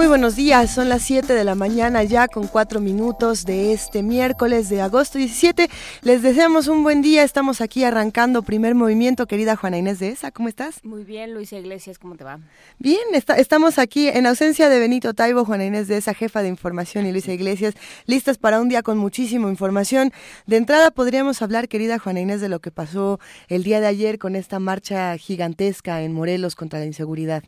[0.00, 4.02] Muy buenos días, son las 7 de la mañana ya con 4 minutos de este
[4.02, 5.68] miércoles de agosto 17.
[6.00, 10.30] Les deseamos un buen día, estamos aquí arrancando primer movimiento, querida Juana Inés de esa,
[10.30, 10.82] ¿cómo estás?
[10.84, 12.40] Muy bien, Luisa Iglesias, ¿cómo te va?
[12.78, 17.04] Bien, estamos aquí en ausencia de Benito Taibo, Juana Inés de esa, jefa de información
[17.04, 17.74] y Luisa Iglesias,
[18.06, 20.14] listas para un día con muchísima información.
[20.46, 24.18] De entrada podríamos hablar, querida Juana Inés, de lo que pasó el día de ayer
[24.18, 27.44] con esta marcha gigantesca en Morelos contra la inseguridad.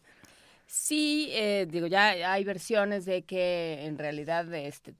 [0.74, 4.94] Sí, eh, digo, ya hay versiones de que en realidad este,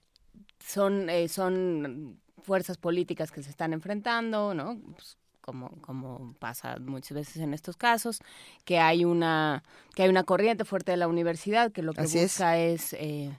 [0.62, 4.78] son, eh, son fuerzas políticas que se están enfrentando, ¿no?
[4.94, 8.20] Pues, como, como pasa muchas veces en estos casos,
[8.66, 9.62] que hay una,
[9.94, 13.30] que hay una corriente fuerte de la universidad que lo que busca es, eh,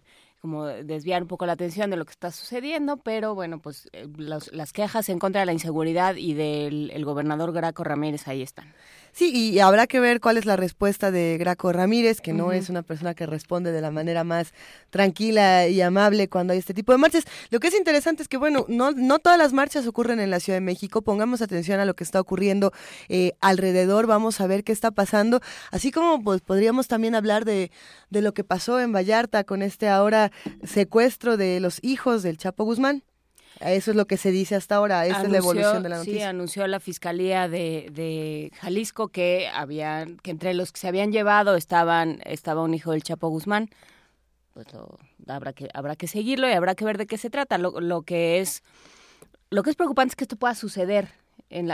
[0.42, 4.74] como desviar un poco la atención de lo que está sucediendo, pero bueno, pues las
[4.74, 8.74] quejas en contra de la inseguridad y del el gobernador Graco Ramírez ahí están.
[9.16, 12.70] Sí, y habrá que ver cuál es la respuesta de Graco Ramírez, que no es
[12.70, 14.54] una persona que responde de la manera más
[14.90, 17.24] tranquila y amable cuando hay este tipo de marchas.
[17.52, 20.40] Lo que es interesante es que, bueno, no, no todas las marchas ocurren en la
[20.40, 21.04] Ciudad de México.
[21.04, 22.74] Pongamos atención a lo que está ocurriendo
[23.08, 25.42] eh, alrededor, vamos a ver qué está pasando.
[25.70, 27.70] Así como pues podríamos también hablar de,
[28.10, 30.32] de lo que pasó en Vallarta con este ahora
[30.64, 33.04] secuestro de los hijos del Chapo Guzmán.
[33.60, 36.20] Eso es lo que se dice hasta ahora, esa es la evolución de la noticia.
[36.20, 41.12] Sí, anunció la Fiscalía de, de Jalisco que había, que entre los que se habían
[41.12, 43.70] llevado estaban, estaba un hijo del Chapo Guzmán.
[44.54, 44.68] Pues
[45.28, 47.58] habrá que, habrá que seguirlo y habrá que ver de qué se trata.
[47.58, 48.64] Lo, lo que es,
[49.50, 51.23] lo que es preocupante es que esto pueda suceder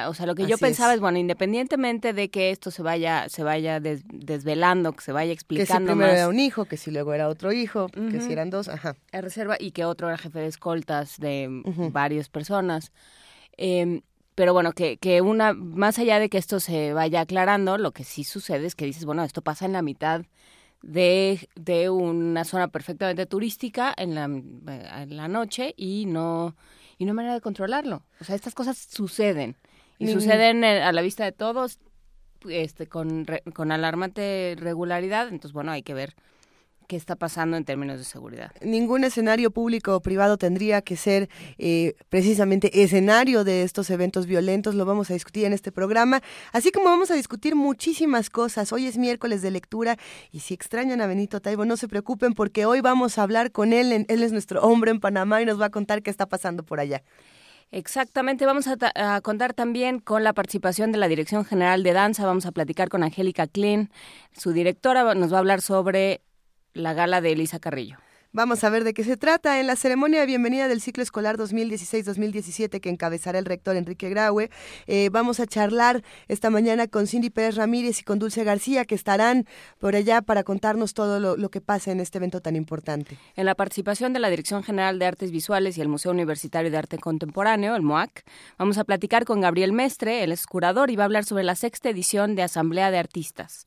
[0.07, 0.99] o sea, lo que yo pensaba es.
[0.99, 5.93] bueno, independientemente de que esto se vaya, se vaya desvelando, que se vaya explicando que
[5.93, 8.67] si primero era un hijo, que si luego era otro hijo, que si eran dos,
[8.67, 8.95] ajá.
[9.11, 11.47] reserva y que otro era jefe de escoltas de
[11.91, 12.91] varias personas.
[13.55, 14.01] Em,
[14.35, 18.03] pero bueno, que, que una, más allá de que esto se vaya aclarando, lo que
[18.03, 20.23] sí sucede es que dices, bueno, esto pasa en la mitad
[20.81, 26.55] de, de una zona perfectamente turística en la, en la noche y no
[26.99, 28.03] y no hay manera de controlarlo.
[28.19, 29.55] O sea, estas cosas suceden
[29.99, 31.79] y suceden a la vista de todos
[32.47, 36.15] este con, con alarmante regularidad, entonces bueno, hay que ver
[36.89, 38.51] qué está pasando en términos de seguridad.
[38.61, 41.29] Ningún escenario público o privado tendría que ser
[41.59, 44.73] eh, precisamente escenario de estos eventos violentos.
[44.73, 46.21] Lo vamos a discutir en este programa,
[46.51, 48.73] así como vamos a discutir muchísimas cosas.
[48.73, 49.97] Hoy es miércoles de lectura
[50.31, 53.71] y si extrañan a Benito Taibo, no se preocupen porque hoy vamos a hablar con
[53.71, 54.05] él.
[54.07, 56.79] Él es nuestro hombre en Panamá y nos va a contar qué está pasando por
[56.79, 57.03] allá.
[57.71, 62.47] Exactamente, vamos a, contar también con la participación de la Dirección General de Danza, vamos
[62.47, 63.91] a platicar con Angélica Klein,
[64.35, 66.21] su directora, nos va a hablar sobre
[66.73, 67.97] la gala de Elisa Carrillo.
[68.31, 69.59] Vamos a ver de qué se trata.
[69.59, 74.51] En la ceremonia de bienvenida del ciclo escolar 2016-2017 que encabezará el rector Enrique Graue,
[74.85, 78.93] eh, vamos a charlar esta mañana con Cindy Pérez Ramírez y con Dulce García, que
[78.93, 79.47] estarán
[79.79, 83.17] por allá para contarnos todo lo, que pasa en este evento tan importante.
[83.35, 86.77] En la participación de la Dirección General de Artes Visuales y el Museo Universitario de
[86.77, 88.23] Arte Contemporáneo, el MOAC,
[88.59, 91.89] vamos a platicar con Gabriel Mestre, el curador, y va a hablar sobre la sexta
[91.89, 93.65] edición de Asamblea de Artistas.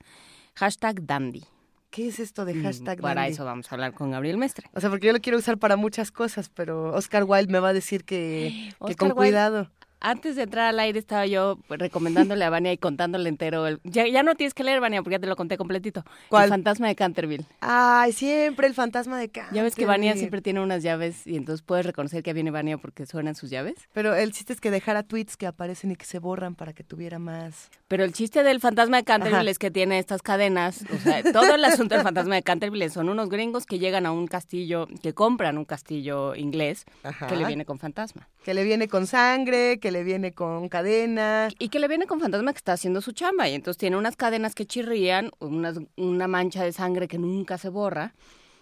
[0.55, 1.52] Hashtag Dandy.
[1.93, 3.01] ¿Qué es esto de mm, hashtag?
[3.03, 4.67] Para eso vamos a hablar con Gabriel Mestre.
[4.73, 7.69] O sea, porque yo lo quiero usar para muchas cosas, pero Oscar Wilde me va
[7.69, 9.71] a decir que, que con cuidado
[10.03, 13.67] antes de entrar al aire estaba yo recomendándole a Vania y contándole entero.
[13.67, 16.05] El, ya, no tienes que leer, Vania, porque ya te lo conté completito.
[16.29, 16.45] ¿Cuál?
[16.45, 17.47] El fantasma de Canterville.
[17.61, 19.57] Ay, siempre el fantasma de Canterville.
[19.57, 22.79] Ya ves que Vania siempre tiene unas llaves y entonces puedes reconocer que viene Vania
[22.79, 23.77] porque suenan sus llaves.
[23.93, 26.83] Pero el chiste es que dejara tweets que aparecen y que se borran para que
[26.85, 27.71] tuviera más.
[27.89, 30.85] Pero el chiste del fantasma de Canterville es que tiene estas cadenas.
[30.93, 34.13] O sea, todo el asunto del fantasma de Canterville son unos gringos que llegan a
[34.13, 36.85] un castillo, que compran un castillo inglés
[37.29, 38.29] que le viene con fantasma.
[38.45, 41.49] Que le viene con sangre, que le viene con cadena.
[41.59, 43.49] Y que le viene con fantasma que está haciendo su chamba.
[43.49, 47.69] Y entonces tiene unas cadenas que chirrían, una, una mancha de sangre que nunca se
[47.69, 48.15] borra.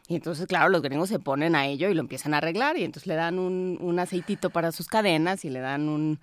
[0.06, 2.76] Y entonces, claro, los gringos se ponen a ello y lo empiezan a arreglar.
[2.76, 6.20] Y entonces le dan un, un aceitito para sus cadenas y le dan un,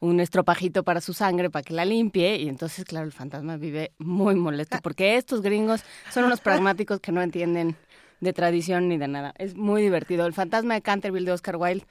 [0.00, 2.36] un estropajito para su sangre para que la limpie.
[2.36, 7.12] Y entonces, claro, el fantasma vive muy molesto porque estos gringos son unos pragmáticos que
[7.12, 7.76] no entienden
[8.20, 9.34] de tradición ni de nada.
[9.38, 10.26] Es muy divertido.
[10.26, 11.86] El fantasma de Canterville de Oscar Wilde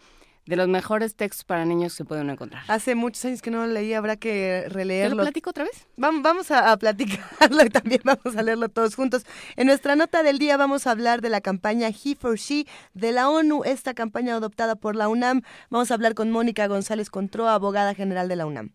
[0.48, 2.64] de los mejores textos para niños que se pueden encontrar.
[2.68, 5.18] Hace muchos años que no lo leí, habrá que releerlo.
[5.18, 5.88] ¿Te lo platico otra vez?
[5.98, 9.26] Vamos, vamos a, platicarlo y también vamos a leerlo todos juntos.
[9.56, 13.12] En nuestra nota del día vamos a hablar de la campaña He for She de
[13.12, 15.42] la ONU, esta campaña adoptada por la UNAM.
[15.70, 18.72] Vamos a hablar con Mónica González Controa, abogada general de la UNAM.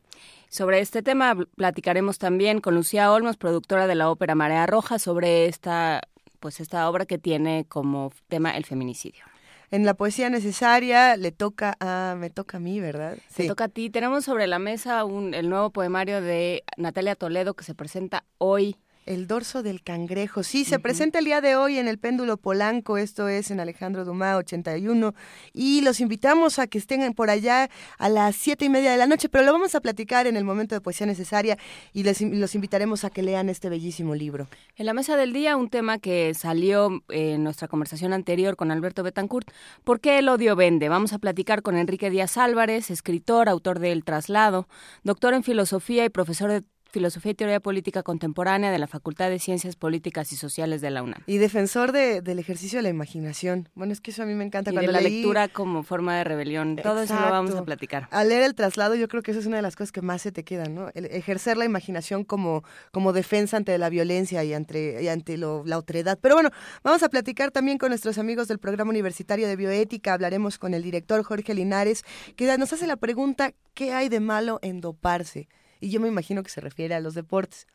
[0.48, 5.46] Sobre este tema platicaremos también con Lucía Olmos, productora de la ópera Marea Roja, sobre
[5.46, 6.02] esta,
[6.40, 9.31] pues esta obra que tiene como tema el feminicidio.
[9.72, 13.16] En la poesía necesaria le toca a, me toca a mí, ¿verdad?
[13.28, 13.48] Sí.
[13.48, 13.88] toca a ti.
[13.88, 18.76] Tenemos sobre la mesa un, el nuevo poemario de Natalia Toledo que se presenta hoy
[19.06, 20.42] el dorso del cangrejo.
[20.42, 24.04] Sí, se presenta el día de hoy en el péndulo Polanco, esto es en Alejandro
[24.04, 25.14] Dumas 81,
[25.52, 27.68] y los invitamos a que estén por allá
[27.98, 30.44] a las siete y media de la noche, pero lo vamos a platicar en el
[30.44, 31.58] momento de poesía necesaria
[31.92, 34.48] y les, los invitaremos a que lean este bellísimo libro.
[34.76, 39.02] En la mesa del día, un tema que salió en nuestra conversación anterior con Alberto
[39.02, 39.50] Betancourt,
[39.84, 40.88] ¿por qué el odio vende?
[40.88, 44.68] Vamos a platicar con Enrique Díaz Álvarez, escritor, autor de El Traslado,
[45.02, 46.62] doctor en filosofía y profesor de
[46.92, 51.02] Filosofía y Teoría Política Contemporánea de la Facultad de Ciencias Políticas y Sociales de la
[51.02, 51.22] UNAM.
[51.26, 53.70] Y defensor del ejercicio de la imaginación.
[53.74, 54.70] Bueno, es que eso a mí me encanta.
[54.70, 56.76] Y cuando de la lectura como forma de rebelión.
[56.76, 58.08] Todo eso lo vamos a platicar.
[58.10, 60.20] Al leer el traslado, yo creo que eso es una de las cosas que más
[60.20, 60.90] se te quedan, ¿no?
[60.94, 65.78] El ejercer la imaginación como, como defensa ante la violencia y ante, y ante la
[65.78, 66.18] otredad.
[66.20, 66.50] Pero bueno,
[66.82, 70.12] vamos a platicar también con nuestros amigos del Programa Universitario de Bioética.
[70.12, 72.04] Hablaremos con el director Jorge Linares,
[72.36, 75.48] que nos hace la pregunta, ¿qué hay de malo en doparse?
[75.82, 77.66] Y yo me imagino que se refiere a los deportes,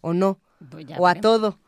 [0.00, 0.38] o no,
[0.70, 1.58] pues o a todo.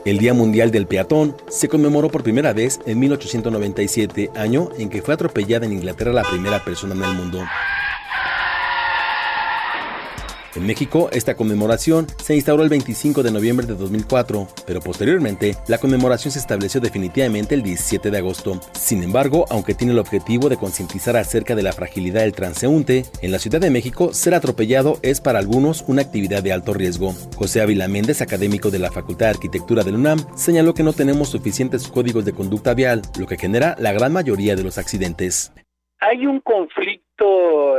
[0.08, 5.02] El Día Mundial del Peatón se conmemoró por primera vez en 1897, año en que
[5.02, 7.44] fue atropellada en Inglaterra la primera persona en el mundo.
[10.58, 15.78] En México, esta conmemoración se instauró el 25 de noviembre de 2004, pero posteriormente la
[15.78, 18.60] conmemoración se estableció definitivamente el 17 de agosto.
[18.72, 23.32] Sin embargo, aunque tiene el objetivo de concientizar acerca de la fragilidad del transeúnte, en
[23.32, 27.14] la Ciudad de México ser atropellado es para algunos una actividad de alto riesgo.
[27.36, 31.30] José Ávila Méndez, académico de la Facultad de Arquitectura del UNAM, señaló que no tenemos
[31.30, 35.54] suficientes códigos de conducta vial, lo que genera la gran mayoría de los accidentes.
[36.00, 37.07] Hay un conflicto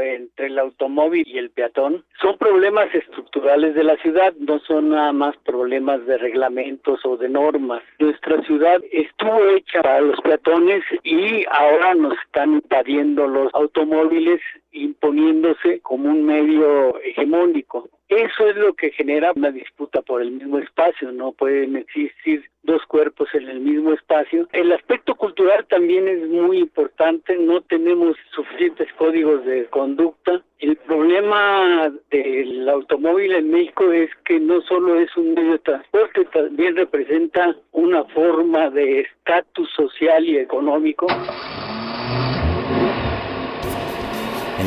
[0.00, 5.12] entre el automóvil y el peatón son problemas estructurales de la ciudad, no son nada
[5.12, 7.82] más problemas de reglamentos o de normas.
[7.98, 14.40] Nuestra ciudad estuvo hecha para los peatones y ahora nos están invadiendo los automóviles
[14.72, 17.88] imponiéndose como un medio hegemónico.
[18.08, 22.82] Eso es lo que genera una disputa por el mismo espacio, no pueden existir dos
[22.86, 24.48] cuerpos en el mismo espacio.
[24.52, 30.42] El aspecto cultural también es muy importante, no tenemos suficientes códigos de conducta.
[30.58, 36.24] El problema del automóvil en México es que no solo es un medio de transporte,
[36.32, 41.06] también representa una forma de estatus social y económico.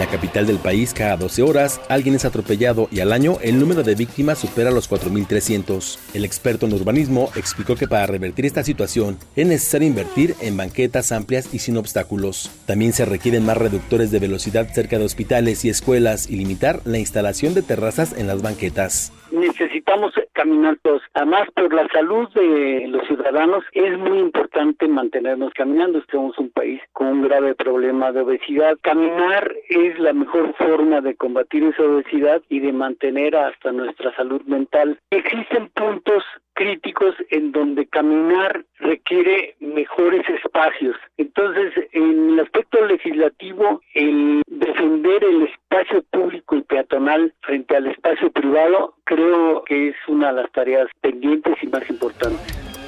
[0.02, 3.84] La capital del país, cada 12 horas, alguien es atropellado y al año el número
[3.84, 6.00] de víctimas supera los 4.300.
[6.16, 11.12] El experto en urbanismo explicó que para revertir esta situación es necesario invertir en banquetas
[11.12, 12.50] amplias y sin obstáculos.
[12.66, 16.98] También se requieren más reductores de velocidad cerca de hospitales y escuelas y limitar la
[16.98, 21.02] instalación de terrazas en las banquetas necesitamos caminar todos.
[21.14, 26.02] Además, por la salud de los ciudadanos es muy importante mantenernos caminando.
[26.12, 28.78] Somos un país con un grave problema de obesidad.
[28.82, 34.42] Caminar es la mejor forma de combatir esa obesidad y de mantener hasta nuestra salud
[34.44, 35.00] mental.
[35.10, 36.24] Existen puntos
[36.62, 40.96] críticos en donde caminar requiere mejores espacios.
[41.18, 48.32] Entonces, en el aspecto legislativo, el defender el espacio público y peatonal frente al espacio
[48.32, 52.81] privado creo que es una de las tareas pendientes y más importantes.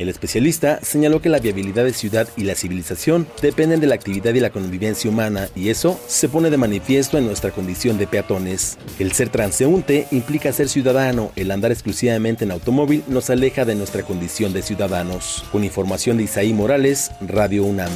[0.00, 4.32] El especialista señaló que la viabilidad de ciudad y la civilización dependen de la actividad
[4.32, 8.78] y la convivencia humana y eso se pone de manifiesto en nuestra condición de peatones.
[8.98, 14.02] El ser transeúnte implica ser ciudadano, el andar exclusivamente en automóvil nos aleja de nuestra
[14.02, 15.44] condición de ciudadanos.
[15.52, 17.92] Con información de Isaí Morales, Radio UNAM.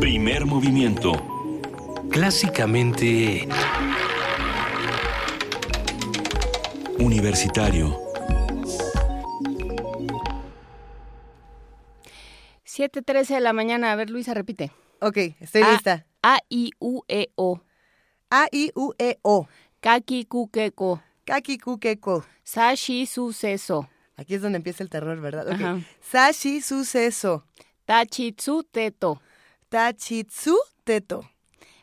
[0.00, 1.12] Primer movimiento.
[2.10, 3.46] Clásicamente...
[6.98, 8.00] Universitario.
[12.64, 13.92] 7.13 de la mañana.
[13.92, 14.70] A ver, Luisa, repite.
[15.00, 16.06] Ok, estoy lista.
[16.22, 17.60] A-I-U-E-O.
[18.30, 19.48] A-I-U-E-O.
[19.80, 21.02] Kaki-ku-ke-ko.
[21.24, 22.24] Kaki-ku-ke-ko.
[22.42, 23.88] Sashi-suceso.
[24.16, 25.48] Aquí es donde empieza el terror, ¿verdad?
[25.52, 25.86] Okay.
[26.00, 27.44] Sashi-suceso.
[27.84, 29.20] Tachitsu-teto.
[29.68, 31.30] Tachitsu-teto.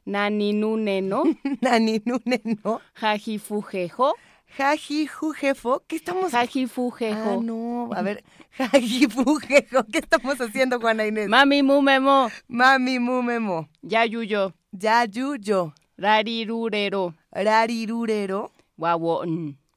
[0.05, 1.23] Naninuneno.
[1.61, 2.81] Naninuneno.
[2.95, 4.15] Jajifujejo.
[4.57, 7.39] Jajifujefo, ¿qué estamos Jajifujejo.
[7.39, 11.27] Ah, no, a ver, Jajifujejo, ¿qué estamos haciendo, Juana Inés?
[11.27, 12.29] Mami mumemo.
[12.47, 13.67] Mami mumemo.
[13.81, 14.53] Yayuyo.
[14.71, 15.73] Yayuyo.
[15.97, 17.15] Rarirurero.
[17.31, 18.51] Rarirurero.
[18.77, 19.23] Guawo.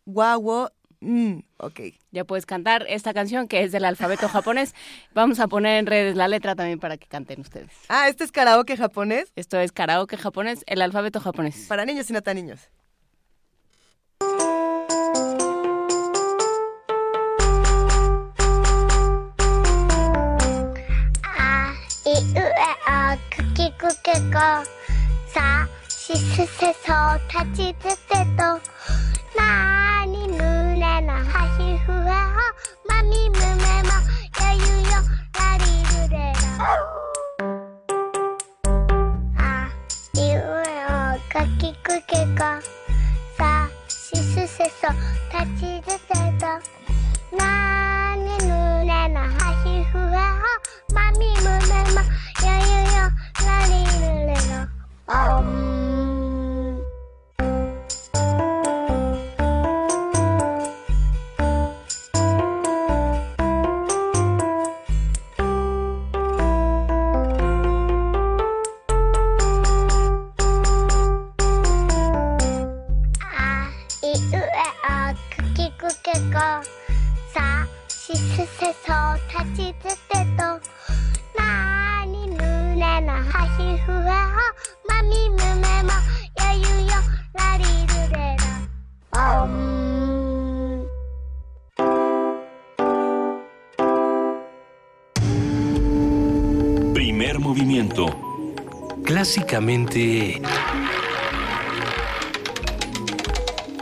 [0.05, 0.71] Guawo.
[1.01, 1.81] Mm, ok.
[2.11, 4.75] Ya puedes cantar esta canción que es del alfabeto japonés.
[5.15, 7.73] Vamos a poner en redes la letra también para que canten ustedes.
[7.89, 9.33] Ah, ¿este es karaoke japonés?
[9.37, 11.67] Esto es karaoke japonés, el alfabeto japonés.
[11.67, 12.61] Para niños y no tan niños.
[14.21, 14.25] A,
[22.05, 22.51] I, U, E,
[22.89, 24.39] O, くきくけこ
[25.29, 28.43] さしすせそうたちつてと
[29.37, 31.23] なーにぬねのは
[31.59, 32.09] ひふへほ
[32.89, 33.45] まみむめ
[33.83, 34.97] もよゆよ
[35.35, 35.65] らり
[36.09, 36.41] るれろ
[39.37, 39.69] あ
[40.15, 42.86] いうえおかきくけこ。
[44.17, 44.89] ひすせそ
[45.31, 46.59] 立ち出せた
[47.37, 47.76] な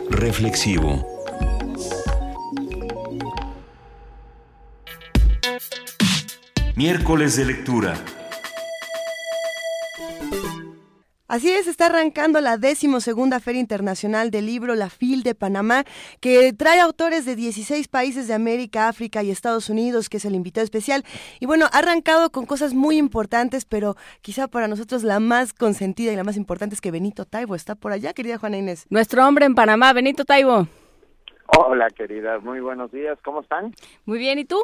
[0.09, 1.05] Reflexivo.
[6.77, 8.14] Miércoles de lectura.
[11.35, 15.83] Así es, está arrancando la decimosegunda Feria Internacional del Libro La FIL de Panamá,
[16.21, 20.37] que trae autores de 16 países de América, África y Estados Unidos, que es el
[20.37, 21.03] invitado especial.
[21.41, 26.13] Y bueno, ha arrancado con cosas muy importantes, pero quizá para nosotros la más consentida
[26.13, 28.87] y la más importante es que Benito Taibo está por allá, querida Juana Inés.
[28.89, 30.69] Nuestro hombre en Panamá, Benito Taibo.
[31.59, 33.75] Hola, querida, muy buenos días, ¿cómo están?
[34.05, 34.63] Muy bien, ¿y tú?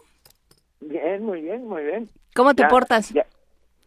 [0.81, 2.09] Bien, muy bien, muy bien.
[2.33, 3.11] ¿Cómo te Ya- portas?
[3.13, 3.27] ya-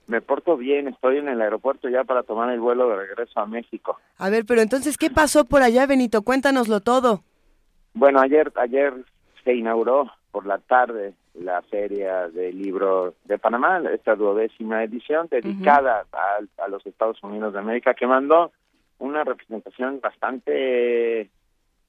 [0.08, 3.46] Me porto bien, estoy en el aeropuerto ya para tomar el vuelo de regreso a
[3.46, 3.98] México.
[4.18, 6.24] A ver, pero entonces, ¿qué pasó por allá, Benito?
[6.24, 7.24] Cuéntanoslo todo.
[7.94, 8.94] Bueno, ayer ayer
[9.44, 16.06] se inauguró por la tarde la Feria del Libro de Panamá, esta duodécima edición dedicada
[16.12, 18.52] a, a los Estados Unidos de América, que mandó
[19.00, 21.30] una representación bastante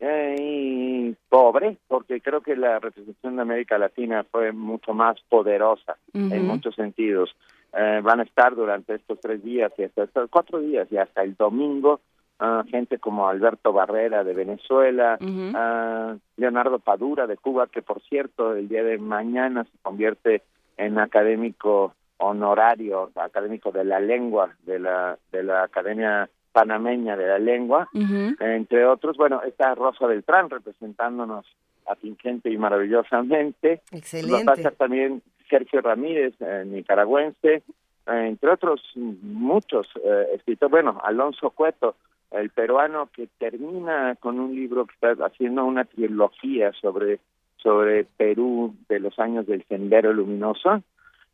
[0.01, 6.47] eh, pobre, porque creo que la representación de América Latina fue mucho más poderosa en
[6.47, 7.35] muchos sentidos.
[7.77, 11.23] Eh, van a estar durante estos tres días y hasta estos cuatro días y hasta
[11.23, 12.01] el domingo
[12.39, 15.19] ah, gente como Alberto Barrera de Venezuela,
[15.55, 20.43] ah, Leonardo Padura de Cuba, que por cierto el día de mañana se convierte
[20.77, 27.39] en académico honorario, académico de la lengua de la de la Academia Panameña de la
[27.41, 31.45] Lengua, entre otros, bueno, está Rosa Beltrán representándonos
[31.89, 33.83] atingente y maravillosamente.
[33.93, 34.53] Va a Excelente.
[34.53, 35.21] estar también
[35.55, 37.63] Sergio Ramírez, eh, nicaragüense, eh,
[38.07, 40.73] entre otros muchos eh, escritores.
[40.73, 41.95] Bueno, Alonso Cueto,
[42.33, 47.21] el peruano que termina con un libro que está haciendo una trilogía sobre
[47.59, 50.83] sobre Perú de los años del Sendero Luminoso.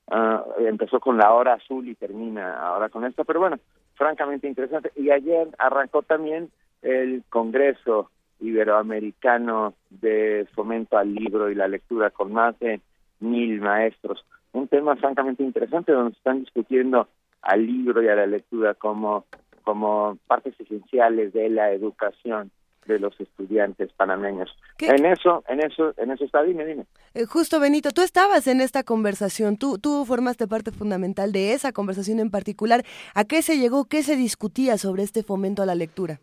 [0.08, 3.58] Ah, empezó con La Hora Azul y termina ahora con esto, pero bueno,
[3.94, 4.92] francamente interesante.
[4.96, 6.50] Y ayer arrancó también
[6.82, 12.80] el Congreso Iberoamericano de Fomento al Libro y la Lectura con más de
[13.20, 14.24] mil maestros.
[14.52, 17.08] Un tema francamente interesante donde se están discutiendo
[17.42, 19.24] al libro y a la lectura como,
[19.62, 22.50] como partes esenciales de la educación
[22.86, 24.50] de los estudiantes panameños.
[24.76, 24.86] ¿Qué?
[24.88, 26.86] En eso, en eso, en eso está, dime, dime.
[27.14, 31.72] Eh, justo, Benito, tú estabas en esta conversación, tú, tú formaste parte fundamental de esa
[31.72, 32.82] conversación en particular.
[33.14, 33.84] ¿A qué se llegó?
[33.84, 36.20] ¿Qué se discutía sobre este fomento a la lectura?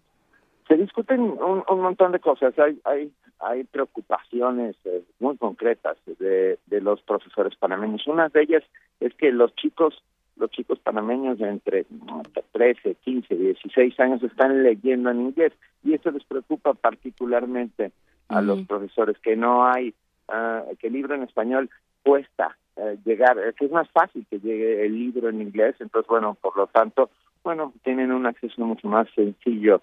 [0.67, 2.53] se discuten un, un montón de cosas.
[2.59, 8.08] Hay hay hay preocupaciones eh, muy concretas de, de los profesores panameños.
[8.08, 8.63] Una de ellas
[9.00, 10.03] es que los chicos
[10.38, 15.53] los chicos panameños de entre no, 13, 15, 16 años están leyendo en inglés
[15.84, 17.91] y eso les preocupa particularmente
[18.29, 19.94] a los profesores que no hay
[20.27, 21.70] ah, que el libro en español
[22.03, 26.08] cuesta eh, llegar, eh, que es más fácil que llegue el libro en inglés, entonces
[26.08, 27.10] bueno, por lo tanto
[27.44, 29.82] bueno, tienen un acceso mucho más sencillo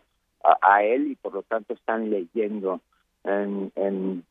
[0.61, 2.83] a, él y por lo tanto están leyendo
[3.25, 4.25] en, en,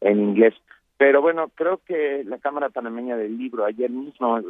[0.00, 0.54] en inglés.
[0.96, 4.42] Pero bueno, creo que la Cámara Panameña del Libro ayer mismo eh,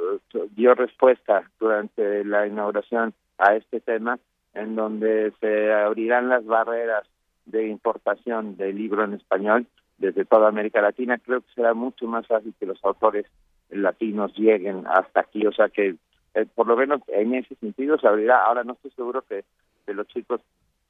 [0.57, 4.19] dio respuesta durante la inauguración a este tema,
[4.54, 7.07] en donde se abrirán las barreras
[7.47, 9.66] de importación del libro en español
[9.99, 11.19] desde toda América Latina.
[11.19, 13.26] Creo que será mucho más fácil que los autores
[13.71, 15.95] latinos lleguen hasta aquí, o sea que
[16.35, 18.45] eh, por lo menos en ese sentido se abrirá.
[18.45, 19.45] Ahora no estoy seguro que,
[19.87, 20.40] que los chicos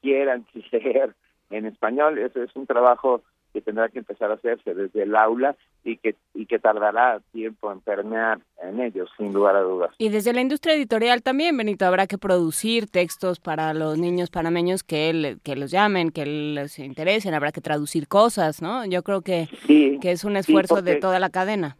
[0.01, 1.13] quieran leer
[1.51, 3.21] en español, eso es un trabajo
[3.53, 7.71] que tendrá que empezar a hacerse desde el aula y que y que tardará tiempo
[7.71, 9.93] en permear en ellos, sin lugar a dudas.
[9.97, 14.83] Y desde la industria editorial también, Benito, habrá que producir textos para los niños panameños
[14.83, 18.85] que, que los llamen, que les interesen, habrá que traducir cosas, ¿no?
[18.85, 21.75] Yo creo que, que es un esfuerzo de toda la cadena.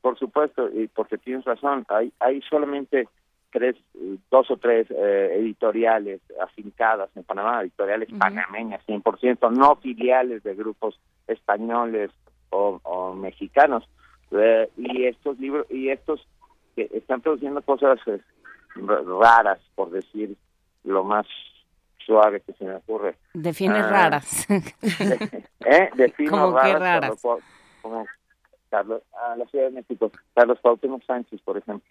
[0.00, 3.08] Por supuesto, y porque tienes razón, hay, hay solamente
[3.56, 3.74] tres,
[4.30, 11.00] dos o tres eh, editoriales afincadas en Panamá, editoriales panameñas 100%, no filiales de grupos
[11.26, 12.10] españoles
[12.50, 13.88] o, mexicanos.
[14.30, 16.20] Eh, y estos libros, y estos
[16.74, 18.20] que están produciendo cosas eh,
[18.74, 20.36] raras, por decir
[20.84, 21.26] lo más
[22.04, 23.16] suave que se me ocurre.
[23.32, 24.46] Define ah, raras.
[24.50, 25.90] ¿Eh?
[25.94, 27.22] Defino raras.
[27.80, 28.04] Como,
[28.68, 31.88] Carlos, a la Ciudad de México, Carlos Cuauhtémoc Sánchez, por ejemplo.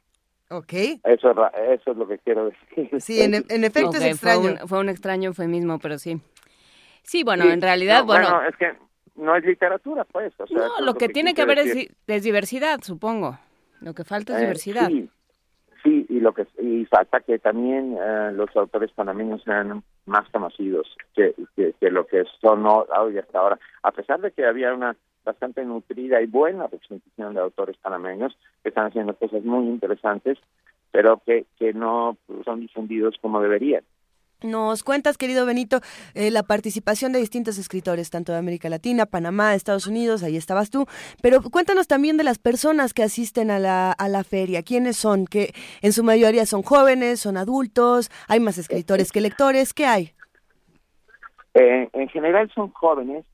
[0.50, 0.74] Ok.
[1.04, 3.02] Eso, eso es lo que quiero decir.
[3.02, 4.42] Sí, en, efecto es extraño.
[4.42, 6.22] Fue un, fue un, extraño eufemismo, pero sí.
[7.04, 8.30] Sí, bueno, en realidad, bueno...
[8.30, 8.74] Bueno, es que
[9.16, 10.34] no es literatura, pues.
[10.50, 13.38] no, lo, que, tiene que haber es, diversidad, supongo.
[13.82, 14.88] Lo que falta es eh, diversidad.
[14.88, 15.10] Sí,
[15.84, 20.96] sí, y lo que y falta que también eh, los autores panameños sean más conocidos
[21.16, 23.60] que, que, lo que son hoy hasta ahora.
[23.84, 28.70] A pesar de que había una bastante nutrida y buena representación de autores panameños que
[28.70, 30.38] están haciendo cosas muy interesantes,
[30.92, 33.84] pero que, que no son difundidos como deberían.
[34.44, 35.80] Nos cuentas, querido Benito,
[36.14, 40.70] eh, la participación de distintos escritores, tanto de América Latina, Panamá, Estados Unidos, ahí estabas
[40.70, 40.86] tú,
[41.22, 45.26] pero cuéntanos también de las personas que asisten a la, a la feria, quiénes son,
[45.26, 50.12] que en su mayoría son jóvenes, son adultos, hay más escritores que lectores, ¿qué hay?
[51.54, 53.26] Eh, en general son jóvenes,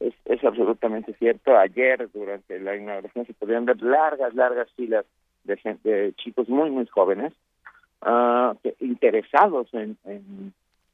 [0.00, 1.56] es, es absolutamente cierto.
[1.56, 5.04] Ayer, durante la inauguración, se podían ver largas, largas filas
[5.44, 7.32] de, gente, de chicos muy, muy jóvenes,
[8.02, 10.52] uh, interesados en, en,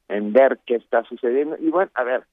[0.09, 1.57] en ver qué está sucediendo.
[1.59, 2.25] Y bueno, a ver,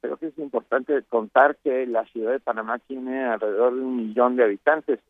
[0.00, 4.36] creo que es importante contar que la ciudad de Panamá tiene alrededor de un millón
[4.36, 5.00] de habitantes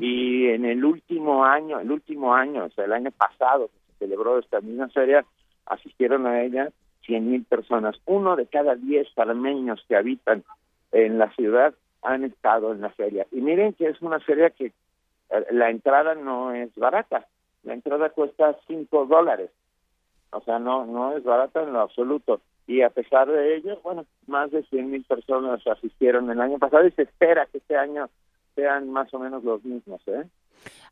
[0.00, 3.98] y en el último año, el último año, o sea, el año pasado que se
[3.98, 5.24] celebró esta misma feria,
[5.66, 6.70] asistieron a ella
[7.04, 7.96] cien mil personas.
[8.06, 10.44] Uno de cada diez panameños que habitan
[10.94, 13.26] en la ciudad han estado en la feria.
[13.32, 17.26] Y miren que es una feria que eh, la entrada no es barata.
[17.64, 19.50] La entrada cuesta cinco dólares.
[20.30, 22.40] O sea, no, no es barata en lo absoluto.
[22.66, 26.86] Y a pesar de ello, bueno, más de cien mil personas asistieron el año pasado
[26.86, 28.08] y se espera que este año
[28.54, 30.24] sean más o menos los mismos, ¿eh?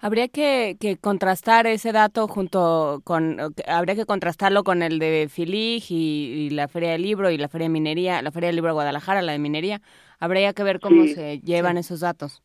[0.00, 5.84] Habría que, que, contrastar ese dato junto con, habría que contrastarlo con el de Filig
[5.90, 8.74] y, la Feria del Libro y la Feria de Minería, la Feria del Libro de
[8.74, 9.80] Guadalajara, la de Minería.
[10.18, 12.42] Habría que ver cómo se llevan esos datos.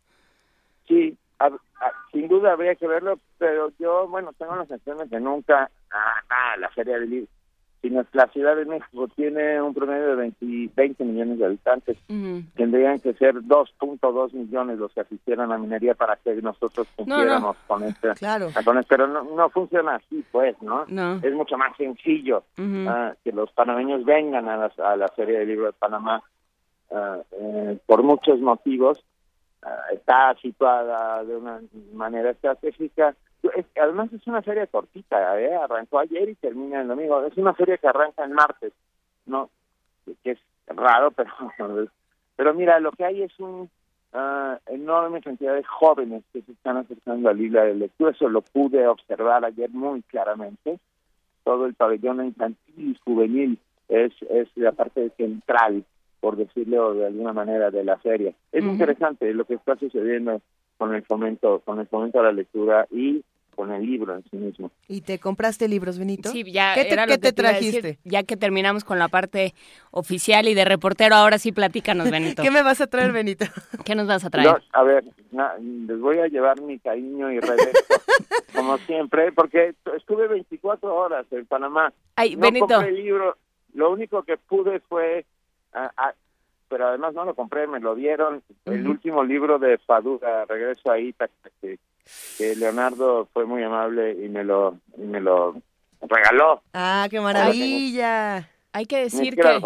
[0.88, 1.18] Sí,
[2.12, 6.58] sin duda habría que verlo, pero yo, bueno, tengo la sensación de nunca, ah, ah,
[6.58, 7.32] la Feria del Libro,
[7.82, 10.34] si la Ciudad de México tiene un promedio de
[10.76, 11.98] 20, millones de habitantes,
[12.56, 17.84] tendrían que ser 2.2 millones los que asistieran a minería para que nosotros cumpliéramos con
[17.84, 18.50] este, claro.
[18.66, 20.84] con este, pero no, funciona así, pues, ¿no?
[21.22, 25.50] Es mucho más sencillo ah, que los panameños vengan a la, a la Feria del
[25.50, 26.22] Libro de Panamá
[26.92, 29.04] ah, eh, por muchos motivos.
[29.62, 31.60] Ah, está situada de una
[31.94, 33.16] manera estratégica
[33.80, 35.56] además es una feria cortita, ¿eh?
[35.56, 37.24] arrancó ayer y termina el domingo.
[37.26, 38.74] Es una feria que arranca el martes,
[39.26, 39.50] no,
[40.24, 41.12] que es raro,
[41.58, 41.88] pero
[42.38, 43.70] pero mira, lo que hay es un
[44.14, 48.12] uh, enorme cantidad de jóvenes que se están acercando al libro de lectura.
[48.12, 50.80] Eso lo pude observar ayer muy claramente.
[51.44, 53.58] Todo el pabellón infantil y juvenil
[53.90, 55.84] es es la parte central,
[56.20, 58.34] por decirlo de alguna manera, de la feria.
[58.52, 60.42] Es interesante lo que está sucediendo
[60.78, 63.24] con el fomento, con el fomento a la lectura y
[63.58, 64.70] con el libro en sí mismo.
[64.88, 66.30] ¿Y te compraste libros, Benito?
[66.30, 67.98] Sí, ya ¿Qué te, te trajiste?
[68.04, 69.56] ya que terminamos con la parte
[69.90, 72.44] oficial y de reportero, ahora sí platícanos, Benito.
[72.44, 73.46] ¿Qué me vas a traer, Benito?
[73.84, 74.62] ¿Qué nos vas a traer?
[74.72, 75.04] a ver,
[75.60, 77.80] les voy a llevar mi cariño y regreso,
[78.56, 81.92] como siempre, porque estuve 24 horas en Panamá.
[82.16, 82.68] Ay, no Benito.
[82.68, 83.38] compré el libro,
[83.74, 85.26] lo único que pude fue
[86.70, 88.44] pero además no lo compré, me lo dieron.
[88.66, 91.80] El último libro de Padura, Regreso a Ítaca, que,
[92.40, 95.56] Leonardo fue muy amable y me lo, y me lo
[96.02, 96.62] regaló.
[96.74, 98.50] Ah, qué maravilla.
[98.74, 99.60] Hay que decir que.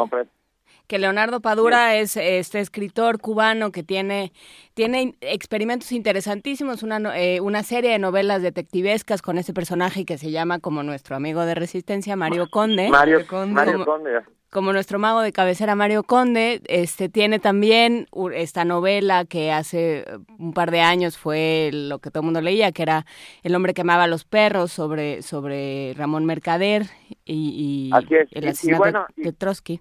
[0.92, 4.34] Que Leonardo Padura es este escritor cubano que tiene,
[4.74, 10.18] tiene experimentos interesantísimos, una, no- eh, una serie de novelas detectivescas con ese personaje que
[10.18, 12.90] se llama como nuestro amigo de Resistencia, Mario Conde.
[12.90, 13.54] Mario, Conde.
[13.54, 14.10] Mario Como- Conde.
[14.50, 20.04] como nuestro mago de cabecera Mario Conde, este tiene también esta novela que hace
[20.40, 23.06] un par de años fue lo que todo el mundo leía, que era
[23.44, 26.88] El hombre que amaba a los perros sobre sobre Ramón Mercader
[27.24, 28.28] y, y Así es.
[28.34, 29.80] Y- el y asesinato bueno, de- de Trotsky.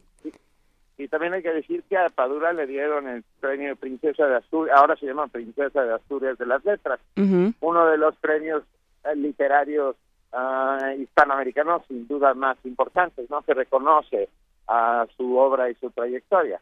[1.00, 4.76] Y también hay que decir que a Padura le dieron el premio Princesa de Asturias,
[4.76, 8.64] ahora se llama Princesa de Asturias de las Letras, uno de los premios
[9.04, 9.96] eh, literarios
[10.32, 13.40] ah, hispanoamericanos sin duda más importantes, ¿no?
[13.40, 14.28] Que reconoce
[14.68, 16.60] a su obra y su trayectoria.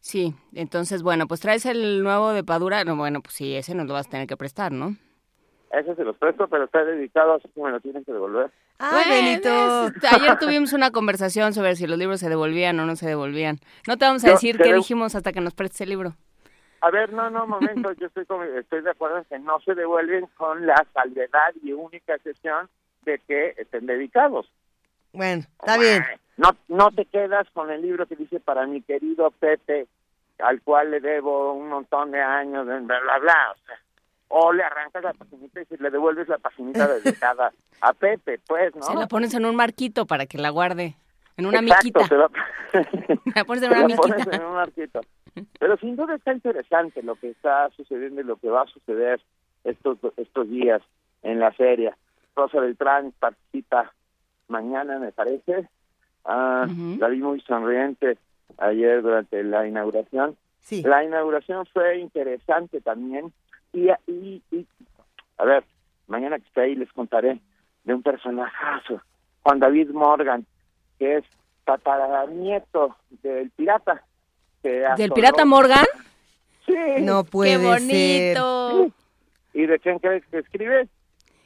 [0.00, 3.86] Sí, entonces bueno, pues traes el nuevo de Padura, no, bueno, pues sí, ese nos
[3.86, 4.94] lo vas a tener que prestar, ¿no?
[5.72, 8.50] Ese se los presto, pero está dedicado, así que me lo tienen que devolver.
[8.78, 9.86] Ah, Bueno, Benito.
[9.88, 13.58] es- ayer tuvimos una conversación sobre si los libros se devolvían o no se devolvían.
[13.86, 16.14] No te vamos a decir qué dijimos hasta que nos prestes el libro.
[16.80, 19.74] A ver, no, no, momento, yo estoy, con- estoy de acuerdo en que no se
[19.74, 22.68] devuelven con la salvedad y única excepción
[23.02, 24.48] de que estén dedicados.
[25.12, 26.04] Bueno, está bien.
[26.36, 29.88] No, no te quedas con el libro que dice para mi querido Pepe,
[30.38, 33.36] al cual le debo un montón de años, de bla, bla, bla.
[33.52, 33.76] O, sea,
[34.28, 38.74] o le arrancas la paginita y si le devuelves la paginita dedicada a Pepe, pues,
[38.76, 38.82] ¿no?
[38.82, 40.94] Se la pones en un marquito para que la guarde.
[41.36, 42.16] En una Exacto, miquita.
[42.16, 42.30] la-
[43.34, 44.36] La pones en una la pones miquita.
[44.36, 45.00] en un marquito.
[45.60, 49.20] Pero sin duda está interesante lo que está sucediendo y lo que va a suceder
[49.64, 50.82] estos estos días
[51.22, 51.96] en la feria.
[52.34, 53.92] Rosa Beltrán participa
[54.48, 55.68] mañana, me parece.
[56.24, 56.96] Ah, Ujú.
[56.98, 58.18] La vi muy sonriente
[58.58, 60.36] ayer durante la inauguración.
[60.58, 60.82] Sí.
[60.82, 63.32] La inauguración fue interesante también.
[63.72, 64.66] Y, y, y-
[65.36, 65.64] a ver,
[66.06, 67.40] mañana que esté ahí les contaré
[67.84, 69.00] de un personajazo,
[69.42, 70.46] Juan David Morgan,
[70.98, 71.24] que es
[71.64, 74.02] tataranieto del pirata.
[74.62, 75.86] que ¿Del pirata Morgan?
[76.66, 76.74] Sí.
[77.00, 78.92] No puede ¡Qué bonito!
[79.54, 80.88] ¿Y de quién crees que escribe?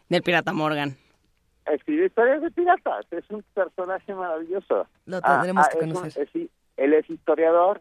[0.09, 0.97] Del pirata Morgan.
[1.67, 3.07] Escribe historias de piratas.
[3.13, 4.87] Es un personaje maravilloso.
[5.07, 6.29] Lo tendremos que es un- conocer.
[6.35, 7.81] es- él es historiador,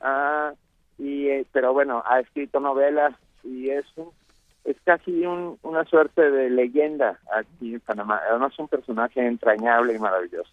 [0.00, 0.52] ah,
[0.98, 4.10] y eh, pero bueno, ha escrito novelas y es un,
[4.64, 8.20] es casi un, una suerte de leyenda aquí en Panamá.
[8.30, 10.50] Además, es un personaje entrañable y maravilloso.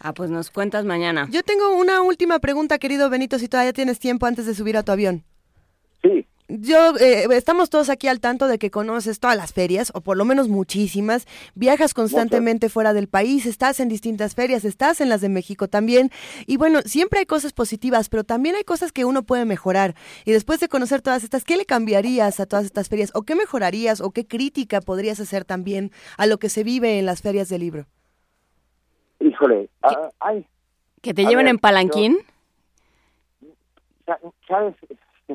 [0.00, 1.28] Ah, pues nos cuentas mañana.
[1.30, 4.82] Yo tengo una última pregunta, querido Benito, si todavía tienes tiempo antes de subir a
[4.82, 5.22] tu avión.
[6.02, 6.26] Sí,
[6.60, 10.18] Yo, eh, estamos todos aquí al tanto de que conoces todas las ferias, o por
[10.18, 15.22] lo menos muchísimas, viajas constantemente fuera del país, estás en distintas ferias, estás en las
[15.22, 16.10] de México también,
[16.46, 19.94] y bueno, siempre hay cosas positivas, pero también hay cosas que uno puede mejorar.
[20.26, 23.12] Y después de conocer todas estas, ¿qué le cambiarías a todas estas ferias?
[23.14, 24.02] ¿O qué mejorarías?
[24.02, 27.62] ¿O qué crítica podrías hacer también a lo que se vive en las ferias del
[27.62, 27.86] libro?
[29.20, 30.46] híjole, ah, ay,
[31.00, 32.18] ¿Que te A lleven ver, en palanquín?
[34.04, 34.74] sa- ¿sabes?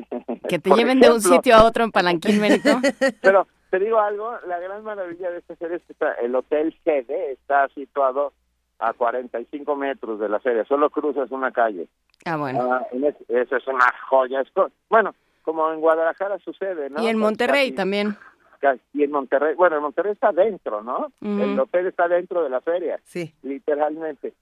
[0.48, 2.70] ¿Que te lleven de un sitio a otro en palanquín, Benito?
[3.22, 6.74] Pero te digo algo, la gran maravilla de esta feria es que está- el hotel
[6.84, 8.32] sede está situado
[8.78, 11.88] a 45 metros de la feria, solo cruzas una calle.
[12.24, 12.72] Ah, bueno.
[12.72, 12.86] Ah,
[13.28, 14.42] eso es una joya.
[14.88, 17.02] Bueno, como en Guadalajara sucede, ¿no?
[17.02, 18.16] Y en Monterrey Casi- también.
[18.60, 21.12] casi- y en Monterrey, bueno, en Monterrey está dentro, ¿no?
[21.20, 21.42] Ujú.
[21.42, 23.34] El hotel está dentro de la feria, Sí.
[23.42, 24.32] literalmente.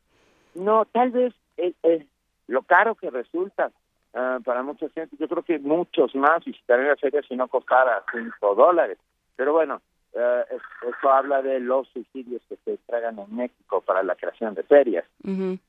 [0.55, 2.07] No, tal vez eh, eh,
[2.49, 3.71] lo caro que resulta
[4.17, 8.03] ah, para mucha gente, yo creo que muchos más visitarían la feria si no costara
[8.13, 8.99] 5 dólares.
[9.37, 9.81] Pero bueno,
[10.15, 14.55] eh, es- eso habla de los subsidios que se tragan en México para la creación
[14.55, 15.05] de ferias.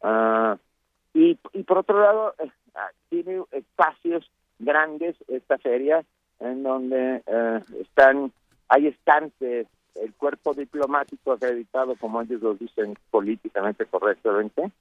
[0.01, 0.57] Ah,
[1.13, 4.29] y, y por otro lado, eh, ah, tiene espacios
[4.60, 6.03] grandes esta feria
[6.39, 8.31] en donde eh, están,
[8.69, 14.71] hay estantes, el cuerpo diplomático acreditado, como ellos lo dicen políticamente correctamente,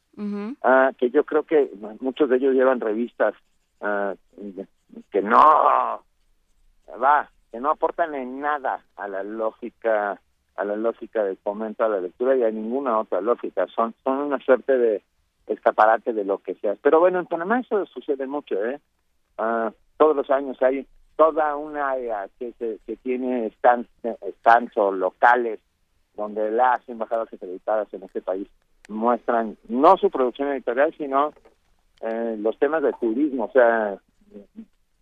[0.63, 3.35] ah, que yo creo que muchos de ellos llevan revistas
[3.81, 4.15] ah,
[5.11, 6.03] que no,
[7.03, 10.21] va, que no aportan en nada a la lógica
[10.57, 13.67] a la lógica del fomento a la lectura y a ninguna otra lógica.
[13.75, 15.03] Son, son una suerte de
[15.47, 16.77] escaparate de lo que sea.
[16.81, 18.81] Pero bueno, en Panamá eso sucede mucho, ¿eh?
[19.37, 20.87] Ah, todos los años hay
[21.17, 23.89] toda una área que, se, que tiene stands,
[24.41, 25.61] stands o locales
[26.15, 28.49] donde las embajadas acreditadas en este país
[28.89, 31.33] muestran no su producción editorial, sino
[32.01, 33.45] eh, los temas de turismo.
[33.45, 33.99] O sea,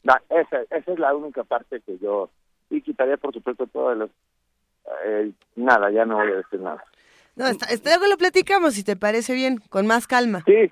[0.03, 2.31] la- esa, esa es la única parte que yo...
[2.71, 4.11] Y quitaría, por supuesto, todos los...
[5.05, 6.83] eh, nada, ya no voy a decir nada.
[7.37, 10.43] No, está- luego lo platicamos, si te parece bien, con más calma.
[10.47, 10.71] Sí,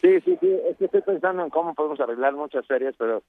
[0.00, 0.58] sí, sí, sí.
[0.68, 3.22] Es que estoy pensando en cómo podemos arreglar muchas ferias, pero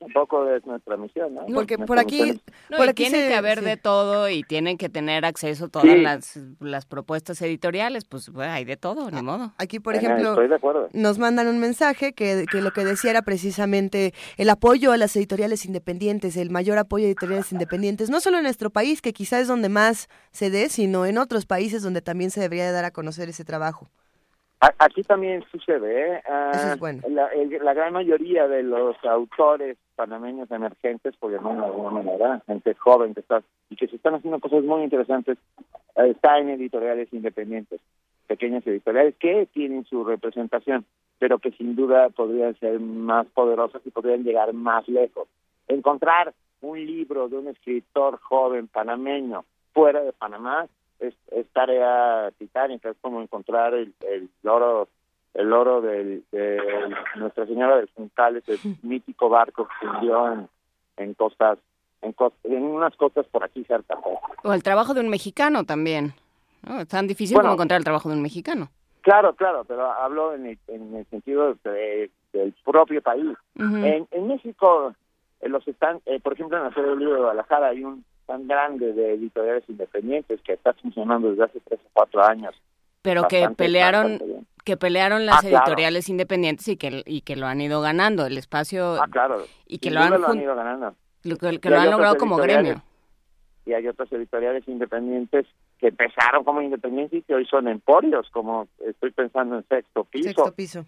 [0.00, 1.46] un poco es nuestra misión, ¿no?
[1.54, 3.64] Porque por aquí, No, por aquí tiene se- que haber sí.
[3.66, 5.98] de todo y tienen que tener acceso a todas Sí.
[5.98, 9.52] las, las propuestas editoriales, pues bueno, hay de todo, ni modo.
[9.58, 10.88] Aquí, por ejemplo, Estoy de acuerdo.
[10.94, 15.14] nos mandan un mensaje que, que lo que decía era precisamente el apoyo a las
[15.16, 19.42] editoriales independientes, el mayor apoyo a editoriales independientes, no solo en nuestro país, que quizás
[19.42, 22.86] es donde más se dé, sino en otros países donde también se debería de dar
[22.86, 23.90] a conocer ese trabajo.
[24.78, 26.22] Aquí también sucede, ¿eh?
[26.28, 27.00] Ah, Eso es bueno.
[27.08, 32.42] La, el- la gran mayoría de los autores panameños emergentes, por llamarlo de alguna manera,
[32.46, 35.38] gente joven que está y que se están haciendo cosas muy interesantes,
[35.96, 37.80] eh, está en editoriales independientes,
[38.26, 40.84] pequeñas editoriales que tienen su representación,
[41.18, 45.26] pero que sin duda podrían ser más poderosas y podrían llegar más lejos.
[45.68, 50.66] Encontrar un libro de un escritor joven panameño fuera de Panamá
[51.00, 54.88] es, es tarea titánica, es como encontrar el, el oro
[55.32, 56.60] el oro del, de
[57.16, 60.48] Nuestra Señora del Juncal, ese mítico barco que se hundió en,
[60.96, 61.58] en costas,
[62.02, 63.96] en, cos- en unas costas por aquí cerca.
[64.42, 66.14] O el trabajo de un mexicano también.
[66.66, 66.80] ¿no?
[66.80, 67.48] Es tan difícil Bueno.
[67.50, 68.70] como encontrar el trabajo de un mexicano.
[69.02, 73.36] Claro, claro, pero hablo en el, en el sentido de- del propio país.
[73.56, 74.94] En, en México,
[75.40, 78.04] eh, los están, eh, por ejemplo, en la Feria del Libro de Guadalajara hay un
[78.30, 82.54] tan grande de editoriales independientes que está funcionando desde hace tres o cuatro años.
[83.02, 84.20] Pero que pelearon
[84.64, 85.56] que pelearon las Ah, claro.
[85.64, 89.42] editoriales independientes y que y que lo han ido ganando el espacio Ah, claro.
[89.66, 90.94] y que lo han, lo han ido ganando.
[91.24, 92.82] lo que, lo han logrado como gremio.
[93.66, 95.46] y hay otras editoriales independientes
[95.78, 100.28] que empezaron como independientes y que hoy son emporios, como estoy pensando en Sexto Piso.
[100.28, 100.84] Sexto piso.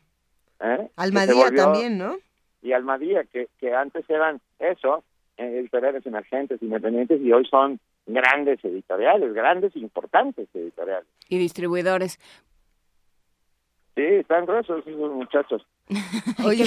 [0.60, 0.88] ¿eh?
[0.96, 2.16] Almadía volvió- también, ¿no?
[2.60, 5.02] Y Almadía, que, que antes eran eso,
[5.42, 11.06] editoriales emergentes, independientes, y hoy son grandes editoriales, grandes e importantes editoriales.
[11.28, 12.18] Y distribuidores.
[13.94, 15.66] Sí, están gruesos esos muchachos.
[16.46, 16.64] Oye,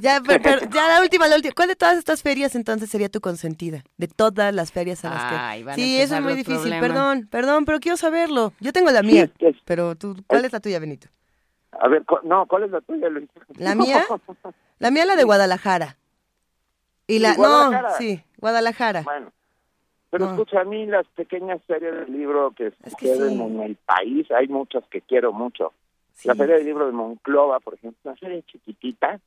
[0.00, 1.54] ya, pero- pero- ya la última, la última.
[1.54, 3.84] ¿Cuál de todas estas ferias entonces sería tu consentida?
[3.98, 5.74] De todas las ferias a las Ay, que...
[5.74, 6.56] Sí, eso es muy difícil.
[6.58, 6.80] problemas.
[6.88, 8.52] Perdón, perdón, pero quiero saberlo.
[8.58, 11.06] Yo tengo la mía, Sí, es- pero tú, ¿cuál es la tuya, Benito?
[11.72, 13.28] A ver, cu- no, ¿cuál es la tuya, Luis?
[13.56, 14.04] ¿La mía?
[14.80, 15.98] La mía la de Guadalajara.
[17.10, 17.30] Y la...
[17.30, 17.88] ¿De Guadalajara?
[17.90, 19.02] No, sí, Guadalajara.
[19.02, 19.32] Bueno,
[20.10, 20.30] pero No.
[20.32, 23.42] escucha, a mí las pequeñas ferias del libro que Es que suceden sí.
[23.42, 25.72] en el país, hay muchas que quiero mucho.
[26.14, 26.28] Sí.
[26.28, 29.20] La Feria del Libro de Monclova, por ejemplo, es una feria chiquitita.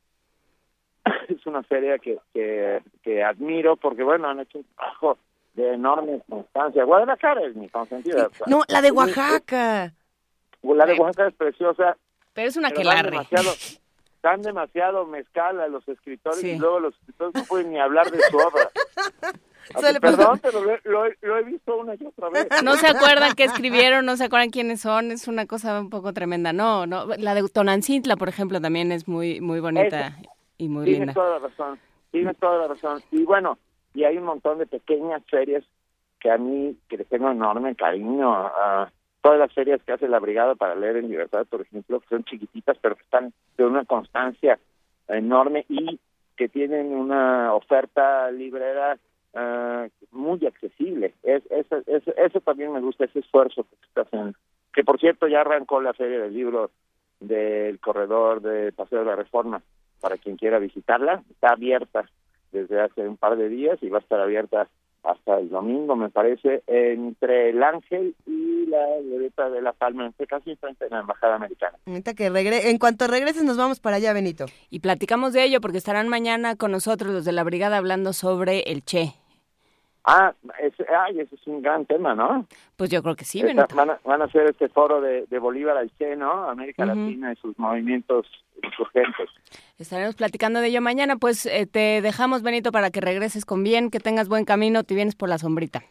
[1.27, 5.17] es una feria que, que, que admiro porque, bueno, han hecho un trabajo
[5.53, 6.83] de enorme constancia.
[6.83, 8.29] Guadalajara es mi consentida.
[8.47, 9.93] No, la de Oaxaca.
[10.63, 11.97] La de Oaxaca es preciosa.
[12.33, 13.11] Pero es una quelarre.
[13.11, 13.51] demasiado,
[14.23, 16.51] dan demasiado mezcal a los escritores Sí.
[16.51, 18.69] y luego los escritores no pueden ni hablar de su obra.
[19.75, 22.47] Así, perdón, pero lo, lo he- lo he visto una y otra vez.
[22.63, 26.11] No se acuerdan qué escribieron, no se acuerdan quiénes son, es una cosa un poco
[26.13, 26.51] tremenda.
[26.51, 30.17] No, no, la de Tonancintla, por ejemplo, también es muy muy bonita
[30.57, 31.13] y muy Tienes linda.
[31.13, 31.79] toda la razón,
[32.11, 33.01] tienes toda la razón.
[33.11, 33.57] Y bueno,
[33.93, 35.63] y hay un montón de pequeñas ferias
[36.19, 38.91] que a mí, que les tengo enorme cariño, a
[39.23, 42.25] todas las ferias que hace la Brigada para Leer en Libertad, por ejemplo, que son
[42.25, 44.59] chiquititas, pero que están de una constancia
[45.07, 45.97] enorme y
[46.35, 48.97] que tienen una oferta librera
[49.33, 51.13] ah, muy accesible.
[51.23, 54.37] Es, eso, eso, eso también me gusta, ese esfuerzo que está haciendo.
[54.73, 56.71] Que por cierto ya arrancó la Feria del Libro
[57.21, 59.61] del corredor de Paseo de la Reforma
[60.01, 61.23] para quien quiera visitarla.
[61.29, 62.09] Está abierta
[62.51, 64.67] desde hace un par de días y va a estar abierta
[65.03, 70.27] hasta el domingo, me parece, entre el Ángel y la Glorieta de la Palma, entre
[70.27, 71.77] casi frente a la Embajada Americana.
[71.85, 74.45] Ahorita que regre en cuanto regreses nos vamos para allá, Benito.
[74.69, 78.61] Y platicamos de ello porque estarán mañana con nosotros los de la brigada hablando sobre
[78.61, 79.22] el Che.
[80.05, 82.45] Ah, ese, ay, ese es un gran tema, ¿no?
[82.75, 83.75] Pues yo creo que sí, Esta- Benito.
[83.75, 86.49] van, a, van a hacer este foro de, de Bolívar al Che, ¿no?
[86.49, 86.85] América.
[86.85, 88.27] Latina y sus movimientos
[88.61, 89.29] insurgentes.
[89.77, 93.89] Estaremos platicando de ello mañana, pues eh, te dejamos, Benito, para que regreses con bien,
[93.89, 95.83] que tengas buen camino, te vienes por la sombrita.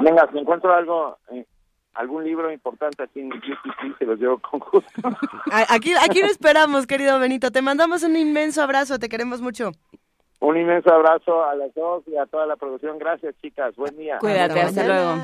[0.00, 1.46] Venga, si encuentro algo, eh,
[1.94, 4.90] algún libro importante aquí en UTC, se los llevo con gusto.
[5.70, 7.50] Aquí, aquí lo esperamos, querido Benito.
[7.50, 9.72] Te mandamos un inmenso abrazo, te queremos mucho.
[10.42, 12.98] Un inmenso abrazo a las dos y a toda la producción.
[12.98, 13.76] Gracias, chicas.
[13.76, 14.18] Buen día.
[14.18, 15.14] Cuídate, hasta luego.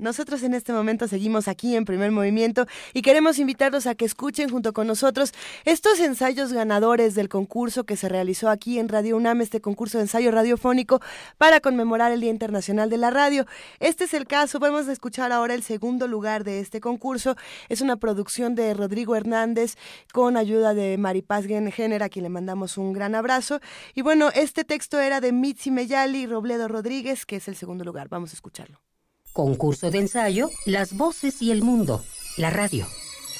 [0.00, 4.48] Nosotros en este momento seguimos aquí en Primer Movimiento y queremos invitarlos a que escuchen
[4.48, 5.32] junto con nosotros
[5.66, 10.04] estos ensayos ganadores del concurso que se realizó aquí en Radio UNAM, este concurso de
[10.04, 11.00] ensayo radiofónico
[11.36, 13.44] para conmemorar el Día Internacional de la Radio.
[13.78, 17.36] Este es el caso, vamos a escuchar ahora el segundo lugar de este concurso.
[17.68, 19.76] Es una producción de Rodrigo Hernández
[20.12, 23.60] con ayuda de Maripaz Génera, a quien le mandamos un gran abrazo.
[23.94, 27.84] Y bueno, este texto era de Mitzi Meyali y Robledo Rodríguez, que es el segundo
[27.84, 28.08] lugar.
[28.08, 28.89] Vamos a escucharlo.
[29.32, 32.02] Concurso de ensayo, Las voces y el mundo,
[32.36, 32.86] la radio.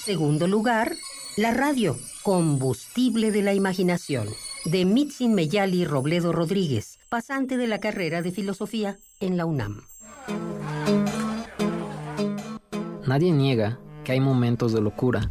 [0.05, 0.95] Segundo lugar,
[1.37, 4.29] la radio, combustible de la imaginación.
[4.67, 9.85] de Mitzin Meyali Robledo Rodríguez, pasante de la carrera de filosofía en la UNAM.
[13.07, 15.31] Nadie niega que hay momentos de locura.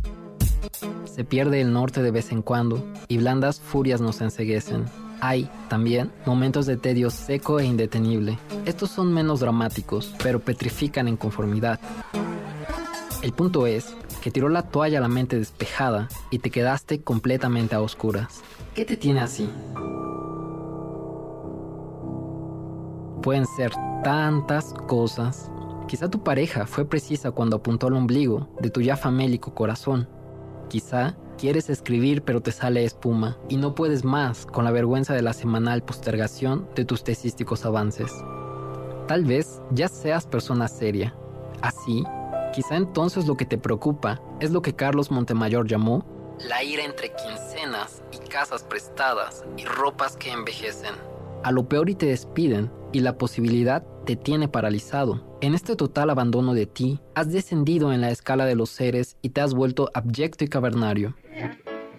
[1.05, 4.85] Se pierde el norte de vez en cuando y blandas furias nos enseguecen.
[5.21, 8.39] Hay, también, momentos de tedio seco e indetenible.
[8.65, 11.79] Estos son menos dramáticos, pero petrifican en conformidad.
[13.21, 17.75] El punto es que tiró la toalla a la mente despejada y te quedaste completamente
[17.75, 18.41] a oscuras.
[18.73, 19.49] ¿Qué te tiene así?
[23.21, 25.51] Pueden ser tantas cosas.
[25.87, 30.07] Quizá tu pareja fue precisa cuando apuntó al ombligo de tu ya famélico corazón.
[30.69, 35.21] Quizá quieres escribir pero te sale espuma y no puedes más con la vergüenza de
[35.21, 38.11] la semanal postergación de tus tesísticos avances.
[39.07, 41.15] Tal vez ya seas persona seria.
[41.61, 42.03] Así,
[42.53, 46.05] quizá entonces lo que te preocupa es lo que Carlos Montemayor llamó
[46.47, 50.95] la ira entre quincenas y casas prestadas y ropas que envejecen.
[51.43, 55.37] A lo peor y te despiden y la posibilidad te tiene paralizado.
[55.39, 59.29] En este total abandono de ti, has descendido en la escala de los seres y
[59.29, 61.15] te has vuelto abyecto y cavernario.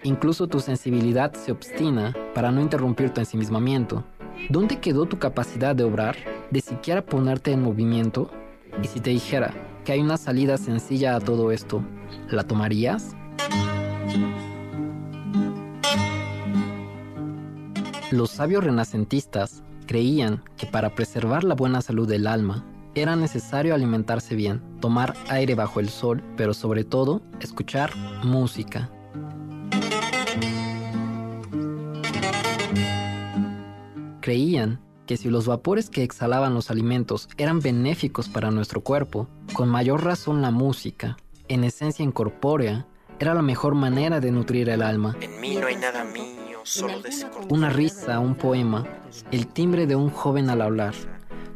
[0.03, 4.03] Incluso tu sensibilidad se obstina para no interrumpir tu ensimismamiento.
[4.49, 6.17] ¿Dónde quedó tu capacidad de obrar?
[6.49, 8.29] ¿De siquiera ponerte en movimiento?
[8.83, 9.53] Y si te dijera
[9.85, 11.81] que hay una salida sencilla a todo esto,
[12.29, 13.15] ¿la tomarías?
[18.11, 22.63] Los sabios renacentistas creían que para preservar la buena salud del alma
[22.95, 28.89] era necesario alimentarse bien, tomar aire bajo el sol, pero sobre todo escuchar música.
[34.21, 39.67] Creían que si los vapores que exhalaban los alimentos eran benéficos para nuestro cuerpo, con
[39.67, 41.17] mayor razón la música,
[41.49, 42.87] en esencia incorpórea,
[43.19, 45.17] era la mejor manera de nutrir el alma.
[45.19, 46.40] En mí no hay nada mío,
[47.49, 48.85] Una risa, un poema,
[49.31, 50.93] el timbre de un joven al hablar.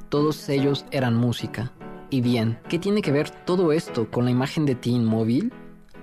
[0.09, 1.71] Todos ellos eran música.
[2.09, 5.53] Y bien, ¿qué tiene que ver todo esto con la imagen de ti inmóvil?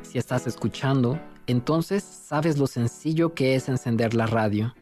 [0.03, 4.75] Si estás escuchando, entonces sabes lo sencillo que es encender la radio.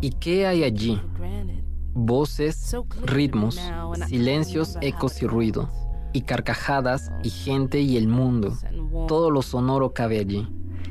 [0.00, 1.00] ¿Y qué hay allí?
[1.94, 3.58] Voces, ritmos,
[4.06, 5.70] silencios, ecos y ruido,
[6.12, 8.52] y carcajadas y gente y el mundo.
[9.08, 10.46] Todo lo sonoro cabe allí,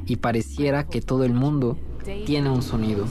[0.06, 1.78] y pareciera que todo el mundo
[2.26, 3.06] tiene un sonido.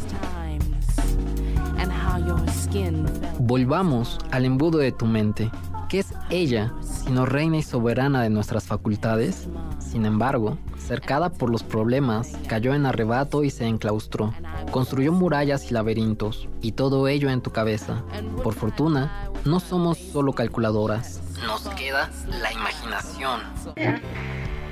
[3.38, 5.51] Volvamos al embudo de tu mente.
[5.94, 9.46] ¿Qué es ella, sino reina y soberana de nuestras facultades?
[9.78, 14.35] Sin embargo, cercada por los problemas, cayó en arrebato y se enclaustró.
[14.72, 18.02] Construyó murallas y laberintos, y todo ello en tu cabeza.
[18.42, 21.20] Por fortuna, no somos solo calculadoras.
[21.46, 23.42] Nos queda la imaginación.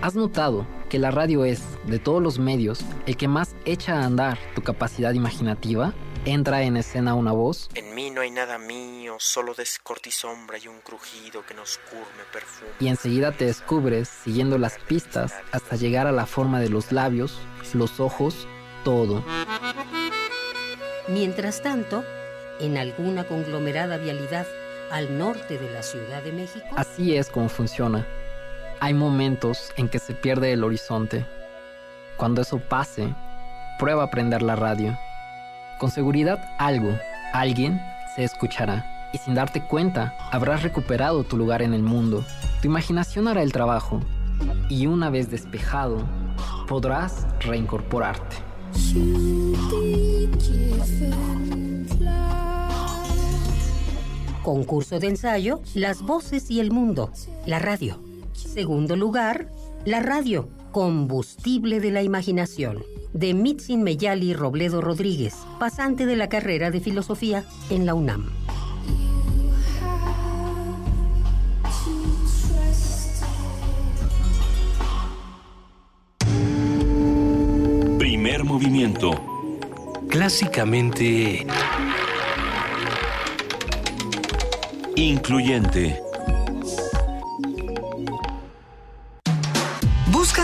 [0.00, 4.06] ¿Has notado que la radio es, de todos los medios, el que más echa a
[4.06, 5.94] andar tu capacidad imaginativa?
[6.24, 7.68] Entra en escena una voz.
[7.74, 12.70] En mí no hay nada mío, solo descortisombra y un crujido que nos curme perfume.
[12.80, 17.38] Y enseguida te descubres siguiendo las pistas hasta llegar a la forma de los labios,
[17.74, 18.46] los ojos,
[18.84, 19.24] todo.
[21.08, 22.04] Mientras tanto,
[22.60, 24.46] en alguna conglomerada vialidad
[24.90, 26.66] al norte de la Ciudad de México.
[26.76, 28.06] Así es como funciona.
[28.78, 31.26] Hay momentos en que se pierde el horizonte.
[32.16, 33.12] Cuando eso pase,
[33.78, 34.96] prueba a prender la radio.
[35.82, 36.96] Con seguridad algo,
[37.32, 37.82] alguien,
[38.14, 39.10] se escuchará.
[39.12, 42.24] Y sin darte cuenta, habrás recuperado tu lugar en el mundo.
[42.60, 43.98] Tu imaginación hará el trabajo.
[44.70, 46.06] Y una vez despejado,
[46.68, 48.36] podrás reincorporarte.
[54.44, 57.10] Concurso de ensayo, las voces y el mundo,
[57.44, 57.98] la radio.
[58.34, 59.48] Segundo lugar,
[59.84, 66.70] la radio, combustible de la imaginación de Mitzin Meyali Robledo Rodríguez, pasante de la carrera
[66.70, 68.30] de filosofía en la UNAM.
[77.98, 79.12] Primer movimiento.
[80.08, 81.46] Clásicamente...
[84.94, 86.11] Incluyente.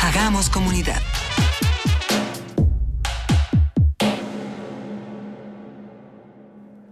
[0.03, 1.01] Hagamos comunidad.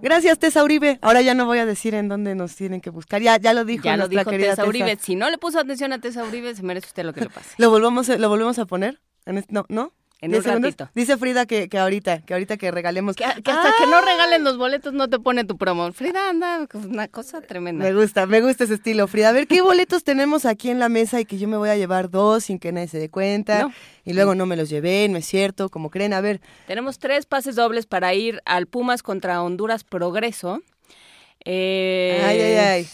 [0.01, 0.99] Gracias, Tessa Uribe.
[1.03, 3.21] Ahora ya no voy a decir en dónde nos tienen que buscar.
[3.21, 4.97] Ya, ya lo dijo ya nuestra lo dijo querida Tessa, Uribe.
[4.99, 7.51] Si no le puso atención a Tessa Uribe, se merece usted lo que le pase.
[7.59, 9.03] ¿Lo volvemos, lo volvemos a poner?
[9.51, 9.93] No, ¿no?
[10.23, 10.70] En ¿Diez un segundos?
[10.70, 10.91] ratito.
[10.95, 13.16] Dice Frida que, que ahorita, que ahorita que regalemos.
[13.16, 15.93] Que, que hasta que no regalen los boletos no te pone tu promo.
[15.93, 17.85] Frida anda, una cosa tremenda.
[17.85, 19.31] Me gusta, me gusta ese estilo, Frida.
[19.31, 21.77] A ver, ¿qué boletos tenemos aquí en la mesa y que yo me voy a
[21.77, 23.62] llevar dos sin que nadie se dé cuenta?
[23.62, 23.73] No.
[24.05, 26.12] Y luego no me los llevé, no es cierto, como creen.
[26.12, 30.62] A ver, Tenemos tres pases dobles para ir al Pumas contra Honduras Progreso.
[31.45, 32.89] Eh, Ay, ay, ay.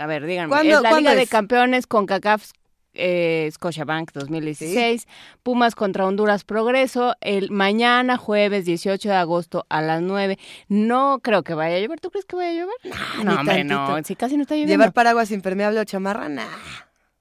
[0.00, 0.48] A ver, díganme.
[0.48, 1.30] ¿Cuándo- es la cuándo Liga de es?
[1.30, 2.50] Campeones con CACAF
[2.94, 5.06] eh, Scotiabank 2016.
[5.42, 7.14] Pumas contra Honduras Progreso.
[7.20, 10.38] El mañana, jueves 18 de agosto a las 9.
[10.68, 12.00] No creo que vaya a llover.
[12.00, 12.76] ¿Tú crees que vaya a llover?
[13.24, 13.86] No, ni hombre, no.
[13.86, 14.06] tantito.
[14.08, 14.72] Si casi no está lloviendo.
[14.72, 16.44] llevar paraguas impermeable o chamarra, nah.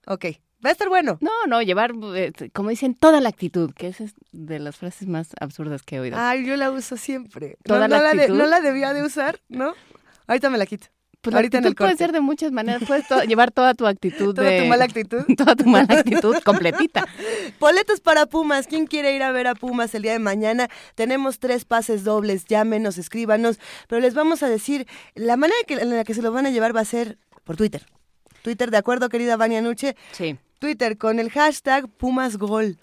[0.07, 0.25] Ok,
[0.65, 1.17] va a estar bueno.
[1.21, 5.07] No, no, llevar, eh, como dicen, toda la actitud, que esa es de las frases
[5.07, 6.17] más absurdas que he oído.
[6.19, 7.57] Ay, yo la uso siempre.
[7.63, 8.37] ¿Toda no, la no de- actitud?
[8.37, 9.73] no la debía de usar, ¿no?
[10.27, 10.87] Ahorita me la quito.
[11.23, 12.83] Pues la Ahorita en el actitud puede ser de muchas maneras.
[12.85, 14.59] Puedes to- llevar toda tu actitud Toda de...
[14.61, 15.23] tu mala actitud.
[15.37, 17.07] toda tu mala actitud completita.
[17.61, 18.67] Boletos para Pumas.
[18.67, 20.67] ¿Quién quiere ir a ver a Pumas el día de mañana?
[20.95, 22.43] Tenemos tres pases dobles.
[22.45, 23.57] Llámenos, escríbanos.
[23.87, 26.49] Pero les vamos a decir, la manera que, en la que se lo van a
[26.51, 27.85] llevar va a ser por Twitter.
[28.41, 29.95] Twitter, ¿de acuerdo, querida Vania Nuche?
[30.11, 30.37] Sí.
[30.59, 32.77] Twitter con el hashtag PumasGol.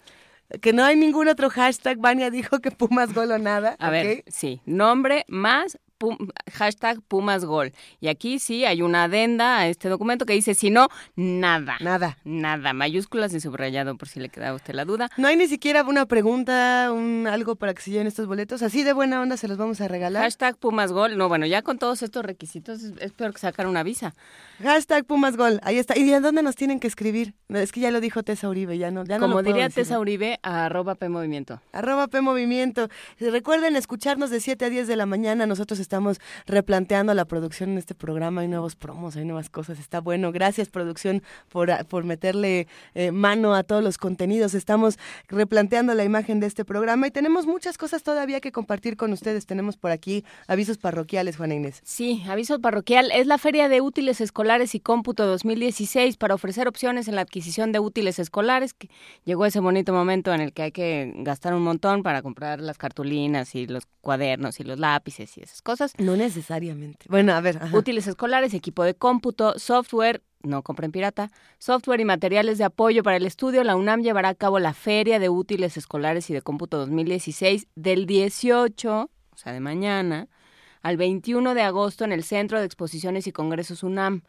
[0.61, 1.97] Que no hay ningún otro hashtag.
[1.99, 3.75] Vania dijo que Pumas Gol o nada.
[3.79, 4.61] A ver, sí.
[4.65, 6.17] Nombre más pum-
[6.51, 7.71] hashtag Pumas Gol.
[7.99, 11.77] Y aquí sí hay una adenda a este documento que dice, si no, nada.
[11.79, 12.17] Nada.
[12.23, 12.73] Nada.
[12.73, 15.09] Mayúsculas y subrayado por si le queda a usted la duda.
[15.17, 18.63] No hay ni siquiera una pregunta, un algo para que se lleven estos boletos.
[18.63, 20.23] Así de buena onda se los vamos a regalar.
[20.23, 21.17] Hashtag Pumas Gol.
[21.17, 24.15] No, bueno, ya con todos estos requisitos es, es peor que sacar una visa.
[24.63, 25.59] Hashtag Pumas Gol.
[25.63, 25.95] Ahí está.
[25.97, 27.35] ¿Y de dónde nos tienen que escribir?
[27.49, 29.83] Es que ya lo dijo Tessa Uribe, ya no, ya no Como lo diría decir.
[29.83, 31.61] Tessa Uribe, a arroba P Movimiento.
[31.73, 32.89] Arroba P Movimiento.
[33.19, 35.45] Recuerden escucharnos de 7 a 10 de la mañana.
[35.45, 35.90] Nosotros estamos
[36.45, 38.41] replanteando la producción en este programa.
[38.41, 39.79] Hay nuevos promos, hay nuevas cosas.
[39.79, 40.31] Está bueno.
[40.31, 44.53] Gracias, producción, por, por meterle eh, mano a todos los contenidos.
[44.53, 49.11] Estamos replanteando la imagen de este programa y tenemos muchas cosas todavía que compartir con
[49.13, 49.45] ustedes.
[49.45, 51.81] Tenemos por aquí avisos parroquiales, Juana Inés.
[51.83, 53.11] Sí, aviso parroquial.
[53.11, 57.71] Es la Feria de Útiles Escolares y Cómputo 2016 para ofrecer opciones en la adquisición
[57.71, 58.75] de útiles escolares.
[59.25, 62.77] Llegó ese bonito momento en el que hay que gastar un montón para comprar las
[62.77, 65.80] cartulinas y los cuadernos y los lápices y esas cosas.
[65.97, 67.05] No necesariamente.
[67.09, 67.57] Bueno, a ver.
[67.61, 67.77] ajá.
[67.77, 73.17] Útiles escolares, equipo de cómputo, software, no compren pirata, software y materiales de apoyo para
[73.17, 73.63] el estudio.
[73.63, 78.05] La UNAM llevará a cabo la Feria de Útiles Escolares y de Cómputo 2016 del
[78.05, 80.27] 18, o sea, de mañana,
[80.81, 84.23] al 21 de agosto en el Centro de Exposiciones y Congresos UNAM,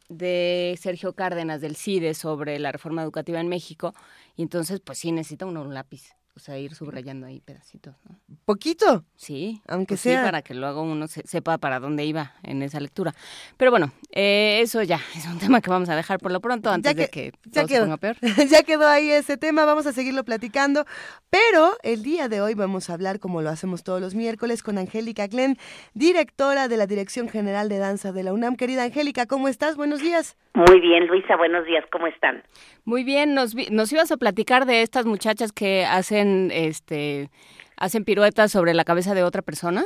[0.09, 3.93] de Sergio Cárdenas del CIDE sobre la reforma educativa en México.
[4.35, 7.95] Y entonces, pues sí, necesita uno un lápiz, o sea, ir subrayando ahí pedacitos.
[8.09, 8.17] ¿no?
[8.43, 9.05] Poquito.
[9.15, 10.23] Sí, Aunque pues sí, sea.
[10.23, 13.15] para que luego uno se- sepa para dónde iba en esa lectura.
[13.55, 16.69] Pero bueno, eh, eso ya es un tema que vamos a dejar por lo pronto
[16.69, 17.83] antes de que ya todo se quedó.
[17.85, 18.17] ponga peor.
[18.49, 20.85] ya quedó ahí ese tema, vamos a seguirlo platicando.
[21.29, 24.77] Pero el día de hoy vamos a hablar, como lo hacemos todos los miércoles, con
[24.77, 25.57] Angélica Glenn,
[25.93, 28.55] directora de la Dirección General de Danza de la UNAM.
[28.57, 29.75] Querida Angélica, ¿cómo estás?
[29.77, 30.35] Buenos días.
[30.55, 32.41] Muy bien, Luisa, buenos días, ¿cómo están?
[32.85, 37.29] Muy bien, nos, nos ibas a platicar de estas muchachas que hacen, este,
[37.75, 39.83] hacen piruetas sobre la cabeza de otra persona.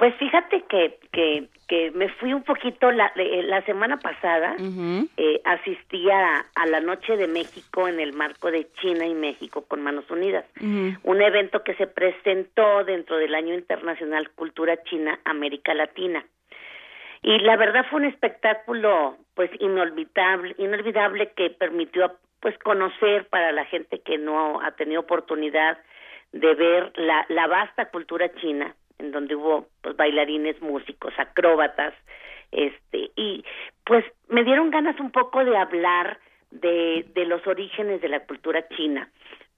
[0.00, 4.56] Pues fíjate que, que, que me fui un poquito la, eh, la semana pasada,
[5.16, 9.64] eh, asistí a, a, la Noche de México en el marco de China y México
[9.68, 15.72] con Manos Unidas, un evento que se presentó dentro del Año Internacional Cultura China América
[15.72, 16.24] Latina.
[17.22, 23.64] Y la verdad fue un espectáculo pues inolvidable, inolvidable que permitió pues conocer para la
[23.66, 25.78] gente que no ha tenido oportunidad
[26.32, 31.94] de ver la, la vasta cultura china en donde hubo pues bailarines, músicos, acróbatas,
[32.52, 33.44] este y
[33.84, 36.18] pues me dieron ganas un poco de hablar
[36.50, 39.08] de, de los orígenes de la cultura china,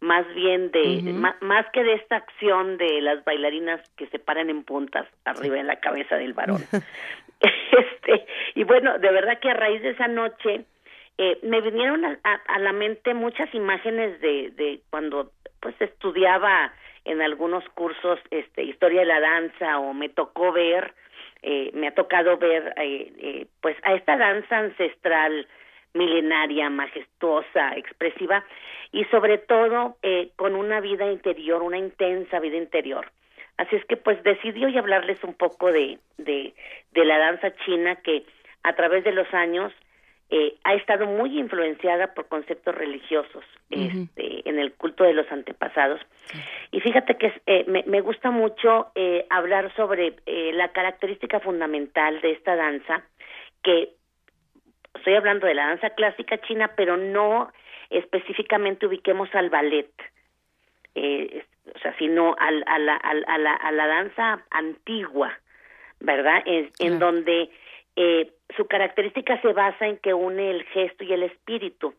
[0.00, 1.02] más bien de
[1.40, 5.66] más, que de esta acción de las bailarinas que se paran en puntas arriba en
[5.66, 6.60] la cabeza del varón.
[7.72, 10.64] este y bueno, de verdad que a raíz de esa noche
[11.18, 16.72] eh, me vinieron a, a, la mente muchas imágenes de, de cuando pues estudiaba
[17.04, 20.94] en algunos cursos este historia de la danza o me tocó ver
[21.42, 25.46] eh, me ha tocado ver eh, eh, pues a esta danza ancestral
[25.94, 28.44] milenaria majestuosa expresiva
[28.92, 33.10] y sobre todo eh, con una vida interior una intensa vida interior
[33.56, 36.54] así es que pues decidí hoy hablarles un poco de de
[36.92, 38.24] de la danza china que
[38.62, 39.72] a través de los años
[40.32, 46.00] eh, ha estado muy influenciada por conceptos religiosos este, en el culto de los antepasados.
[46.70, 52.22] Y fíjate que eh, me, me, gusta mucho eh, hablar sobre eh, la característica fundamental
[52.22, 53.04] de esta danza,
[53.62, 53.90] que
[54.94, 57.52] estoy hablando de la danza clásica china, pero no
[57.90, 59.92] específicamente ubiquemos al ballet,
[60.94, 65.32] eh, o sea, sino al, a, la, a, la, a la danza antigua,
[66.00, 66.42] ¿verdad?
[66.44, 67.50] En, en donde
[67.96, 71.94] eh, su característica se basa en que une el gesto y el espíritu.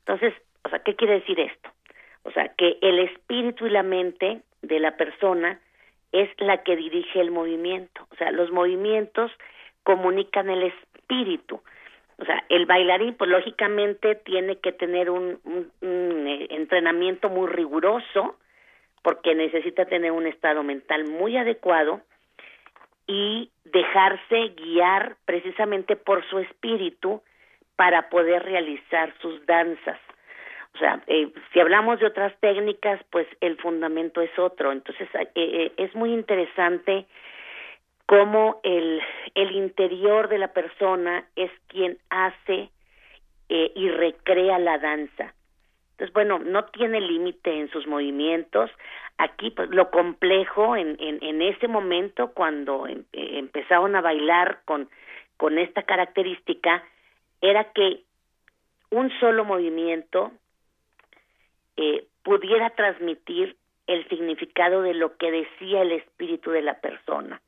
[0.00, 0.34] Entonces,
[0.64, 1.70] o sea, ¿qué quiere decir esto?
[2.22, 5.60] O sea, que el espíritu y la mente de la persona
[6.12, 8.06] es la que dirige el movimiento.
[8.10, 9.30] O sea, los movimientos
[9.82, 11.62] comunican el espíritu.
[12.18, 18.36] O sea, el bailarín, pues lógicamente tiene que tener un, un, eh, entrenamiento muy riguroso
[19.02, 22.00] porque necesita tener un estado mental muy adecuado
[23.06, 27.22] y dejarse guiar precisamente por su espíritu
[27.76, 29.98] para poder realizar sus danzas.
[30.74, 34.72] O sea, eh, si hablamos de otras técnicas, pues el fundamento es otro.
[34.72, 37.06] Entonces, eh, eh, es muy interesante
[38.08, 39.02] cómo el,
[39.34, 42.70] interior de la persona es quien hace
[43.50, 45.34] eh, y recrea la danza.
[45.90, 48.70] Entonces, bueno, no tiene límite en sus movimientos.
[49.18, 54.60] Aquí, pues, lo complejo en, en, en ese momento, cuando em, eh, empezaron a bailar
[54.64, 54.88] con,
[55.36, 56.82] con esta característica,
[57.42, 58.04] era que
[58.90, 60.32] un solo movimiento
[61.76, 63.56] eh, pudiera transmitir
[63.86, 67.42] el significado de lo que decía el espíritu de la persona.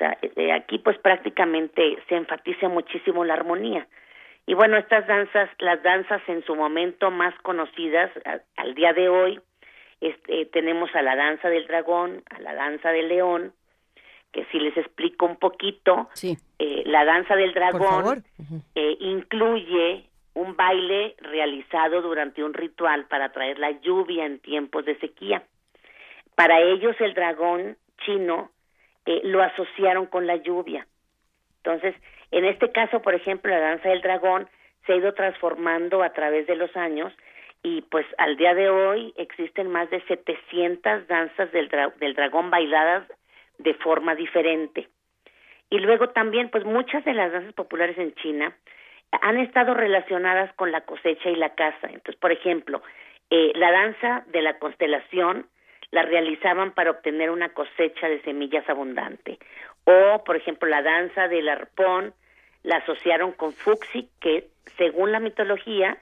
[0.00, 3.86] Sea, eh, aquí pues prácticamente se enfatiza muchísimo la armonía.
[4.46, 9.10] Y bueno, estas danzas, las danzas en su momento más conocidas a, al día de
[9.10, 9.38] hoy,
[10.00, 13.52] este, tenemos a la danza del dragón, a la danza del león,
[14.32, 16.38] que si les explico un poquito, sí.
[16.58, 18.24] eh, la danza del dragón
[18.74, 24.98] eh, incluye un baile realizado durante un ritual para traer la lluvia en tiempos de
[24.98, 25.42] sequía.
[26.34, 27.76] Para ellos el dragón
[28.06, 28.50] chino
[29.10, 30.86] eh, lo asociaron con la lluvia.
[31.56, 31.96] Entonces,
[32.30, 34.48] en este caso, por ejemplo, la danza del dragón
[34.86, 37.12] se ha ido transformando a través de los años
[37.64, 42.50] y pues al día de hoy existen más de 700 danzas del, dra del dragón
[42.50, 43.04] bailadas
[43.58, 44.88] de forma diferente.
[45.70, 48.56] Y luego también, pues muchas de las danzas populares en China
[49.22, 51.88] han estado relacionadas con la cosecha y la caza.
[51.88, 52.80] Entonces, por ejemplo,
[53.30, 55.46] eh, la danza de la constelación
[55.90, 59.38] la realizaban para obtener una cosecha de semillas abundante.
[59.84, 62.14] O, por ejemplo, la danza del arpón
[62.62, 65.98] la asociaron con Fuxi, que según la mitología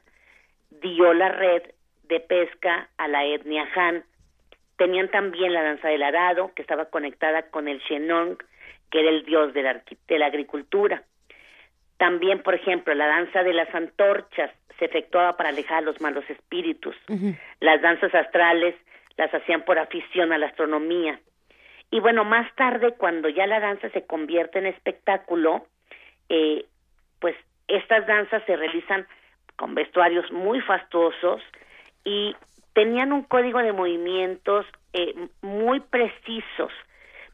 [0.70, 1.62] dio la red
[2.04, 4.04] de pesca a la etnia Han.
[4.76, 8.38] Tenían también la danza del arado, que estaba conectada con el Shenong,
[8.90, 11.02] que era el dios de la, de la agricultura.
[11.96, 16.28] También, por ejemplo, la danza de las antorchas se efectuaba para alejar a los malos
[16.30, 16.96] espíritus.
[17.08, 17.38] Uh -huh.
[17.60, 18.74] Las danzas astrales
[19.18, 21.20] las hacían por afición a la astronomía.
[21.90, 25.66] Y bueno, más tarde, cuando ya la danza se convierte en espectáculo,
[26.30, 26.64] eh,
[27.20, 29.06] pues estas danzas se realizan
[29.56, 31.42] con vestuarios muy fastuosos
[32.04, 32.34] y
[32.72, 35.12] tenían un código de movimientos eh,
[35.42, 36.72] muy precisos.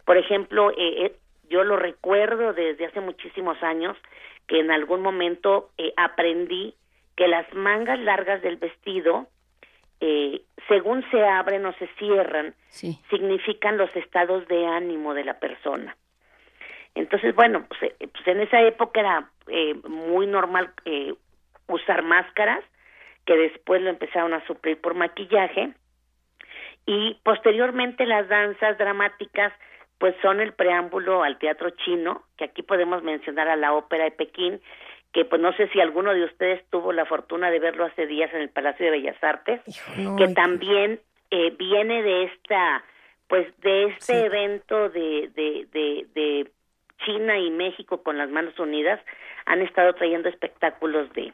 [0.07, 1.17] Por ejemplo, eh, eh,
[1.51, 3.97] yo lo recuerdo desde hace muchísimos años
[4.49, 6.75] que en algún momento aprendí
[7.17, 9.27] que las mangas largas del vestido,
[10.01, 12.99] eh, según se abren o se cierran, sí.
[13.11, 15.97] significan los estados de ánimo de la persona.
[16.95, 21.15] Entonces, bueno, pues, eh, pues en esa época era eh, muy normal eh,
[21.69, 22.65] usar máscaras,
[23.27, 25.73] que después lo empezaron a suplir por maquillaje,
[26.87, 29.53] y posteriormente las danzas dramáticas
[29.99, 34.11] pues son el preámbulo al teatro chino, que aquí podemos mencionar a la ópera de
[34.11, 34.61] Pekín,
[35.15, 38.35] que pues no sé si alguno de ustedes tuvo la fortuna de verlo hace días
[38.35, 39.61] en el Palacio de Bellas Artes,
[40.19, 41.01] que también
[41.31, 42.85] eh, viene de esta,
[43.29, 46.51] pues de este evento de, de, de, de
[47.07, 49.01] China y México con las manos unidas,
[49.47, 51.33] han estado trayendo espectáculos de,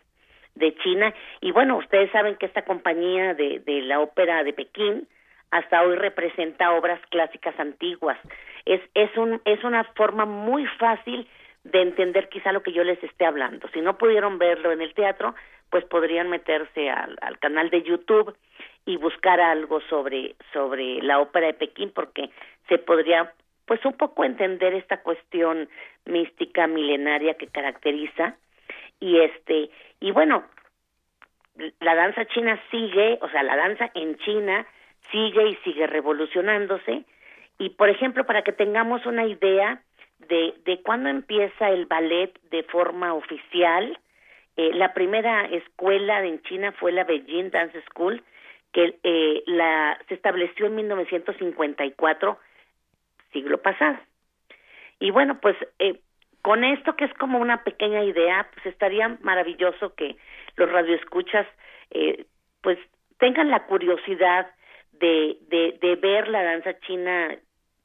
[0.56, 5.08] de China y bueno, ustedes saben que esta compañía de, de la ópera de Pekín
[5.50, 8.18] hasta hoy representa obras clásicas antiguas.
[8.66, 11.26] Es, es, un, es una forma muy fácil
[11.64, 13.68] de entender quizá lo que yo les esté hablando.
[13.72, 15.34] Si no pudieron verlo en el teatro,
[15.68, 18.36] pues podrían meterse al, al canal de YouTube
[18.86, 22.30] y buscar algo sobre, sobre la ópera de Pekín porque
[22.68, 23.32] se podría
[23.66, 25.68] pues un poco entender esta cuestión
[26.04, 28.36] mística milenaria que caracteriza
[28.98, 30.44] y este y bueno
[31.80, 34.66] la danza china sigue, o sea, la danza en China
[35.10, 37.04] sigue y sigue revolucionándose.
[37.58, 39.82] Y, por ejemplo, para que tengamos una idea
[40.28, 43.98] de, de cuándo empieza el ballet de forma oficial,
[44.56, 48.22] eh, la primera escuela en China fue la Beijing Dance School,
[48.72, 52.38] que eh, la, se estableció en 1954,
[53.32, 53.98] siglo pasado.
[54.98, 56.00] Y bueno, pues eh,
[56.42, 60.16] con esto que es como una pequeña idea, pues estaría maravilloso que
[60.56, 61.46] los radioescuchas
[61.90, 62.26] eh,
[62.62, 62.78] pues
[63.18, 64.50] tengan la curiosidad
[64.92, 67.36] de, de, de ver la danza china,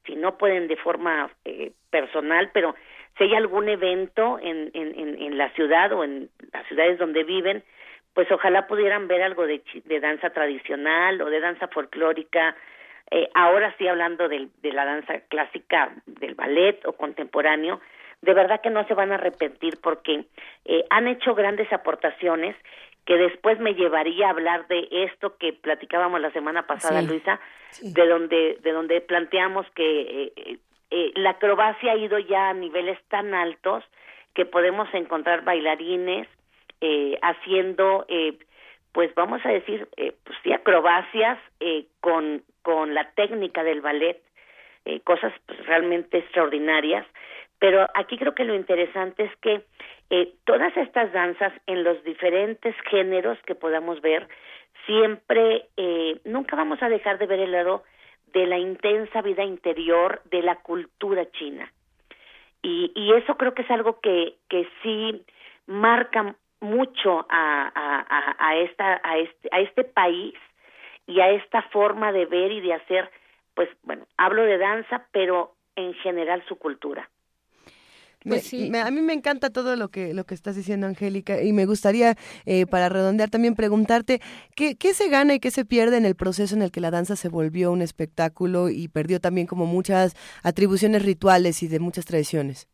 [0.06, 2.76] si no pueden de forma eh, personal, pero
[3.18, 7.24] si hay algún evento en, en, en, en la ciudad o en las ciudades donde
[7.24, 7.64] viven,
[8.14, 12.56] pues ojalá pudieran ver algo de, de danza tradicional o de danza folclórica.
[13.12, 17.80] Eh, ahora sí hablando de, de la danza clásica, del ballet o contemporáneo,
[18.22, 20.26] de verdad que no se van a arrepentir porque
[20.66, 22.56] eh, han hecho grandes aportaciones
[23.06, 27.40] que después me llevaría a hablar de esto que platicábamos la semana pasada, Sí, Luisa,
[27.82, 30.58] de donde de donde planteamos que eh,
[30.92, 33.84] eh, la acrobacia ha ido ya a niveles tan altos
[34.34, 36.28] que podemos encontrar bailarines
[36.82, 38.38] eh, haciendo, eh,
[38.92, 44.20] pues vamos a decir, eh, pues sí, acrobacias eh, con con la técnica del ballet,
[44.86, 47.06] eh, cosas pues, realmente extraordinarias.
[47.60, 49.66] Pero aquí creo que lo interesante es que
[50.10, 54.28] eh, todas estas danzas en los diferentes géneros que podamos ver,
[54.86, 57.84] siempre, eh, nunca vamos a dejar de ver el lado
[58.34, 61.72] de la intensa vida interior de la cultura china.
[62.62, 65.24] Y, y eso creo que es algo que, que sí
[65.68, 70.34] marca mucho a, a, a, a esta, a, este, a este país
[71.08, 73.10] y a esta forma de ver y de hacer,
[73.54, 77.10] pues bueno, hablo de danza, pero en general su cultura.
[78.26, 78.38] Me-
[78.70, 81.66] me- a mí me encanta todo lo que lo que estás diciendo, Angélica, y me
[81.66, 82.16] gustaría,
[82.46, 84.20] eh, para redondear, también preguntarte
[84.56, 86.92] ¿qué, qué se gana y qué se pierde en el proceso en el que la
[86.92, 92.06] danza se volvió un espectáculo y perdió también como muchas atribuciones rituales y de muchas
[92.06, 92.68] tradiciones.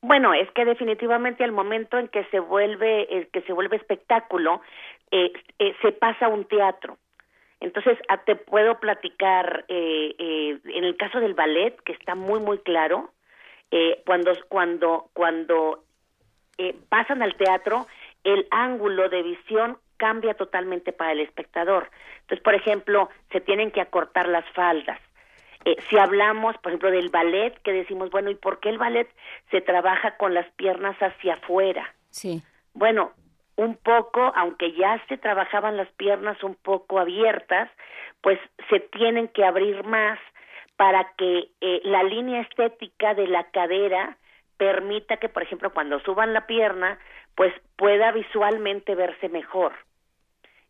[0.00, 4.60] Bueno, es que definitivamente al momento en que se vuelve, el que se vuelve espectáculo,
[5.10, 6.98] eh, eh, se pasa a un teatro.
[7.60, 12.40] Entonces, ah, te puedo platicar, eh, eh, en el caso del ballet, que está muy,
[12.40, 13.12] muy claro,
[13.70, 15.84] eh, cuando, cuando, cuando
[16.58, 17.86] eh, pasan al teatro,
[18.22, 21.90] el ángulo de visión cambia totalmente para el espectador.
[22.22, 24.98] Entonces, por ejemplo, se tienen que acortar las faldas.
[25.64, 29.08] Eh, si hablamos, por ejemplo, del ballet, que decimos, bueno, ¿y por qué el ballet
[29.50, 31.94] se trabaja con las piernas hacia afuera?
[32.10, 32.42] Sí.
[32.74, 33.12] Bueno,
[33.56, 37.70] un poco, aunque ya se trabajaban las piernas un poco abiertas,
[38.20, 38.38] pues
[38.68, 40.18] se tienen que abrir más
[40.76, 44.16] para que eh, la línea estética de la cadera
[44.56, 46.98] permita que, por ejemplo, cuando suban la pierna,
[47.34, 49.72] pues pueda visualmente verse mejor.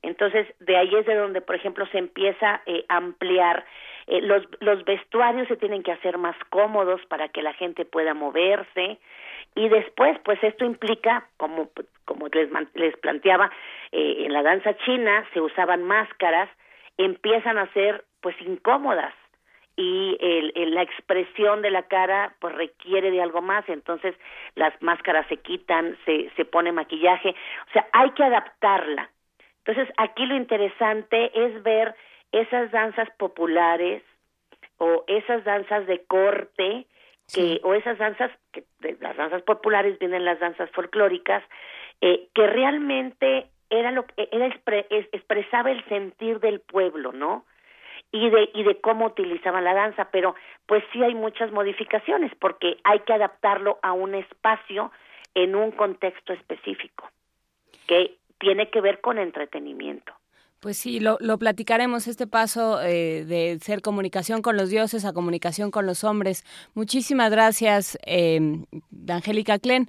[0.02, 3.64] Entonces, de ahí es de donde, por ejemplo, se empieza eh, a ampliar.
[4.07, 8.12] Eh, los, los vestuarios se tienen que hacer más cómodos para que la gente pueda
[8.12, 8.98] moverse.
[9.55, 11.70] Y después, pues esto implica, como,
[12.05, 13.50] como les, les planteaba,
[13.92, 16.50] eh, en la danza china se usaban máscaras,
[16.98, 19.14] empiezan a ser pues incómodas
[19.77, 24.14] y el, el- la expresión de la cara pues requiere de algo más, entonces
[24.55, 29.11] las máscaras se quitan, se, se pone maquillaje, o sea, hay que adaptarla.
[29.64, 31.95] Entonces, aquí lo interesante es ver
[32.33, 34.03] esas danzas populares
[34.79, 36.87] o esas danzas de corte
[37.33, 41.43] que o esas danzas que de las danzas populares vienen las danzas folclóricas
[42.03, 47.47] eh, que realmente era lo que era expre- es- expresaba el sentir del pueblo, ¿no?
[48.15, 50.37] Y de, y de cómo utilizaban la danza, pero
[50.67, 54.93] pues sí hay muchas modificaciones porque hay que adaptarlo a un espacio
[55.35, 57.11] en un contexto específico
[57.89, 60.12] que tiene que ver con entretenimiento.
[60.61, 65.12] Pues sí, lo, lo platicaremos, este paso eh, de ser comunicación con los dioses a
[65.12, 66.45] comunicación con los hombres.
[66.75, 68.39] Muchísimas gracias, eh,
[69.09, 69.89] Angélica Klen.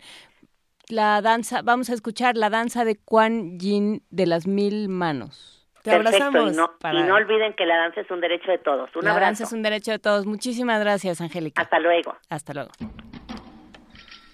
[0.90, 5.65] La danza, vamos a escuchar la danza de Kuan Yin de las mil manos.
[5.86, 8.90] Te Perfecto, y no, y no olviden que la danza es un derecho de todos.
[8.96, 9.26] Un la abrazo.
[9.28, 10.26] danza es un derecho de todos.
[10.26, 11.62] Muchísimas gracias, Angélica.
[11.62, 12.16] Hasta luego.
[12.28, 12.72] Hasta luego.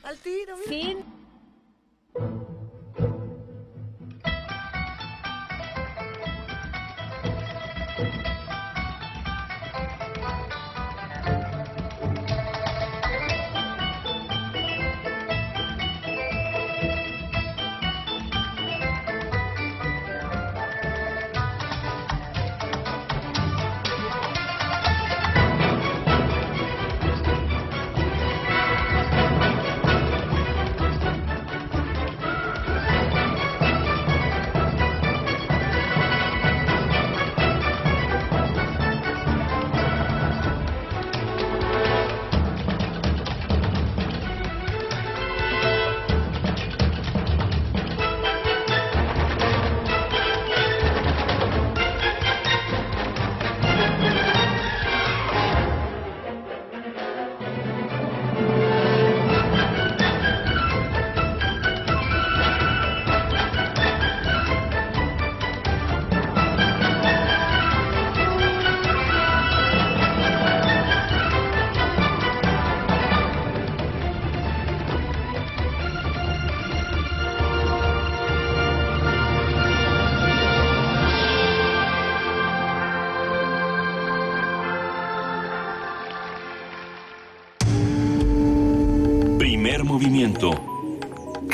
[0.03, 0.55] Al tiro.
[0.57, 1.03] Fin.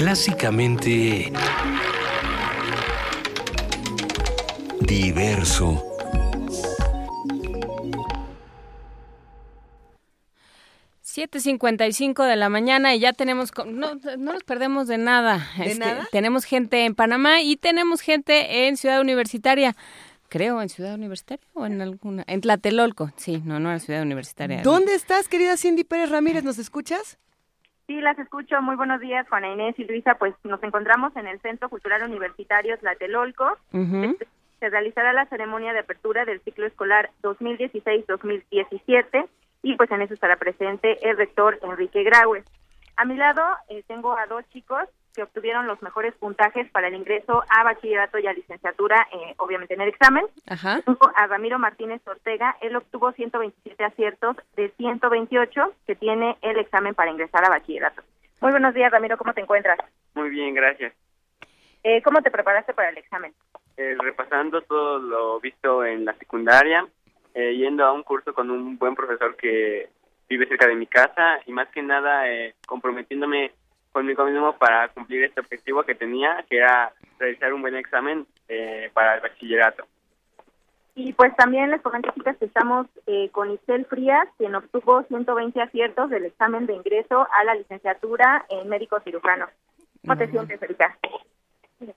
[0.07, 1.33] Clásicamente...
[4.79, 5.83] Diverso.
[11.01, 14.97] Siete cincuenta y cinco de la mañana y ya tenemos, no, no nos perdemos de
[14.97, 15.45] nada.
[15.57, 16.07] ¿De Este, nada?
[16.09, 19.75] Tenemos gente en Panamá y tenemos gente en Ciudad Universitaria.
[20.29, 23.11] Creo, en Ciudad Universitaria o en alguna, en Tlatelolco.
[23.17, 24.61] Sí, no, no en Ciudad Universitaria.
[24.61, 26.45] ¿Dónde estás, querida Cindy Pérez Ramírez?
[26.45, 27.17] ¿Nos escuchas?
[27.87, 28.61] Sí, las escucho.
[28.61, 30.15] Muy buenos días, Juana Inés y Luisa.
[30.15, 33.57] Pues nos encontramos en el Centro Cultural Universitario Tlatelolco.
[33.71, 34.17] Ujú.
[34.59, 39.29] Se realizará la ceremonia de apertura del ciclo escolar 2016-2017
[39.63, 42.43] y pues en eso estará presente el rector Enrique Graue.
[42.97, 46.93] A mi lado eh, tengo a dos chicos que obtuvieron los mejores puntajes para el
[46.93, 50.23] ingreso a bachillerato y a licenciatura, eh, obviamente en el examen.
[50.47, 50.79] Ajá.
[51.15, 57.09] A Ramiro Martínez Ortega, él obtuvo 127 aciertos de 128 que tiene el examen para
[57.09, 58.03] ingresar a bachillerato.
[58.41, 59.79] Muy buenos días, Ramiro, ¿cómo te encuentras?
[60.13, 60.93] Muy bien, gracias.
[61.81, 63.33] Eh, ¿Cómo te preparaste para el examen?
[63.75, 66.85] Eh, repasando todo lo visto en la secundaria,
[67.33, 69.89] eh, yendo a un curso con un buen profesor que
[70.29, 73.51] vive cerca de mi casa y más que nada eh, comprometiéndome
[73.97, 78.91] conmigo mismo para cumplir este objetivo que tenía, que era realizar un buen examen eh,
[78.93, 79.85] para el bachillerato.
[80.93, 85.59] Y pues también les comento, chicas, que estamos eh, con Isel Frías, quien obtuvo 120
[85.59, 89.47] aciertos del examen de ingreso a la licenciatura en médico cirujano.
[90.01, 90.95] ¿Cómo te sientes, Erika?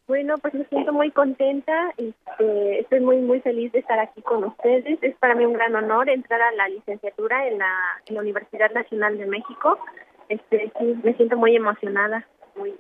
[0.07, 4.45] Bueno, pues me siento muy contenta, este, estoy muy muy feliz de estar aquí con
[4.45, 4.99] ustedes.
[5.03, 7.73] Es para mí un gran honor entrar a la licenciatura en la,
[8.07, 9.79] en la Universidad Nacional de México.
[10.31, 12.25] Este, sí, me siento muy emocionada,
[12.55, 12.79] muy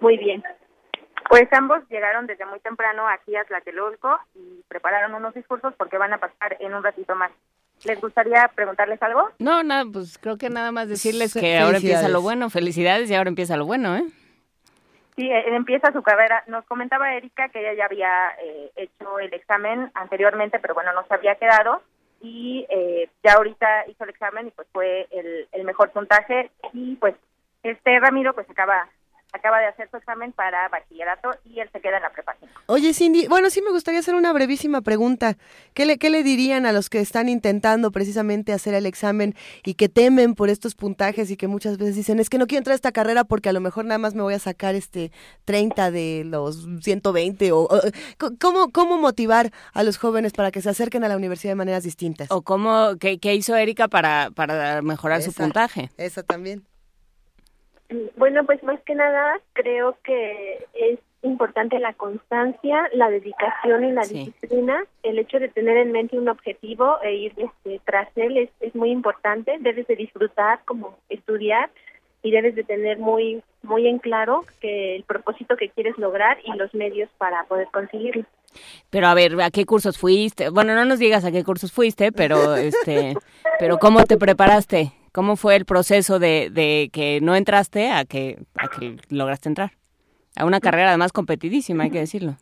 [0.00, 0.42] muy bien.
[1.28, 6.12] Pues ambos llegaron desde muy temprano aquí a Tlatelolco y prepararon unos discursos porque van
[6.12, 7.32] a pasar en un ratito más.
[7.84, 9.28] ¿Les gustaría preguntarles algo?
[9.40, 12.48] No, nada, pues creo que nada más decirles que ahora empieza lo bueno.
[12.48, 14.04] Felicidades y ahora empieza lo bueno, ¿eh?
[15.16, 16.44] Sí, él empieza su carrera.
[16.46, 21.04] Nos comentaba Erika que ella ya había eh, hecho el examen anteriormente, pero bueno, no
[21.06, 21.82] se había quedado.
[22.20, 26.50] Y eh, ya ahorita hizo el examen y pues fue el, el mejor puntaje.
[26.72, 27.14] Y pues
[27.62, 28.88] este Ramiro pues acaba
[29.32, 32.36] acaba de hacer su examen para bachillerato y él se queda en la prepa.
[32.66, 35.36] Oye, Cindy, bueno, sí me gustaría hacer una brevísima pregunta.
[35.74, 39.74] ¿Qué le, ¿Qué le dirían a los que están intentando precisamente hacer el examen y
[39.74, 42.72] que temen por estos puntajes y que muchas veces dicen, es que no quiero entrar
[42.72, 45.12] a esta carrera porque a lo mejor nada más me voy a sacar este
[45.44, 47.52] 30 de los 120?
[47.52, 47.80] O, o-
[48.40, 51.84] ¿cómo, ¿Cómo motivar a los jóvenes para que se acerquen a la universidad de maneras
[51.84, 52.30] distintas?
[52.30, 55.90] ¿O cómo, qué, qué hizo Erika para, para mejorar su puntaje?
[55.98, 56.64] Esa también.
[58.16, 64.02] Bueno, pues más que nada creo que es importante la constancia, la dedicación y la
[64.02, 64.84] disciplina.
[65.02, 68.74] El hecho de tener en mente un objetivo e ir este, tras él es, es
[68.74, 69.56] muy importante.
[69.60, 71.70] Debes de disfrutar como estudiar
[72.22, 76.56] y debes de tener muy muy en claro que el propósito que quieres lograr y
[76.56, 78.24] los medios para poder conseguirlo.
[78.90, 80.48] Pero a ver, ¿a qué cursos fuiste?
[80.50, 83.14] Bueno, no nos digas a qué cursos fuiste, pero este,
[83.58, 84.92] pero ¿cómo te preparaste?
[85.16, 89.70] ¿Cómo fue el proceso de, de que no entraste a que, a que lograste entrar?
[90.36, 92.36] A una carrera además competidísima, hay que decirlo.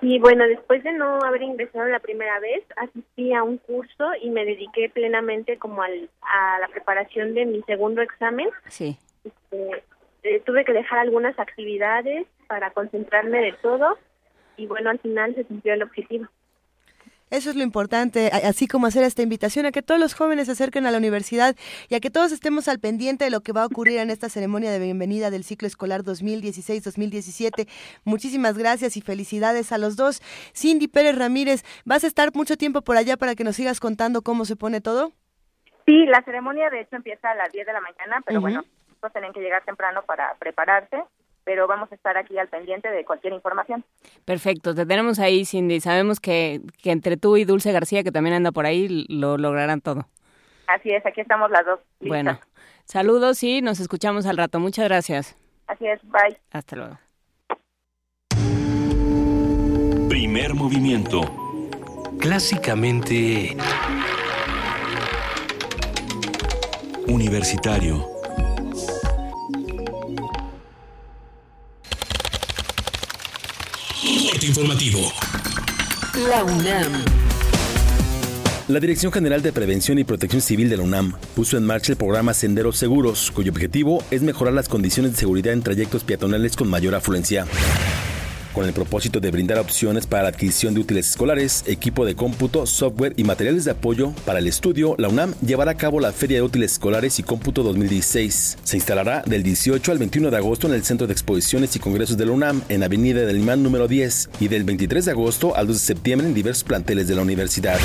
[0.00, 4.30] Y bueno, después de no haber ingresado la primera vez, asistí a un curso y
[4.30, 8.48] me dediqué plenamente como al, a la preparación de mi segundo examen.
[8.68, 8.96] Sí.
[9.24, 9.82] Este,
[10.22, 13.98] eh, tuve que dejar algunas actividades para concentrarme de todo
[14.56, 16.28] y bueno, al final se cumplió el objetivo.
[17.32, 20.52] Eso es lo importante, así como hacer esta invitación a que todos los jóvenes se
[20.52, 21.56] acerquen a la universidad
[21.88, 24.28] y a que todos estemos al pendiente de lo que va a ocurrir en esta
[24.28, 27.66] ceremonia de bienvenida del ciclo escolar 2016-2017.
[28.04, 30.20] Muchísimas gracias y felicidades a los dos.
[30.54, 34.20] Cindy Pérez Ramírez, ¿vas a estar mucho tiempo por allá para que nos sigas contando
[34.20, 35.12] cómo se pone todo?
[35.86, 38.62] Sí, la ceremonia de hecho empieza a las 10 de la mañana, pero bueno,
[39.00, 41.02] pues tienen que llegar temprano para prepararse
[41.44, 43.84] pero vamos a estar aquí al pendiente de cualquier información.
[44.24, 45.80] Perfecto, te tenemos ahí, Cindy.
[45.80, 49.80] Sabemos que, que entre tú y Dulce García, que también anda por ahí, lo lograrán
[49.80, 50.06] todo.
[50.66, 51.80] Así es, aquí estamos las dos.
[52.00, 52.38] Bueno,
[52.84, 54.58] saludos y nos escuchamos al rato.
[54.60, 55.36] Muchas gracias.
[55.66, 56.38] Así es, bye.
[56.50, 56.98] Hasta luego.
[60.08, 61.20] Primer movimiento.
[62.18, 63.56] Clásicamente...
[67.08, 68.11] Universitario.
[74.46, 75.12] Informativo.
[76.28, 77.04] La UNAM.
[78.68, 81.98] La Dirección General de Prevención y Protección Civil de la UNAM puso en marcha el
[81.98, 86.68] programa Senderos Seguros, cuyo objetivo es mejorar las condiciones de seguridad en trayectos peatonales con
[86.68, 87.46] mayor afluencia
[88.52, 92.66] con el propósito de brindar opciones para la adquisición de útiles escolares, equipo de cómputo,
[92.66, 96.38] software y materiales de apoyo para el estudio, la UNAM llevará a cabo la Feria
[96.38, 98.58] de Útiles Escolares y Cómputo 2016.
[98.62, 102.16] Se instalará del 18 al 21 de agosto en el Centro de Exposiciones y Congresos
[102.16, 105.66] de la UNAM, en Avenida del Imán número 10, y del 23 de agosto al
[105.66, 107.78] 2 de septiembre en diversos planteles de la universidad.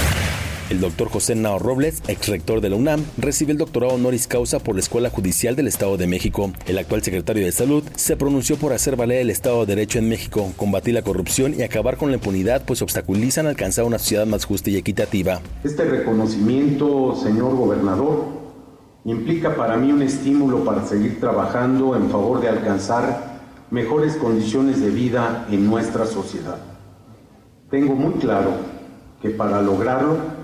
[0.69, 4.59] El doctor José Nao Robles, ex rector de la UNAM, recibe el doctorado honoris causa
[4.59, 6.51] por la Escuela Judicial del Estado de México.
[6.65, 10.09] El actual secretario de Salud se pronunció por hacer valer el Estado de Derecho en
[10.09, 14.43] México, combatir la corrupción y acabar con la impunidad, pues obstaculizan alcanzar una sociedad más
[14.43, 15.39] justa y equitativa.
[15.63, 18.25] Este reconocimiento, señor gobernador,
[19.05, 23.37] implica para mí un estímulo para seguir trabajando en favor de alcanzar
[23.71, 26.57] mejores condiciones de vida en nuestra sociedad.
[27.71, 28.51] Tengo muy claro
[29.21, 30.36] que para lograrlo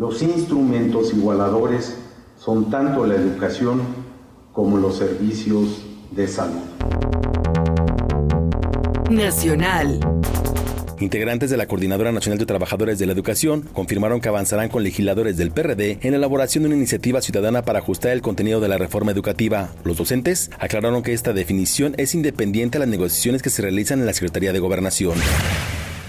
[0.00, 1.94] los instrumentos igualadores
[2.38, 3.82] son tanto la educación
[4.50, 6.62] como los servicios de salud.
[9.10, 10.00] Nacional.
[11.00, 15.36] Integrantes de la Coordinadora Nacional de Trabajadores de la Educación confirmaron que avanzarán con legisladores
[15.36, 18.78] del PRD en la elaboración de una iniciativa ciudadana para ajustar el contenido de la
[18.78, 19.68] reforma educativa.
[19.84, 24.06] Los docentes aclararon que esta definición es independiente a las negociaciones que se realizan en
[24.06, 25.18] la Secretaría de Gobernación.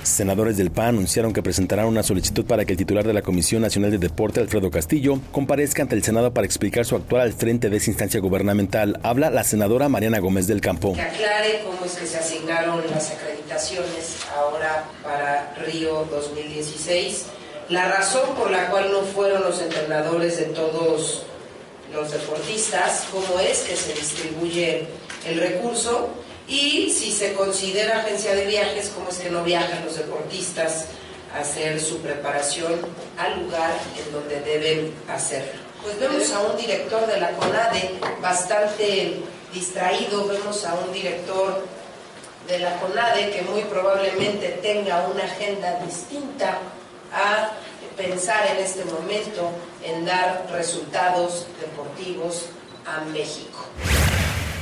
[0.04, 3.62] Senadores del PAN anunciaron que presentarán una solicitud para que el titular de la Comisión
[3.62, 7.70] Nacional de Deporte, Alfredo Castillo, comparezca ante el Senado para explicar su actual al frente
[7.70, 8.99] de esa instancia gubernamental.
[9.04, 10.93] Habla la senadora Mariana Gómez del Campo.
[10.93, 17.26] Que aclare cómo es que se asignaron las acreditaciones ahora para Río 2016,
[17.70, 21.26] la razón por la cual no fueron los entrenadores de todos
[21.93, 24.88] los deportistas, cómo es que se distribuye
[25.28, 26.10] el recurso
[26.52, 30.88] y si se considera agencia de viajes, cómo es que no viajan los deportistas
[31.34, 32.74] a hacer su preparación
[33.18, 35.62] al lugar en donde deben hacerlo.
[35.82, 37.91] Pues vemos a un director de la CONADE
[38.22, 39.22] bastante
[39.54, 41.66] distraído, vemos a un director
[42.49, 46.60] de la CONADE que muy probablemente tenga una agenda distinta
[47.14, 47.54] a
[47.95, 49.52] pensar en este momento
[49.86, 52.47] en dar resultados deportivos
[52.86, 53.60] a México.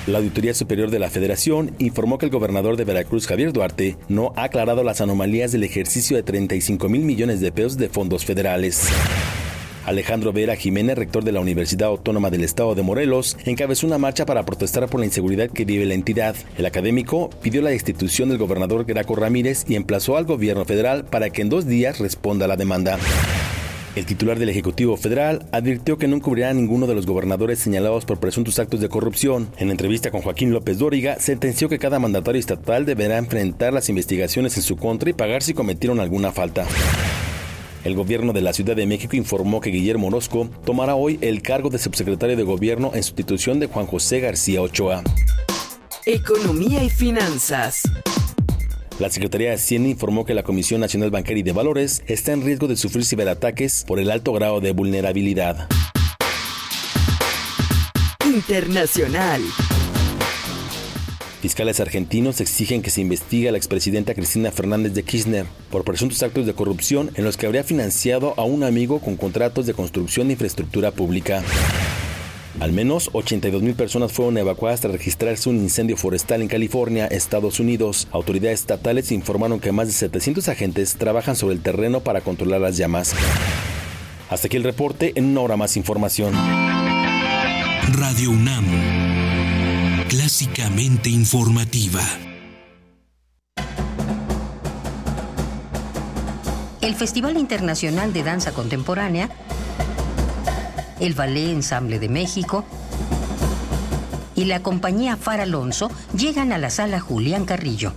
[0.10, 4.34] La Auditoría Superior de la Federación informó que el gobernador de Veracruz, Javier Duarte, no
[4.36, 8.88] ha aclarado las anomalías del ejercicio de 35 mil millones de pesos de fondos federales.
[9.86, 14.26] Alejandro Vera Jiménez, rector de la Universidad Autónoma del Estado de Morelos, encabezó una marcha
[14.26, 16.36] para protestar por la inseguridad que vive la entidad.
[16.57, 21.30] El académico pidió la destitución del gobernador Graco Ramírez y emplazó al gobierno federal para
[21.30, 22.97] que en dos días responda a la demanda.
[23.96, 28.06] El titular del Ejecutivo Federal advirtió que no cubrirá a ninguno de los gobernadores señalados
[28.06, 29.50] por presuntos actos de corrupción.
[29.58, 34.56] En entrevista con Joaquín López Dóriga, sentenció que cada mandatario estatal deberá enfrentar las investigaciones
[34.58, 36.66] en su contra y pagar si cometieron alguna falta.
[37.84, 41.70] El gobierno de la Ciudad de México informó que Guillermo Orozco tomará hoy el cargo
[41.70, 45.02] de subsecretario de gobierno en sustitución de Juan José García Ochoa.
[46.06, 47.84] Economía y finanzas.
[49.00, 52.43] La Secretaría de Hacienda informó que la Comisión Nacional Bancaria y de Valores está en
[52.43, 55.70] riesgo de sufrir ciberataques por el alto grado de vulnerabilidad.
[58.26, 59.41] Internacional.
[61.41, 66.22] Fiscales argentinos exigen que se investigue a la expresidenta Cristina Fernández de Kirchner por presuntos
[66.22, 70.28] actos de corrupción en los que habría financiado a un amigo con contratos de construcción
[70.28, 71.41] de infraestructura pública.
[72.60, 77.62] Al menos 82 mil personas fueron evacuadas tras registrarse un incendio forestal en California, Estados
[77.62, 78.10] Unidos.
[78.12, 82.76] Autoridades estatales informaron que más de 700 agentes trabajan sobre el terreno para controlar las
[82.76, 83.16] llamas.
[84.30, 86.34] Hasta aquí el reporte, en una hora más información.
[87.93, 88.66] Radio UNAM,
[90.10, 92.01] clásicamente informativa.
[96.82, 99.30] El Festival Internacional de Danza Contemporánea
[101.00, 102.66] el Ballet Ensamble de México
[104.36, 107.93] y la compañía Far Alonso llegan a la sala Julián Carrillo.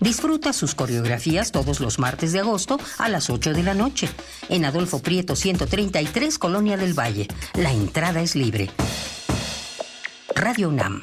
[0.00, 4.08] Disfruta sus coreografías todos los martes de agosto a las 8 de la noche
[4.48, 7.26] en Adolfo Prieto 133, Colonia del Valle.
[7.54, 8.70] La entrada es libre.
[10.34, 11.02] Radio UNAM.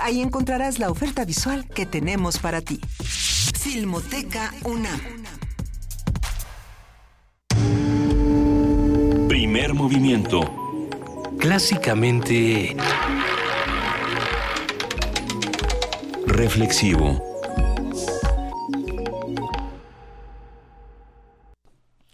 [0.00, 2.80] Ahí encontrarás la oferta visual que tenemos para ti.
[3.60, 5.00] Filmoteca UNAM.
[9.28, 10.40] Primer movimiento.
[11.38, 12.76] Clásicamente...
[16.26, 17.29] Reflexivo.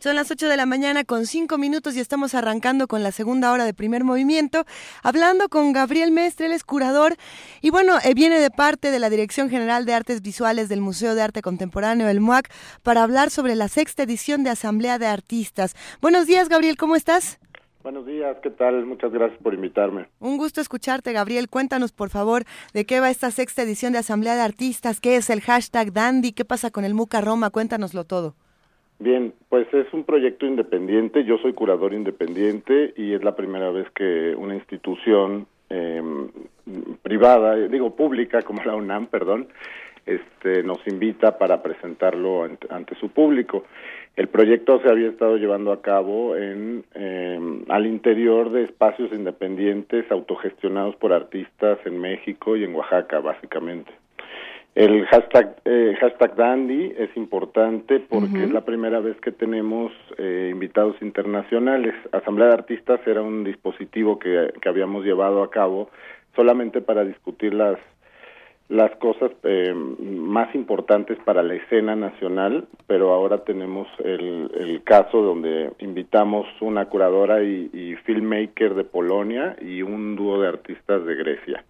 [0.06, 3.50] Son las 8 de la mañana con 5 minutos y estamos arrancando con la segunda
[3.50, 4.64] hora de primer movimiento,
[5.02, 7.16] hablando con Gabriel Mestre, él es curador
[7.60, 11.16] y bueno, eh, viene de parte de la Dirección General de Artes Visuales del Museo
[11.16, 12.52] de Arte Contemporáneo, el MUAC,
[12.84, 15.74] para hablar sobre la sexta edición de Asamblea de Artistas.
[16.00, 17.40] Buenos días, Gabriel, ¿cómo estás?
[17.82, 18.86] Buenos días, ¿qué tal?
[18.86, 20.06] Muchas gracias por invitarme.
[20.20, 21.48] Un gusto escucharte, Gabriel.
[21.48, 25.30] Cuéntanos, por favor, de qué va esta sexta edición de Asamblea de Artistas, qué es
[25.30, 28.36] el hashtag Dandy, qué pasa con el MUCA Roma, cuéntanoslo todo.
[28.98, 33.90] Bien, pues es un proyecto independiente, yo soy curador independiente y es la primera vez
[33.90, 36.02] que una institución eh,
[37.02, 39.48] privada, digo pública como la UNAM, perdón,
[40.06, 43.64] este, nos invita para presentarlo ante, ante, su público.
[44.14, 47.38] El proyecto se había estado llevando a cabo en eh,
[47.68, 53.92] al interior de espacios independientes autogestionados por artistas en México y en Oaxaca, básicamente.
[54.76, 60.50] El hashtag, eh, hashtag Dandy es importante porque es la primera vez que tenemos eh,
[60.52, 61.94] invitados internacionales.
[62.12, 65.88] Asamblea de Artistas era un dispositivo que, que, habíamos llevado a cabo
[66.34, 67.78] solamente para discutir las,
[68.68, 75.22] las cosas eh, más importantes para la escena nacional, pero ahora tenemos el, el caso
[75.22, 81.14] donde invitamos una curadora y, y filmmaker de Polonia y un dúo de artistas de
[81.14, 81.64] Grecia.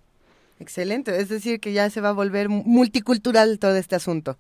[0.58, 4.36] Excelente, es decir, que ya se va a volver multicultural todo este asunto.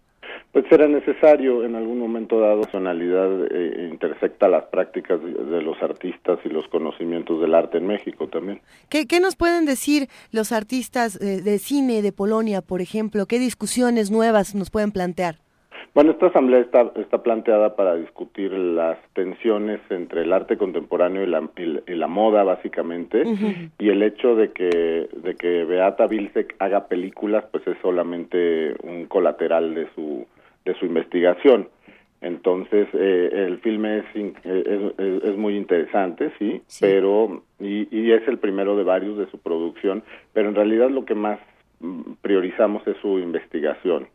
[0.52, 5.76] Pues será necesario en algún momento dado, personalidad eh, intersecta las prácticas de, de, los
[5.82, 8.62] artistas y los conocimientos del arte en México también.
[8.88, 13.26] ¿Qué, qué nos pueden decir los artistas de, de cine de Polonia, por ejemplo?
[13.26, 15.36] ¿Qué discusiones nuevas nos pueden plantear?
[15.94, 21.26] Bueno, esta asamblea está, está planteada para discutir las tensiones entre el arte contemporáneo y
[21.26, 23.70] la, y, y la moda, básicamente, uh -huh.
[23.78, 29.06] y el hecho de que, de que Beata Vilsek haga películas, pues es solamente un
[29.06, 30.26] colateral de su,
[30.64, 31.68] de su investigación.
[32.20, 36.62] Entonces, eh, el filme es, es, es, es, muy interesante, ¿sí?
[36.66, 36.84] sí.
[36.84, 40.02] Pero, y, y es el primero de varios de su producción,
[40.32, 41.38] pero en realidad lo que más
[42.22, 44.08] priorizamos es su investigación.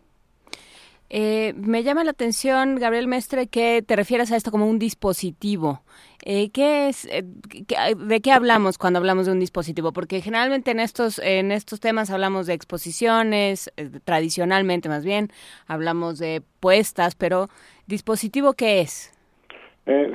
[1.13, 5.81] Eh, me llama la atención, Gabriel Mestre, que te refieras a esto como un dispositivo.
[6.23, 9.91] Eh, ¿qué es, eh, ¿De qué hablamos cuando hablamos de un dispositivo?
[9.91, 13.69] Porque generalmente en estos, en estos temas hablamos de exposiciones,
[14.05, 15.27] tradicionalmente más bien,
[15.67, 17.47] hablamos de puestas, pero
[17.87, 19.11] ¿dispositivo qué es?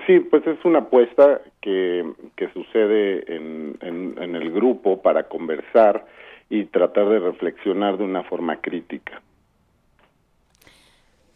[0.06, 6.06] sí, pues es una apuesta que, que sucede en, en el grupo para conversar
[6.48, 9.20] y tratar de reflexionar de una forma crítica.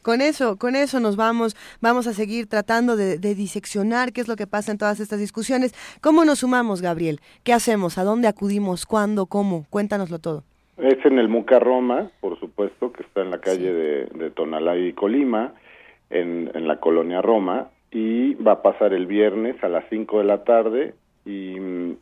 [0.02, 4.36] Con eso, con eso nos vamos, vamos a seguir tratando de, diseccionar qué es lo
[4.36, 5.74] que pasa en todas estas discusiones.
[6.00, 7.20] ¿Cómo nos sumamos, Gabriel?
[7.44, 7.98] ¿Qué hacemos?
[7.98, 8.86] ¿A dónde acudimos?
[8.86, 9.26] ¿Cuándo?
[9.26, 9.66] ¿Cómo?
[9.68, 10.42] Cuéntanoslo todo.
[10.78, 14.78] Es en el Muca Roma, por supuesto, que está en la calle de, de, Tonalá
[14.78, 15.52] y Colima,
[16.08, 20.24] en, en, la colonia Roma, y va a pasar el viernes a las 5 de
[20.24, 20.94] la tarde.
[21.26, 21.56] Y,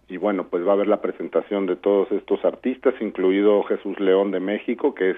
[0.08, 4.30] y bueno, pues va a haber la presentación de todos estos artistas, incluido Jesús León
[4.30, 5.16] de México, que es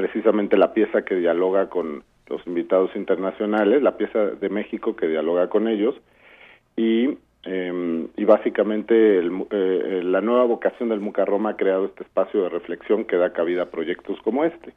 [0.00, 5.50] precisamente la pieza que dialoga con los invitados internacionales, la pieza de México que dialoga
[5.50, 5.94] con ellos
[6.74, 12.44] y, eh, y básicamente el, eh, la nueva vocación del Mucarroma ha creado este espacio
[12.44, 14.72] de reflexión que da cabida a proyectos como este.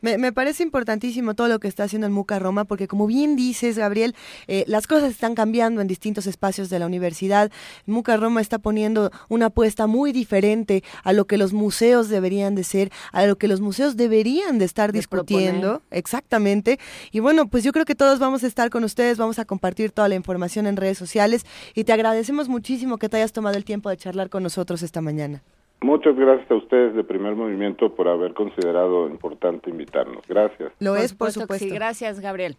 [0.00, 3.36] Me, me, parece importantísimo todo lo que está haciendo el MUCA Roma, porque como bien
[3.36, 4.14] dices, Gabriel,
[4.46, 7.50] eh, las cosas están cambiando en distintos espacios de la universidad.
[7.86, 12.64] MUCA Roma está poniendo una apuesta muy diferente a lo que los museos deberían de
[12.64, 15.82] ser, a lo que los museos deberían de estar discutiendo.
[15.90, 16.78] Exactamente.
[17.10, 19.90] Y bueno, pues yo creo que todos vamos a estar con ustedes, vamos a compartir
[19.90, 21.44] toda la información en redes sociales
[21.74, 25.00] y te agradecemos muchísimo que te hayas tomado el tiempo de charlar con nosotros esta
[25.00, 25.42] mañana.
[25.80, 30.26] Muchas gracias a ustedes de Primer Movimiento por haber considerado importante invitarnos.
[30.26, 30.72] Gracias.
[30.80, 31.64] Lo es, por supuesto.
[31.64, 32.56] Sí, gracias, Gabriel.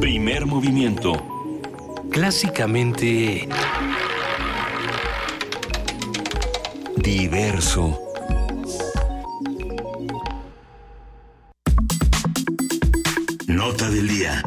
[0.00, 1.12] Primer Movimiento.
[2.10, 3.48] Clásicamente...
[6.96, 7.98] Diverso.
[13.46, 14.42] Nota del día.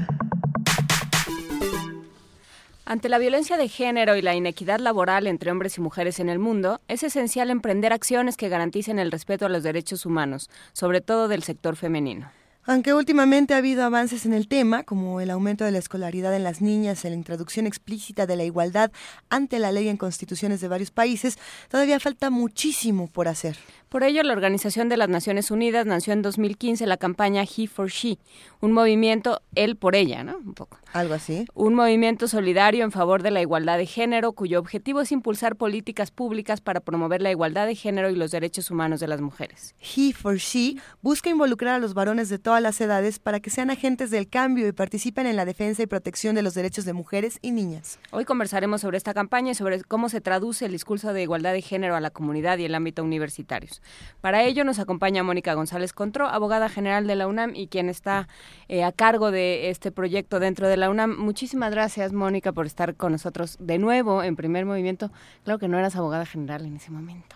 [2.94, 6.38] Ante la violencia de género y la inequidad laboral entre hombres y mujeres en el
[6.38, 11.28] mundo, es esencial emprender acciones que garanticen el respeto a los derechos humanos, sobre todo
[11.28, 12.30] del sector femenino.
[12.66, 16.44] Aunque últimamente ha habido avances en el tema, como el aumento de la escolaridad en
[16.44, 18.92] las niñas, la introducción explícita de la igualdad
[19.28, 21.40] ante la ley en constituciones de varios países,
[21.70, 23.58] todavía falta muchísimo por hacer.
[23.90, 27.90] Por ello, la Organización de las Naciones Unidas nació en 2015 la campaña He for
[27.90, 28.20] She,
[28.62, 30.38] un movimiento él por ella, ¿no?
[30.38, 30.78] Un poco.
[30.94, 31.48] Algo así.
[31.56, 36.12] Un movimiento solidario en favor de la igualdad de género, cuyo objetivo es impulsar políticas
[36.12, 39.74] públicas para promover la igualdad de género y los derechos humanos de las mujeres.
[39.80, 43.72] He for She busca involucrar a los varones de todas las edades para que sean
[43.72, 47.40] agentes del cambio y participen en la defensa y protección de los derechos de mujeres
[47.42, 47.98] y niñas.
[48.12, 51.64] Hoy conversaremos sobre esta campaña y sobre cómo se traduce el discurso de igualdad de
[51.64, 53.82] género a la comunidad y el ámbito universitarios.
[54.22, 58.28] Para ello nos acompaña Mónica González Contró, abogada general de la UNAM y quien está
[58.68, 61.18] eh, a cargo de este proyecto dentro de la UNAM.
[61.18, 65.12] Muchísimas gracias, Mónica, por estar con nosotros de nuevo en primer movimiento.
[65.44, 67.36] Claro que no eras abogada general en ese momento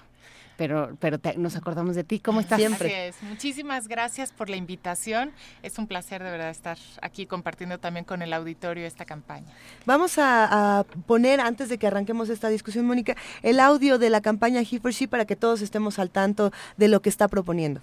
[0.58, 2.20] pero, pero nos acordamos de ti.
[2.20, 2.60] ¿Cómo estás?
[2.60, 3.14] Siempre.
[3.22, 5.32] Muchísimas gracias por la invitación.
[5.64, 9.48] Es un placer de verdad estar aquí compartiendo también con el auditorio esta campaña.
[9.86, 14.62] Vamos a, poner, antes de que arranquemos esta discusión, Mónica, el audio de la campaña
[14.62, 17.82] He for She para que todos estemos al tanto de lo que está proponiendo.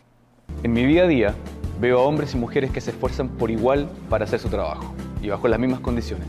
[0.62, 1.34] En mi día a día
[1.80, 4.94] veo a hombres y mujeres que se esfuerzan por igual para hacer su trabajo
[5.24, 6.28] y bajo las mismas condiciones.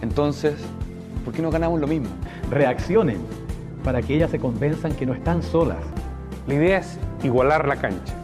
[0.00, 0.54] Entonces,
[1.24, 2.08] ¿por qué no ganamos lo mismo?
[2.50, 3.18] Reaccionen
[3.82, 5.78] para que ellas se convenzan que no están solas.
[6.46, 8.14] La idea es igualar la cancha,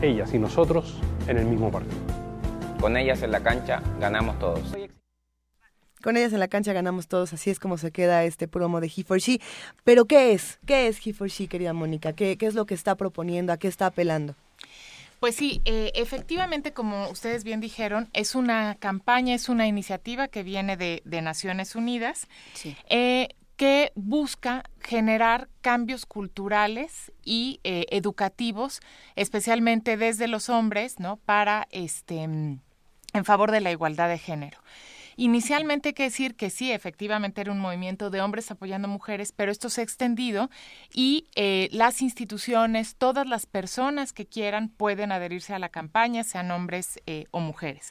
[0.00, 1.98] ellas y nosotros en el mismo partido.
[2.80, 4.74] Con ellas en la cancha ganamos todos.
[6.02, 8.86] Con ellas en la cancha ganamos todos, así es como se queda este promo de
[8.86, 9.38] He for She.
[9.84, 10.58] Pero ¿qué es?
[10.64, 12.14] ¿Qué es He for She, querida Mónica?
[12.14, 13.52] ¿Qué, qué es lo que está proponiendo?
[13.52, 14.34] ¿A qué está apelando?
[15.20, 20.42] Pues sí, eh, efectivamente, como ustedes bien dijeron, es una campaña, es una iniciativa que
[20.42, 22.26] viene de, Naciones Unidas.
[22.54, 22.74] Sí.
[22.88, 28.80] Eh, que busca generar cambios culturales y eh, educativos,
[29.16, 31.18] especialmente desde los hombres, ¿no?
[31.18, 32.62] Para este en
[33.24, 34.58] favor de la igualdad de género.
[35.20, 39.52] Inicialmente hay que decir que sí, efectivamente era un movimiento de hombres apoyando mujeres, pero
[39.52, 40.48] esto se ha extendido
[40.94, 46.50] y eh, las instituciones, todas las personas que quieran pueden adherirse a la campaña, sean
[46.50, 47.90] hombres eh, o mujeres.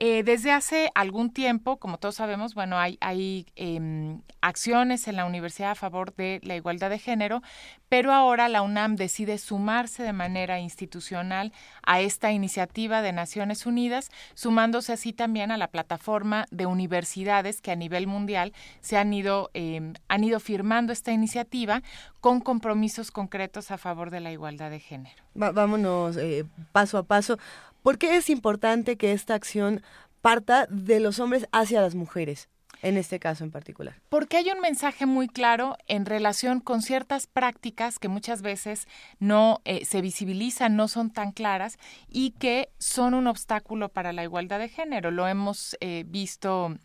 [0.00, 5.72] Eh, desde hace algún tiempo, como todos sabemos, bueno, hay, em, acciones en la universidad
[5.72, 7.42] a favor de la igualdad de género,
[7.88, 11.52] pero ahora la UNAM decide sumarse de manera institucional
[11.82, 17.72] a esta iniciativa de Naciones Unidas, sumándose así también a la plataforma de universidades que
[17.72, 21.82] a nivel mundial se han ido, em, han ido firmando esta iniciativa
[22.20, 25.24] con compromisos concretos a favor de la igualdad de género.
[25.34, 27.38] vámonos eh, paso a paso.
[27.82, 29.82] ¿Por qué es importante que esta acción
[30.20, 32.48] parta de los hombres hacia las mujeres?
[32.82, 34.00] en este caso en particular?
[34.08, 38.86] Porque hay un mensaje muy claro en relación con ciertas prácticas que muchas veces
[39.18, 41.78] no eh, se visibilizan, no son tan claras
[42.08, 45.10] y que son un obstáculo para la igualdad de género.
[45.10, 46.76] Lo hemos eh, visto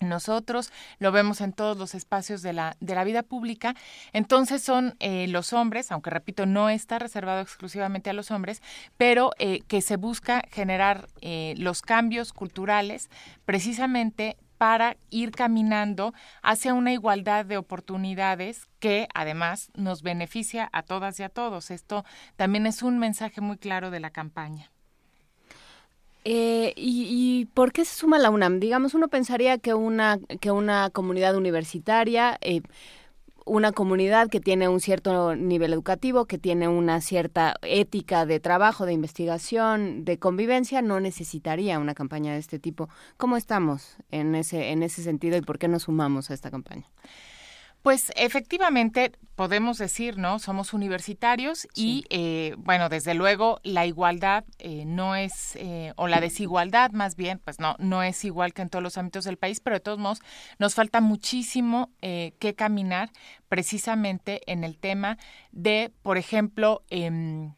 [0.00, 3.74] nosotros lo vemos en todos los espacios de la, de la vida pública.
[4.12, 8.62] Entonces son eh, los hombres, aunque repito, no está reservado exclusivamente a los hombres,
[8.96, 13.10] pero eh, que se busca generar eh, los cambios culturales
[13.44, 16.12] precisamente para ir caminando
[16.42, 21.70] hacia una igualdad de oportunidades que además nos beneficia a todas y a todos.
[21.70, 22.04] Esto
[22.36, 24.70] también es un mensaje muy claro de la campaña.
[26.24, 28.60] Eh, y, por qué se suma la UNAM?
[28.60, 32.60] Digamos, uno pensaría que una, que una comunidad universitaria, eh,
[33.46, 38.86] una comunidad que tiene un cierto nivel educativo, que tiene una cierta ética de trabajo,
[38.86, 42.88] de investigación, de convivencia, no necesitaría una campaña de este tipo.
[43.16, 46.84] ¿Cómo estamos en ese, en ese sentido y por qué nos sumamos a esta campaña?
[47.82, 50.38] Pues efectivamente podemos decir, ¿no?
[50.38, 56.20] Somos universitarios y, eh, bueno, desde luego la igualdad eh, no es, eh, o la
[56.20, 59.60] desigualdad más bien, pues no, no es igual que en todos los ámbitos del país,
[59.60, 60.20] pero de todos modos
[60.58, 63.10] nos falta muchísimo que caminar
[63.48, 65.16] precisamente en el tema
[65.50, 67.54] de, por ejemplo, em,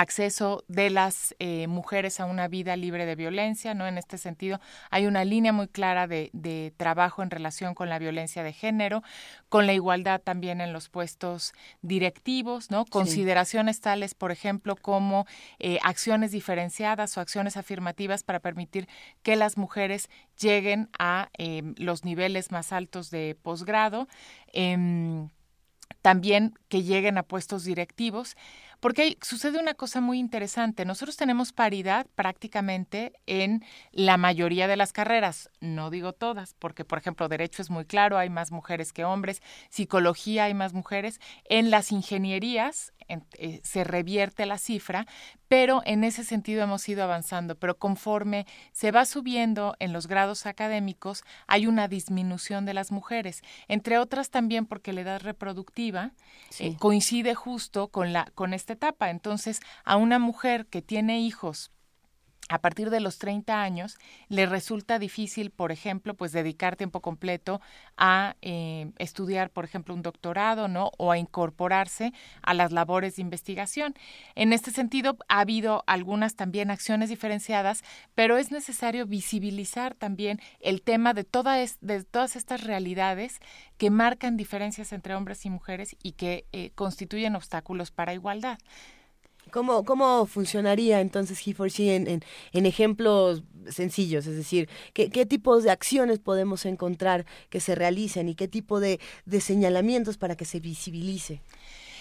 [0.00, 3.86] acceso de las eh, mujeres a una vida libre de violencia, ¿no?
[3.86, 4.58] En este sentido,
[4.90, 9.02] hay una línea muy clara de, de, trabajo en relación con la violencia de género,
[9.50, 11.52] con la igualdad también en los puestos
[11.82, 12.86] directivos, ¿no?
[12.86, 15.26] Consideraciones tales, por ejemplo, como
[15.58, 18.88] eh, acciones diferenciadas o acciones afirmativas para permitir
[19.22, 20.08] que las mujeres
[20.40, 24.08] lleguen a em, los niveles más altos de posgrado,
[24.54, 25.28] em,
[26.00, 28.36] también que lleguen a puestos directivos.
[28.80, 30.84] Porque sucede una cosa muy interesante.
[30.84, 33.62] Nosotros tenemos paridad prácticamente en
[33.92, 35.50] la mayoría de las carreras.
[35.60, 39.42] No digo todas, porque, por ejemplo, derecho es muy claro, hay más mujeres que hombres,
[39.68, 41.20] psicología hay más mujeres.
[41.44, 42.92] En las ingenierías
[43.32, 45.06] eh, se revierte la cifra,
[45.48, 47.56] pero en ese sentido hemos ido avanzando.
[47.56, 53.42] Pero conforme se va subiendo en los grados académicos, hay una disminución de las mujeres,
[53.66, 56.12] entre otras también porque la edad reproductiva
[56.60, 59.10] eh, coincide justo con, la, con esta etapa.
[59.10, 61.70] Entonces, a una mujer que tiene hijos
[62.50, 63.96] a partir de los 30 años
[64.28, 67.60] le resulta difícil, por ejemplo, pues dedicar tiempo completo
[67.96, 70.90] a eh, estudiar, por ejemplo, un doctorado, ¿no?
[70.98, 72.12] O a incorporarse
[72.42, 73.94] a las labores de investigación.
[74.34, 77.84] En este sentido, ha habido algunas también acciones diferenciadas,
[78.16, 83.38] pero es necesario visibilizar también el tema de, todas estas realidades
[83.78, 88.58] que marcan diferencias entre hombres y mujeres y que eh, constituyen obstáculos para igualdad.
[89.50, 92.22] ¿Cómo, ¿Cómo funcionaría entonces He4C en,
[92.52, 94.26] en, ejemplos sencillos?
[94.26, 98.80] Es decir, ¿qué, ¿qué, tipos de acciones podemos encontrar que se realicen y qué tipo
[98.80, 101.42] de, de señalamientos para que se visibilice?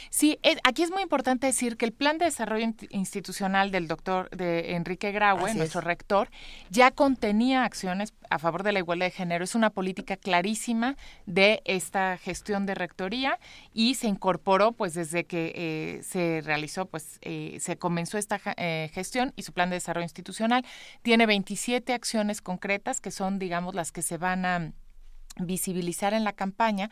[0.09, 4.75] Sí, aquí es muy importante decir que el plan de desarrollo institucional del doctor de
[4.75, 6.29] Enrique Graue, nuestro rector,
[6.69, 9.43] ya contenía acciones a favor de la igualdad de género.
[9.43, 13.39] Es una política clarísima de esta gestión de rectoría
[13.73, 18.89] y se incorporó, pues, desde que eh, se realizó, pues, eh, se comenzó esta eh,
[18.93, 20.65] gestión y su plan de desarrollo institucional.
[21.03, 24.71] Tiene 27 acciones concretas que son, digamos, las que se van a
[25.37, 26.89] visibilizar en la campaña,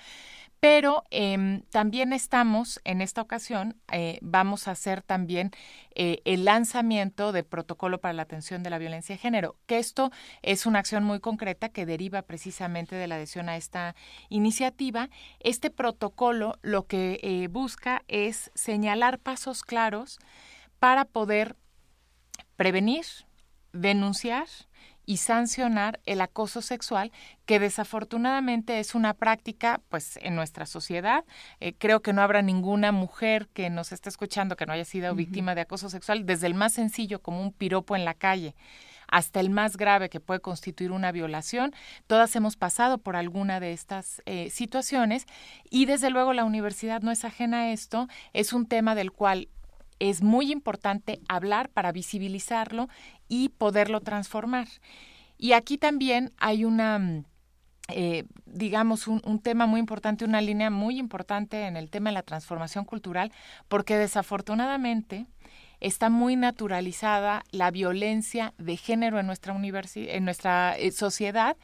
[0.60, 5.52] pero em, también estamos, en esta ocasión, eh, vamos a hacer también
[5.94, 10.12] eh, el lanzamiento del protocolo para la atención de la violencia de género, que esto
[10.42, 13.96] es una acción muy concreta que deriva precisamente de la adhesión a esta
[14.30, 15.10] iniciativa.
[15.40, 20.18] Este protocolo lo que eh, busca es señalar pasos claros
[20.80, 21.56] para poder
[22.56, 23.06] prevenir,
[23.74, 24.48] denunciar
[25.08, 27.12] y sancionar el acoso sexual,
[27.46, 31.24] que desafortunadamente es una práctica pues en nuestra sociedad.
[31.62, 35.16] Eh, creo que no habrá ninguna mujer que nos esté escuchando que no haya sido
[35.16, 38.54] víctima de acoso sexual, desde el más sencillo como un piropo en la calle
[39.08, 41.74] hasta el más grave que puede constituir una violación.
[42.08, 45.26] Todas hemos pasado por alguna de estas eh, situaciones
[45.70, 48.10] y desde luego la universidad no es ajena a esto.
[48.34, 49.48] Es un tema del cual
[50.00, 52.88] es muy importante hablar para visibilizarlo
[53.28, 54.68] y poderlo transformar.
[55.38, 57.26] Y aquí también hay una mm,
[57.90, 62.16] eh, digamos, un, un, tema muy importante, una línea muy importante en el tema de
[62.16, 63.32] la transformación cultural,
[63.70, 65.26] porque desafortunadamente
[65.80, 71.56] está muy naturalizada la violencia de género en nuestra en nuestra eh, sociedad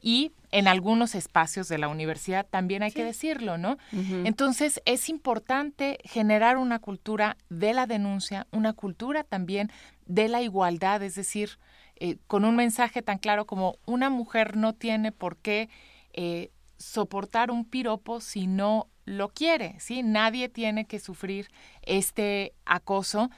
[0.00, 3.76] y en algunos espacios de la universidad también hay que decirlo, ¿no?
[3.92, 9.70] Entonces es importante generar una cultura de la denuncia, una cultura también
[10.06, 11.58] de la igualdad, es decir,
[11.96, 15.68] eh, con un mensaje tan claro como una mujer no tiene por qué
[16.12, 20.02] eh, soportar un piropo si no lo quiere, ¿sí?
[20.02, 21.50] Nadie tiene que sufrir
[21.82, 23.30] este acoso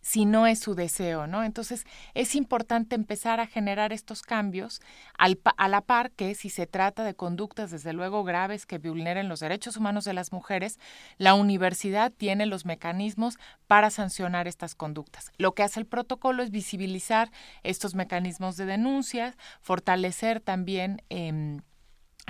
[0.00, 1.44] si no es su deseo, ¿no?
[1.44, 1.84] Entonces
[2.14, 4.80] es importante empezar a generar estos cambios
[5.18, 9.28] al, a la par que si se trata de conductas desde luego graves que vulneren
[9.28, 10.78] los derechos humanos de las mujeres,
[11.18, 15.32] la universidad tiene los mecanismos para sancionar estas conductas.
[15.38, 17.30] Lo que hace el protocolo es visibilizar
[17.62, 21.60] estos mecanismos de denuncia, fortalecer también eh,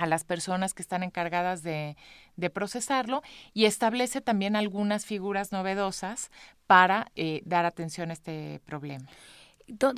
[0.01, 1.95] a las personas que están encargadas de,
[2.53, 3.21] procesarlo
[3.53, 6.31] y establece también algunas figuras novedosas
[6.65, 9.05] para eh, dar atención a este problema.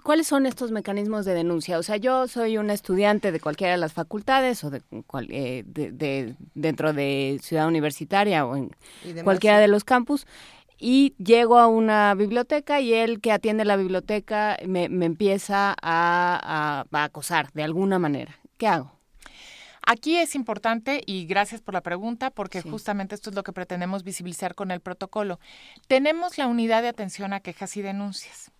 [0.04, 1.80] ¿Cuáles son estos mecanismos de denuncia?
[1.80, 4.82] O sea, yo soy una estudiante de cualquiera de las facultades o de,
[5.30, 8.76] eh, de, dentro de Ciudad Universitaria o en
[9.24, 10.28] cualquiera de los campus
[10.78, 17.52] y llego a una biblioteca y él que atiende la biblioteca me, empieza a acosar
[17.54, 18.38] de alguna manera.
[18.58, 18.92] ¿Qué hago?
[19.85, 24.03] Aquí es importante, y gracias por la pregunta, porque justamente esto es lo que pretendemos
[24.03, 25.39] visibilizar con el protocolo.
[25.88, 28.51] Tenemos la unidad de atención a quejas y denuncias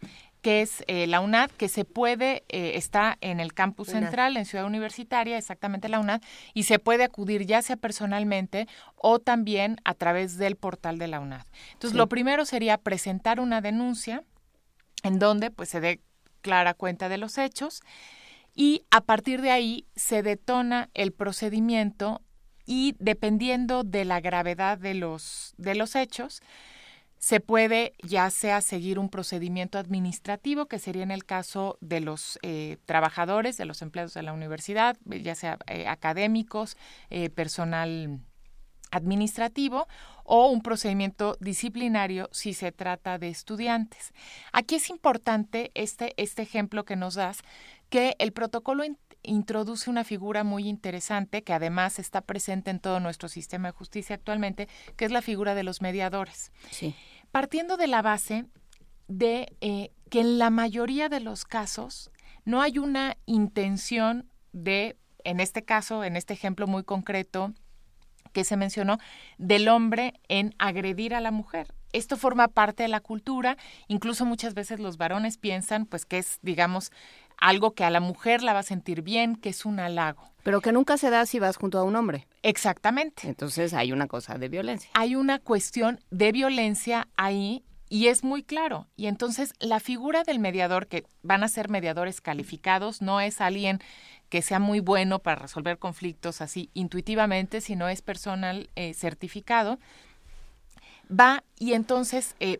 [0.44, 4.46] que es eh, la UNAD, que se puede, eh, está en el campus central, en
[4.46, 6.22] Ciudad Universitaria, exactamente la UNAD,
[6.54, 8.68] y se puede acudir ya sea personalmente
[8.98, 11.46] o también a través del portal de la UNAD.
[11.72, 14.24] Entonces, lo primero sería presentar una denuncia
[15.04, 16.02] en donde pues se dé
[16.42, 17.82] clara cuenta de los hechos
[18.56, 22.22] y a partir de ahí se detona el procedimiento
[22.66, 26.42] y dependiendo de la gravedad de los, de los hechos,
[27.18, 32.38] se puede ya sea seguir un procedimiento administrativo, que sería en el caso de los
[32.42, 36.76] eh, trabajadores, de los empleados de la universidad, ya sea eh, académicos,
[37.10, 38.20] eh, personal
[38.92, 39.88] administrativo
[40.24, 44.14] o un procedimiento disciplinario si se trata de estudiantes.
[44.52, 47.40] Aquí es importante este, este ejemplo que nos das,
[47.94, 48.84] que el protocolo
[49.22, 54.16] introduce una figura muy interesante que además está presente en todo nuestro sistema de justicia
[54.16, 56.52] actualmente, que es la figura de los mediadores.
[56.72, 56.96] Sí.
[57.30, 58.46] Partiendo de la base
[59.08, 62.10] de eh, que en la mayoría de los casos
[62.46, 67.54] no hay una intención de, en este caso, en este ejemplo muy concreto
[68.32, 68.98] que se mencionó,
[69.38, 73.56] del hombre en agredir a la mujer esto forma parte de la cultura,
[73.88, 76.92] incluso muchas veces los varones piensan pues que es, digamos,
[77.38, 80.30] algo que a la mujer la va a sentir bien, que es un halago.
[80.44, 82.28] Pero que nunca se da si vas junto a un hombre.
[82.42, 83.28] Exactamente.
[83.28, 84.90] Entonces hay una cosa de violencia.
[84.94, 88.88] Hay una cuestión de violencia ahí y es muy claro.
[88.98, 93.80] Y entonces la figura del mediador, que van a ser mediadores calificados, no es alguien
[94.30, 99.78] que sea muy bueno para resolver conflictos así intuitivamente, sino es personal eh, certificado,
[101.08, 102.60] va y entonces eh,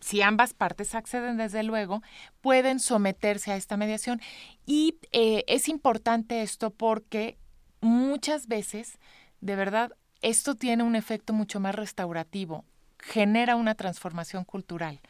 [0.00, 2.02] si ambas partes acceden, desde luego,
[2.40, 4.20] pueden someterse a esta mediación.
[4.66, 7.38] Y eh, es importante esto porque
[7.80, 8.98] muchas veces,
[9.40, 12.64] de verdad, esto tiene un efecto mucho más restaurativo
[13.02, 15.00] genera una transformación cultural.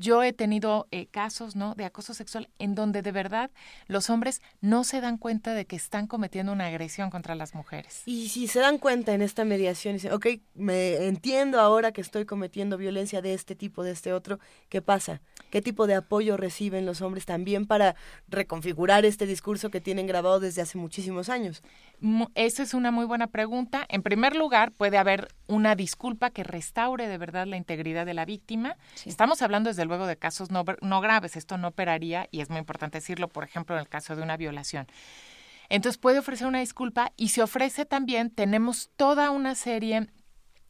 [0.00, 1.74] Yo he tenido eh, casos ¿no?
[1.74, 3.50] de acoso sexual en donde de verdad
[3.86, 8.02] los hombres no se dan cuenta de que están cometiendo una agresión contra las mujeres.
[8.06, 12.00] Y si se dan cuenta en esta mediación y dicen, ok, me entiendo ahora que
[12.00, 14.40] estoy cometiendo violencia de este tipo, de este otro,
[14.70, 15.20] ¿qué pasa?
[15.50, 17.94] ¿Qué tipo de apoyo reciben los hombres también para
[18.28, 21.62] reconfigurar este discurso que tienen grabado desde hace muchísimos años?
[22.34, 23.84] Esa es una muy buena pregunta.
[23.90, 28.24] En primer lugar, puede haber una disculpa que restaure de verdad la integridad de la
[28.24, 28.76] víctima.
[29.04, 31.36] Estamos hablando desde luego de casos no, no graves.
[31.36, 34.38] Esto no operaría y es muy importante decirlo, por ejemplo, en el caso de una
[34.38, 34.86] violación.
[35.68, 40.08] Entonces puede ofrecer una disculpa y se ofrece también, tenemos toda una serie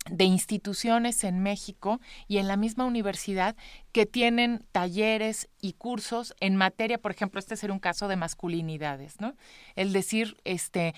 [0.08, 3.56] de instituciones en México y en la misma universidad
[3.92, 9.20] que tienen talleres y cursos en materia, por ejemplo, este sería un caso de masculinidades,
[9.20, 9.34] ¿no?
[9.76, 10.94] El decir, este,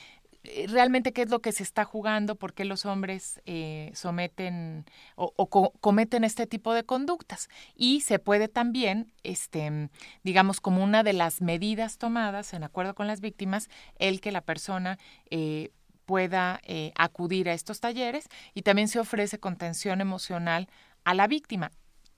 [0.69, 5.47] realmente qué es lo que se está jugando, por qué los hombres eh, someten o,
[5.81, 7.49] cometen este tipo de conductas.
[7.75, 9.91] Y se puede también, este,
[10.23, 14.41] digamos, como una de las medidas tomadas en acuerdo con las víctimas, el que la
[14.41, 14.99] persona
[15.31, 15.71] eh,
[16.07, 16.61] pueda
[16.97, 20.69] acudir a estos talleres y también se ofrece contención emocional
[21.05, 21.71] a la víctima.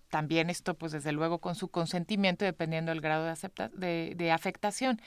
[0.08, 3.26] También esto, pues desde luego, con su consentimiento, dependiendo del grado
[3.74, 5.00] de afectación.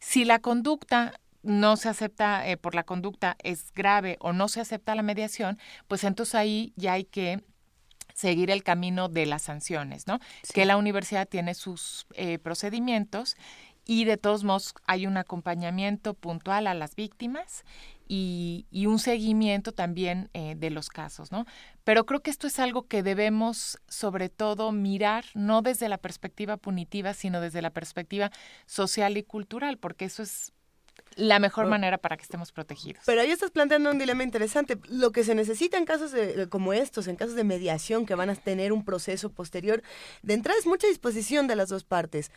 [0.00, 4.60] Si la conducta no se acepta eh, por la conducta es grave o no se
[4.60, 5.58] acepta la mediación,
[5.88, 7.42] pues entonces ahí ya hay que
[8.14, 10.18] seguir el camino de las sanciones, ¿no?
[10.52, 13.36] Que la universidad tiene sus eh, procedimientos
[13.86, 17.64] y de todos modos hay un acompañamiento puntual a las víctimas
[18.06, 21.46] y, un seguimiento también eh, de los casos, ¿no?
[21.84, 26.56] Pero creo que esto es algo que debemos sobre todo mirar no desde la perspectiva
[26.56, 28.32] punitiva, sino desde la perspectiva
[28.66, 30.52] social y cultural, porque eso es
[31.16, 33.02] la mejor manera para que estemos protegidos.
[33.06, 34.78] Pero ahí estás planteando un dilema interesante.
[34.88, 38.30] Lo que se necesita en casos de, como estos, en casos de mediación que van
[38.30, 39.82] a tener un proceso posterior,
[40.22, 42.30] de entrada es mucha disposición de las dos partes.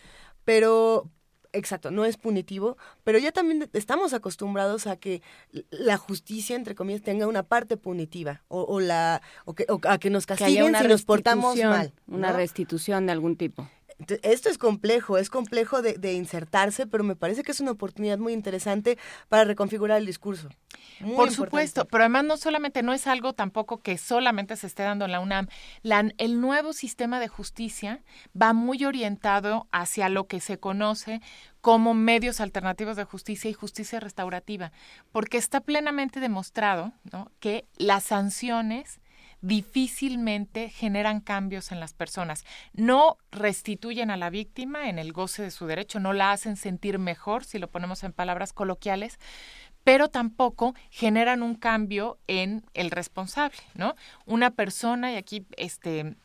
[0.43, 1.09] Pero,
[1.53, 5.21] exacto, no es punitivo, pero ya también estamos acostumbrados a que
[5.69, 10.25] la justicia, entre comillas, tenga una parte punitiva o, la o que, a que nos
[10.25, 11.93] castiguen si nos portamos mal.
[12.07, 13.69] Una restitución de algún tipo.
[14.21, 18.33] Esto es complejo, es complejo de, insertarse, pero me parece que es una oportunidad muy
[18.33, 18.97] interesante
[19.29, 20.49] para reconfigurar el discurso.
[21.15, 25.05] Por supuesto, pero además no solamente no es algo tampoco que solamente se esté dando
[25.05, 25.47] en la UNAM.
[26.17, 28.03] el nuevo sistema de justicia
[28.39, 31.21] va muy orientado hacia lo que se conoce
[31.61, 34.71] como medios alternativos de justicia y justicia restaurativa,
[35.11, 36.91] porque está plenamente demostrado
[37.39, 38.99] que las sanciones
[39.43, 42.45] difícilmente generan cambios en las personas.
[42.73, 46.97] No restituyen a la víctima en el goce de su derecho, no la hacen sentir
[46.97, 49.19] mejor, si lo ponemos en palabras coloquiales,
[49.83, 53.95] pero tampoco generan un cambio en el responsable, ¿no?
[54.25, 56.15] Una persona, y aquí este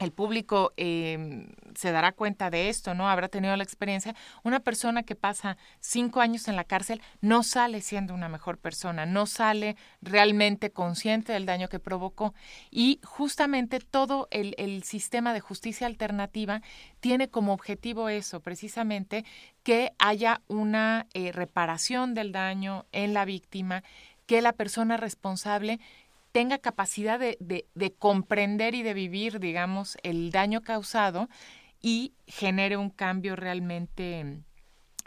[0.00, 3.08] el público eh, se dará cuenta de esto, ¿no?
[3.08, 4.16] Habrá tenido la experiencia.
[4.42, 9.04] Una persona que pasa cinco años en la cárcel no sale siendo una mejor persona,
[9.04, 12.34] no sale realmente consciente del daño que provocó.
[12.70, 14.54] Y justamente todo el,
[14.84, 16.62] sistema de justicia alternativa
[17.00, 19.26] tiene como objetivo eso, precisamente,
[19.62, 23.84] que haya una eh, reparación del daño en la víctima,
[24.24, 25.78] que la persona responsable
[26.32, 31.28] tenga capacidad de, de, comprender y de vivir, digamos, el daño causado
[31.80, 34.42] y genere un cambio realmente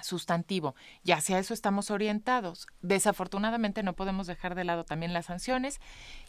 [0.01, 0.75] sustantivo.
[1.03, 2.67] Y hacia eso estamos orientados.
[2.81, 5.79] Desafortunadamente no podemos dejar de lado también las sanciones.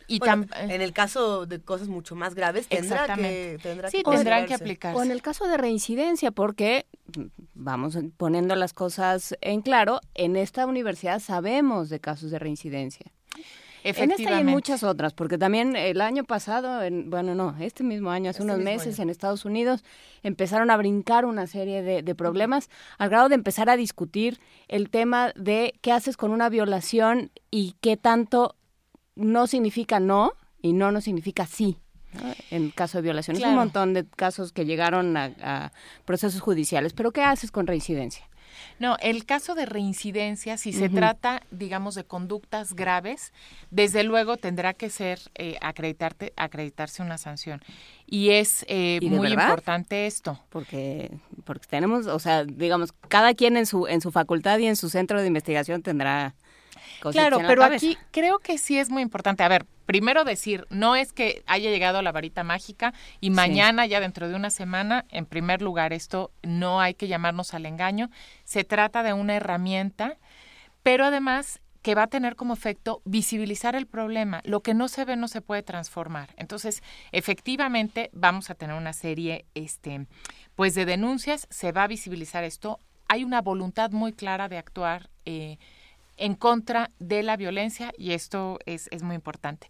[0.07, 4.55] Y en el caso de cosas mucho más graves tendrá que, tendrá sí, tendrán que
[4.55, 4.99] aplicarse.
[4.99, 6.87] O en el caso de reincidencia, porque
[7.55, 13.11] vamos poniendo las cosas en claro, en esta universidad sabemos de casos de reincidencia.
[13.85, 17.85] En esta y en muchas otras, porque también el año pasado, en, bueno, no, este
[17.85, 19.85] mismo año, hace este unos meses en Estados Unidos,
[20.23, 25.33] empezaron a brincar una serie de, problemas al grado de empezar a discutir el tema
[25.37, 28.57] de qué haces con una violación y qué tanto
[29.17, 30.33] no significa no
[30.63, 31.77] y no no significa sí.
[32.51, 33.37] en caso de violación.
[33.37, 35.73] Es un montón de casos que llegaron a, a,
[36.07, 38.27] procesos judiciales, pero ¿qué haces con reincidencia?
[38.79, 43.33] No, el caso de reincidencia, si se trata, digamos, de conductas graves,
[43.71, 47.61] desde luego tendrá que ser eh, acreditarte, acreditarse una sanción.
[48.07, 50.39] Y es eh, muy importante esto.
[50.51, 51.11] Porque,
[51.45, 54.91] porque tenemos, o sea, digamos, cada quien en su, en su facultad y en su
[54.91, 56.35] centro de investigación tendrá
[57.13, 59.43] Claro, pero aquí creo que sí es muy importante.
[59.43, 64.01] A ver, primero decir, no es que haya llegado la varita mágica y mañana, ya
[64.01, 68.11] dentro de una semana, en primer lugar, esto no hay que llamarnos al engaño.
[68.45, 70.17] Se trata de una herramienta,
[70.83, 74.41] pero además que va a tener como efecto visibilizar el problema.
[74.45, 76.31] Lo que no se ve no se puede transformar.
[76.39, 76.83] Entonces,
[77.13, 80.07] efectivamente, vamos a tener una serie, este,
[80.55, 81.47] pues, de denuncias.
[81.51, 82.79] Se va a visibilizar esto.
[83.07, 85.11] Hay una voluntad muy clara de actuar.
[85.27, 85.59] Eh,
[86.17, 89.69] en contra de la violencia y esto es, es muy importante.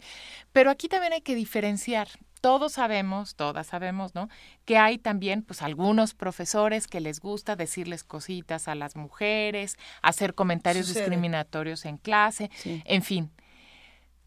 [0.53, 2.09] Pero aquí también hay que diferenciar
[2.45, 4.29] todos sabemos, todas sabemos, ¿no?
[4.67, 10.35] Que hay también, pues, algunos profesores que les gusta decirles cositas a las mujeres, hacer
[10.35, 13.31] comentarios discriminatorios en clase, en fin.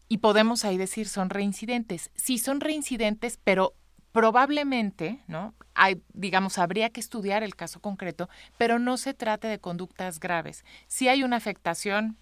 [0.08, 2.10] Y podemos ahí decir, son reincidentes.
[2.16, 3.74] Sí, son reincidentes, pero
[4.12, 5.54] probablemente, ¿no?
[5.74, 10.64] Hay, digamos, habría que estudiar el caso concreto, pero no se trate de conductas graves.
[10.86, 12.16] Si hay una afectación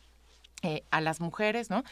[0.62, 1.84] eh, a las mujeres, ¿no?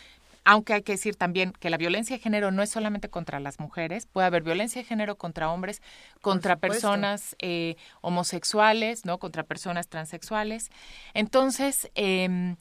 [0.46, 3.58] Aunque hay que decir también que la violencia de género no es solamente contra las
[3.58, 5.80] mujeres, puede haber violencia de género contra hombres,
[6.20, 9.18] contra personas eh, homosexuales, ¿no?
[9.18, 10.70] Contra personas transexuales.
[11.14, 12.56] Entonces, eh,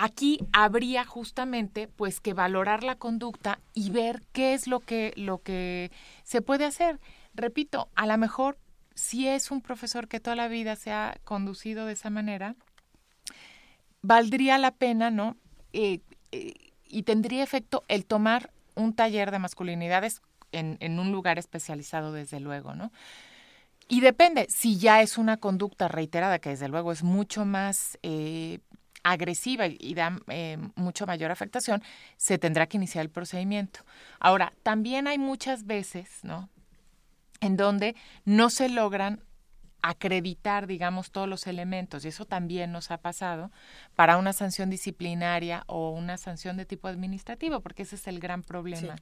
[0.00, 5.42] aquí habría justamente pues que valorar la conducta y ver qué es lo que lo
[5.42, 5.90] que
[6.22, 7.00] se puede hacer.
[7.34, 8.58] Repito, a lo mejor
[8.94, 12.54] si es un profesor que toda la vida se ha conducido de esa manera,
[14.00, 15.36] valdría la pena, ¿no?
[15.72, 15.98] Eh,
[16.30, 16.54] eh,
[16.86, 20.22] y tendría efecto el tomar un taller de masculinidades
[20.52, 22.92] en, en un lugar especializado, desde luego, ¿no?
[23.88, 28.60] Y depende, si ya es una conducta reiterada, que desde luego es mucho más eh,
[29.02, 31.82] agresiva y da eh, mucho mayor afectación,
[32.16, 33.80] se tendrá que iniciar el procedimiento.
[34.20, 36.48] Ahora, también hay muchas veces, ¿no?
[37.40, 37.94] En donde
[38.24, 39.22] no se logran
[39.80, 43.52] acreditar, digamos, todos los elementos, y eso también nos ha pasado,
[43.94, 48.42] para una sanción disciplinaria o una sanción de tipo administrativo, porque ese es el gran
[48.42, 48.96] problema.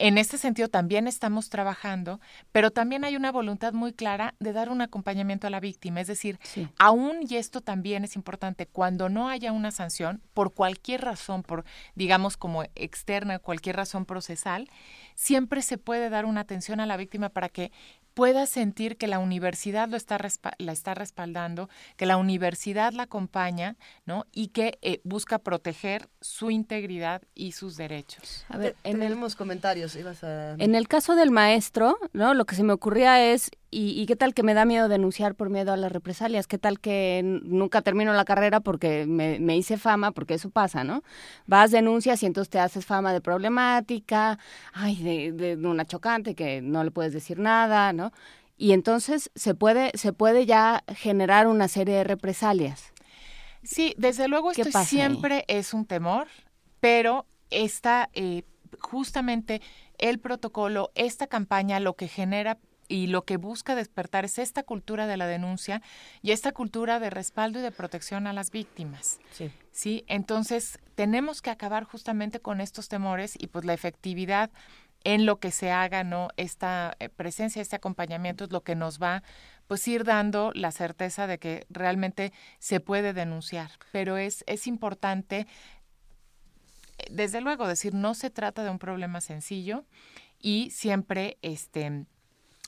[0.00, 2.20] En este sentido también estamos trabajando,
[2.52, 6.00] pero también hay una voluntad muy clara de dar un acompañamiento a la víctima.
[6.00, 6.38] Es decir,
[6.78, 11.64] aún, y esto también es importante, cuando no haya una sanción, por cualquier razón, por,
[11.96, 14.68] digamos, como externa, cualquier razón procesal,
[15.16, 17.72] siempre se puede dar una atención a la víctima para que
[18.18, 20.18] pueda sentir que la universidad lo está
[20.58, 23.76] la está respaldando, que la universidad la acompaña,
[24.06, 24.26] ¿no?
[24.32, 28.44] Y que eh, busca proteger su integridad y sus derechos.
[28.48, 29.94] A ver, tenemos comentarios.
[29.94, 30.54] Ibas a...
[30.54, 32.34] En el caso del maestro, ¿no?
[32.34, 35.50] Lo que se me ocurría es ¿Y, qué tal que me da miedo denunciar por
[35.50, 36.46] miedo a las represalias?
[36.46, 40.10] ¿Qué tal que nunca termino la carrera porque me, me, hice fama?
[40.12, 41.02] Porque eso pasa, ¿no?
[41.46, 44.38] Vas, denuncias y entonces te haces fama de problemática,
[44.72, 48.10] ay, de, de una chocante que no le puedes decir nada, ¿no?
[48.56, 52.94] Y entonces se puede, se puede ya generar una serie de represalias.
[53.62, 56.26] Sí, desde luego esto siempre es un temor,
[56.80, 58.44] pero está eh,
[58.80, 59.60] justamente
[59.98, 62.58] el protocolo, esta campaña lo que genera
[62.88, 65.82] y lo que busca despertar es esta cultura de la denuncia
[66.22, 69.20] y esta cultura de respaldo y de protección a las víctimas.
[69.32, 69.52] Sí.
[69.70, 70.04] ¿sí?
[70.08, 74.50] Entonces, tenemos que acabar justamente con estos temores y pues la efectividad
[75.04, 76.28] en lo que se haga, ¿no?
[76.36, 79.22] Esta eh, presencia, este acompañamiento es lo que nos va
[79.68, 85.46] pues ir dando la certeza de que realmente se puede denunciar, pero es es importante
[87.10, 89.84] desde luego decir no se trata de un problema sencillo
[90.40, 92.06] y siempre este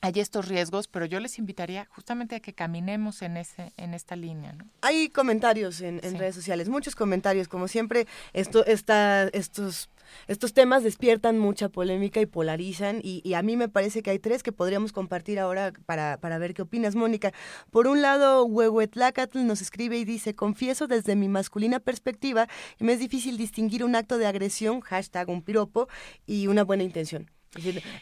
[0.01, 4.17] hay estos riesgos, pero yo les invitaría justamente a que caminemos en ese en esta
[4.17, 4.53] línea.
[4.53, 4.65] ¿no?
[4.81, 9.91] Hay comentarios en, redes sociales, muchos comentarios, como siempre, esto está, estos
[10.27, 14.43] estos temas despiertan mucha polémica y polarizan y, a mí me parece que hay tres
[14.43, 17.33] que podríamos compartir ahora para, para ver qué opinas, Mónica.
[17.71, 22.93] Por un lado, Huehuetlacatl nos escribe y dice, confieso desde mi masculina perspectiva que me
[22.93, 25.89] es difícil distinguir un acto de agresión, hashtag un piropo,
[26.27, 27.31] y una buena intención.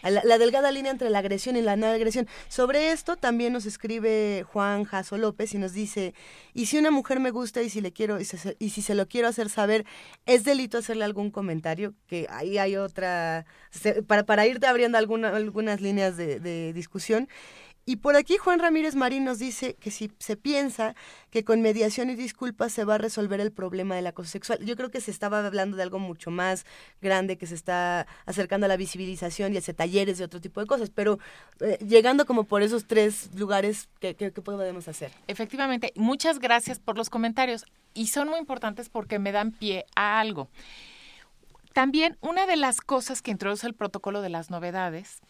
[0.03, 2.29] La, delgada línea entre la agresión y la no agresión.
[2.49, 6.13] Sobre esto también nos escribe Juan Jaso López y nos dice,
[6.53, 9.27] y si una mujer me gusta y si le quiero y, si se lo quiero
[9.27, 9.87] hacer saber,
[10.27, 11.95] ¿es delito hacerle algún comentario?
[12.07, 13.47] Que ahí hay otra,
[14.07, 17.27] para, para irte abriendo alguna, algunas líneas de, de discusión.
[17.89, 20.95] Y por aquí Juan Ramírez Marín nos dice que si se piensa
[21.31, 24.59] que con mediación y disculpas se va a resolver el problema del acoso sexual.
[24.63, 26.67] Yo creo que se estaba hablando de algo mucho más
[27.01, 30.67] grande, que se está acercando a la visibilización y hacia talleres y otro tipo de
[30.67, 31.19] cosas, pero
[31.61, 35.11] eh, llegando como por esos tres lugares, ¿qué, qué podemos hacer?
[35.27, 40.21] Efectivamente, muchas gracias por los comentarios y son muy importantes porque me dan pie a
[40.21, 40.51] algo.
[41.73, 45.23] También una de las cosas que introduce el protocolo de las novedades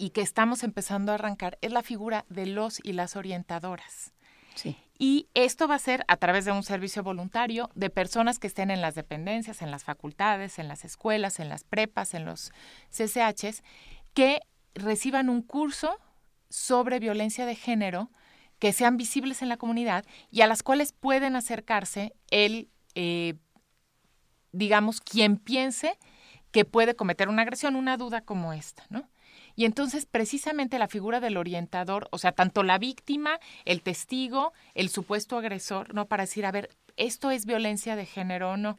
[0.00, 4.14] y que estamos empezando a arrancar es la figura de los y las orientadoras.
[4.54, 4.78] Sí.
[4.98, 8.70] Y esto va a ser a través de un servicio voluntario de personas que estén
[8.70, 12.50] en las dependencias, en las facultades, en las escuelas, en las prepas, en los
[12.90, 13.62] CCHs,
[14.14, 14.40] que
[14.74, 15.98] reciban un curso
[16.48, 18.10] sobre violencia de género,
[18.58, 23.34] que sean visibles en la comunidad y a las cuales pueden acercarse el, eh,
[24.52, 25.98] digamos, quien piense
[26.52, 29.06] que puede cometer una agresión, una duda como esta, ¿no?
[29.60, 34.88] Y entonces precisamente la figura del orientador, o sea, tanto la víctima, el testigo, el
[34.88, 36.06] supuesto agresor, ¿no?
[36.06, 38.78] Para decir, a ver, esto es violencia de género o no.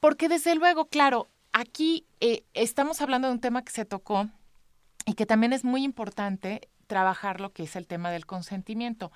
[0.00, 4.30] Porque desde luego, claro, aquí eh, estamos hablando de un tema que se tocó
[5.04, 9.12] y que también es muy importante trabajar lo que es el tema del consentimiento.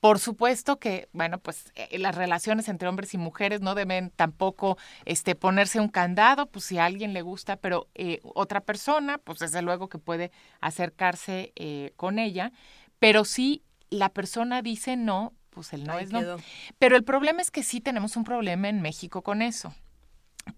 [0.00, 4.76] Por supuesto que, bueno, pues eh, las relaciones entre hombres y mujeres no deben tampoco
[5.04, 9.38] este, ponerse un candado, pues si a alguien le gusta, pero eh, otra persona, pues
[9.38, 12.52] desde luego que puede acercarse eh, con ella,
[12.98, 16.36] pero si la persona dice no, pues el no es no.
[16.78, 19.74] Pero el problema es que sí tenemos un problema en México con eso,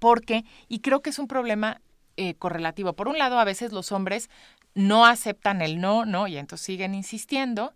[0.00, 1.80] porque, y creo que es un problema
[2.40, 2.94] correlativo.
[2.94, 4.28] Por un lado, a veces los hombres
[4.74, 7.74] no aceptan el no, no, y entonces siguen insistiendo,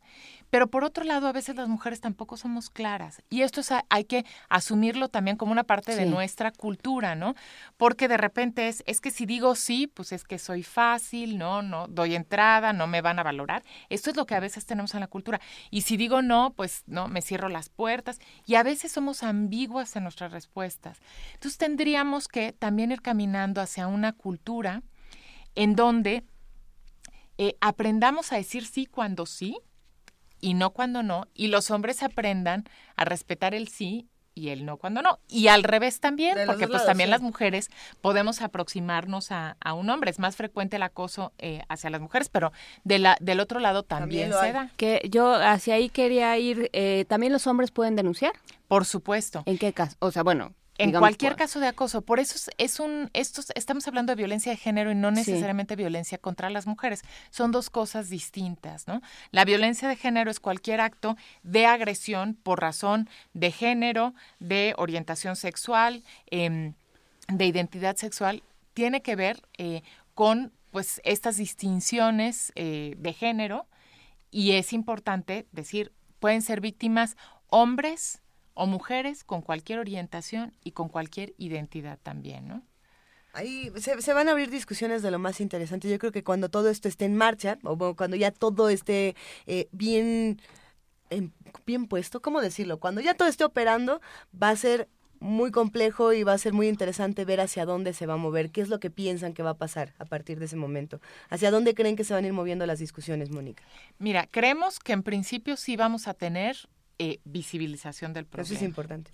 [0.52, 3.22] pero por otro lado, a veces las mujeres tampoco somos claras.
[3.30, 7.34] Y esto es, hay que asumirlo también como una parte de nuestra cultura, ¿no?
[7.78, 11.62] Porque de repente es, es que si digo sí, pues es que soy fácil, ¿no?
[11.62, 13.64] No doy entrada, no me van a valorar.
[13.88, 15.40] Esto es lo que a veces tenemos en la cultura.
[15.70, 18.18] Y si digo no, pues no, me cierro las puertas.
[18.44, 20.98] Y a veces somos ambiguas en nuestras respuestas.
[21.32, 24.82] Entonces tendríamos que también ir caminando hacia una cultura
[25.54, 26.24] en donde
[27.38, 29.56] eh, aprendamos a decir sí cuando sí
[30.42, 32.64] y no cuando no, y los hombres aprendan
[32.96, 35.18] a respetar el sí y el no cuando no.
[35.28, 37.70] Y al revés también, porque pues también las mujeres
[38.00, 40.10] podemos aproximarnos a, un hombre.
[40.10, 42.52] Es más frecuente el acoso eh, hacia las mujeres, pero
[42.84, 44.70] de la, del otro lado también, se da.
[44.76, 48.32] Que yo hacia ahí quería ir, eh, ¿también los hombres pueden denunciar?
[48.68, 49.42] Por supuesto.
[49.46, 49.96] ¿En qué caso?
[50.00, 52.02] O sea, bueno, en cualquier caso de acoso.
[52.02, 56.18] Por eso es, un, estos, estamos hablando de violencia de género y no necesariamente violencia
[56.18, 57.02] contra las mujeres.
[57.30, 59.00] Son dos cosas distintas, ¿no?
[59.30, 65.36] La violencia de género es cualquier acto de agresión por razón de género, de orientación
[65.36, 66.74] sexual, em,
[67.28, 68.42] de identidad sexual.
[68.74, 69.82] Tiene que ver eh,
[70.14, 73.66] con, pues, estas distinciones eh, de género
[74.30, 77.16] y es importante decir, pueden ser víctimas
[77.48, 78.21] hombres,
[78.54, 82.62] o mujeres con cualquier orientación y con cualquier identidad también, ¿no?
[83.34, 85.88] Ahí se, van a abrir discusiones de lo más interesante.
[85.88, 89.16] Yo creo que cuando todo esto esté en marcha, o cuando ya todo esté
[89.46, 90.38] eh, bien,
[91.64, 92.78] bien puesto, ¿cómo decirlo?
[92.78, 94.02] Cuando ya todo esté operando,
[94.40, 94.88] va a ser
[95.18, 98.50] muy complejo y va a ser muy interesante ver hacia dónde se va a mover,
[98.50, 101.00] qué es lo que piensan que va a pasar a partir de ese momento.
[101.30, 103.62] ¿Hacia dónde creen que se van a ir moviendo las discusiones, Mónica?
[103.98, 108.46] Mira, creemos que en principio sí vamos a tener eh, visibilización del problema.
[108.46, 109.12] Eso es importante.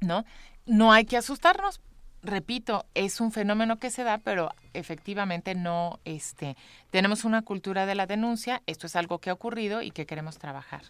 [0.00, 0.24] ¿No?
[0.66, 1.80] No hay que asustarnos.
[2.22, 6.56] Repito, es un fenómeno que se da, pero efectivamente no, este,
[6.90, 8.62] tenemos una cultura de la denuncia.
[8.66, 10.82] Esto es algo que ha ocurrido y que queremos trabajar.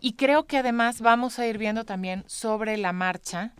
[0.00, 3.52] Y creo que además vamos a ir viendo también sobre la marcha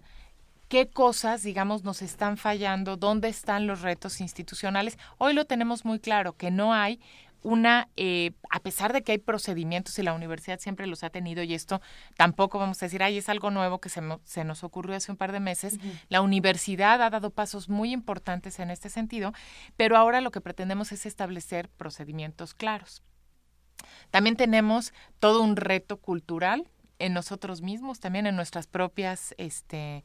[0.70, 4.98] qué cosas, digamos, nos están fallando, dónde están los retos institucionales.
[5.18, 7.00] Hoy lo tenemos muy claro, que no hay
[7.42, 11.42] una, eh, a pesar de que hay procedimientos y la universidad siempre los ha tenido
[11.42, 11.80] y esto
[12.16, 15.16] tampoco vamos a decir, ay, es algo nuevo que se, se nos ocurrió hace un
[15.16, 19.32] par de meses, la universidad ha dado pasos muy importantes en este sentido,
[19.76, 23.02] pero ahora lo que pretendemos es establecer procedimientos claros.
[24.10, 26.68] También tenemos todo un reto cultural
[26.98, 30.04] en nosotros mismos, también en nuestras propias este,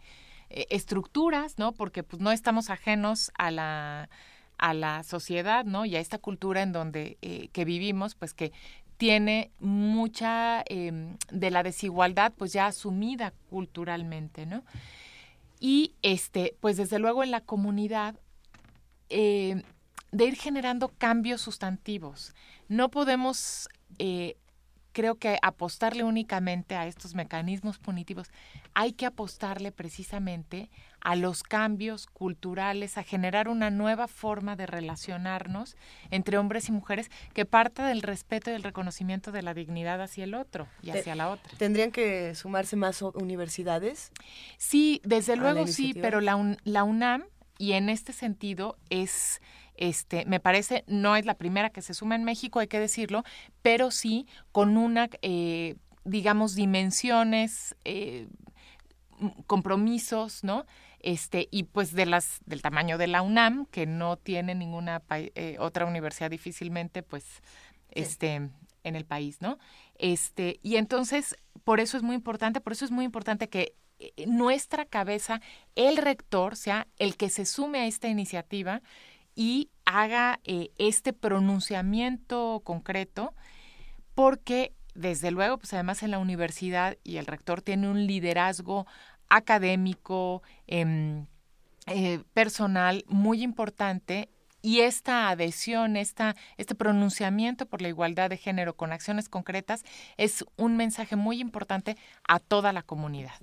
[0.50, 1.74] eh, estructuras, ¿no?
[1.74, 4.10] Porque pues no estamos ajenos a la
[4.58, 5.86] a la sociedad, ¿no?
[5.86, 8.52] Y a esta cultura en donde eh, que vivimos, pues que
[8.98, 14.64] tiene mucha em, de la desigualdad, pues ya asumida culturalmente, ¿no?
[15.60, 18.16] Y este, pues desde luego en la comunidad
[19.10, 19.64] eh,
[20.12, 22.34] de ir generando cambios sustantivos.
[22.68, 23.68] No podemos
[24.00, 24.38] eh,
[24.96, 28.30] creo que apostarle únicamente a estos mecanismos punitivos,
[28.74, 30.70] hay que apostarle precisamente
[31.06, 35.78] a los cambios culturales, a generar una nueva forma de relacionarnos
[36.10, 40.24] entre hombres y mujeres que parta del respeto y del reconocimiento de la dignidad hacia
[40.24, 41.54] el otro y hacia la otra.
[41.60, 44.12] ¿Tendrían que sumarse más universidades?
[44.58, 47.26] Sí, desde luego sí, pero la, la UNAM,
[47.60, 49.42] y en este sentido es
[49.76, 53.24] este, me parece, no es la primera que se suma en México, hay que decirlo,
[53.62, 58.28] pero sí con una, eh, digamos, dimensiones, eh,
[59.46, 60.66] compromisos, ¿no?
[61.06, 65.56] Este, y pues de las, del tamaño de la UNAM, que no tiene ninguna eh,
[65.60, 67.44] otra universidad difícilmente, pues,
[67.92, 68.50] este,
[68.84, 69.60] en el país, ¿no?
[70.00, 73.76] Este, y entonces, por eso es muy importante, por eso es muy importante que
[74.26, 75.42] nuestra cabeza,
[75.76, 78.82] el rector, sea el que se sume a esta iniciativa
[79.36, 83.36] y haga eh, este pronunciamiento concreto,
[84.16, 88.88] porque desde luego, pues además en la universidad y el rector tiene un liderazgo
[89.30, 91.26] académico, em,
[91.88, 94.30] eh, personal muy importante
[94.62, 99.84] y esta adhesión, esta, este pronunciamiento por la igualdad de género con acciones concretas
[100.18, 101.98] es un mensaje muy importante
[102.28, 103.36] a toda la comunidad.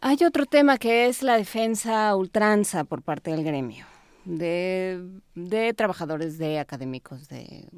[0.00, 3.86] Hay otro tema que es la defensa ultranza por parte del gremio
[4.24, 7.68] de, trabajadores, de académicos, de,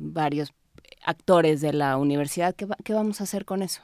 [0.00, 0.52] varios
[1.04, 2.54] actores de la universidad.
[2.54, 3.82] ¿Qué, ¿Qué, vamos a hacer con eso?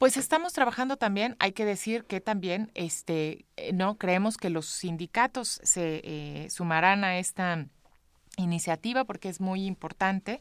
[0.00, 4.64] Pues estamos trabajando también, hay que decir que también, este, eh, no creemos que los
[4.64, 7.66] sindicatos se eh, sumarán a esta
[8.38, 10.40] iniciativa porque es muy importante,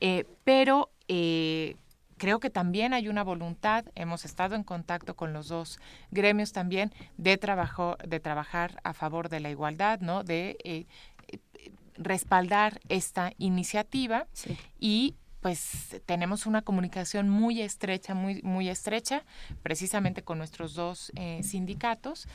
[0.00, 0.92] eh, pero
[2.16, 5.78] creo que también hay una voluntad, hemos estado en contacto con los dos
[6.10, 10.24] gremios también, de, trabajo, de trabajar a favor de la igualdad, ¿no?
[10.24, 10.86] De eh,
[11.98, 14.26] respaldar esta iniciativa
[14.80, 15.16] y
[15.46, 19.22] pues tenemos una comunicación muy estrecha, muy, muy estrecha,
[19.62, 22.26] precisamente con nuestros dos eh, sindicatos,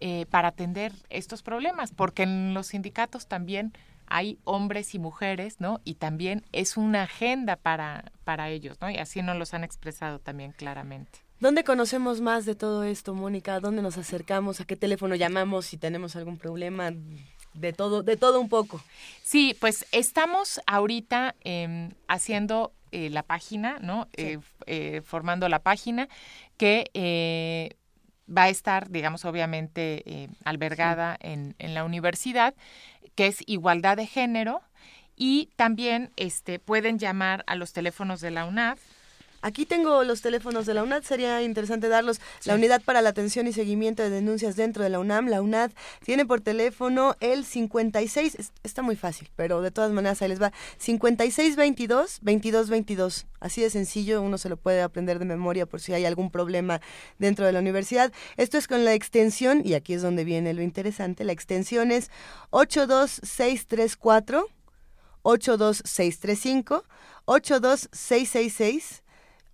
[0.00, 3.74] eh, para atender estos problemas, porque en los sindicatos también
[4.06, 5.82] hay hombres y mujeres, ¿no?
[5.84, 8.88] Y también es una agenda para, para ellos, ¿no?
[8.88, 11.18] Y así nos los han expresado también claramente.
[11.38, 13.60] ¿Dónde conocemos más de todo esto, Mónica?
[13.60, 14.62] ¿Dónde nos acercamos?
[14.62, 16.90] ¿A qué teléfono llamamos si tenemos algún problema?
[17.56, 18.82] De todo, de todo un poco.
[19.22, 24.08] Sí, pues estamos ahorita em, haciendo eh, la página, ¿no?
[24.12, 26.08] Eh, eh, formando la página
[26.56, 27.76] que
[28.28, 32.54] va a estar, digamos, obviamente albergada en, en la universidad,
[33.14, 34.62] que es igualdad de género.
[35.16, 38.78] Y también este, pueden llamar a los teléfonos de la UNAD,
[39.42, 42.20] Aquí tengo los teléfonos de la UNAD, sería interesante darlos.
[42.44, 45.70] La Unidad para la Atención y Seguimiento de Denuncias dentro de la UNAM, la UNAD,
[46.04, 50.52] tiene por teléfono el 56, está muy fácil, pero de todas maneras ahí les va,
[50.78, 53.26] 5622 2222.
[53.40, 56.80] Así de sencillo, uno se lo puede aprender de memoria por si hay algún problema
[57.18, 58.12] dentro de la universidad.
[58.36, 62.10] Esto es con la extensión, y aquí es donde viene lo interesante, la extensión es
[62.50, 64.48] 82634,
[65.22, 66.84] 82635,
[67.26, 69.02] 82666,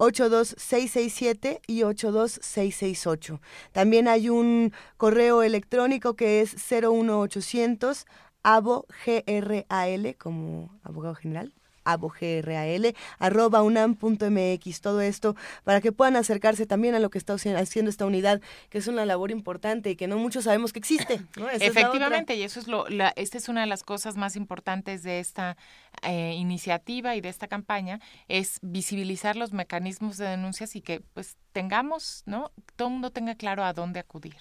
[0.02, 3.40] 82667 y 82668.
[3.72, 8.06] También hay un correo electrónico que es 01800
[8.42, 11.54] abo GRAL como abogado general
[11.84, 17.90] abogral, arroba unam.mx, todo esto para que puedan acercarse también a lo que está haciendo
[17.90, 21.20] esta unidad, que es una labor importante y que no muchos sabemos que existe.
[21.60, 25.20] Efectivamente, y eso es lo, la, esta es una de las cosas más importantes de
[25.20, 25.56] esta
[26.02, 31.36] eh, iniciativa y de esta campaña, es visibilizar los mecanismos de denuncias y que pues
[31.52, 32.50] tengamos, ¿no?
[32.76, 34.36] Todo el mundo tenga claro a dónde acudir.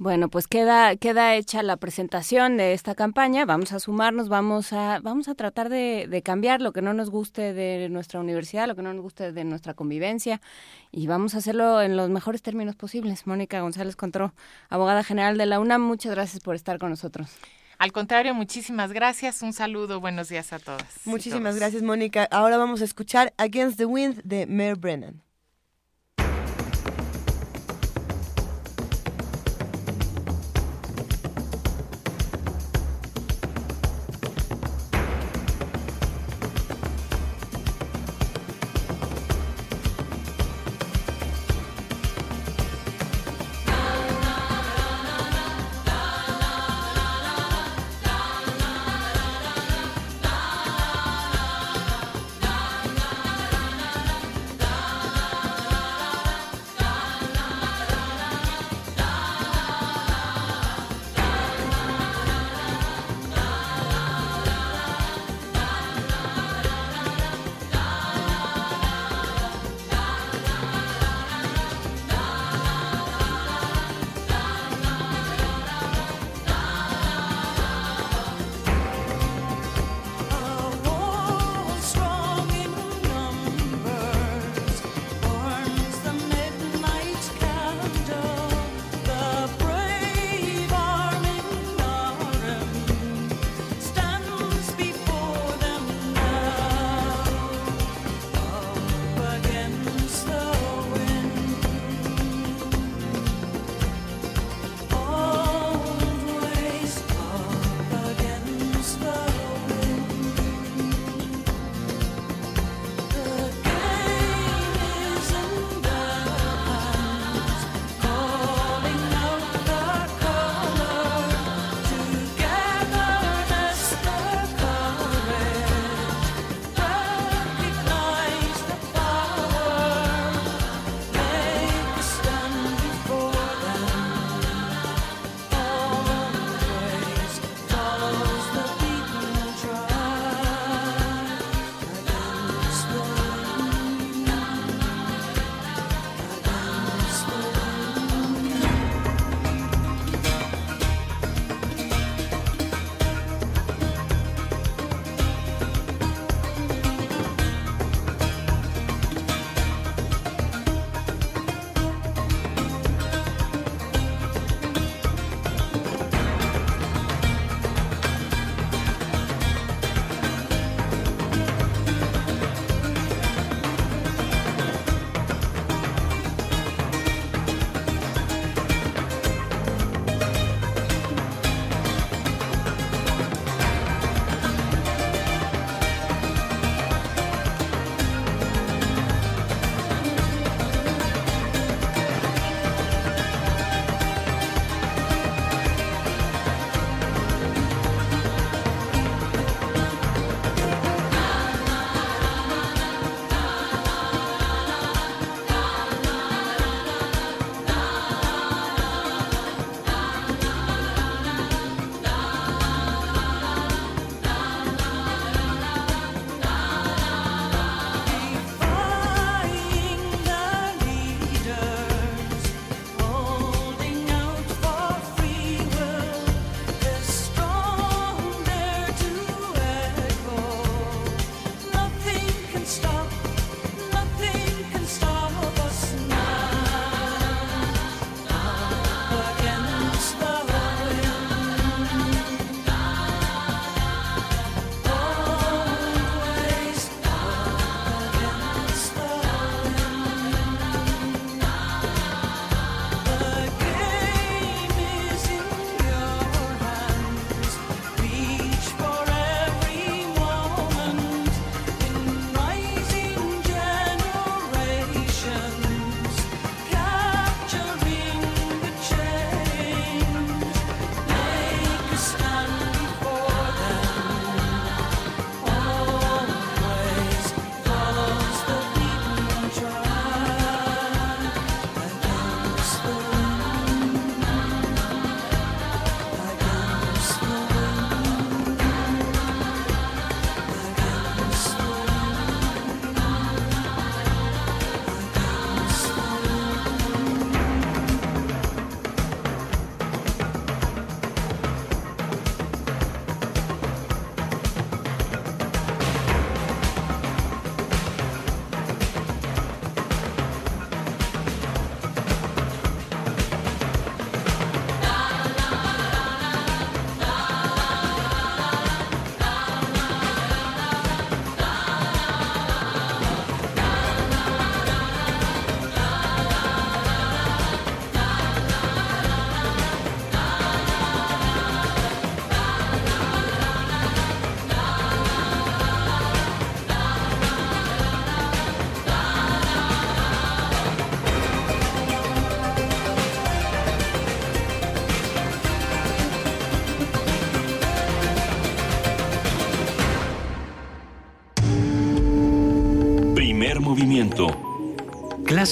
[0.00, 3.44] Bueno, pues queda, queda hecha la presentación de esta campaña.
[3.44, 7.10] Vamos a sumarnos, vamos a, vamos a tratar de, de, cambiar lo que no nos
[7.10, 10.40] guste de nuestra universidad, lo que no nos guste de nuestra convivencia,
[10.90, 13.26] y vamos a hacerlo en los mejores términos posibles.
[13.26, 14.32] Mónica González Contró,
[14.70, 17.36] abogada general de la UNAM, muchas gracias por estar con nosotros.
[17.76, 19.42] Al contrario, muchísimas gracias.
[19.42, 20.86] Un saludo, buenos días a todas.
[21.04, 22.26] Muchísimas gracias, Mónica.
[22.30, 25.29] Ahora vamos a escuchar Against the Wind de Mayor Brennan.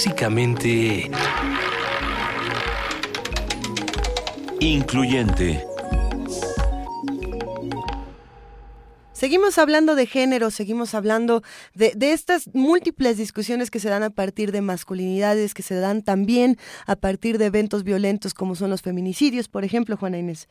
[0.01, 1.11] Clásicamente...
[4.61, 5.65] Incluyente.
[9.13, 11.43] Seguimos hablando de género, seguimos hablando
[11.75, 16.05] de, de, estas múltiples discusiones que se dan a partir de masculinidades, que se dan
[16.05, 20.47] también a partir de eventos violentos como son los feminicidios, por ejemplo, Juana Inés.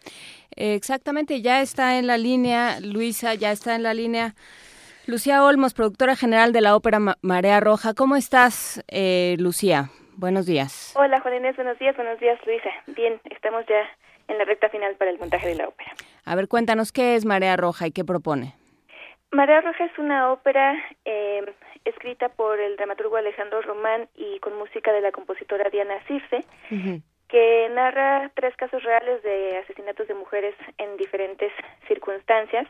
[0.58, 4.36] Exactamente, ya está en la línea, Luisa, ya está en la línea.
[5.08, 7.94] Lucía Olmos, productora general de la ópera Marea Roja.
[7.94, 9.86] ¿Cómo estás, eh, Lucía?
[10.18, 10.94] Buenos días.
[10.98, 12.70] Hola, Juana Inés, buenos días, buenos días, Luisa.
[12.88, 13.88] Bien, estamos ya
[14.28, 15.94] en la recta final para el montaje de la ópera.
[16.26, 18.56] A ver, cuéntanos qué es Marea Roja y qué propone.
[19.32, 20.76] Marea Roja es una ópera
[21.06, 21.54] eh,
[21.86, 26.76] escrita por el dramaturgo Alejandro Román y con música de la compositora Diana Circe, uh
[26.76, 27.02] -huh.
[27.30, 31.54] que narra tres casos reales de asesinatos de mujeres en diferentes
[31.88, 32.68] circunstancias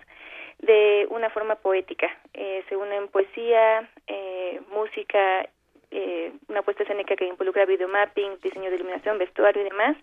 [0.60, 2.08] de una forma poética.
[2.34, 5.48] Eh, se unen poesía, eh, música,
[5.92, 9.96] eh, una puesta escénica que involucra videomapping, diseño de iluminación, vestuario y demás,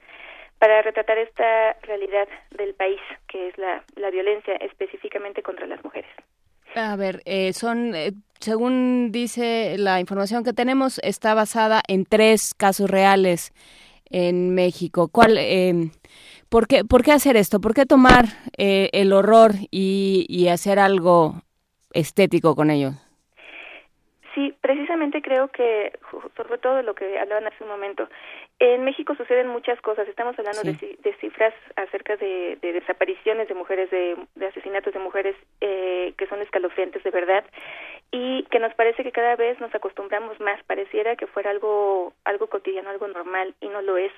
[0.58, 6.10] para retratar esta realidad del país, que es la, la violencia específicamente contra las mujeres.
[6.74, 12.54] A ver, eh, son, eh, según dice la información que tenemos, está basada en tres
[12.54, 13.52] casos reales
[14.10, 15.08] en México.
[15.08, 15.90] ¿Cuál, eh,
[16.54, 17.60] por, qué, ¿Por qué hacer esto?
[17.60, 18.26] ¿Por qué tomar
[18.56, 21.42] eh, el horror y, y hacer algo
[21.92, 22.90] estético con ello?
[24.36, 25.98] Sí, precisamente creo que,
[26.36, 28.08] sobre todo de lo que hablaban hace un momento,
[28.60, 30.06] en México suceden muchas cosas.
[30.06, 30.72] Estamos hablando sí.
[30.74, 36.14] de, de, cifras acerca de, de, desapariciones de mujeres, de, de asesinatos de mujeres eh,
[36.16, 37.44] que son escalofriantes de verdad
[38.10, 40.62] y que nos parece que cada vez nos acostumbramos más.
[40.64, 44.12] Pareciera que fuera algo algo cotidiano, algo normal y no lo es.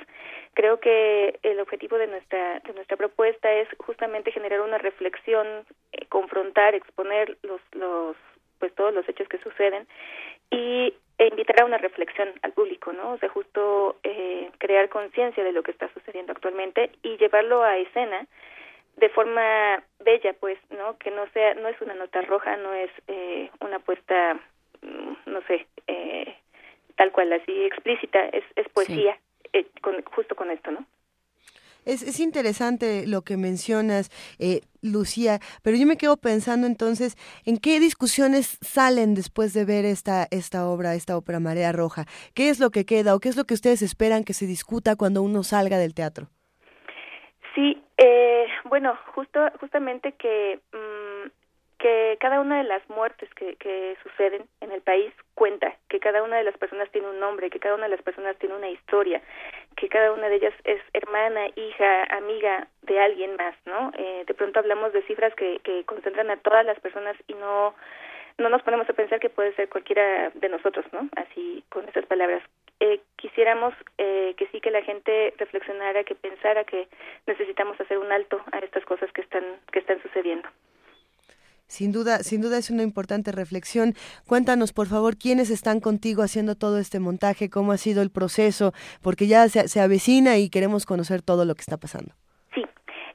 [0.54, 5.46] Creo que el objetivo de nuestra de nuestra propuesta es justamente generar una reflexión,
[5.92, 8.16] eh, confrontar, exponer los los
[8.58, 9.86] pues todos los hechos que suceden
[10.50, 13.12] y e invitar a una reflexión al público, ¿no?
[13.12, 17.78] O sea, justo eh, crear conciencia de lo que está sucediendo actualmente y llevarlo a
[17.78, 18.26] escena
[18.96, 20.96] de forma bella, pues, ¿no?
[20.98, 24.40] Que no sea, no es una nota roja, no es eh, una puesta,
[25.26, 26.34] no sé, eh,
[26.96, 29.48] tal cual, así explícita, es, es poesía, sí.
[29.52, 30.86] eh, con, justo con esto, ¿no?
[31.84, 34.10] Es, es interesante lo que mencionas,
[34.40, 39.84] eh, Lucía, pero yo me quedo pensando entonces en qué discusiones salen después de ver
[39.84, 42.06] esta, esta obra, esta ópera Marea Roja.
[42.34, 44.96] ¿Qué es lo que queda o qué es lo que ustedes esperan que se discuta
[44.96, 46.28] cuando uno salga del teatro?
[47.56, 51.30] Sí, eh, bueno, justo, justamente que, mmm,
[51.78, 56.22] que cada una de las muertes que, que suceden en el país cuenta, que cada
[56.22, 58.68] una de las personas tiene un nombre, que cada una de las personas tiene una
[58.68, 59.22] historia,
[59.74, 63.90] que cada una de ellas es hermana, hija, amiga de alguien más, ¿no?
[63.96, 67.74] Eh, de pronto hablamos de cifras que, que concentran a todas las personas y no
[68.38, 71.08] no nos ponemos a pensar que puede ser cualquiera de nosotros, ¿no?
[71.16, 72.42] Así con esas palabras.
[72.80, 76.88] Eh, quisiéramos eh, que sí que la gente reflexionara, que pensara que
[77.26, 80.48] necesitamos hacer un alto a estas cosas que están que están sucediendo.
[81.68, 83.94] Sin duda, sin duda es una importante reflexión.
[84.26, 88.72] Cuéntanos, por favor, quiénes están contigo haciendo todo este montaje, cómo ha sido el proceso,
[89.02, 92.14] porque ya se, se avecina y queremos conocer todo lo que está pasando.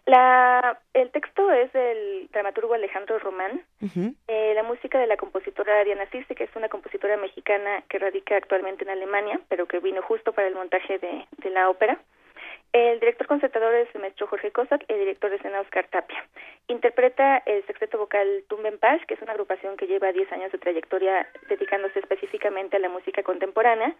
[0.06, 4.16] La, el texto es del dramaturgo Alejandro Román, uh -huh.
[4.28, 8.36] eh, la música de la compositora Diana Circe, que es una compositora mexicana que radica
[8.36, 12.00] actualmente en Alemania, pero que vino justo para el montaje de, de la ópera.
[12.74, 16.24] El director concertador es el maestro Jorge Cossack, el director de escena Oscar Tapia.
[16.68, 20.58] Interpreta el sexteto vocal Tumben Paz, que es una agrupación que lleva 10 años de
[20.58, 23.94] trayectoria dedicándose específicamente a la música contemporánea,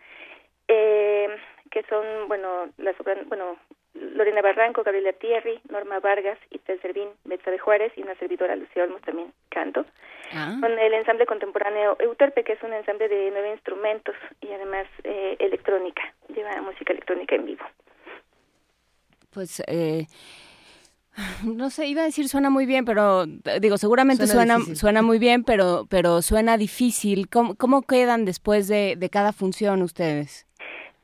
[0.68, 1.28] eh,
[1.70, 2.96] que son, bueno, las
[3.28, 3.58] bueno,
[3.94, 8.84] Lorena Barranco, Gabriela Thierry, Norma Vargas, Itzel Servín, Betsa de Juárez y una servidora Lucía
[8.84, 9.86] Olmos también canto.
[10.34, 10.58] Ah.
[10.62, 15.36] Con el ensamble contemporáneo Euterpe, que es un ensamble de nueve instrumentos y además eh,
[15.40, 17.66] electrónica, lleva música electrónica en vivo
[19.32, 20.08] pues eh,
[21.44, 23.26] no sé, iba a decir suena muy bien, pero
[23.60, 27.30] digo, seguramente suena suena, suena muy bien, pero pero suena difícil.
[27.30, 30.46] ¿Cómo, cómo quedan después de, de, cada función ustedes?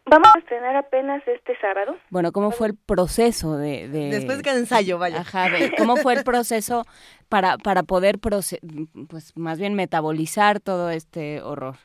[0.09, 1.97] Vamos a estrenar apenas este sábado.
[2.09, 3.89] Bueno, ¿cómo fue el proceso de...?
[3.89, 4.09] de...
[4.09, 5.19] Después de cada ensayo, vaya.
[5.19, 6.85] Ajá, de, ¿cómo fue el proceso
[7.27, 8.59] para, para poder, proce
[9.09, 11.75] pues más bien metabolizar todo este horror?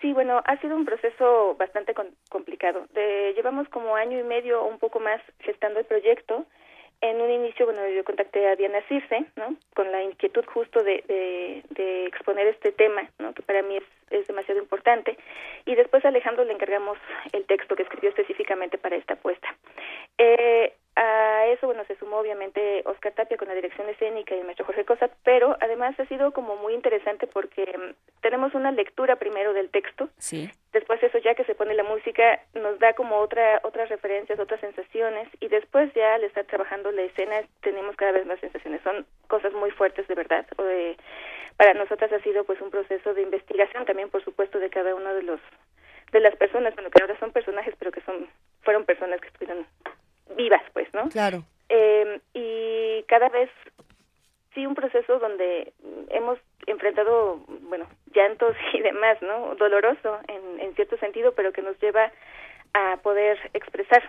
[0.00, 2.86] Sí, bueno, ha sido un proceso bastante con complicado.
[2.94, 6.46] De, llevamos como año y medio o un poco más gestando el proyecto.
[7.00, 9.54] En un inicio, bueno, yo contacté a Diana Circe, ¿no?
[9.74, 11.04] Con la inquietud justo de,
[11.70, 13.32] de, exponer este tema, ¿no?
[13.34, 15.16] Que para mí es, es demasiado importante.
[15.64, 16.98] Y después a Alejandro le encargamos
[17.32, 19.48] el texto que escribió específicamente para esta apuesta.
[20.18, 24.44] Eh, a eso, bueno, se sumó obviamente Oscar Tapia con la dirección escénica y el
[24.44, 29.14] maestro Jorge Cosat, pero además ha sido como muy interesante porque mm, tenemos una lectura
[29.16, 30.50] primero del texto, Sí.
[30.72, 34.60] después eso ya que se pone la música nos da como otra otras referencias, otras
[34.60, 39.06] sensaciones y después ya al estar trabajando la escena tenemos cada vez más sensaciones, son
[39.28, 40.46] cosas muy fuertes de verdad.
[40.56, 40.96] O de-
[41.56, 45.14] para nosotras ha sido pues un proceso de investigación también por supuesto de cada uno
[45.14, 45.40] de los
[46.12, 48.28] de las personas, bueno que ahora son personajes pero que son
[48.62, 49.66] fueron personas que estuvieron
[50.36, 51.08] vivas pues, ¿no?
[51.08, 51.44] Claro.
[51.68, 53.50] Eh, y cada vez
[54.54, 55.72] sí un proceso donde
[56.10, 59.54] hemos enfrentado, bueno, llantos y demás, ¿no?
[59.56, 62.12] Doloroso en, en cierto sentido, pero que nos lleva
[62.74, 64.02] a poder expresar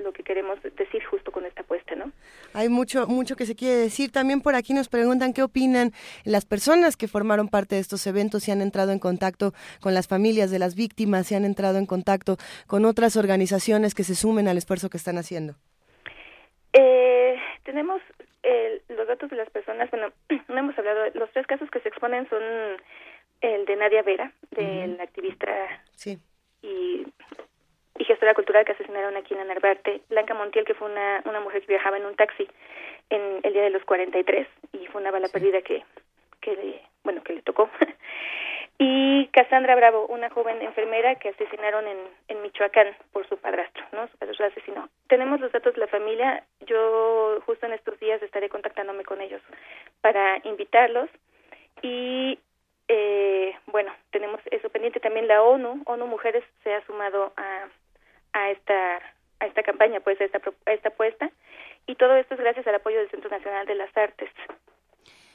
[0.00, 2.12] lo que queremos decir justo con esta apuesta, ¿no?
[2.52, 4.10] Hay mucho, mucho que se quiere decir.
[4.10, 5.92] También por aquí nos preguntan qué opinan
[6.24, 10.08] las personas que formaron parte de estos eventos, si han entrado en contacto con las
[10.08, 12.36] familias de las víctimas, si han entrado en contacto
[12.66, 15.54] con otras organizaciones que se sumen al esfuerzo que están haciendo.
[16.72, 18.00] Eh, tenemos
[18.42, 20.12] eh, los datos de las personas, bueno,
[20.48, 22.42] no hemos hablado, los tres casos que se exponen son
[23.40, 25.46] el de Nadia Vera, del activista
[25.94, 26.18] Sí.
[26.62, 27.06] y,
[28.00, 31.60] y gestora cultural que asesinaron aquí en Narvarte, Blanca Montiel, que fue una, una mujer
[31.60, 32.48] que viajaba en un taxi
[33.10, 35.84] en el día de los 43 y fue una bala perdida que,
[36.40, 37.68] que le, bueno, que le tocó.
[38.78, 41.98] y Cassandra Bravo, una joven enfermera que asesinaron en,
[42.28, 44.08] en Michoacán por su padrastro, ¿no?
[44.08, 44.88] Su padrastro la asesinó.
[45.06, 49.42] Tenemos los datos de la familia, yo justo en estos días estaré contactándome con ellos
[50.00, 51.10] para invitarlos
[51.82, 52.38] y
[52.88, 57.68] eh, bueno, tenemos eso pendiente también la ONU, ONU Mujeres se ha sumado a,
[58.32, 58.98] a esta
[59.40, 61.30] a esta campaña, pues a esta a esta apuesta
[61.86, 64.30] y todo esto es gracias al apoyo del Centro Nacional de las Artes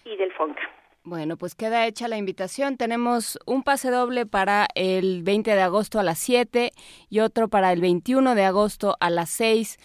[0.05, 0.61] y del FONCA.
[1.03, 2.77] Bueno, pues queda hecha la invitación.
[2.77, 6.71] Tenemos un pase doble para el 20 de agosto a las 7
[7.09, 9.77] y otro para el 21 de agosto a las 6.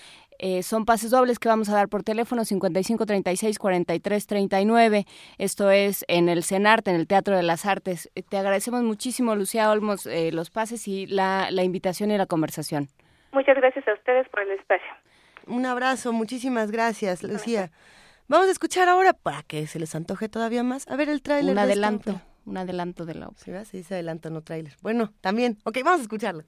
[0.43, 5.07] Eh, son pases dobles que vamos a dar por teléfono 55 36 43 39.
[5.37, 8.11] Esto es en el CENART, en el Teatro de las Artes.
[8.15, 12.25] Eh, Te agradecemos muchísimo, Lucía Olmos, eh, los pases y la, la invitación y la
[12.25, 12.89] conversación.
[13.33, 14.89] Muchas gracias a ustedes por el espacio.
[15.47, 17.71] Un abrazo, muchísimas gracias, Lucía.
[18.27, 20.89] Vamos a escuchar ahora para que se les antoje todavía más.
[20.89, 21.53] A ver el tráiler.
[21.53, 23.67] Un adelanto, un adelanto de la ópera.
[23.67, 24.73] Se dice adelanto, no tráiler.
[24.81, 25.59] Bueno, también.
[25.65, 26.45] Ok, vamos a escucharlo.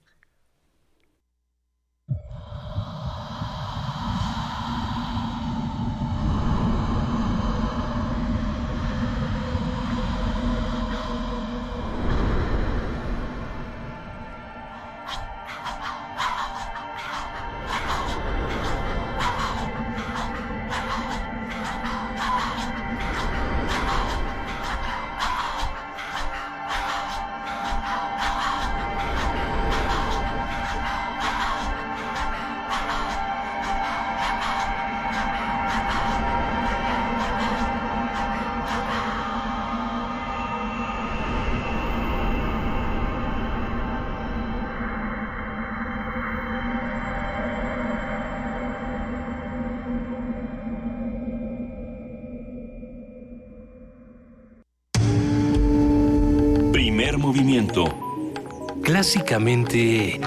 [59.02, 60.20] Clásicamente...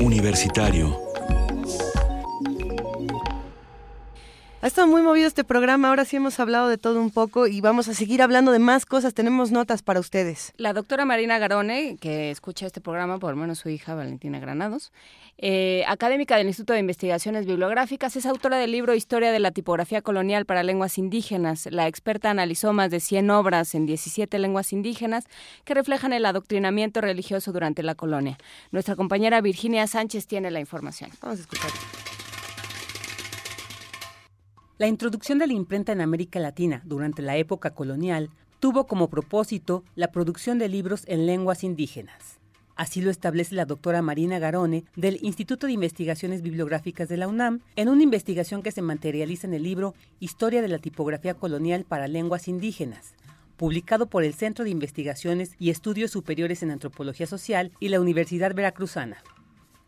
[0.00, 1.09] Universitario.
[4.70, 7.88] Estado muy movido este programa, ahora sí hemos hablado de todo un poco y vamos
[7.88, 10.52] a seguir hablando de más cosas, tenemos notas para ustedes.
[10.58, 14.92] La doctora Marina Garone, que escucha este programa, por lo menos su hija Valentina Granados,
[15.38, 20.02] eh, académica del Instituto de Investigaciones Bibliográficas, es autora del libro Historia de la tipografía
[20.02, 21.66] colonial para lenguas indígenas.
[21.68, 25.24] La experta analizó más de 100 obras en 17 lenguas indígenas
[25.64, 28.38] que reflejan el adoctrinamiento religioso durante la colonia.
[28.70, 31.10] Nuestra compañera Virginia Sánchez tiene la información.
[31.20, 31.70] Vamos a escuchar.
[34.80, 38.30] La introducción de la imprenta en América Latina durante la época colonial
[38.60, 42.38] tuvo como propósito la producción de libros en lenguas indígenas.
[42.76, 47.60] Así lo establece la doctora Marina Garone del Instituto de Investigaciones Bibliográficas de la UNAM
[47.76, 52.08] en una investigación que se materializa en el libro Historia de la tipografía colonial para
[52.08, 53.12] lenguas indígenas,
[53.58, 58.54] publicado por el Centro de Investigaciones y Estudios Superiores en Antropología Social y la Universidad
[58.54, 59.18] Veracruzana.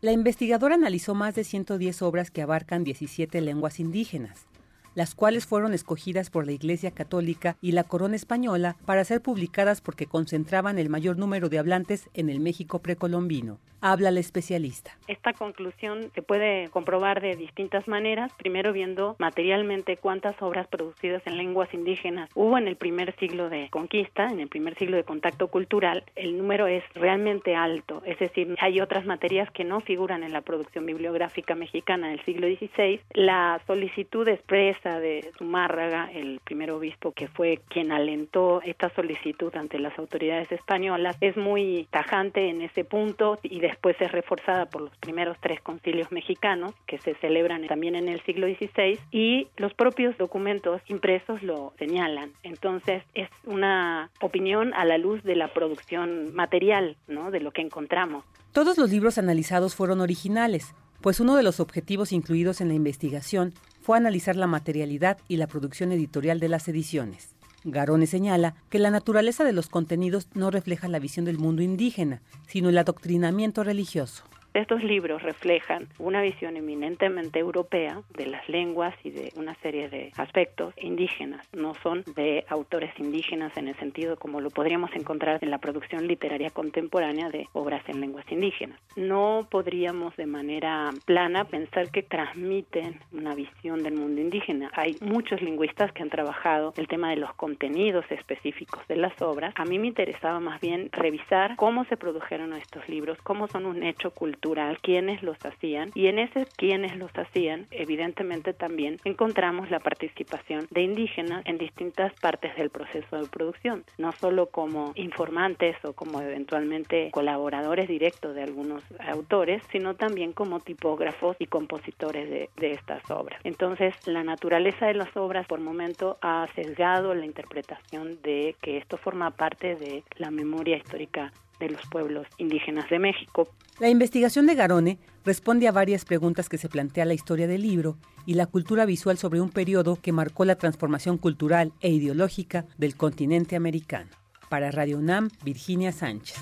[0.02, 4.51] La investigadora analizó más de 110 obras que abarcan 17 lenguas indígenas.
[4.94, 9.80] Las cuales fueron escogidas por la Iglesia Católica y la Corona Española para ser publicadas
[9.80, 13.58] porque concentraban el mayor número de hablantes en el México precolombino.
[13.84, 14.96] Habla la especialista.
[15.08, 18.32] Esta conclusión se puede comprobar de distintas maneras.
[18.34, 23.68] Primero viendo materialmente cuántas obras producidas en lenguas indígenas hubo en el primer siglo de
[23.70, 26.04] conquista, en el primer siglo de contacto cultural.
[26.14, 28.02] El número es realmente alto.
[28.06, 32.46] Es decir, hay otras materias que no figuran en la producción bibliográfica mexicana del siglo
[32.46, 33.00] XVI.
[33.14, 39.78] La solicitud expresa de Zumárraga, el primer obispo que fue quien alentó esta solicitud ante
[39.78, 44.82] las autoridades españolas, es muy tajante en ese punto y de después es reforzada por
[44.82, 49.72] los primeros tres concilios mexicanos que se celebran también en el siglo XVI y los
[49.72, 52.32] propios documentos impresos lo señalan.
[52.42, 57.30] Entonces es una opinión a la luz de la producción material, ¿no?
[57.30, 58.24] De lo que encontramos.
[58.52, 63.52] Todos los libros analizados fueron originales, pues uno de los objetivos incluidos en la investigación
[63.82, 67.34] fue analizar la materialidad y la producción editorial de las ediciones.
[67.64, 72.22] Garone señala que la naturaleza de los contenidos no refleja la visión del mundo indígena,
[72.46, 74.24] sino el adoctrinamiento religioso.
[74.54, 80.12] Estos libros reflejan una visión eminentemente europea de las lenguas y de una serie de
[80.18, 81.48] aspectos indígenas.
[81.54, 86.06] No son de autores indígenas en el sentido como lo podríamos encontrar en la producción
[86.06, 88.78] literaria contemporánea de obras en lenguas indígenas.
[88.94, 94.70] No podríamos de manera plana pensar que transmiten una visión del mundo indígena.
[94.74, 99.54] Hay muchos lingüistas que han trabajado el tema de los contenidos específicos de las obras.
[99.56, 103.82] A mí me interesaba más bien revisar cómo se produjeron estos libros, cómo son un
[103.82, 104.41] hecho cultural
[104.82, 110.82] quiénes los hacían y en ese quiénes los hacían, evidentemente también encontramos la participación de
[110.82, 117.10] indígenas en distintas partes del proceso de producción, no solo como informantes o como eventualmente
[117.12, 123.40] colaboradores directos de algunos autores, sino también como tipógrafos y compositores de, de estas obras.
[123.44, 128.96] Entonces, la naturaleza de las obras por momento ha sesgado la interpretación de que esto
[128.96, 131.32] forma parte de la memoria histórica
[131.62, 133.48] de los pueblos indígenas de México.
[133.78, 137.96] La investigación de Garone responde a varias preguntas que se plantea la historia del libro
[138.26, 142.96] y la cultura visual sobre un periodo que marcó la transformación cultural e ideológica del
[142.96, 144.10] continente americano.
[144.48, 146.36] Para Radio UNAM, Virginia Sánchez.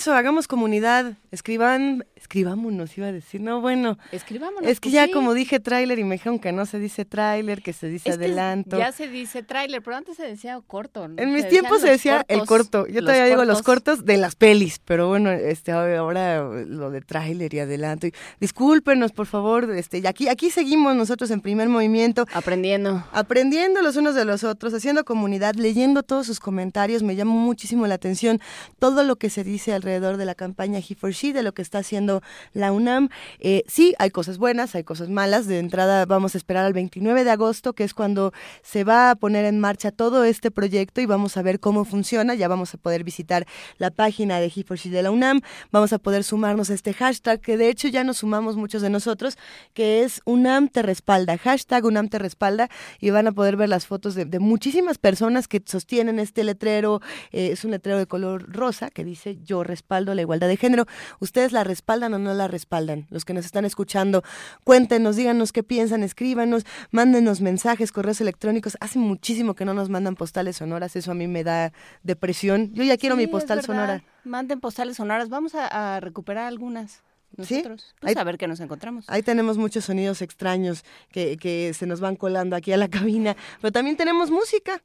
[0.00, 3.98] Eso, hagamos comunidad, escriban, escribámonos, iba a decir, no, bueno.
[4.12, 4.66] Escribámonos.
[4.66, 5.12] Es que pues ya sí.
[5.12, 8.16] como dije tráiler y me dijeron que no se dice tráiler, que se dice Es
[8.16, 8.78] que adelanto.
[8.78, 11.06] ya se dice tráiler, pero antes se decía corto.
[11.06, 11.22] ¿no?
[11.22, 12.86] En mis Se tiempos se decía el corto.
[12.86, 13.96] Yo todavía digo los cortos.
[13.96, 18.06] cortos de las pelis, pero bueno, este ahora lo de tráiler y adelanto.
[18.06, 23.04] Y discúlpenos, por favor, este y aquí aquí seguimos nosotros en primer movimiento aprendiendo.
[23.12, 27.86] Aprendiendo los unos de los otros, haciendo comunidad, leyendo todos sus comentarios, me llamó muchísimo
[27.86, 28.40] la atención
[28.78, 31.62] todo lo que se dice alrededor de la campaña He for She, de lo que
[31.62, 32.22] está haciendo
[32.52, 33.08] la UNAM.
[33.40, 35.46] Eh, sí, hay cosas buenas, hay cosas malas.
[35.46, 39.16] De entrada vamos a esperar al 29 de agosto, que es cuando se va a
[39.16, 42.34] poner en marcha todo este proyecto y vamos a ver cómo funciona.
[42.34, 43.46] Ya vamos a poder visitar
[43.78, 45.40] la página de He for She de la UNAM.
[45.72, 48.90] Vamos a poder sumarnos a este hashtag, que de hecho ya nos sumamos muchos de
[48.90, 49.36] nosotros,
[49.74, 51.36] que es UNAM te respalda.
[51.38, 52.68] Hashtag UNAM te respalda
[53.00, 57.00] y van a poder ver las fotos de, muchísimas personas que sostienen este letrero.
[57.32, 60.86] Eh, es un letrero de color rosa que dice yo respaldo la igualdad de género.
[61.20, 63.06] ¿Ustedes la respaldan o no la respaldan?
[63.10, 64.22] Los que nos están escuchando,
[64.64, 68.76] cuéntenos, díganos qué piensan, escríbanos, mándenos mensajes, correos electrónicos.
[68.80, 72.72] Hace muchísimo que no nos mandan postales sonoras, eso a mí me da depresión.
[72.74, 74.04] Yo ya quiero mi Sí, postal sonora.
[74.24, 75.28] Manden postales sonoras.
[75.28, 77.02] Vamos a, a recuperar algunas.
[77.36, 77.94] Nosotros.
[78.00, 79.04] Pues Ahí- a ver qué nos encontramos.
[79.08, 83.36] Ahí tenemos muchos sonidos extraños que, que se nos van colando aquí a la cabina,
[83.60, 84.82] pero también tenemos música.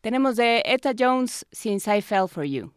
[0.00, 2.44] Tenemos de Etta Jones, Since I Fell for.
[2.44, 2.72] You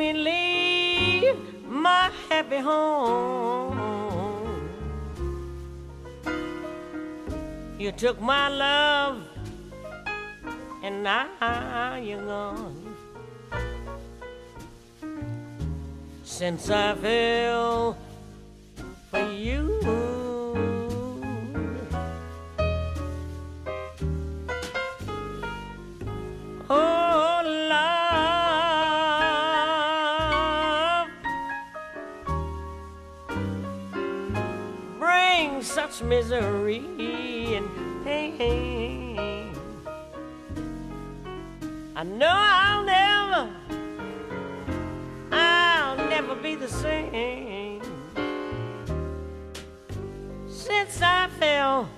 [0.00, 1.36] me leave
[1.68, 3.76] my happy home.
[7.78, 9.22] You took my love,
[10.82, 12.96] and now you're gone.
[16.24, 17.98] Since I fell
[19.10, 20.19] for you.
[36.10, 37.68] Misery and
[38.04, 39.54] pain.
[41.94, 43.48] I know I'll never,
[45.30, 47.80] I'll never be the same
[50.48, 51.88] since I fell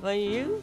[0.00, 0.60] for you.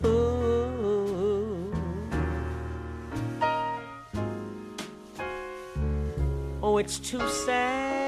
[6.62, 8.07] Oh, it's too sad.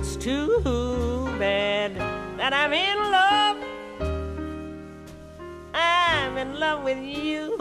[0.00, 1.94] It's too bad
[2.38, 3.58] that I'm in love.
[5.74, 7.54] I'm in love with you.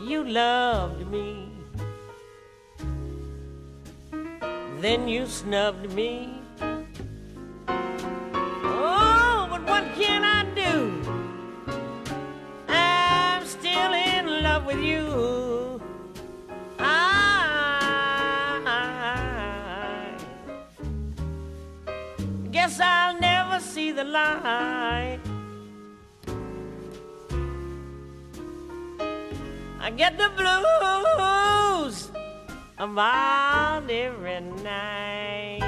[0.00, 1.52] You loved me.
[4.80, 6.40] Then you snubbed me.
[8.64, 11.02] Oh, but what can I do?
[12.66, 15.47] I'm still in love with you.
[22.58, 25.20] Guess I'll never see the light.
[29.80, 32.10] I get the blues
[32.76, 35.62] about every night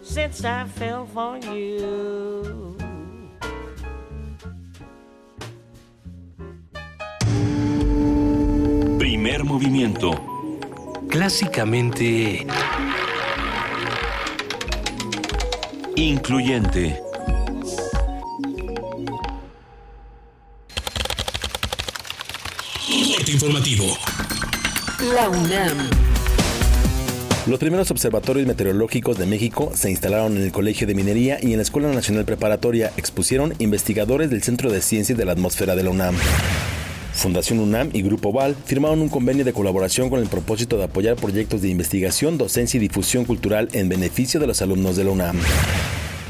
[0.00, 2.74] since I fell for you.
[8.98, 10.10] Primer movimiento.
[11.10, 12.46] Clásicamente...
[15.98, 17.00] Incluyente.
[23.16, 23.84] Corte informativo.
[25.12, 25.90] La UNAM.
[27.48, 31.56] Los primeros observatorios meteorológicos de México se instalaron en el Colegio de Minería y en
[31.56, 32.92] la Escuela Nacional Preparatoria.
[32.96, 36.14] Expusieron investigadores del Centro de Ciencias de la Atmósfera de la UNAM.
[37.18, 41.16] Fundación UNAM y Grupo Val firmaron un convenio de colaboración con el propósito de apoyar
[41.16, 45.36] proyectos de investigación, docencia y difusión cultural en beneficio de los alumnos de la UNAM.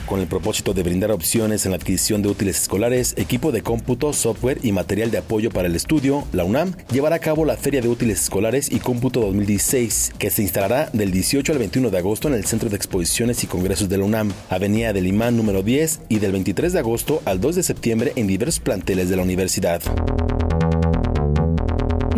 [0.06, 4.14] Con el propósito de brindar opciones en la adquisición de útiles escolares, equipo de cómputo,
[4.14, 7.82] software y material de apoyo para el estudio, la UNAM llevará a cabo la Feria
[7.82, 12.28] de Útiles Escolares y Cómputo 2016, que se instalará del 18 al 21 de agosto
[12.28, 16.00] en el Centro de Exposiciones y Congresos de la UNAM, Avenida del Imán número 10,
[16.08, 19.82] y del 23 de agosto al 2 de septiembre en diversos planteles de la universidad.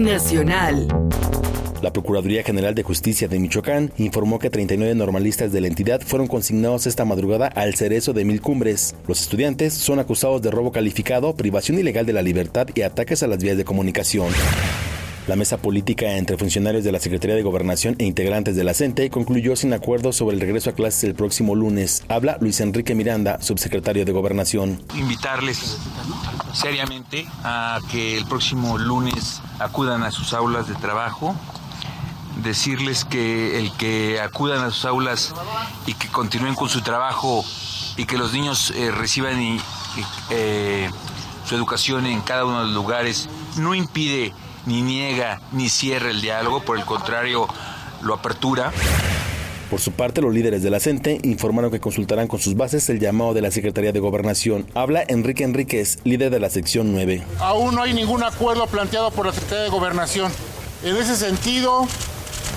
[0.01, 0.89] Nacional.
[1.83, 6.27] La Procuraduría General de Justicia de Michoacán informó que 39 normalistas de la entidad fueron
[6.27, 8.95] consignados esta madrugada al cerezo de Mil Cumbres.
[9.07, 13.27] Los estudiantes son acusados de robo calificado, privación ilegal de la libertad y ataques a
[13.27, 14.29] las vías de comunicación.
[15.27, 19.11] La mesa política entre funcionarios de la Secretaría de Gobernación e integrantes de la CENTE
[19.11, 22.05] concluyó sin acuerdo sobre el regreso a clases el próximo lunes.
[22.09, 24.83] Habla Luis Enrique Miranda, subsecretario de Gobernación.
[24.97, 25.79] Invitarles
[26.55, 31.37] seriamente a que el próximo lunes acudan a sus aulas de trabajo
[32.43, 35.35] decirles que el que acudan a sus aulas
[35.87, 37.45] y que continúen con su trabajo
[37.97, 39.39] y que los niños eh, reciban
[40.31, 40.91] eh,
[41.45, 44.33] su educación en cada uno de los lugares no impide
[44.67, 47.49] ni niega ni cierra el diálogo, por el contrario
[48.03, 48.73] lo apertura.
[49.71, 52.99] Por su parte, los líderes de la CENTE informaron que consultarán con sus bases el
[52.99, 54.67] llamado de la Secretaría de Gobernación.
[54.75, 57.23] Habla Enrique Enríquez, líder de la sección 9.
[57.39, 60.33] Aún no hay ningún acuerdo planteado por la Secretaría de Gobernación.
[60.83, 61.87] En ese sentido,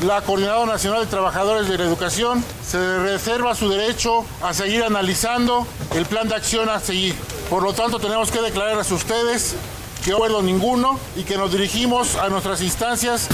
[0.08, 5.68] la Coordinadora Nacional de Trabajadores de la Educación se reserva su derecho a seguir analizando
[5.96, 7.14] el plan de acción a seguir.
[7.48, 9.56] Por lo tanto, tenemos que declararles a ustedes
[10.04, 13.30] que no acuerdo ninguno y que nos dirigimos a nuestras instancias.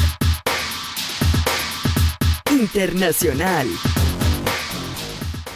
[2.51, 3.67] Internacional.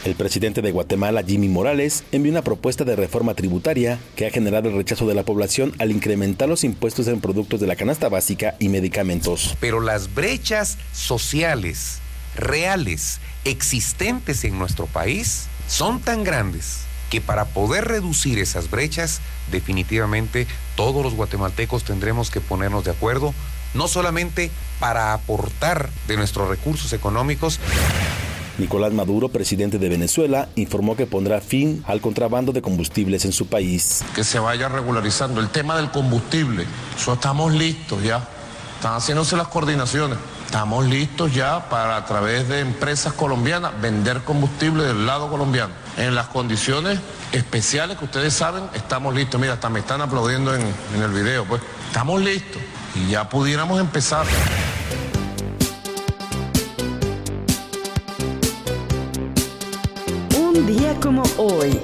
[0.04, 4.68] El presidente de Guatemala, Jimmy Morales, envió una propuesta de reforma tributaria que ha generado
[4.68, 8.56] el rechazo de la población al incrementar los impuestos en productos de la canasta básica
[8.58, 9.56] y medicamentos.
[9.60, 12.00] Pero las brechas sociales
[12.36, 19.20] reales existentes en nuestro país son tan grandes que para poder reducir esas brechas,
[19.50, 23.34] definitivamente todos los guatemaltecos tendremos que ponernos de acuerdo,
[23.74, 24.50] no solamente
[24.80, 27.60] para aportar de nuestros recursos económicos,
[28.58, 33.46] Nicolás Maduro, presidente de Venezuela, informó que pondrá fin al contrabando de combustibles en su
[33.46, 34.04] país.
[34.14, 36.64] Que se vaya regularizando el tema del combustible.
[36.96, 38.28] Eso estamos listos ya.
[38.76, 40.18] Están haciéndose las coordinaciones.
[40.44, 45.72] Estamos listos ya para a través de empresas colombianas vender combustible del lado colombiano.
[45.96, 47.00] En las condiciones
[47.32, 49.40] especiales que ustedes saben, estamos listos.
[49.40, 50.62] Mira, hasta me están aplaudiendo en,
[50.94, 51.60] en el video, pues.
[51.88, 52.62] Estamos listos
[52.94, 54.26] y ya pudiéramos empezar.
[60.36, 61.80] Un día como hoy.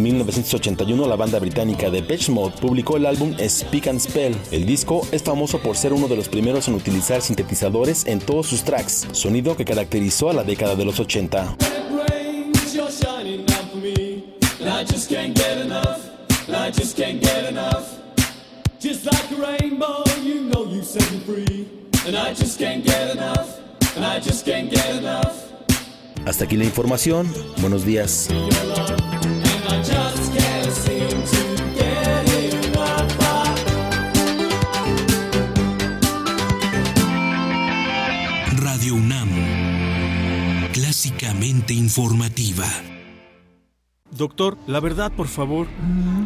[0.00, 4.34] En 1981, la banda británica de Depeche Mode publicó el álbum Speak and Spell.
[4.50, 8.46] El disco es famoso por ser uno de los primeros en utilizar sintetizadores en todos
[8.46, 11.54] sus tracks, sonido que caracterizó a la década de los 80.
[18.80, 21.68] Just like a rainbow, you know you set me free.
[22.06, 23.60] And I just can't get enough.
[23.94, 25.36] And I just can't get enough.
[26.24, 27.30] Hasta aquí la información.
[27.60, 28.30] Buenos días.
[29.72, 31.40] And I just can't seem to
[31.78, 32.26] get
[32.66, 33.10] enough.
[38.62, 39.28] Radio UNAM.
[40.72, 42.64] Clásicamente informativa.
[44.10, 45.68] Doctor, la verdad, por favor.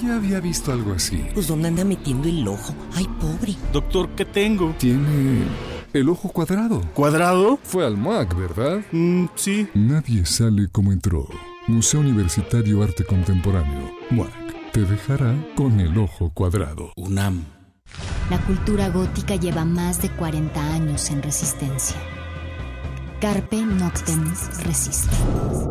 [0.03, 1.23] ya había visto algo así.
[1.35, 2.75] Pues ¿dónde anda metiendo el ojo?
[2.95, 3.55] Ay, pobre.
[3.73, 4.75] Doctor, ¿qué tengo?
[4.79, 5.45] Tiene
[5.93, 6.81] el ojo cuadrado.
[6.95, 7.59] ¿Cuadrado?
[7.63, 8.81] Fue al MAC, ¿verdad?
[8.91, 9.69] Mm, sí.
[9.75, 11.29] Nadie sale como entró.
[11.67, 13.91] Museo Universitario Arte Contemporáneo.
[14.11, 14.71] MAC.
[14.73, 16.93] Te dejará con el ojo cuadrado.
[16.95, 17.43] UNAM.
[18.29, 21.97] La cultura gótica lleva más de 40 años en resistencia.
[23.19, 24.31] Carpe Noctem
[24.65, 25.17] Resiste.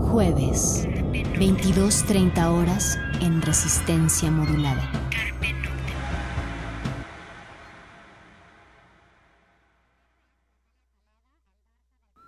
[0.09, 4.89] Jueves, 22.30 horas en resistencia modulada.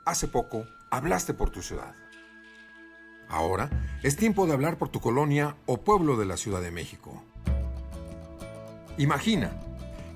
[0.05, 1.95] Hace poco hablaste por tu ciudad.
[3.29, 3.69] Ahora
[4.03, 7.23] es tiempo de hablar por tu colonia o pueblo de la Ciudad de México.
[8.97, 9.51] Imagina,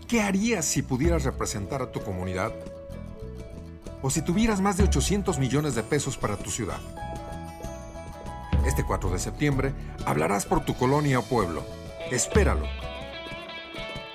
[0.08, 2.54] ¿qué harías si pudieras representar a tu comunidad?
[4.02, 6.80] O si tuvieras más de 800 millones de pesos para tu ciudad.
[8.66, 9.74] Este 4 de septiembre
[10.06, 11.66] hablarás por tu colonia o pueblo.
[12.12, 12.66] Espéralo.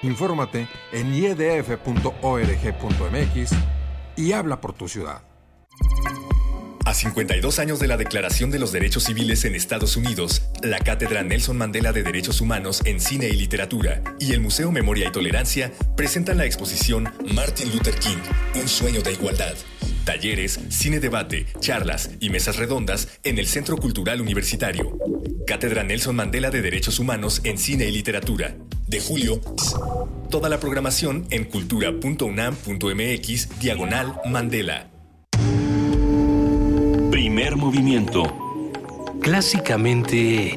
[0.02, 1.84] Infórmate en iedf.org.mx
[4.16, 5.22] y habla por tu ciudad.
[6.94, 11.24] A 52 años de la Declaración de los Derechos Civiles en Estados Unidos, la Cátedra
[11.24, 15.72] Nelson Mandela de Derechos Humanos en Cine y Literatura y el Museo Memoria y Tolerancia
[15.96, 18.18] presentan la exposición Martin Luther King,
[18.54, 19.56] Un sueño de igualdad.
[20.04, 24.96] Talleres, cine debate, charlas y mesas redondas en el Centro Cultural Universitario.
[25.48, 28.54] Cátedra Nelson Mandela de Derechos Humanos en Cine y Literatura.
[28.86, 29.40] De julio,
[30.30, 34.93] toda la programación en cultura.unam.mx diagonal Mandela.
[37.35, 38.23] Primer movimiento.
[39.20, 40.56] Clásicamente...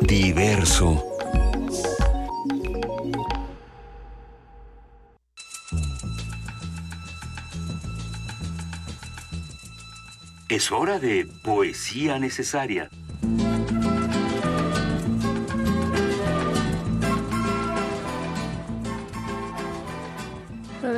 [0.00, 1.04] Diverso.
[10.48, 12.88] Es hora de poesía necesaria.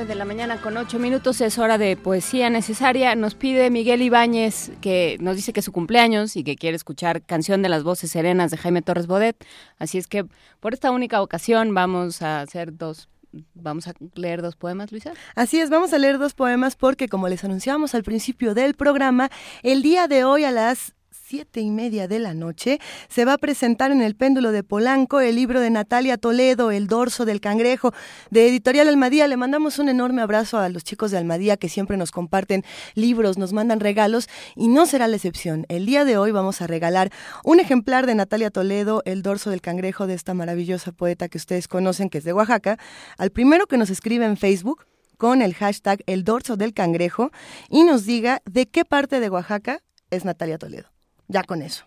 [0.01, 3.15] 9 de la mañana con 8 minutos es hora de poesía necesaria.
[3.17, 7.21] Nos pide Miguel Ibáñez que nos dice que es su cumpleaños y que quiere escuchar
[7.21, 9.37] Canción de las Voces Serenas de Jaime Torres Bodet.
[9.79, 10.25] Así es que
[10.59, 13.09] por esta única ocasión vamos a hacer dos
[13.55, 15.13] Vamos a leer dos poemas, Luisa.
[15.37, 19.31] Así es, vamos a leer dos poemas porque, como les anunciamos al principio del programa,
[19.63, 20.95] el día de hoy a las
[21.31, 25.21] siete y media de la noche, se va a presentar en el péndulo de Polanco
[25.21, 27.95] el libro de Natalia Toledo, El dorso del cangrejo,
[28.33, 29.29] de Editorial Almadía.
[29.29, 32.65] Le mandamos un enorme abrazo a los chicos de Almadía que siempre nos comparten
[32.97, 35.67] libros, nos mandan regalos y no será la excepción.
[35.69, 37.13] El día de hoy vamos a regalar
[37.45, 41.69] un ejemplar de Natalia Toledo, El dorso del cangrejo, de esta maravillosa poeta que ustedes
[41.69, 42.77] conocen, que es de Oaxaca,
[43.19, 44.85] al primero que nos escribe en Facebook
[45.17, 47.31] con el hashtag El dorso del cangrejo
[47.69, 49.79] y nos diga de qué parte de Oaxaca
[50.11, 50.89] es Natalia Toledo.
[51.31, 51.85] Ya con eso.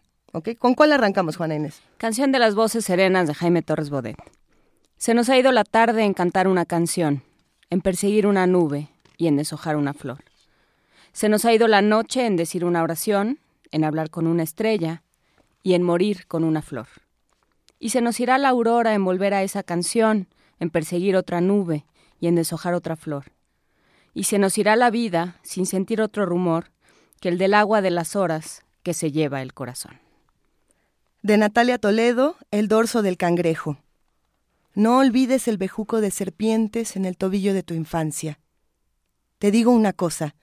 [0.57, 1.82] ¿Con cuál arrancamos, Juana Inés?
[1.98, 4.15] Canción de las voces serenas de Jaime Torres Bodet.
[4.95, 7.24] Se nos ha ido la tarde en cantar una canción,
[7.70, 8.88] en perseguir una nube
[9.18, 10.24] y en deshojar una flor.
[11.11, 13.38] Se nos ha ido la noche en decir una oración,
[13.72, 15.03] en hablar con una estrella
[15.61, 16.88] y en morir con una flor.
[17.80, 21.86] Y se nos irá la aurora en volver a esa canción, en perseguir otra nube
[22.18, 23.26] y en deshojar otra flor.
[24.15, 26.72] y se nos irá la vida sin sentir otro rumor
[27.20, 29.99] que el del agua de las horas que se lleva el corazón.
[31.22, 33.77] De Natalia Toledo, El dorso del cangrejo.
[34.76, 38.39] No olvides el bejuco de serpientes en el tobillo de tu infancia.
[39.39, 40.35] Te digo una cosa,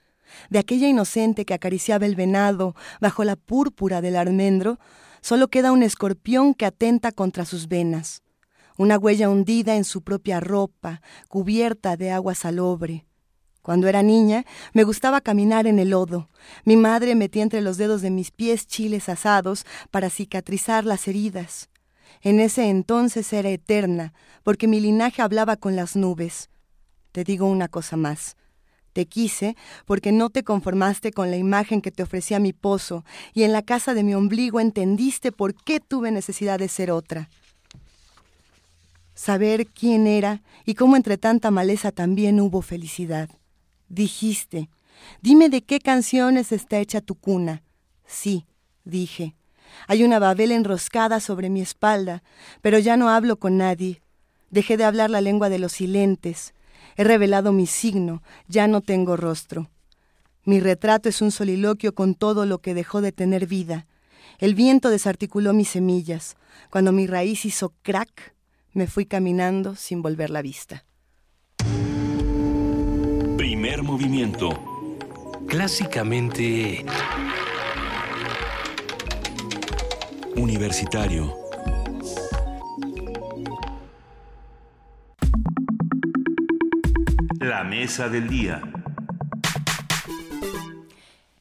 [0.49, 4.79] de aquella inocente que acariciaba el venado bajo la púrpura del almendro,
[5.21, 8.23] solo queda un escorpión que atenta contra sus venas,
[8.77, 13.05] una huella hundida en su propia ropa, cubierta de agua salobre.
[13.61, 16.29] Cuando era niña, me gustaba caminar en el lodo.
[16.65, 21.69] Mi madre metía entre los dedos de mis pies chiles asados para cicatrizar las heridas.
[22.21, 24.13] En ese entonces era eterna,
[24.43, 26.49] porque mi linaje hablaba con las nubes.
[27.11, 28.35] Te digo una cosa más.
[28.93, 29.55] Te quise
[29.85, 33.61] porque no te conformaste con la imagen que te ofrecía mi pozo, y en la
[33.61, 37.29] casa de mi ombligo entendiste por qué tuve necesidad de ser otra.
[39.13, 43.29] Saber quién era y cómo entre tanta maleza también hubo felicidad.
[43.91, 44.69] Dijiste,
[45.21, 47.61] dime de qué canciones está hecha tu cuna.
[48.05, 48.45] Sí,
[48.85, 49.35] dije.
[49.85, 52.23] Hay una babel enroscada sobre mi espalda,
[52.61, 54.01] pero ya no hablo con nadie.
[54.49, 56.53] Dejé de hablar la lengua de los silentes.
[56.95, 59.69] He revelado mi signo, ya no tengo rostro.
[60.45, 63.87] Mi retrato es un soliloquio con todo lo que dejó de tener vida.
[64.39, 66.37] El viento desarticuló mis semillas.
[66.69, 68.35] Cuando mi raíz hizo crack,
[68.71, 70.85] me fui caminando sin volver la vista.
[73.81, 74.49] Primer movimiento.
[75.47, 76.85] Clásicamente...
[80.35, 81.35] Universitario.
[87.39, 88.61] La mesa del día.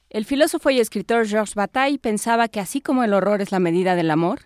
[0.08, 3.96] El filósofo y escritor Georges Bataille pensaba que así como el horror es la medida
[3.96, 4.40] del amor,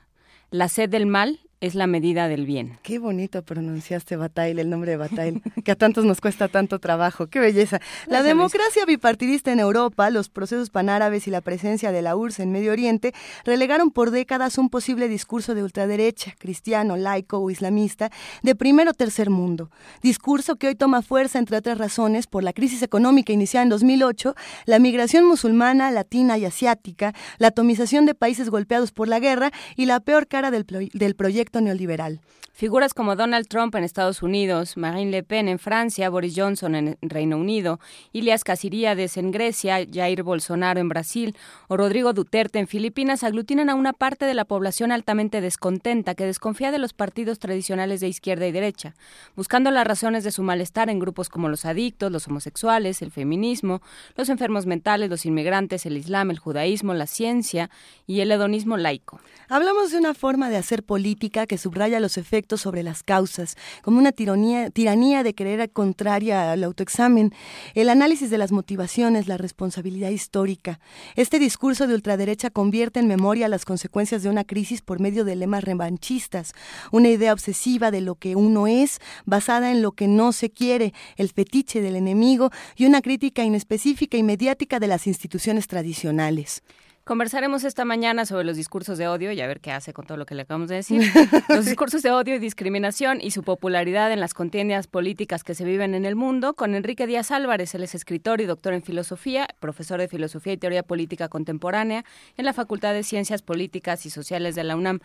[0.50, 2.78] la sed del mal es la medida del bien.
[2.82, 7.28] Qué bonito pronunciaste Bataille, el nombre de Bataille, que a tantos nos cuesta tanto trabajo.
[7.28, 7.80] Qué belleza.
[8.06, 12.52] La democracia bipartidista en Europa, los procesos panárabes y la presencia de la URSS en
[12.52, 13.14] Medio Oriente
[13.46, 18.10] relegaron por décadas un posible discurso de ultraderecha, cristiano, laico o islamista,
[18.42, 19.70] de primero o tercer mundo.
[20.02, 24.34] Discurso que hoy toma fuerza, entre otras razones, por la crisis económica iniciada en 2008,
[24.66, 29.86] la migración musulmana, latina y asiática, la atomización de países golpeados por la guerra y
[29.86, 32.20] la peor cara del, del proyecto neoliberal.
[32.56, 36.96] Figuras como Donald Trump en Estados Unidos, Marine Le Pen en Francia, Boris Johnson en
[37.02, 37.80] Reino Unido,
[38.12, 41.36] Ilias Casiríades en Grecia, Jair Bolsonaro en Brasil
[41.66, 46.26] o Rodrigo Duterte en Filipinas aglutinan a una parte de la población altamente descontenta que
[46.26, 48.94] desconfía de los partidos tradicionales de izquierda y derecha,
[49.34, 53.82] buscando las razones de su malestar en grupos como los adictos, los homosexuales, el feminismo,
[54.14, 57.68] los enfermos mentales, los inmigrantes, el islam, el judaísmo, la ciencia
[58.06, 59.18] y el hedonismo laico.
[59.48, 63.98] Hablamos de una forma de hacer política que subraya los efectos sobre las causas, como
[63.98, 67.32] una tiranía, de querer contraria al autoexamen,
[67.74, 70.80] el análisis de las motivaciones, la responsabilidad histórica.
[71.16, 75.36] Este discurso de ultraderecha convierte en memoria las consecuencias de una crisis por medio de
[75.36, 76.52] lemas revanchistas,
[76.92, 80.92] una idea obsesiva de lo que uno es, basada en lo que no se quiere,
[81.16, 86.62] el fetiche del enemigo y una crítica inespecífica y mediática de las instituciones tradicionales.
[87.04, 90.16] Conversaremos esta mañana sobre los discursos de odio y a ver qué hace con todo
[90.16, 91.02] lo que le acabamos de decir.
[91.50, 95.66] Los discursos de odio y discriminación y su popularidad en las contiendas políticas que se
[95.66, 97.74] viven en el mundo con Enrique Díaz Álvarez.
[97.74, 102.06] Él es escritor y doctor en filosofía, profesor de filosofía y teoría política contemporánea
[102.38, 105.00] en la Facultad de Ciencias Políticas y Sociales de la UNAM.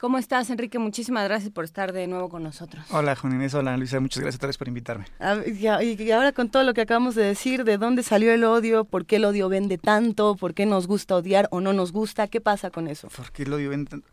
[0.00, 0.78] ¿Cómo estás, Enrique?
[0.78, 2.82] Muchísimas gracias por estar de nuevo con nosotros.
[2.88, 3.52] Hola, Juan Inés.
[3.52, 4.00] Hola, Luisa.
[4.00, 5.04] Muchas gracias a todos por invitarme.
[5.46, 8.86] y ahora con todo lo que acabamos de decir, ¿de dónde salió el odio?
[8.86, 10.36] ¿Por qué el odio vende tanto?
[10.36, 12.28] ¿Por qué nos gusta odiar o no nos gusta?
[12.28, 13.08] ¿Qué pasa con eso?
[13.08, 14.08] ¿Por qué el odio vende tanto?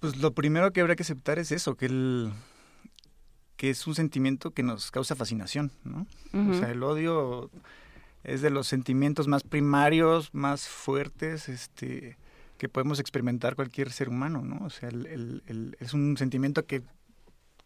[0.00, 2.32] Pues lo primero que habría que aceptar es eso, que el
[3.56, 6.08] que es un sentimiento que nos causa fascinación, ¿no?
[6.32, 7.52] O sea, el odio
[8.24, 12.16] es de los sentimientos más primarios, más fuertes, este
[12.62, 14.64] que podemos experimentar cualquier ser humano, ¿no?
[14.64, 16.84] O sea, el, es un sentimiento que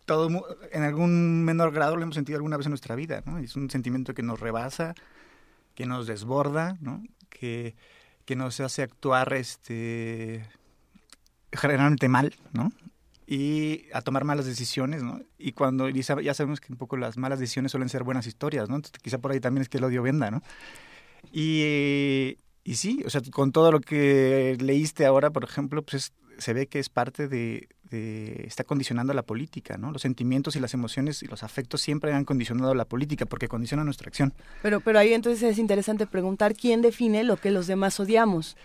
[0.07, 0.31] todo
[0.73, 3.37] en algún menor grado lo hemos sentido alguna vez en nuestra vida, ¿no?
[3.37, 4.95] Es un sentimiento que nos rebasa,
[5.75, 7.03] que nos desborda, ¿no?
[7.29, 7.77] Que,
[8.25, 10.49] que nos hace actuar este
[11.53, 12.73] generalmente mal, ¿no?
[13.27, 15.21] Y a tomar malas decisiones, ¿no?
[15.37, 18.77] Y cuando ya sabemos que un poco las malas decisiones suelen ser buenas historias, ¿no?
[18.77, 20.41] Entonces quizá por ahí también es que el odio venda, ¿no?
[21.33, 26.53] Y, y sí, o sea, con todo lo que leíste ahora, por ejemplo, pues se
[26.53, 27.69] ve que es parte de,
[28.45, 29.93] está condicionando la política, ¿no?
[29.93, 33.85] Los sentimientos y las emociones y los afectos siempre han condicionado la política porque condiciona
[33.85, 34.35] nuestra acción.
[34.63, 38.57] Pero, pero ahí entonces es interesante preguntar quién define lo que los demás odiamos.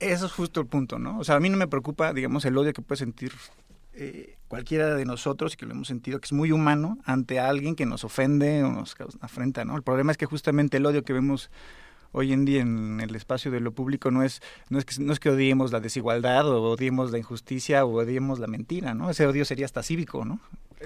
[0.00, 1.18] Eso es justo el punto, ¿no?
[1.18, 3.32] O sea, a mí no me preocupa, digamos, el odio que puede sentir
[3.94, 7.74] eh, cualquiera de nosotros, y que lo hemos sentido, que es muy humano ante alguien
[7.74, 9.76] que nos ofende o nos afrenta, ¿no?
[9.76, 11.50] El problema es que justamente el odio que vemos
[12.12, 15.12] hoy en día en el espacio de lo público no es no es que no
[15.12, 19.10] es que odiemos la desigualdad o odiemos la injusticia o odiemos la mentira, ¿no?
[19.10, 20.40] Ese odio sería hasta cívico, ¿no?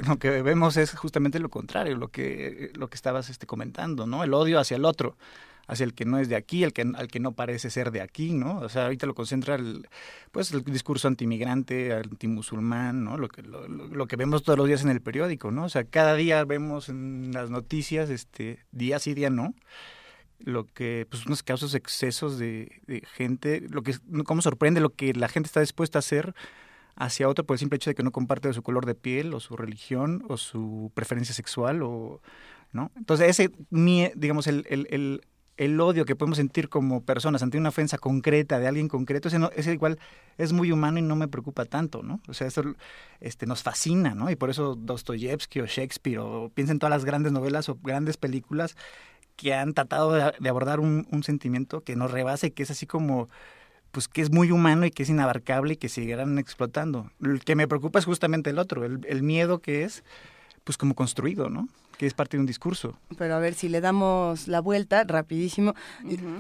[0.07, 4.25] Lo que vemos es justamente lo contrario, lo que lo que estabas este comentando, ¿no?
[4.25, 5.17] El odio hacia el otro
[5.67, 8.01] hacia el que no es de aquí, el que, al que no parece ser de
[8.01, 8.59] aquí, ¿no?
[8.59, 9.89] O sea, ahorita lo concentra el,
[10.31, 13.17] pues el discurso antimigrante, antimusulmán, ¿no?
[13.17, 15.65] Lo que, lo, lo, que vemos todos los días en el periódico, ¿no?
[15.65, 19.55] O sea, cada día vemos en las noticias, este, día sí, día no,
[20.39, 22.81] lo que, pues unos casos excesos de,
[23.15, 23.95] gente, lo que,
[24.25, 26.35] cómo sorprende lo que la gente está dispuesta a hacer
[26.97, 29.41] hacia otro por el simple hecho de que no comparte su color de piel o
[29.41, 32.21] su religión o su preferencia sexual o,
[32.73, 32.93] ¿no?
[32.97, 35.23] Entonces ese, digamos, el, el, el,
[35.57, 39.39] el odio que podemos sentir como personas ante una ofensa concreta de alguien concreto, ese,
[39.39, 39.99] no, ese igual
[40.37, 42.21] es muy humano y no me preocupa tanto, ¿no?
[42.29, 42.63] O sea, eso
[43.21, 44.31] este, nos fascina, ¿no?
[44.31, 48.77] Y por eso Dostoyevsky o Shakespeare o piensen todas las grandes novelas o grandes películas
[49.37, 53.29] que han tratado de, abordar un, sentimiento que nos rebase, que es así como
[53.91, 57.11] pues que es muy humano y que es inabarcable y que seguirán explotando.
[57.23, 60.03] El que me preocupa es justamente el otro, el, el miedo que es
[60.65, 61.69] pues como construido, ¿no?
[62.05, 62.99] Que es parte de un discurso.
[63.17, 65.75] Pero a ver, si le damos la vuelta rapidísimo,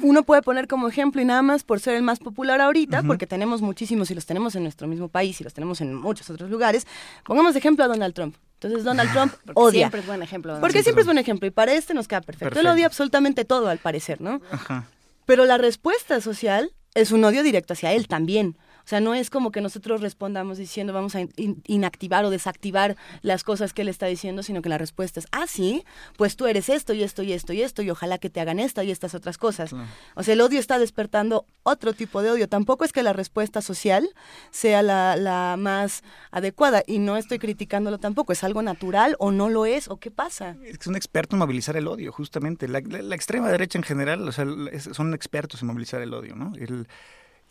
[0.02, 3.26] uno puede poner como ejemplo y nada más por ser el más popular ahorita, porque
[3.26, 6.50] tenemos muchísimos y los tenemos en nuestro mismo país y los tenemos en muchos otros
[6.50, 6.86] lugares,
[7.24, 8.36] pongamos de ejemplo a Donald Trump.
[8.60, 9.80] Entonces Donald Trump odia.
[9.80, 10.60] Siempre es buen ejemplo.
[10.60, 12.50] Porque siempre es buen ejemplo y para este nos queda perfecto.
[12.50, 12.68] perfecto.
[12.68, 14.42] Él odia absolutamente todo al parecer, ¿no?
[14.50, 14.86] Ajá.
[15.24, 18.58] Pero la respuesta social es un odio directo hacia él también.
[18.84, 21.20] O sea, no es como que nosotros respondamos diciendo vamos a
[21.66, 25.46] inactivar o desactivar las cosas que él está diciendo, sino que la respuesta es, ah,
[25.46, 25.84] sí,
[26.16, 28.58] pues tú eres esto y esto y esto y esto y ojalá que te hagan
[28.58, 29.74] esta y estas otras cosas.
[30.14, 32.48] O sea, el odio está despertando otro tipo de odio.
[32.48, 34.08] Tampoco es que la respuesta social
[34.50, 38.32] sea la, la más adecuada y no estoy criticándolo tampoco.
[38.32, 40.56] ¿Es algo natural o no lo es o qué pasa?
[40.64, 42.68] Es que es un experto en movilizar el odio, justamente.
[42.68, 44.44] La, la, extrema derecha en general o sea,
[44.92, 46.52] son expertos en movilizar el odio, ¿no?
[46.56, 46.86] El,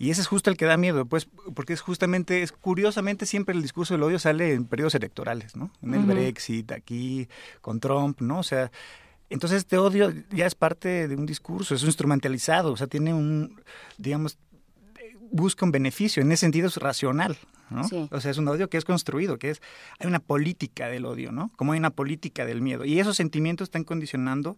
[0.03, 3.55] y ese es justo el que da miedo, pues, porque es justamente, es curiosamente siempre
[3.55, 5.71] el discurso del odio sale en periodos electorales, ¿no?
[5.81, 7.30] En el Brexit, aquí,
[7.61, 8.39] con Trump, ¿no?
[8.39, 8.69] O sea,
[9.30, 13.61] entonces este odio ya es parte de un discurso, es instrumentalizado, o sea, tiene un,
[13.97, 14.38] digamos,
[15.31, 17.38] busca un beneficio, en ese sentido es racional,
[17.69, 17.84] ¿no?
[18.11, 19.61] O sea, es un odio que es construido, que es,
[19.99, 21.49] hay una política del odio, ¿no?
[21.55, 22.84] Como hay una política del miedo.
[22.84, 24.57] Y esos sentimientos están condicionando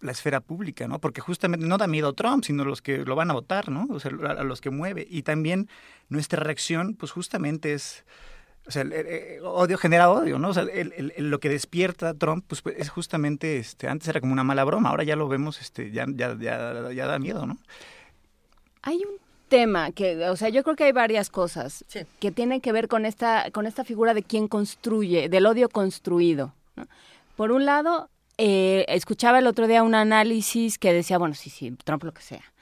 [0.00, 0.98] la esfera pública, ¿no?
[0.98, 3.86] Porque justamente no da miedo Trump, sino los que lo van a votar, ¿no?
[3.90, 5.06] O sea, a, los que mueve.
[5.08, 5.68] Y también
[6.08, 8.04] nuestra reacción, pues justamente es,
[8.66, 10.50] o sea, el, odio genera odio, ¿no?
[10.50, 14.32] O sea, el, lo que despierta Trump, pues, pues, es justamente, este, antes era como
[14.32, 17.58] una mala broma, ahora ya lo vemos, este, ya, ya, ya, ya da miedo, ¿no?
[18.82, 19.16] Hay un
[19.48, 21.84] tema que, o sea, yo creo que hay varias cosas
[22.20, 26.52] que tienen que ver con esta, con esta figura de quién construye, del odio construido.
[26.76, 26.86] ¿no?
[27.36, 31.70] Por un lado, eh, escuchaba el otro día un análisis que decía, bueno, sí, sí,
[31.84, 32.52] Trump lo que sea,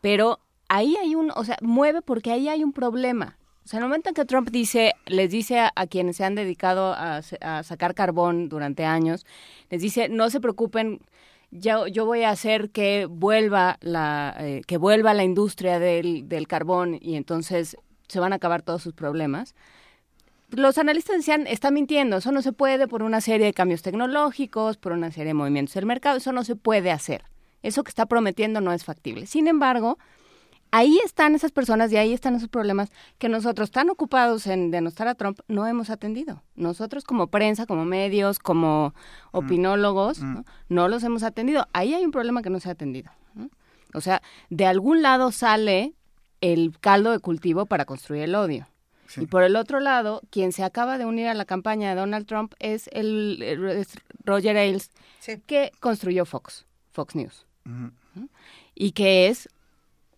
[0.00, 3.38] pero ahí hay un, o sea, mueve porque ahí hay un problema.
[3.64, 6.34] O sea, en el momento en que Trump dice, les dice a, quienes se han
[6.34, 7.22] dedicado a,
[7.62, 9.24] sacar carbón durante años,
[9.70, 11.00] les dice, no se preocupen,
[11.52, 16.48] yo, yo voy a hacer que vuelva la, eh, que vuelva la industria del, del
[16.48, 17.76] carbón y entonces
[18.08, 19.54] se van a acabar todos sus problemas
[20.52, 24.76] los analistas decían, está mintiendo, eso no se puede por una serie de cambios tecnológicos,
[24.76, 27.24] por una serie de movimientos del mercado, eso no se puede hacer.
[27.62, 29.26] Eso que está prometiendo no es factible.
[29.26, 29.98] Sin embargo,
[30.72, 35.06] ahí están esas personas y ahí están esos problemas que nosotros, tan ocupados en denostar
[35.06, 36.42] a Trump, no hemos atendido.
[36.56, 39.36] Nosotros como prensa, como medios, como mm.
[39.36, 40.40] opinólogos, mm.
[40.68, 40.88] ¿no?
[40.88, 41.68] los hemos atendido.
[41.72, 43.10] Ahí hay un problema que no se ha atendido.
[43.94, 45.94] O sea, de algún lado sale
[46.40, 48.66] el caldo de cultivo para construir el odio.
[49.16, 52.26] Y por el otro lado, quien se acaba de unir a la campaña de Donald
[52.26, 53.86] Trump es el
[54.24, 54.90] Roger Ailes,
[55.46, 57.46] que construyó Fox, Fox News.
[58.74, 59.48] Y que es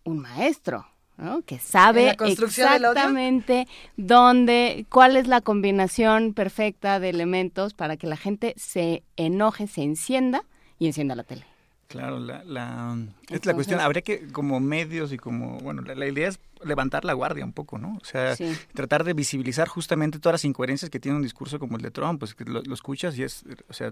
[0.03, 1.41] un maestro, ¿no?
[1.41, 3.67] que sabe exactamente
[3.97, 9.81] dónde, cuál es la combinación perfecta de elementos para que la gente se enoje, se
[9.81, 10.43] encienda
[10.79, 11.45] y encienda la tele.
[11.87, 12.97] Claro, la, la,
[13.29, 17.13] es la cuestión, habría que como medios y como, bueno, la, idea es levantar la
[17.13, 17.97] guardia un poco, ¿no?
[18.01, 18.35] O sea,
[18.73, 22.19] tratar de visibilizar justamente todas las incoherencias que tiene un discurso como el de Trump,
[22.19, 23.91] pues que lo, escuchas y es, o sea,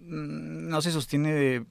[0.00, 1.64] mm, no se sostiene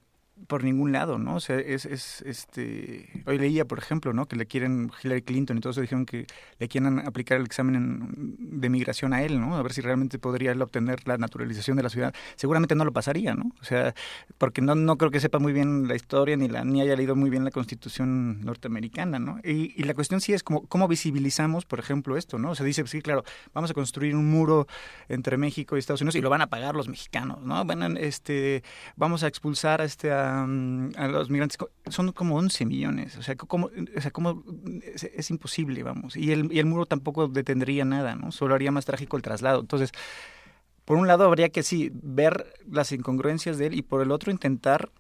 [0.48, 1.36] por ningún lado, ¿no?
[1.36, 4.26] O sea, es, es, este, hoy leía, por ejemplo, ¿no?
[4.26, 6.26] Que le quieren Hillary Clinton y todo eso dijeron que
[6.60, 9.56] le quieren aplicar el examen de migración a él, ¿no?
[9.56, 12.14] A ver si realmente podría él obtener la naturalización de la ciudad.
[12.36, 13.52] Seguramente no lo pasaría, ¿no?
[13.62, 13.94] O sea,
[14.38, 17.16] porque no, no creo que sepa muy bien la historia ni la ni haya leído
[17.16, 19.40] muy bien la Constitución norteamericana, ¿no?
[19.44, 22.52] Y, y la cuestión sí es como cómo visibilizamos, por ejemplo, esto, ¿no?
[22.52, 23.24] O sea, dice, sí, claro,
[23.54, 24.68] vamos a construir un muro
[25.10, 27.64] entre México y Estados Unidos y lo van a pagar los mexicanos, ¿no?
[27.66, 28.64] Bueno, este,
[28.96, 31.58] vamos a expulsar a este a los migrantes
[31.90, 34.12] son como 11 millones, o sea, como, o sea,
[34.84, 38.32] es, es, imposible, vamos, y el, y el muro tampoco detendría nada, ¿no?
[38.32, 39.62] Solo haría más trágico el traslado.
[39.62, 39.92] Entonces,
[40.86, 44.32] por un lado habría que sí ver las incongruencias de él y por el otro
[44.32, 44.92] intentar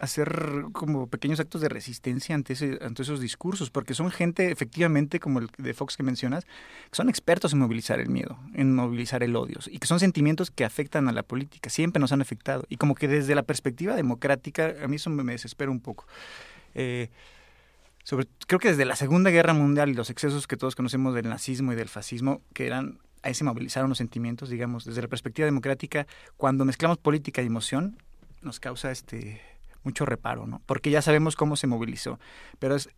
[0.00, 5.20] hacer como pequeños actos de resistencia ante, ese, ante esos discursos, porque son gente, efectivamente,
[5.20, 9.22] como el de Fox que mencionas, que son expertos en movilizar el miedo, en movilizar
[9.22, 12.64] el odio, y que son sentimientos que afectan a la política, siempre nos han afectado,
[12.70, 16.06] y como que desde la perspectiva democrática, a mí eso me, desespera un poco.
[16.74, 17.10] Eh,
[18.46, 21.74] creo que desde la Segunda Guerra Mundial y los excesos que todos conocemos del nazismo
[21.74, 26.06] y del fascismo, que eran ahí se movilizaron los sentimientos, digamos, desde la perspectiva democrática,
[26.38, 27.98] cuando mezclamos política y emoción,
[28.40, 29.42] nos causa este
[29.82, 30.62] mucho reparo, ¿no?
[30.66, 32.18] Porque ya sabemos cómo se movilizó.
[32.58, 32.90] Pero es,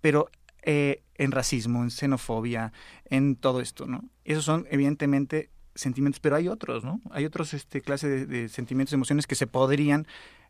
[0.00, 0.28] pero
[0.62, 2.72] eh, en racismo, en xenofobia,
[3.04, 4.04] en todo esto, ¿no?
[4.24, 7.00] Esos son evidentemente sentimientos, pero hay otros, ¿no?
[7.10, 10.06] Hay otros este clase de, de sentimientos, emociones que se podrían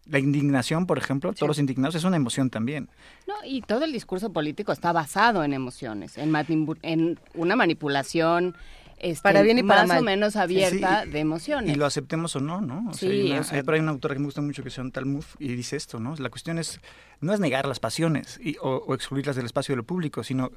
[0.06, 1.38] la indignación, por ejemplo, sí.
[1.38, 2.88] todos los indignados es una emoción también.
[3.26, 6.34] No, y todo el discurso político está basado en emociones, en,
[6.82, 8.56] en una manipulación
[8.98, 9.98] este, para bien y para más mal.
[9.98, 11.74] o menos abierta Sí, de emociones.
[11.74, 12.88] Y lo aceptemos o no, ¿no?
[12.90, 14.40] O sea, Sí, hay, una, o sea- hay por ahí un autor que me gusta
[14.42, 16.14] mucho que se llama Talmud y dice esto, ¿no?
[16.16, 16.80] La cuestión es,
[17.20, 20.50] no es negar las pasiones y, o, o excluirlas del espacio de lo público, sino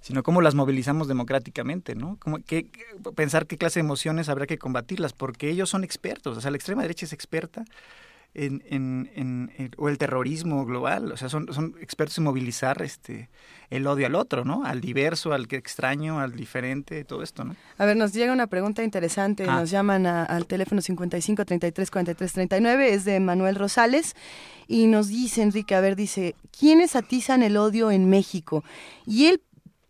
[0.00, 2.16] sino cómo las movilizamos democráticamente, ¿no?
[2.18, 2.82] Como que, que-
[3.14, 6.56] pensar qué clase de emociones habrá que combatirlas, porque ellos son expertos, o sea, la
[6.56, 7.64] extrema derecha es experta
[8.34, 12.80] en, en, en- en- o el terrorismo global, o sea, son, son expertos en movilizar
[12.82, 13.28] este
[13.70, 14.64] el odio al otro, ¿no?
[14.66, 17.56] Al diverso, al que extraño, al diferente, todo esto, ¿no?
[17.78, 19.44] A ver, nos llega una pregunta interesante.
[19.48, 19.60] Ah.
[19.60, 22.92] Nos llaman a- al teléfono 55 33 43 39.
[22.92, 24.14] Es de Manuel Rosales.
[24.68, 28.62] Y nos dice, Enrique, a ver, dice, ¿quiénes atizan el odio en México?
[29.06, 29.42] Y él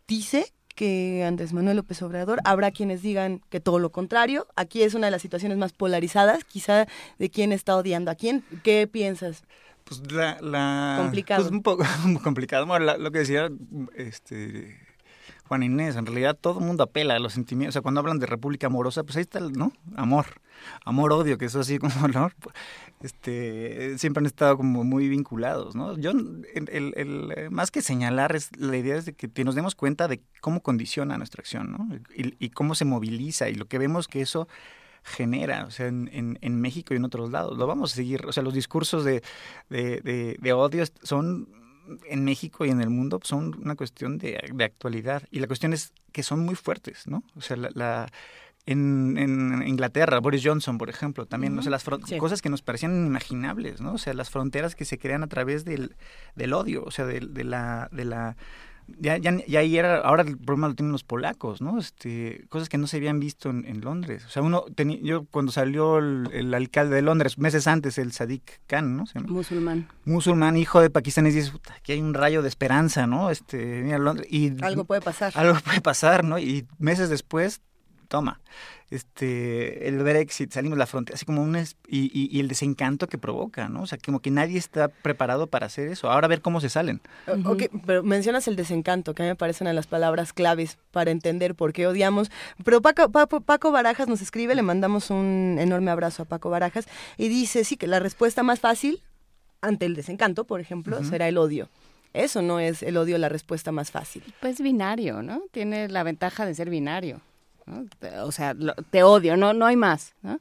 [0.07, 4.47] dice que Andrés Manuel López Obrador, habrá quienes digan que todo lo contrario.
[4.57, 6.87] Aquí es una de las situaciones más polarizadas, quizá
[7.19, 8.43] de quién está odiando a quién.
[8.63, 9.45] ¿Qué piensas?
[9.85, 11.43] Pues la, la Complicado.
[11.43, 11.85] pues un poco
[12.23, 12.67] complicado.
[12.67, 13.51] Bueno, la- lo que decía
[13.97, 14.79] este
[15.49, 17.73] Juan Inés, en realidad todo el mundo apela a los sentimientos.
[17.73, 19.73] O sea, cuando hablan de república amorosa, pues ahí está, el, ¿no?
[19.97, 20.27] Amor,
[20.85, 22.31] amor, odio, que eso así como, ¿no?
[23.03, 25.99] Este, siempre han estado como muy vinculados, ¿no?
[25.99, 30.07] Yo, el, el- más que señalar, es la idea es de que, nos demos cuenta
[30.09, 31.89] de cómo condiciona nuestra acción, ¿no?
[32.15, 34.47] Y, y cómo se moviliza y lo que vemos que eso
[35.05, 37.59] genera, o sea, en, en, en México y en otros lados.
[37.59, 39.23] Lo vamos a seguir, o sea, los discursos de,
[39.69, 41.49] de, de, de odio son
[42.09, 45.23] en México y en el mundo son una cuestión de, de actualidad.
[45.31, 47.25] Y la cuestión es que son muy fuertes, ¿no?
[47.37, 48.13] O sea, la, la-
[48.67, 52.17] en, en Inglaterra, Boris Johnson, por ejemplo, también, o sea, las Sí.
[52.19, 53.95] cosas que nos parecían inimaginables, ¿no?
[53.95, 55.97] O sea, las fronteras que se crean a través del,
[56.37, 57.89] del odio, o sea, de, de la...
[57.93, 58.37] De la
[58.99, 61.79] ya, ya, ya ahí era, ahora el problema lo tienen los polacos, ¿no?
[61.79, 64.25] Este, cosas que no se habían visto en, en Londres.
[64.27, 68.11] O sea, uno tenía, yo cuando salió el, el alcalde de Londres, meses antes, el
[68.13, 69.07] Sadiq Khan, ¿no?
[69.07, 69.89] Se llama Musulmán.
[70.05, 73.31] musulmán, hijo de pakistaníes, dices, "Puta, aquí hay un rayo de esperanza, ¿no?
[73.31, 75.33] Este, mira, Londres, y Algo puede pasar.
[75.37, 76.39] algo puede pasar, ¿no?
[76.41, 77.61] Y meses después,
[78.13, 78.41] toma,
[78.91, 82.49] este, el Brexit, salimos de la frontera, así como un, es- y, y, y el
[82.49, 83.83] desencanto que provoca, ¿no?
[83.83, 86.11] O sea, como que nadie está preparado para hacer eso.
[86.11, 87.01] Ahora a ver cómo se salen.
[87.47, 90.79] Ok, pero mencionas el desencanto, que a mí me parece una de las palabras claves
[90.91, 92.31] para entender por qué odiamos.
[92.65, 96.87] Pero Paco, Paco, Paco Barajas nos escribe, le mandamos un enorme abrazo a Paco Barajas,
[97.17, 99.03] y dice, sí, que la respuesta más fácil
[99.63, 101.69] ante el desencanto, por ejemplo, será el odio.
[102.13, 104.23] Eso no es el odio la respuesta más fácil.
[104.41, 105.45] Pues binario, ¿no?
[105.51, 107.23] Tiene la ventaja de ser binario.
[108.25, 110.39] O sea, lo- te odio, no, no hay más, ¿no?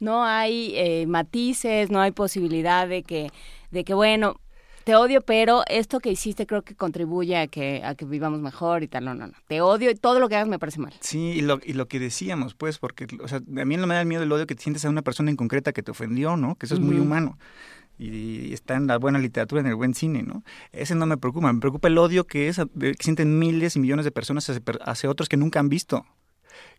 [0.00, 3.30] No hay eh, matices, no hay posibilidad de que,
[3.70, 4.40] de que, bueno,
[4.82, 8.82] te odio, pero esto que hiciste creo que contribuye a que, a que vivamos mejor
[8.82, 9.04] y tal.
[9.06, 9.32] No, no, no.
[9.48, 10.92] Te odio y todo lo que hagas me parece mal.
[11.00, 13.94] Sí, y lo, y lo que decíamos, pues, porque, o sea, a mí no me
[13.94, 15.90] da el miedo el odio que te sientes a una persona en concreta que te
[15.92, 16.56] ofendió, ¿no?
[16.56, 17.38] Que eso es muy humano.
[17.96, 20.42] Y está en la buena literatura, en el buen cine, ¿no?
[20.72, 21.52] Ese no me preocupa.
[21.52, 25.08] Me preocupa el odio que es que sienten miles y millones de personas hacia, hacia
[25.08, 26.04] otros que nunca han visto,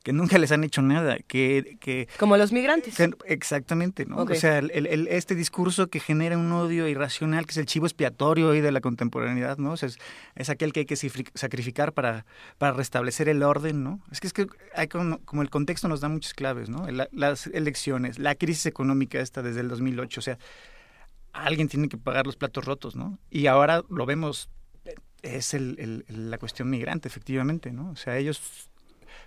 [0.03, 1.77] que nunca les han hecho nada, que...
[1.79, 2.95] que Como los migrantes.
[2.95, 4.17] que- exactamente, ¿no?
[4.17, 7.85] O sea, el- el- este discurso que genera un odio irracional, que es el chivo
[7.85, 9.71] expiatorio hoy de la contemporaneidad, ¿no?
[9.71, 9.97] O sea, es,
[10.35, 12.25] es aquel que hay que sacrificar para,
[12.57, 13.99] para restablecer el orden, ¿no?
[14.11, 16.89] Es que es que hay como, como el contexto nos da muchas claves, ¿no?
[16.91, 20.37] La- las elecciones, la crisis económica esta desde el 2008, o sea,
[21.33, 23.19] alguien tiene que pagar los platos rotos, ¿no?
[23.29, 24.49] Y ahora lo vemos,
[25.21, 25.75] es el,
[26.07, 27.89] el, la cuestión migrante, efectivamente, ¿no?
[27.89, 28.69] O sea, ellos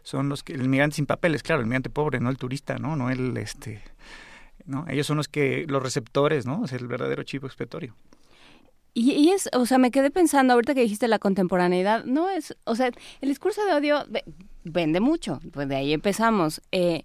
[0.09, 2.97] son los que, el migrante sin papeles, claro, el migrante pobre, no el turista, ¿no?
[2.97, 3.83] No el, este,
[4.65, 4.87] ¿no?
[4.89, 6.65] Ellos son los que, los receptores, ¿no?
[6.65, 7.95] Es el verdadero chivo expiatorio.
[8.95, 12.57] Y, y, es, o sea, me quedé pensando ahorita que dijiste la contemporaneidad, no es,
[12.65, 14.07] o sea, el discurso de odio
[14.65, 16.63] vende mucho, pues de ahí empezamos.
[16.73, 17.03] Eh,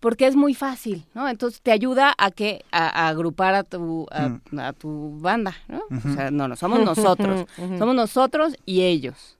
[0.00, 1.28] porque es muy fácil, ¿no?
[1.28, 4.06] Entonces te ayuda a que a, agrupar a tu
[4.50, 4.58] mm.
[4.58, 5.82] a, tu banda, ¿no?
[5.90, 7.46] O sea, no, no somos nosotros,
[7.78, 9.35] somos nosotros y ellos.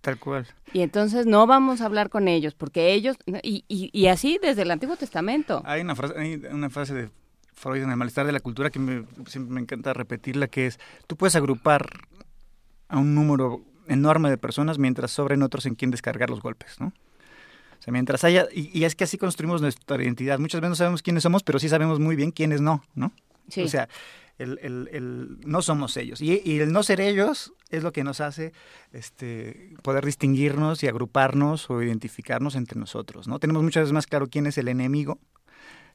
[0.00, 0.46] Tal cual.
[0.72, 4.62] Y entonces no vamos a hablar con ellos, porque ellos y, y, y así desde
[4.62, 5.62] el Antiguo Testamento.
[5.64, 7.10] Hay una frase, hay una frase de
[7.58, 10.78] Freud en el malestar de la cultura que me, siempre me encanta repetirla, que es,
[11.06, 11.86] tú puedes agrupar
[12.88, 16.86] a un número enorme de personas mientras sobren otros en quien descargar los golpes, ¿no?
[16.86, 20.38] O sea, mientras haya, y, es que así construimos nuestra identidad.
[20.38, 23.12] Muchas veces no sabemos quiénes somos, pero sí sabemos muy bien quiénes no, ¿no?
[23.48, 23.62] Sí.
[23.62, 23.88] O sea,
[24.38, 26.20] el, el, el, no somos ellos.
[26.20, 28.52] Y, y, el no ser ellos es lo que nos hace
[28.92, 33.38] este, poder distinguirnos y agruparnos o identificarnos entre nosotros, ¿no?
[33.38, 35.18] Tenemos muchas veces más claro quién es el enemigo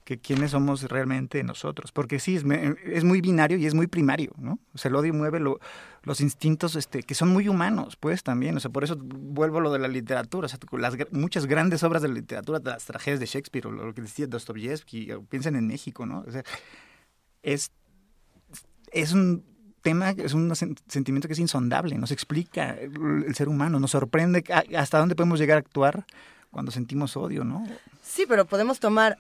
[0.04, 1.92] que quiénes somos realmente nosotros.
[1.92, 2.44] Porque sí, es,
[2.86, 4.60] es, muy binario y es muy primario, ¿no?
[4.74, 8.56] O sea, el odio mueve los instintos este, que son muy humanos, pues también.
[8.58, 10.46] O sea, por eso vuelvo a lo de la literatura.
[10.46, 13.94] O sea, las, muchas grandes obras de la literatura, las tragedias de Shakespeare, o lo
[13.94, 16.24] que decía Dostoyevsky, piensen en México, ¿no?
[16.28, 16.44] O sea,
[17.42, 17.72] es,
[18.92, 19.53] es un
[19.84, 24.44] tema, es un sentimiento que es insondable, nos explica el, ser humano, nos sorprende
[24.76, 26.06] hasta dónde podemos llegar a actuar
[26.50, 27.66] cuando sentimos odio, ¿no?
[28.04, 29.18] Sí, pero podemos tomar,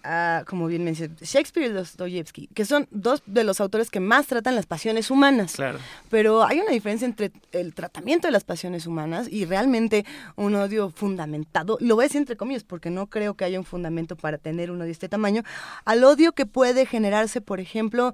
[0.48, 4.56] como bien mencioné, Shakespeare y Dostoyevsky, que son dos de los autores que más tratan
[4.56, 5.53] las pasiones humanas.
[5.53, 5.80] Claro.
[6.09, 10.92] Pero hay una diferencia entre el tratamiento de las pasiones humanas y realmente un odio
[10.92, 14.38] fundamentado, lo voy a decir entre comillas, porque no creo que haya un fundamento para
[14.38, 15.42] tener un odio de este tamaño,
[15.85, 18.14] al odio que puede generarse, por ejemplo,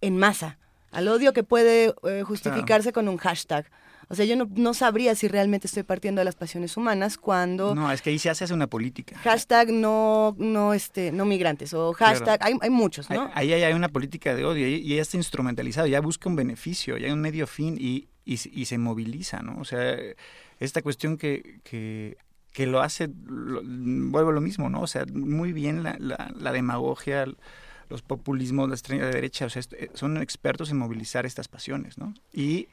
[0.00, 0.58] en masa,
[0.90, 3.66] al odio que puede eh, justificarse con un hashtag
[4.08, 7.74] o sea, yo no, sabría si realmente estoy partiendo de las pasiones humanas cuando...
[7.74, 9.18] No, es que ahí se hace una política.
[9.18, 13.28] Hashtag no, no, este, no migrantes o hashtag, hay, hay, muchos, ¿no?
[13.34, 17.06] Ahí, hay una política de odio y, ya está instrumentalizado, ya busca un beneficio, ya
[17.06, 19.60] hay un medio fin y, y, se moviliza, ¿no?
[19.60, 19.96] O sea,
[20.60, 22.16] esta cuestión que, que,
[22.52, 24.82] que lo hace, vuelvo a lo mismo, ¿no?
[24.82, 27.26] O sea, muy bien la, la, la demagogia,
[27.88, 29.62] los populismos, la extrema derecha, o sea,
[29.94, 32.14] son expertos en movilizar estas pasiones, ¿no?
[32.32, 32.68] Y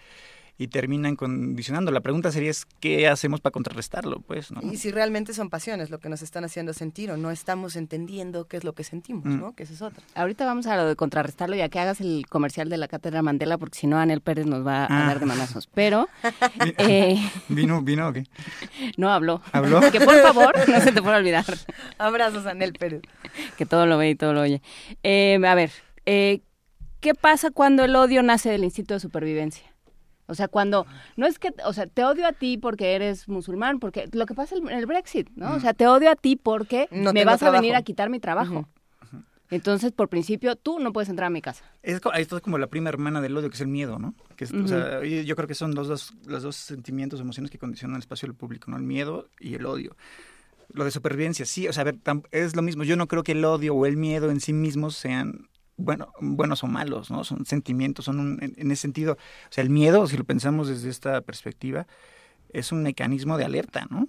[0.58, 1.92] y terminan condicionando.
[1.92, 4.62] La pregunta sería es qué hacemos para contrarrestarlo, pues, ¿no?
[4.62, 8.46] Y si realmente son pasiones lo que nos están haciendo sentir o no estamos entendiendo
[8.48, 9.40] qué es lo que sentimos, mm.
[9.40, 9.56] ¿no?
[9.56, 10.04] Que eso es otra.
[10.16, 13.58] Ahorita vamos a lo de contrarrestarlo ya que hagas el comercial de la Cátedra Mandela
[13.58, 15.08] porque si no Anel Pérez nos va a ah.
[15.08, 15.68] dar de manazos.
[15.74, 16.08] Pero
[16.78, 17.18] eh,
[17.50, 18.26] vino vino o qué?
[18.98, 19.42] No habló.
[19.52, 19.82] ¿Habló?
[19.92, 21.46] que por favor no se te pueda olvidar.
[21.98, 23.02] Abrazos Anel Pérez.
[23.58, 24.62] Que todo lo ve y todo lo oye.
[25.02, 25.72] Eh, a ver,
[26.06, 26.42] eh,
[27.00, 29.73] ¿qué pasa cuando el odio nace del instinto de supervivencia?
[30.28, 30.86] O sea, cuando
[31.18, 34.34] no es que, o sea, te odio a ti porque eres musulmán, porque lo que
[34.34, 35.54] pasa en el Brexit, ¿no?
[35.56, 38.68] O sea, te odio a ti porque me vas a venir a quitar mi trabajo.
[39.52, 41.64] Entonces, por principio, tú no puedes entrar a mi casa.
[41.84, 44.16] Es, esto es como la prima hermana del odio, que es el miedo, ¿no?
[44.36, 47.96] Que o sea, yo creo que son los dos, los dos sentimientos, emociones que condicionan
[47.96, 48.78] el espacio del público, ¿no?
[48.78, 49.96] El miedo y el odio.
[50.70, 51.98] Lo de supervivencia, sí, o sea, a ver,
[52.32, 52.84] es lo mismo.
[52.84, 56.64] Yo no creo que el odio o el miedo en sí mismos sean bueno, buenos
[56.64, 57.24] o malos, ¿no?
[57.24, 61.22] Son sentimientos, son en, ese sentido, o sea, el miedo, si lo pensamos desde esta
[61.22, 61.88] perspectiva,
[62.50, 64.08] es un mecanismo de alerta, ¿no?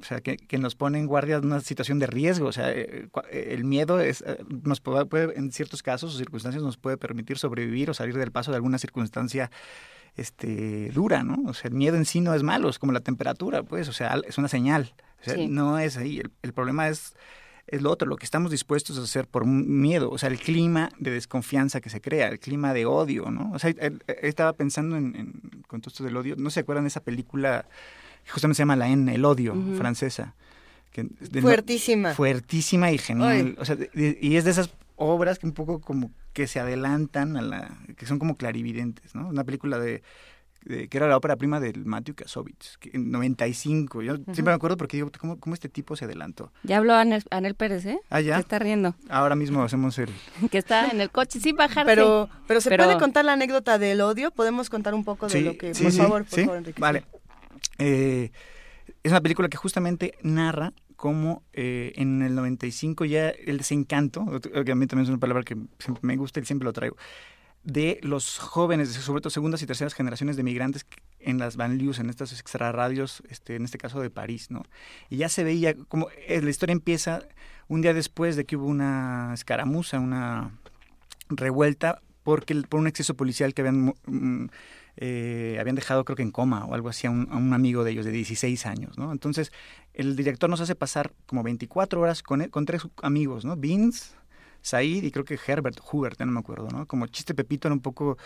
[0.00, 2.46] O sea, que, que nos pone en guardia en una situación de riesgo.
[2.46, 6.62] O sea, eh, eh, el miedo es, eh, nos puede, en ciertos casos o circunstancias,
[6.62, 9.50] nos puede permitir sobrevivir o salir del paso de alguna circunstancia
[10.16, 11.42] este, dura, ¿no?
[11.48, 13.92] O sea, el miedo en sí no es malo, es como la temperatura, pues, o
[13.92, 14.94] sea, es una señal.
[15.20, 16.22] O sea, no es ahí.
[16.42, 17.14] el problema es
[17.68, 20.90] es lo otro, lo que estamos dispuestos a hacer por miedo, o sea, el clima
[20.98, 23.52] de desconfianza que se crea, el clima de odio, ¿no?
[23.52, 23.74] O sea,
[24.22, 27.66] estaba pensando en, en con todo esto del odio, ¿no se acuerdan de esa película
[28.24, 30.34] que justamente se llama La N, El Odio, francesa?
[30.92, 31.06] Que,
[31.40, 32.14] fuertísima.
[32.14, 33.56] fuertísima y genial.
[33.58, 37.42] O sea, y es de esas obras que un poco como que se adelantan a
[37.42, 39.28] la, que son como clarividentes, ¿no?
[39.28, 40.02] Una película de
[40.68, 44.02] que era la ópera prima del Matthew Kasovitz, que en 95.
[44.02, 46.52] Yo siempre me acuerdo porque digo, ¿cómo, ¿cómo, este tipo se adelantó?
[46.62, 47.98] Ya habló Anel, Anel Pérez, ¿eh?
[48.10, 48.34] Ah, ya.
[48.34, 48.94] Se está riendo.
[49.08, 50.10] Ahora mismo hacemos el...
[50.50, 51.86] que está en el coche sin bajarse.
[51.86, 54.30] Pero, pero ¿se puede contar la anécdota del odio?
[54.30, 55.72] ¿Podemos contar un poco de lo que...
[55.72, 56.80] por favor, por favor, Enrique.
[56.80, 57.04] Vale.
[57.78, 58.30] Eh,
[59.02, 64.72] es una película que justamente narra cómo eh, en el 95 ya el desencanto, que
[64.72, 66.96] a mí también es una palabra que siempre me gusta y siempre lo traigo,
[67.68, 70.86] de los jóvenes, sobre todo segundas y terceras generaciones de migrantes
[71.20, 74.62] en las banlieues, en estas extrarradios, este, en este caso de París, ¿no?
[75.10, 77.28] Y ya se veía como eh, la historia empieza
[77.68, 80.58] un día después de que hubo una escaramuza, una
[81.28, 84.46] revuelta porque por un exceso policial que habían mm,
[84.96, 88.06] eh, habían dejado creo que en coma o algo así a un, amigo de ellos
[88.06, 89.12] de 16 años, ¿no?
[89.12, 89.52] Entonces
[89.92, 93.56] el director nos hace pasar como 24 horas con, con tres amigos, ¿no?
[93.56, 94.14] Vince,
[94.62, 96.86] Said y creo que Herbert, Hubert, no me acuerdo, ¿no?
[96.86, 98.18] Como chiste Pepito era un poco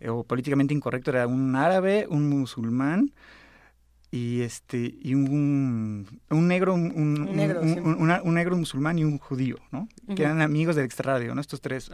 [0.00, 3.12] eh, o políticamente incorrecto, era un árabe, un musulmán
[4.10, 9.56] y este y un, un negro un, un, negro, un, negro musulmán y un judío
[9.72, 10.14] no uh -huh.
[10.14, 11.90] que eran amigos del extrarradio no estos tres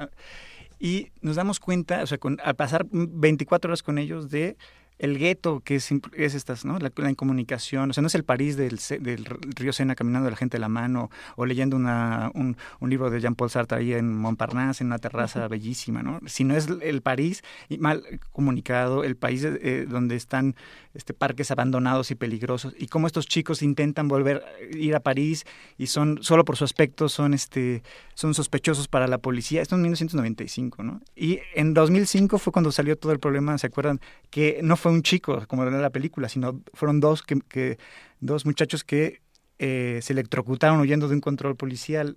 [0.78, 4.56] y nos damos cuenta o sea con, al pasar 24 horas con ellos de
[5.02, 6.78] el gueto que es, es estas, ¿no?
[6.78, 10.36] La, la, incomunicación, o sea, no es el París del, del río Sena caminando la
[10.36, 14.16] gente de la mano o leyendo una, un, un, libro de Jean-Paul Sartre ahí en
[14.16, 16.20] Montparnasse, en una terraza bellísima, ¿no?
[16.26, 17.42] Sino es el París
[17.80, 20.54] mal comunicado, el país eh, donde están
[20.94, 25.44] este, parques abandonados y peligrosos y cómo estos chicos intentan volver a ir a París
[25.78, 27.82] y son, solo por su aspecto, son, este,
[28.14, 29.62] son sospechosos para la policía.
[29.62, 31.00] Esto en 1995, ¿no?
[31.16, 34.00] Y en 2005 fue cuando salió todo el problema, ¿se acuerdan?
[34.30, 37.78] Que no fue un chico, como era la película, sino fueron dos, que, que
[38.20, 39.22] dos muchachos que
[39.58, 42.16] eh, se electrocutaron huyendo de un control policial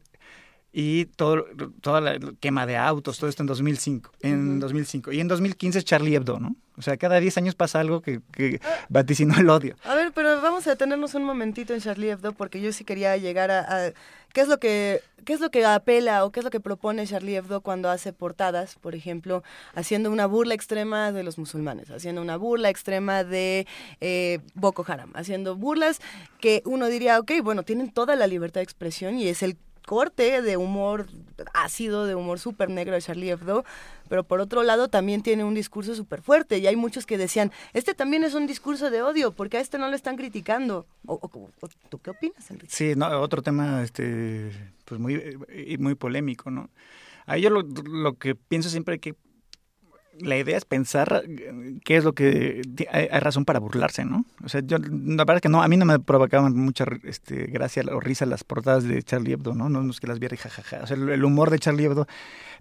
[0.78, 1.46] y todo,
[1.80, 4.60] toda la quema de autos, todo esto en 2005, en uh -huh.
[4.60, 5.14] 2005.
[5.14, 6.58] Y en 2015 es Charlie Hebdo, ¿no?
[6.76, 9.78] O sea, cada 10 años pasa algo que, que vaticinó el odio.
[9.86, 13.16] A ver, pero vamos a detenernos un momentito en Charlie Hebdo porque yo sí quería
[13.16, 13.92] llegar a, a
[14.34, 17.08] qué es lo que qué es lo que apela o qué es lo que propone
[17.08, 22.22] Charlie Hebdo cuando hace portadas, por ejemplo, haciendo una burla extrema de los musulmanes, haciendo
[22.22, 23.66] una burla extrema de
[24.02, 26.00] eh, Boko Haram, haciendo burlas
[26.40, 30.42] que uno diría, ok, bueno, tienen toda la libertad de expresión y es el corte
[30.42, 31.08] de humor
[31.54, 33.66] ácido, de humor súper negro de Charlie Hebdo,
[34.10, 37.52] pero por otro lado también tiene un discurso súper fuerte y hay muchos que decían,
[37.74, 40.86] este también es un discurso de odio, porque a este no lo están criticando.
[41.06, 41.30] ¿O,
[41.90, 42.74] tú qué opinas, Enrique?
[42.74, 44.52] Sí, no, otro tema este,
[44.86, 45.38] pues muy,
[45.80, 46.70] muy polémico, ¿no?
[47.26, 49.16] Ahí yo lo, lo que pienso siempre que
[50.20, 51.24] la idea es pensar
[51.84, 52.62] qué es lo que
[52.92, 54.26] hay, hay, razón para burlarse, ¿no?
[54.44, 57.46] O sea, yo la verdad es que no, a mí no me provocaban mucha este,
[57.48, 59.70] gracia o risa las portadas de Charlie Hebdo, ¿no?
[59.70, 60.82] No, es que las viera y jajaja.
[60.84, 62.08] O sea, el, el, humor de Charlie Hebdo,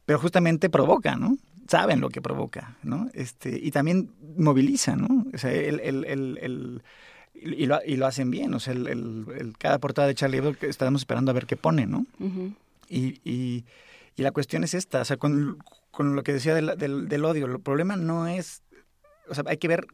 [0.05, 1.37] pero justamente provoca, ¿no?
[1.69, 3.09] Saben lo que provoca, ¿no?
[3.15, 5.27] Este, y también moviliza, ¿no?
[5.33, 6.83] O sea, el, el, el,
[7.35, 11.03] y lo, y lo hacen bien, o sea, el, cada portada de Charlie Hebdo estamos
[11.03, 12.07] esperando a ver qué pone, ¿no?
[12.19, 12.55] Uh -huh.
[12.89, 13.65] y, y,
[14.17, 15.59] y, la cuestión es esta, o sea, con,
[15.95, 18.63] con lo que decía del, del, del, odio, el problema no es,
[19.29, 19.87] o sea, hay que ver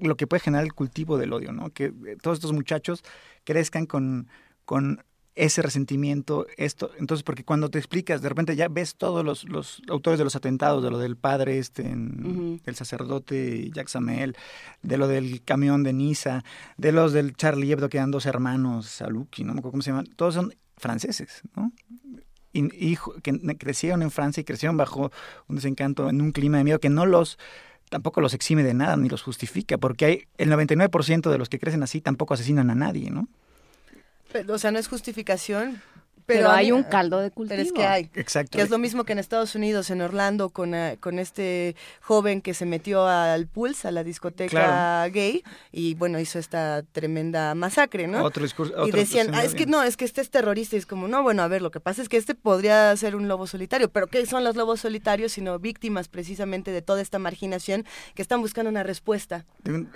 [0.00, 1.70] lo que puede generar el cultivo del odio, ¿no?
[1.70, 1.92] Que
[2.22, 3.02] todos estos muchachos
[3.44, 4.28] crezcan con,
[4.64, 5.02] con
[5.34, 9.82] ese resentimiento, esto, entonces porque cuando te explicas, de repente ya ves todos los, los
[9.88, 12.60] autores de los atentados, de lo del padre este, en, uh -huh.
[12.64, 14.34] el sacerdote Jacques Samel,
[14.82, 16.42] de lo del camión de Niza,
[16.78, 19.90] de los del Charlie Hebdo que eran dos hermanos, Saluki, no me acuerdo cómo se
[19.90, 21.72] llaman, todos son franceses, ¿no?
[23.22, 25.10] Que crecieron en Francia y crecieron bajo
[25.48, 27.38] un desencanto, en un clima de miedo que no los
[27.88, 31.58] tampoco los exime de nada ni los justifica, porque hay el 99% de los que
[31.58, 33.28] crecen así tampoco asesinan a nadie, ¿no?
[34.48, 35.80] O sea, no es justificación,
[36.26, 37.56] pero, pero hay un caldo de cultivo.
[37.56, 38.10] Pero es que hay.
[38.14, 38.58] Exacto.
[38.58, 42.42] Que es lo mismo que en Estados Unidos, en Orlando, con, uh, con este joven
[42.42, 45.12] que se metió al Pulse, a la discoteca claro.
[45.12, 48.22] gay, y bueno, hizo esta tremenda masacre, ¿no?
[48.24, 48.86] Otro discurso.
[48.86, 50.76] Y decían, ah, es que no, es que este es terrorista.
[50.76, 53.16] Y es como, no, bueno, a ver, lo que pasa es que este podría ser
[53.16, 53.88] un lobo solitario.
[53.90, 55.32] Pero ¿qué son los lobos solitarios?
[55.32, 59.44] Sino víctimas precisamente de toda esta marginación que están buscando una respuesta.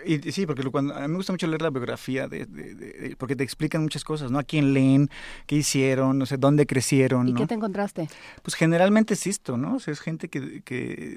[0.05, 2.75] Y, y sí, porque cuando, a mí me gusta mucho leer la biografía, de, de,
[2.75, 4.39] de, porque te explican muchas cosas, ¿no?
[4.39, 5.11] A quién leen,
[5.47, 7.41] qué hicieron, no sé, dónde crecieron ¿Y ¿no?
[7.41, 8.09] qué te encontraste?
[8.43, 9.77] Pues generalmente es esto, ¿no?
[9.77, 11.17] O sea, es gente que, que,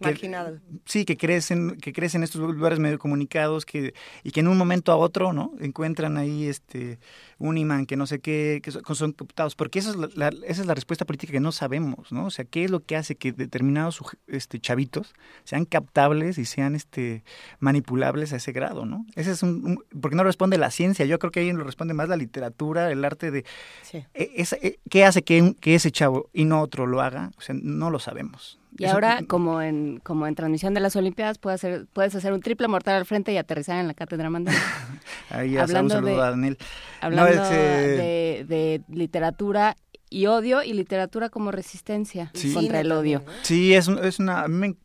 [0.00, 0.60] Marginada.
[0.84, 4.56] sí, que crecen, que crecen en estos lugares medio comunicados, que, y que en un
[4.56, 5.52] momento a otro, ¿no?
[5.60, 6.98] Encuentran ahí este
[7.38, 10.28] un imán que no sé qué, que son, son captados, porque esa es la, la,
[10.46, 12.26] esa es la respuesta política que no sabemos, ¿no?
[12.26, 15.14] O sea, ¿qué es lo que hace que determinados este, chavitos
[15.44, 17.24] sean captables y sean este
[17.58, 19.06] manipulables a ese grado, ¿no?
[19.16, 21.94] Ese es un, un porque no responde la ciencia, yo creo que ahí lo responde
[21.94, 23.44] más la literatura, el arte de
[23.82, 24.04] sí.
[24.14, 24.56] esa,
[24.90, 27.98] qué hace que, que ese chavo y no otro lo haga, o sea, no lo
[27.98, 28.59] sabemos.
[28.80, 32.32] Y Eso, ahora, como en, como en transmisión de las Olimpiadas, puedes hacer, puedes hacer
[32.32, 34.58] un triple mortal al frente y aterrizar en la Cátedra Mandela.
[35.28, 36.58] Ahí ya hablando un saludo de, a Daniel.
[37.02, 38.44] Hablando no, es, eh...
[38.48, 39.76] de, de, literatura
[40.08, 42.54] y odio y literatura como resistencia sí.
[42.54, 43.22] contra el odio.
[43.42, 44.44] Sí, es, es una...
[44.44, 44.76] A mí me,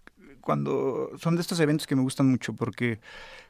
[0.41, 2.99] cuando son de estos eventos que me gustan mucho porque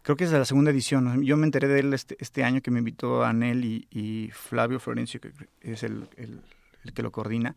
[0.04, 1.24] creo que es de la segunda edición.
[1.24, 4.30] Yo me enteré de él este, este año que me invitó a Anel y, y
[4.32, 6.40] Flavio Florencio, que es el, el,
[6.84, 7.56] el que lo coordina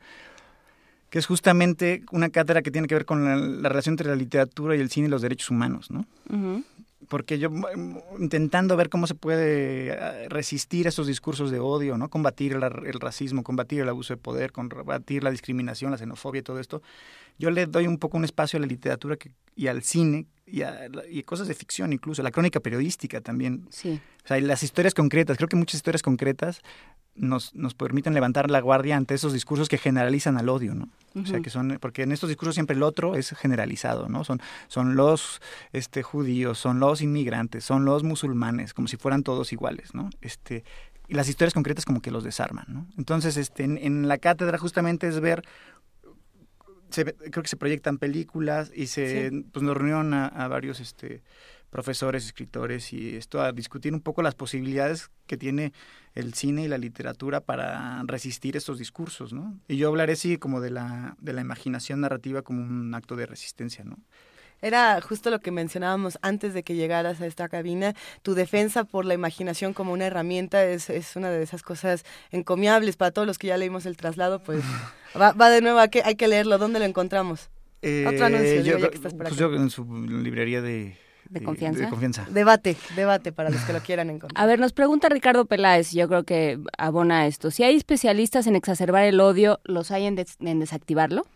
[1.10, 4.16] que es justamente una cátedra que tiene que ver con la, la, relación entre la
[4.16, 6.00] literatura y el cine y los derechos humanos, ¿no?
[6.28, 6.64] Uh -huh.
[7.08, 7.50] porque yo
[8.18, 12.10] intentando ver cómo se puede eh, resistir a esos discursos de odio, ¿no?
[12.10, 16.42] Combatir el, el, racismo, combatir el abuso de poder, combatir la discriminación, la xenofobia y
[16.42, 16.82] todo esto,
[17.38, 20.62] yo le doy un poco un espacio a la literatura que, y al cine y
[20.62, 23.66] a, y cosas de ficción incluso, la crónica periodística también.
[23.70, 24.00] Sí.
[24.24, 26.60] O sea, las historias concretas, creo que muchas historias concretas
[27.18, 30.88] nos, nos permiten levantar la guardia ante esos discursos que generalizan al odio, ¿no?
[31.14, 34.22] O sea, que son, porque en estos discursos siempre el otro es generalizado, ¿no?
[34.22, 35.40] Son, son los
[35.72, 40.10] este, judíos, son los inmigrantes, son los musulmanes, como si fueran todos iguales, ¿no?
[40.20, 40.64] Este,
[41.08, 42.86] y las historias concretas como que los desarman, ¿no?
[42.96, 45.42] Entonces, este, en, en la cátedra justamente es ver
[46.90, 49.46] se, creo que se proyectan películas y se sí.
[49.52, 51.22] pues nos reunieron a, a, varios este
[51.70, 55.72] profesores, escritores y esto a discutir un poco las posibilidades que tiene
[56.14, 59.58] el cine y la literatura para resistir estos discursos, ¿no?
[59.68, 63.26] Y yo hablaré sí como de la de la imaginación narrativa como un acto de
[63.26, 63.98] resistencia, ¿no?
[64.60, 67.94] Era justo lo que mencionábamos antes de que llegaras a esta cabina.
[68.22, 72.96] Tu defensa por la imaginación como una herramienta es, es una de esas cosas encomiables
[72.96, 74.42] para todos los que ya leímos el traslado.
[74.42, 74.64] Pues
[75.20, 76.58] va, va de nuevo, hay que, hay que leerlo.
[76.58, 77.50] ¿Dónde lo encontramos?
[77.82, 79.40] Eh, Otro anuncio, yo, ya que estás por pues acá.
[79.40, 80.96] yo en su librería de,
[81.30, 81.84] ¿De confianza?
[81.84, 82.26] de confianza.
[82.30, 84.42] Debate, debate para los que lo quieran encontrar.
[84.42, 87.50] A ver, nos pregunta Ricardo Peláez, yo creo que abona esto.
[87.50, 91.26] Si hay especialistas en exacerbar el odio, ¿los hay en, des en desactivarlo?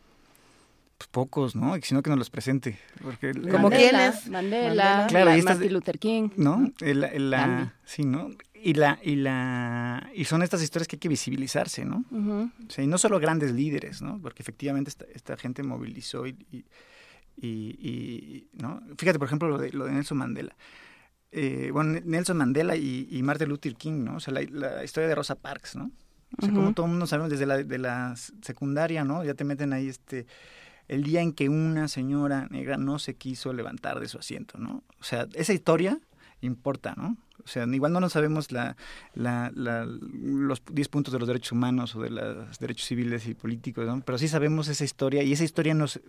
[0.98, 1.76] Pues pocos, ¿no?
[1.76, 2.78] Y sino que nos los presente.
[3.02, 4.28] Porque, ¿Como quiénes?
[4.28, 6.28] Mandela, Claro, la, y estas- Martin Luther King.
[6.36, 6.72] ¿no?
[6.80, 8.30] El- el- la- sí, ¿no?
[8.54, 12.04] Y la, y la, y son estas historias que hay que visibilizarse, ¿no?
[12.12, 14.20] O sea, y no solo grandes líderes, ¿no?
[14.22, 16.64] Porque efectivamente esta, esta gente movilizó y, y,
[17.36, 18.82] y- y, ¿no?
[18.98, 20.54] Fíjate, por ejemplo, lo de, lo de Nelson Mandela.
[21.30, 24.16] Eh, bueno, Nelson Mandela y, y Martin Luther King, ¿no?
[24.16, 25.90] O sea, la, la historia de Rosa Parks, ¿no?
[26.38, 29.22] O sea, como todo el mundo sabe desde la, de la secundaria, ¿no?
[29.24, 30.26] Ya te meten ahí este
[30.88, 34.82] el día en que una señora negra no se quiso levantar de su asiento, ¿no?
[35.00, 36.00] O sea, esa historia
[36.40, 37.16] importa, ¿no?
[37.44, 38.76] O sea, igual no nos sabemos la,
[39.14, 43.34] la, la- los 10 puntos de los derechos humanos o de los derechos civiles y
[43.34, 44.00] políticos, ¿no?
[44.00, 46.00] Pero sí sabemos esa historia y esa historia nos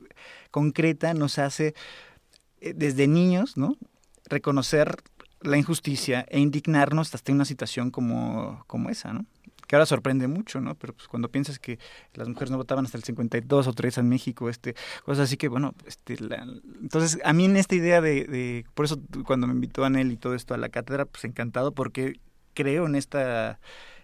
[0.52, 1.74] concreta, nos hace
[2.62, 3.76] eh, desde niños, ¿no?
[4.26, 4.98] Reconocer
[5.42, 9.26] la injusticia e indignarnos hasta una situación como, como esa, ¿no?
[9.74, 10.76] Que ahora sorprende mucho, ¿no?
[10.76, 11.80] Pero pues cuando piensas que
[12.14, 15.48] las mujeres no votaban hasta el 52 o 3 en México, este, cosas así que,
[15.48, 16.46] bueno, este, la-
[16.80, 20.18] entonces a mí en esta idea de, de, por eso cuando me invitó Anel y
[20.18, 22.20] todo esto a la cátedra, pues encantado porque
[22.54, 23.60] creo en esta,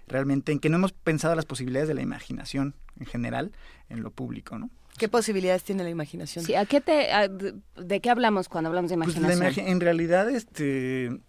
[0.08, 3.52] realmente, en que no hemos pensado las posibilidades de la imaginación en general
[3.90, 4.72] en lo público, ¿no?
[4.98, 6.46] ¿Qué posibilidades tiene la imaginación?
[6.46, 9.66] Sí, ¿a qué te, a- de, de qué hablamos cuando hablamos de Pues la imaginación?
[9.68, 11.20] imagi- en realidad, este,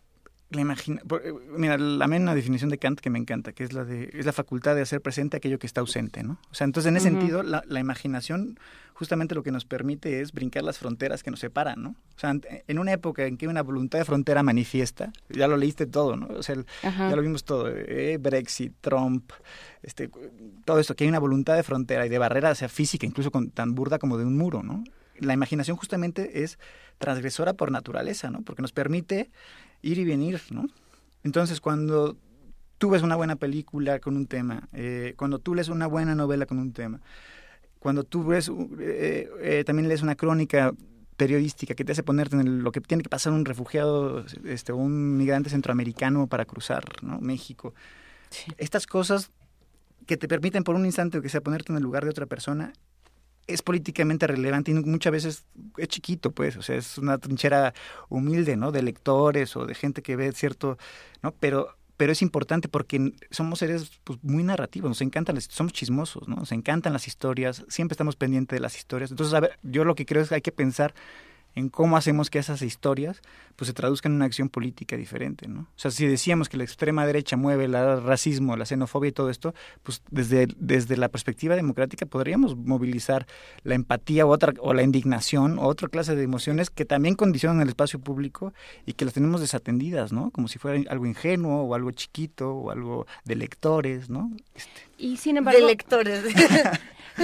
[0.51, 3.85] la imagina, eh, mira, la una definición de Kant que me encanta, que es la
[3.85, 6.39] de, es la facultad de hacer presente aquello que está ausente, ¿no?
[6.51, 8.59] O sea, entonces en ese sentido, la, la imaginación
[8.95, 11.91] justamente lo que nos permite es brincar las fronteras que nos separan, ¿no?
[12.17, 12.35] O sea,
[12.67, 16.27] en una época en que una voluntad de frontera manifiesta, ya lo leíste todo, ¿no?
[16.27, 19.31] O sea, el- ya lo vimos todo, eh, Brexit, Trump,
[19.83, 20.11] este,
[20.67, 23.31] todo esto, que hay una voluntad de frontera y de barrera, o sea, física, incluso
[23.31, 24.83] con, tan burda como de un muro, ¿no?
[25.19, 26.59] La imaginación justamente es
[26.99, 28.43] transgresora por naturaleza, ¿no?
[28.43, 29.31] Porque nos permite
[29.83, 30.67] ir y venir, ¿no?
[31.23, 32.17] Entonces, cuando
[32.79, 36.47] tú ves una buena película con un tema, eh, cuando tú lees una buena novela
[36.47, 37.01] con un tema,
[37.79, 40.73] cuando tú ves, eh, eh, también lees una crónica
[41.17, 44.73] periodística que te hace ponerte en el- lo que tiene que pasar un refugiado este,
[44.73, 47.21] un migrante centroamericano para cruzar ¿no?
[47.21, 47.75] México.
[48.57, 49.31] Estas cosas
[50.07, 52.73] que te permiten por un instante que sea ponerte en el lugar de otra persona
[53.53, 55.45] es políticamente relevante y muchas veces
[55.77, 57.75] es chiquito, pues, o sea, es una trinchera
[58.09, 58.73] humilde, ¿no?
[58.73, 60.79] De lectores o de gente que ve cierto,
[61.23, 61.33] ¿no?
[61.33, 66.27] Pero pero es importante porque somos seres pues, muy narrativos, nos encantan, las, somos chismosos,
[66.29, 66.37] ¿no?
[66.37, 69.11] Nos encantan las historias, siempre estamos pendientes de las historias.
[69.11, 70.95] Entonces, a ver, yo lo que creo es que hay que pensar
[71.55, 73.23] en cómo hacemos que esas historias
[73.57, 75.61] pues se traduzcan en una acción política diferente, ¿no?
[75.61, 79.29] O sea, si decíamos que la extrema derecha mueve el racismo, la xenofobia y todo
[79.29, 83.27] esto, pues desde, desde la perspectiva democrática podríamos movilizar
[83.63, 87.61] la empatía o otra o la indignación o otra clase de emociones que también condicionan
[87.61, 88.55] el espacio público
[88.87, 90.31] y que las tenemos desatendidas, ¿no?
[90.31, 94.31] Como si fuera algo ingenuo o algo chiquito o algo de lectores, ¿no?
[94.55, 96.25] Este, Y sin embargo, de lectores.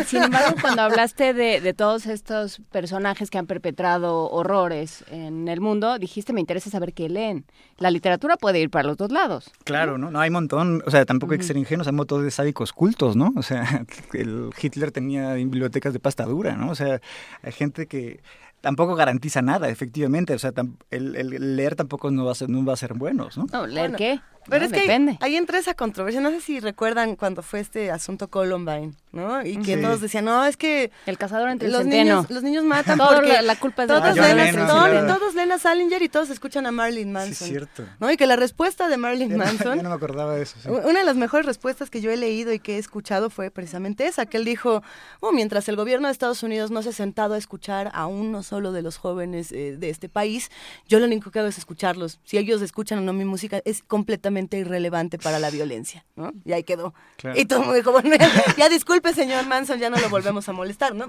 [0.06, 5.61] Sin embargo, cuando hablaste de, de todos estos personajes que han perpetrado horrores en el
[5.61, 7.45] mundo, dijiste, me interesa saber qué leen.
[7.78, 9.51] La literatura puede ir para los dos lados.
[9.65, 10.11] Claro, ¿no?
[10.11, 12.31] No hay un montón, o sea, tampoco hay que ser ingenuos, hay un montón de
[12.31, 13.33] sádicos cultos, ¿no?
[13.36, 16.70] O sea, el Hitler tenía bibliotecas de pasta dura, ¿no?
[16.70, 17.01] O sea,
[17.43, 18.20] hay gente que
[18.61, 20.53] tampoco garantiza nada, efectivamente, o sea,
[20.91, 23.47] el, el leer tampoco no va a ser, no va a ser buenos, ¿no?
[23.53, 24.20] No, ¿leer Bueno, qué?
[24.49, 25.18] Pero No, es que ahí- depende.
[25.23, 26.20] entra esa controversia.
[26.20, 29.44] No sé si recuerdan cuando fue este asunto Columbine, ¿no?
[29.44, 29.83] Y que Sí.
[29.83, 32.16] todos decían, no, es que El cazador entre los centeno.
[32.23, 34.66] niños, los niños matan Todo porque la- la culpa es de todos, leen, a- Lennon,
[34.66, 35.15] no, sí, claro.
[35.18, 37.34] todos leen a Salinger y todos escuchan a Marilyn Manson.
[37.34, 37.84] Sí, es cierto.
[38.00, 38.10] ¿no?
[38.10, 40.57] Y que la respuesta de Marilyn Ya no- Manson ya no me acordaba de eso.
[40.62, 40.68] sí.
[40.68, 44.07] Una de las mejores respuestas que yo he leído y que he escuchado fue precisamente
[44.07, 44.83] esa, que él dijo,
[45.20, 48.42] "Oh, mientras el gobierno de Estados Unidos no se ha sentado a escuchar a uno
[48.42, 50.50] solo de los jóvenes eh, de este país,
[50.89, 52.20] yo lo único que hago es escucharlos.
[52.25, 56.32] Si ellos escuchan o no mi música, es completamente irrelevante para la violencia, ¿no?
[56.44, 56.94] Y ahí quedó.
[57.16, 57.39] Claro.
[57.40, 58.10] Y todo el mundo dijo, bueno,
[58.56, 61.08] ya disculpe, señor Manson, ya no lo volvemos a molestar, ¿no?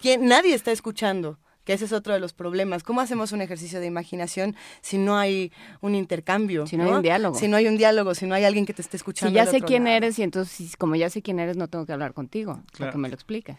[0.00, 2.82] Quien, nadie está escuchando que ese es otro de los problemas.
[2.82, 6.66] ¿Cómo hacemos un ejercicio de imaginación si no hay un intercambio?
[6.66, 7.38] Si no hay un diálogo.
[7.38, 9.30] Si no hay un diálogo, si no hay alguien que te esté escuchando.
[9.30, 9.96] Si ya sé quién lado.
[9.96, 12.66] eres y entonces como ya sé quién eres no tengo que hablar contigo, Claro.
[12.78, 13.56] para que me lo expliques.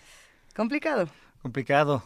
[0.55, 1.07] Complicado.
[1.41, 2.03] Complicado.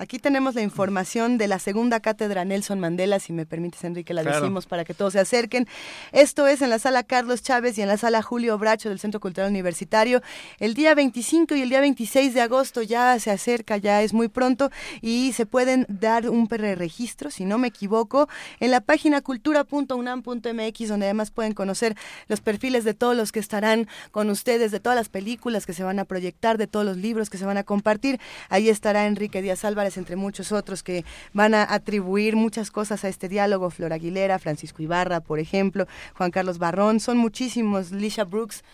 [0.00, 4.22] Aquí tenemos la información de la segunda cátedra Nelson Mandela, si me permites, Enrique, la
[4.22, 4.40] Claro.
[4.40, 5.68] decimos para que todos se acerquen.
[6.12, 9.20] Esto es en la sala Carlos Chávez y en la sala Julio Bracho del Centro
[9.20, 10.22] Cultural Universitario.
[10.58, 14.28] El día 25 y el día 26 de agosto ya se acerca, ya es muy
[14.28, 14.70] pronto
[15.02, 18.26] y se pueden dar un preregistro, si no me equivoco,
[18.58, 21.94] en la página cultura.unam.mx, donde además pueden conocer
[22.26, 25.82] los perfiles de todos los que estarán con ustedes, de todas las películas que se
[25.84, 28.18] van a proyectar, de todos los libros que se van a compartir.
[28.48, 33.08] Ahí estará Enrique Díaz Álvarez, entre muchos otros que van a atribuir muchas cosas a
[33.08, 33.70] este diálogo.
[33.70, 37.92] Flor Aguilera, Francisco Ibarra, por ejemplo, Juan Carlos Barrón, son muchísimos.
[37.92, 38.64] Lisha Brooks,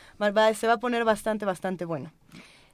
[0.55, 2.13] se va a poner bastante, bastante bueno.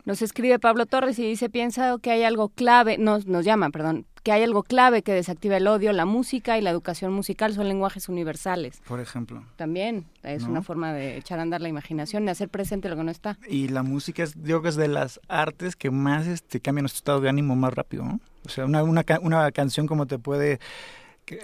[0.05, 4.07] Nos escribe Pablo Torres y dice, piensa que hay algo clave, nos, nos llama, perdón,
[4.23, 7.69] que hay algo clave que desactiva el odio, la música y la educación musical son
[7.69, 8.81] lenguajes universales.
[8.87, 9.45] Por ejemplo.
[9.57, 10.51] También es ¿No?
[10.51, 13.39] una forma de echar a andar la imaginación, de hacer presente lo que no está.
[13.49, 16.99] Y la música es, digo que es de las artes que más este, cambia nuestro
[16.99, 18.21] estado de ánimo más rápido, ¿no?
[18.45, 20.59] O sea, una, una, una canción como te puede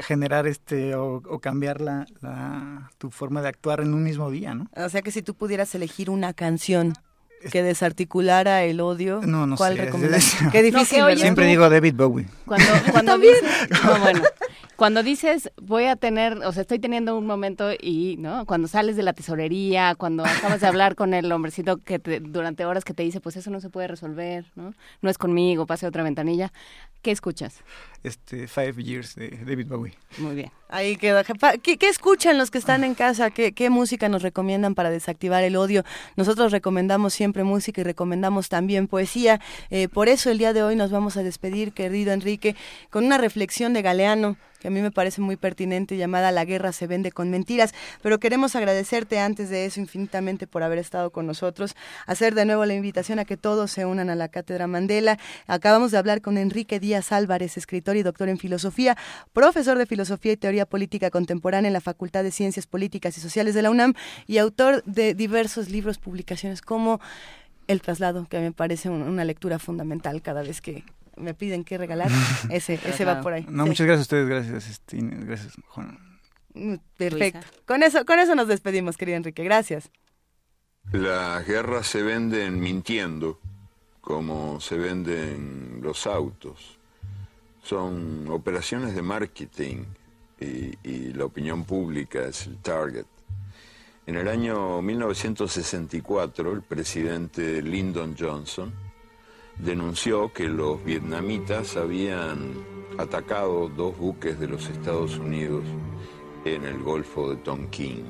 [0.00, 4.54] generar este o, o cambiar la, la- tu forma de actuar en un mismo día,
[4.54, 4.68] ¿no?
[4.76, 6.94] O sea que si tú pudieras elegir una canción
[7.50, 9.90] que desarticulara el odio, No, no ¿cuál sé.
[10.52, 11.16] Qué difícil, No.
[11.16, 12.26] Siempre digo David Bowie.
[12.46, 13.42] Cuando, cuando dices,
[13.84, 14.22] no, bueno,
[14.76, 18.44] cuando dices voy a tener, o sea, estoy teniendo un momento y, ¿no?
[18.46, 22.64] Cuando sales de la tesorería, cuando acabas de hablar con el hombrecito que te- durante
[22.64, 24.74] horas que te dice, pues eso no se puede resolver, ¿no?
[25.02, 26.52] No es conmigo, pase a otra ventanilla.
[27.02, 27.60] ¿Qué escuchas?
[28.04, 29.94] Este, Five Years de David Bowie.
[30.18, 30.52] Muy bien.
[30.68, 31.24] Ahí queda.
[31.24, 33.30] ¿Qué, escuchan los que están en casa?
[33.30, 35.84] ¿Qué, ¿Qué música nos recomiendan para desactivar el odio?
[36.16, 39.40] Nosotros recomendamos siempre música y recomendamos también poesía.
[39.70, 42.54] Eh, por eso el día de hoy nos vamos a despedir, querido Enrique,
[42.90, 46.72] con una reflexión de Galeano que a mí me parece muy pertinente, llamada La guerra
[46.72, 47.72] se vende con mentiras.
[48.02, 52.64] Pero queremos agradecerte antes de eso infinitamente por haber estado con nosotros, hacer de nuevo
[52.64, 55.18] la invitación a que todos se unan a la Cátedra Mandela.
[55.46, 58.96] Acabamos de hablar con Enrique Díaz Álvarez, escritor y doctor en filosofía,
[59.32, 63.54] profesor de filosofía y teoría política contemporánea en la Facultad de Ciencias Políticas y Sociales
[63.54, 63.94] de la UNAM
[64.26, 67.00] y autor de diversos libros, publicaciones como
[67.66, 70.84] El traslado, que me parece un- una lectura fundamental cada vez que
[71.18, 72.10] me piden qué regalar.
[72.50, 73.46] Ese, ese va por ahí.
[73.48, 73.70] No, Sí.
[73.70, 75.98] muchas gracias a ustedes, gracias, este, Inés, gracias, Juan.
[76.54, 77.46] Mm, Perfecto.
[77.66, 79.44] Con eso, con eso nos despedimos, querido Enrique.
[79.44, 79.90] Gracias.
[80.92, 83.38] Las guerras se venden mintiendo,
[84.00, 86.78] como se venden los autos.
[87.62, 89.84] Son operaciones de marketing
[90.40, 93.04] y, y la opinión pública es el target.
[94.06, 98.72] En el año 1964, el presidente Lyndon Johnson
[99.58, 102.54] denunció que los vietnamitas habían
[102.96, 105.64] atacado dos buques de los Estados Unidos
[106.44, 108.04] en el Golfo de Tonkin.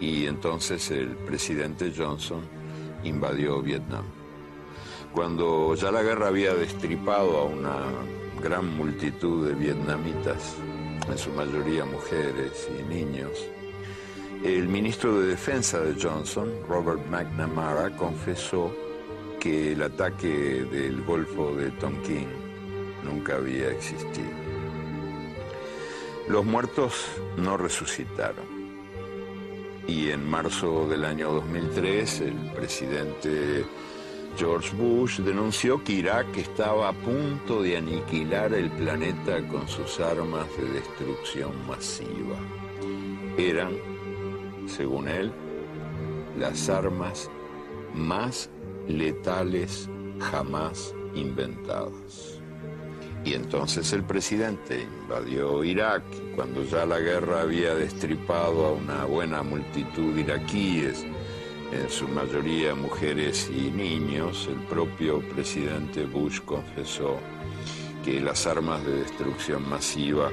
[0.00, 2.42] Y entonces el presidente Johnson
[3.02, 4.04] invadió Vietnam.
[5.12, 7.76] Cuando ya la guerra había destripado a una
[8.42, 10.56] gran multitud de vietnamitas,
[11.08, 13.30] en su mayoría mujeres y niños,
[14.44, 18.70] el ministro de Defensa de Johnson, Robert McNamara, confesó
[19.46, 22.28] el ataque del Golfo de Tonkin
[23.04, 24.30] nunca había existido.
[26.28, 28.44] Los muertos no resucitaron.
[29.86, 33.64] Y en marzo del año 2003, el presidente
[34.36, 40.46] George Bush denunció que Irak estaba a punto de aniquilar el planeta con sus armas
[40.58, 42.36] de destrucción masiva.
[43.38, 43.70] Eran,
[44.66, 45.32] según él,
[46.38, 47.30] las armas
[47.94, 48.50] más
[48.88, 49.88] letales
[50.20, 52.40] jamás inventadas.
[53.24, 56.04] Y entonces el presidente invadió Irak
[56.36, 61.04] cuando ya la guerra había destripado a una buena multitud de iraquíes,
[61.72, 67.18] en su mayoría mujeres y niños, el propio presidente Bush confesó
[68.04, 70.30] que las armas de destrucción masiva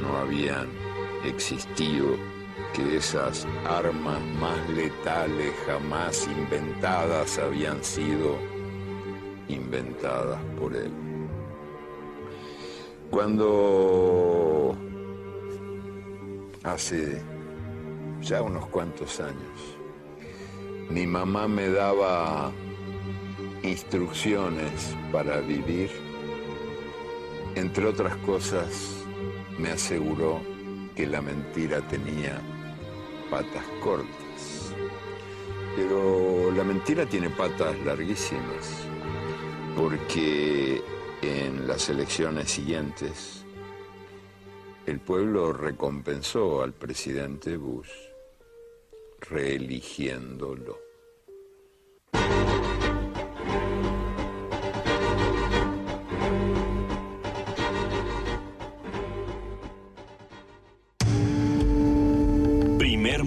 [0.00, 0.68] no habían
[1.24, 2.16] existido
[2.72, 8.38] que esas armas más letales jamás inventadas habían sido
[9.48, 10.92] inventadas por él.
[13.10, 14.76] Cuando
[16.62, 17.22] hace
[18.20, 19.78] ya unos cuantos años
[20.90, 22.52] mi mamá me daba
[23.62, 25.90] instrucciones para vivir,
[27.54, 29.04] entre otras cosas
[29.58, 30.40] me aseguró
[30.94, 32.40] que la mentira tenía
[33.30, 34.72] patas cortas.
[35.76, 38.86] Pero la mentira tiene patas larguísimas,
[39.76, 40.82] porque
[41.22, 43.44] en las elecciones siguientes
[44.86, 47.90] el pueblo recompensó al presidente Bush
[49.20, 50.78] reeligiéndolo.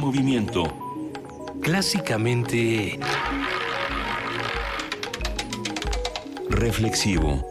[0.07, 0.63] Movimiento.
[1.61, 2.97] Clásicamente...
[6.49, 7.45] Reflexivo.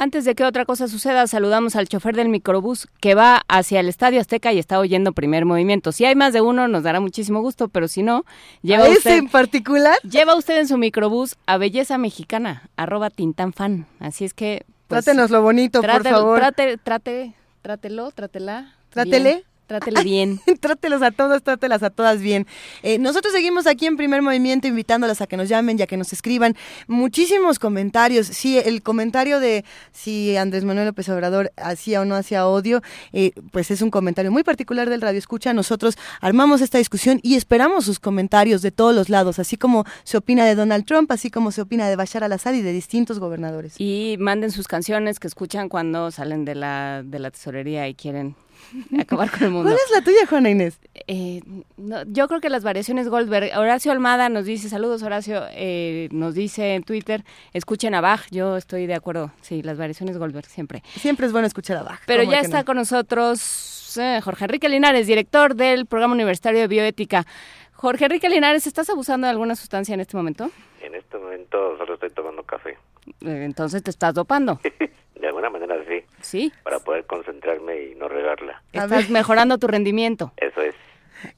[0.00, 3.88] Antes de que otra cosa suceda, saludamos al chofer del microbús que va hacia el
[3.88, 5.90] Estadio Azteca y está oyendo primer movimiento.
[5.90, 8.24] Si hay más de uno, nos dará muchísimo gusto, pero si no,
[8.62, 9.98] lleva ¿A ese usted, en particular?
[10.08, 13.86] lleva usted en su microbús a Belleza Mexicana, arroba Tintanfan.
[13.98, 14.64] Así es que...
[14.86, 16.38] pues, Trátenos lo bonito, por favor.
[16.38, 18.76] Trate, trate, trátelo, trátela.
[18.90, 19.30] Trátele.
[19.32, 20.40] bien, Trátele bien.
[20.60, 22.46] Trátelos a todos, trátelas a todas bien.
[22.82, 25.98] Eh, nosotros seguimos aquí en Primer Movimiento invitándolas a que nos llamen y a que
[25.98, 26.56] nos escriban.
[26.86, 28.28] Muchísimos comentarios.
[28.28, 32.80] Sí, el comentario de si Andrés Manuel López Obrador hacía o no hacía odio,
[33.12, 35.52] eh, pues es un comentario muy particular del Radio Escucha.
[35.52, 40.16] Nosotros armamos esta discusión y esperamos sus comentarios de todos los lados, así como se
[40.16, 43.74] opina de Donald Trump, así como se opina de Bashar al-Assad y de distintos gobernadores.
[43.78, 48.34] Y manden sus canciones que escuchan cuando salen de la, de la tesorería y quieren
[49.00, 49.70] acabar con el mundo.
[49.70, 50.78] ¿Cuál es la tuya, Juana Inés?
[51.06, 51.42] Eh,
[51.76, 53.56] no, yo creo que las variaciones Goldberg.
[53.58, 58.26] Horacio Almada nos dice, saludos Horacio, eh, nos dice en Twitter, escuchen a Bach.
[58.30, 60.82] Yo estoy de acuerdo, sí, las variaciones Goldberg siempre.
[60.96, 62.00] Siempre es bueno escuchar a Bach.
[62.06, 62.64] Pero ¿cómo ya está no?
[62.64, 67.24] con nosotros eh, Jorge Enrique Linares, director del Programa Universitario de Bioética.
[67.72, 70.50] Jorge Enrique Linares, ¿estás abusando de alguna sustancia en este momento?
[70.82, 72.76] En este momento solo estoy tomando café.
[73.20, 74.60] Eh, entonces te estás dopando.
[75.20, 76.04] De alguna manera sí.
[76.20, 76.52] Sí.
[76.62, 78.62] Para poder concentrarme y no regarla.
[78.72, 80.32] Estás mejorando tu rendimiento.
[80.36, 80.74] Eso es.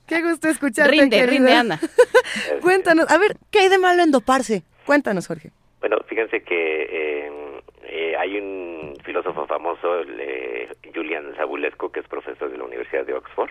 [0.06, 1.30] Qué gusto escucharte, Rinde, querida.
[1.30, 1.80] rinde, anda.
[2.60, 4.62] Cuéntanos, a ver, ¿qué hay de malo en doparse?
[4.84, 5.50] Cuéntanos, Jorge.
[5.80, 7.32] Bueno, fíjense que eh,
[7.84, 13.06] eh, hay un filósofo famoso, el, eh, Julian Zabulesco, que es profesor de la Universidad
[13.06, 13.50] de Oxford,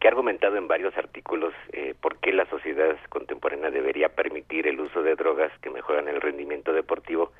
[0.00, 4.80] que ha argumentado en varios artículos eh, por qué la sociedad contemporánea debería permitir el
[4.80, 7.32] uso de drogas que mejoran el rendimiento deportivo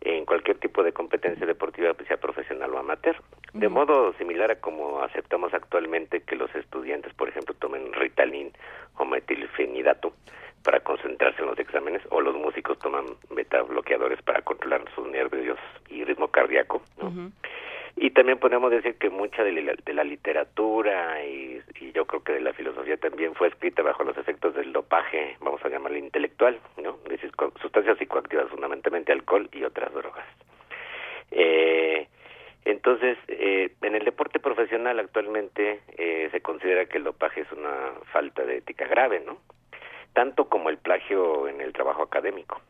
[0.00, 3.16] en cualquier tipo de competencia deportiva, pues, sea profesional o amateur.
[3.52, 8.52] De modo similar a como aceptamos actualmente que los estudiantes, por ejemplo, tomen Ritalin
[8.96, 10.12] o metilfenidato
[10.62, 15.58] para concentrarse en los exámenes, o los músicos toman beta bloqueadores para controlar sus nervios
[15.88, 16.82] y ritmo cardíaco.
[17.00, 17.30] ¿no?
[18.00, 21.60] Y también podemos decir que mucha de la, de la literatura y,
[21.92, 25.64] yo creo que de la filosofía también fue escrita bajo los efectos del dopaje, vamos
[25.64, 26.98] a llamarle intelectual, ¿no?
[27.60, 30.24] Sustancias psicoactivas, fundamentalmente alcohol y otras drogas.
[31.32, 32.06] Eh,
[32.64, 37.94] entonces, eh, en el deporte profesional actualmente eh, se considera que el dopaje es una
[38.12, 39.38] falta de ética grave, ¿no?
[40.12, 42.60] Tanto como el plagio en el trabajo académico.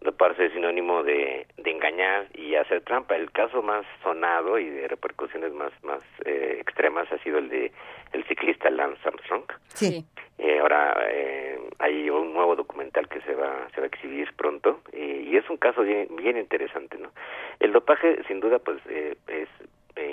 [0.00, 3.16] Doparse es sinónimo de, de engañar y hacer trampa.
[3.16, 7.72] El caso más sonado y de repercusiones más más eh, extremas ha sido el de
[8.12, 9.44] el ciclista Lance Armstrong.
[9.74, 10.04] Sí.
[10.38, 14.80] Eh, ahora eh, hay un nuevo documental que se va se va a exhibir pronto
[14.92, 17.10] eh, y es un caso bien, bien interesante, ¿no?
[17.58, 19.48] El dopaje, sin duda, pues eh, es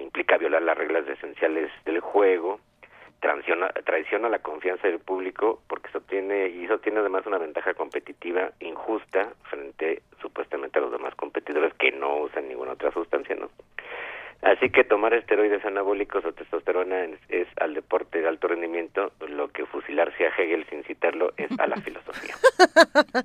[0.02, 2.60] implica violar las reglas esenciales del juego,
[3.24, 7.74] traiciona, traiciona la confianza del público porque se obtiene y eso tiene además una ventaja
[7.74, 13.50] competitiva injusta frente supuestamente a los demás competidores que no usan ninguna otra sustancia, ¿no?
[14.42, 19.48] Así que tomar esteroides anabólicos o testosterona es, es al deporte de alto rendimiento lo
[19.48, 22.36] que fusilarse a Hegel sin citarlo es a la filosofía.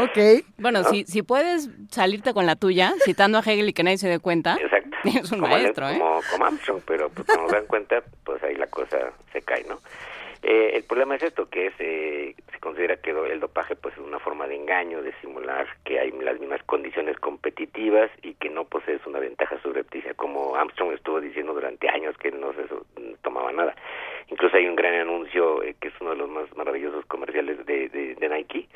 [0.00, 0.46] Ok.
[0.56, 4.08] Bueno, si, si puedes salirte con la tuya, citando a Hegel y que nadie se
[4.08, 4.81] dé cuenta, Exacto.
[5.22, 5.98] es un como, maestro, ¿eh?
[5.98, 9.78] como, como Armstrong, pero pues cuando dan cuenta, pues ahí la cosa se cae, ¿no?
[10.42, 14.00] Eh, el problema es esto, que es, eh, se considera que el dopaje pues es
[14.00, 18.64] una forma de engaño, de simular que hay las mismas condiciones competitivas y que no
[18.64, 22.62] posees una ventaja subrepticia, como Armstrong estuvo diciendo durante años que no se
[23.22, 23.76] tomaba nada.
[24.28, 27.88] Incluso hay un gran anuncio eh, que es uno de los más maravillosos comerciales de,
[27.88, 28.66] de, Nike,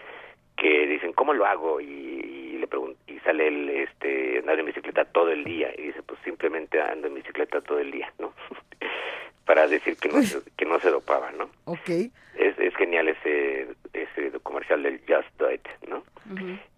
[0.57, 1.81] que dicen, ¿cómo lo hago?
[1.81, 6.03] Y, le pregunto, y sale el, este, andar en bicicleta todo el día, y dice,
[6.03, 8.33] pues simplemente ando en bicicleta todo el día, ¿no?
[9.45, 11.49] para decir que no, se, que no se dopaba, ¿no?
[11.67, 11.89] Ok.
[11.89, 16.03] Es, es genial ese, ese comercial del Just Do It, ¿no?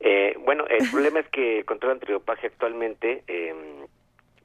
[0.00, 3.54] eh, bueno, el problema es que el control antidopaje actualmente eh,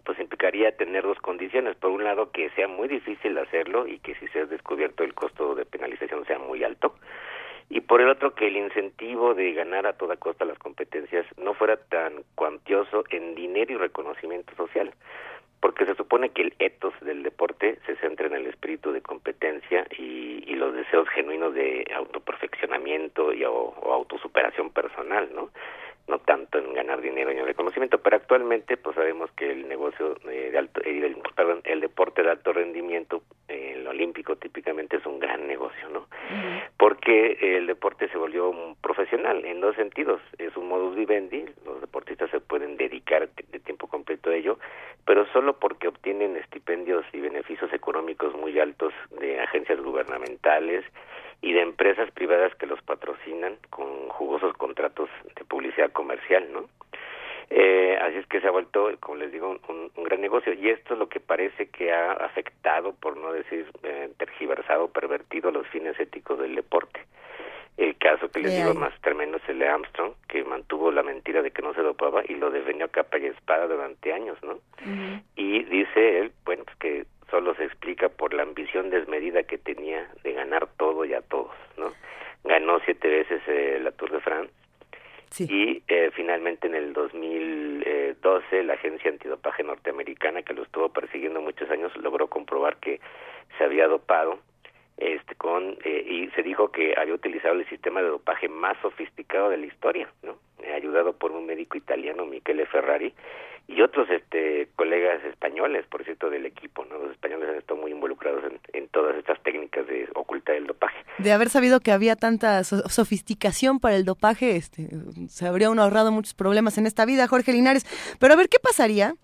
[0.06, 1.76] pues implicaría tener dos condiciones.
[1.78, 5.14] Por un lado, que sea muy difícil hacerlo y que si se ha descubierto el
[5.14, 6.96] costo de penalización sea muy alto.
[7.76, 11.56] Y por el otro, que el incentivo de ganar a toda costa las competencias no
[11.56, 14.94] fuera tan cuantioso en dinero y reconocimiento social
[15.60, 19.88] porque se supone que el ethos del deporte se centra en el espíritu de competencia
[19.98, 25.50] y, los deseos genuinos de autoperfeccionamiento y o, autosuperación personal, ¿no?
[26.08, 30.18] No tanto en ganar dinero y en reconocimiento, pero actualmente pues sabemos que el negocio
[30.30, 34.98] eh, de alto, eh, el, perdón, el deporte de alto rendimiento, eh, el olímpico típicamente
[34.98, 36.08] es un gran negocio, ¿no?
[36.78, 41.80] Porque el deporte se volvió un profesional en dos sentidos, es un modus vivendi, los
[41.80, 44.60] deportistas se pueden dedicar de tiempo completo a ello,
[45.06, 50.84] pero solo porque obtienen estipendios y beneficios económicos muy altos de agencias gubernamentales
[51.44, 56.70] y de empresas privadas que los patrocinan con jugosos contratos de publicidad comercial, ¿no?
[57.50, 60.94] Eh, así es que se ha vuelto, como les digo, un, gran negocio y esto
[60.94, 66.00] es lo que parece que ha afectado, por no decir eh, tergiversado, pervertido los fines
[66.00, 67.02] éticos del deporte.
[67.76, 71.42] El caso que les digo más tremendo es el de Armstrong, que mantuvo la mentira
[71.42, 74.60] de que no se dopaba y lo defendió a capa y espada durante años, ¿no?
[75.36, 80.10] Y dice él, bueno, pues que solo se explica por la ambición desmedida que tenía
[80.24, 81.94] de ganar todo y a todos, ¿no?
[82.44, 84.52] Ganó siete veces eh, la Tour de France
[85.40, 91.70] y eh, finalmente en el 2012 la agencia antidopaje norteamericana que lo estuvo persiguiendo muchos
[91.72, 93.00] años logró comprobar que
[93.58, 94.40] se había dopado
[94.98, 99.50] este con eh, y se dijo que había utilizado el sistema de dopaje más sofisticado
[99.50, 100.38] de la historia, ¿no?
[100.64, 103.14] Eh, ayudado por un médico italiano, Michele Ferrari,
[103.68, 106.98] y otros este colegas españoles, por cierto, del equipo, ¿no?
[107.00, 111.04] Los españoles han estado muy involucrados en, en todas estas técnicas de ocultar el dopaje.
[111.18, 114.90] De haber sabido que había tanta sofisticación para el dopaje, este,
[115.28, 117.86] se habrían ahorrado muchos problemas en esta vida, Jorge Linares.
[118.20, 119.16] Pero a ver, ¿qué pasaría?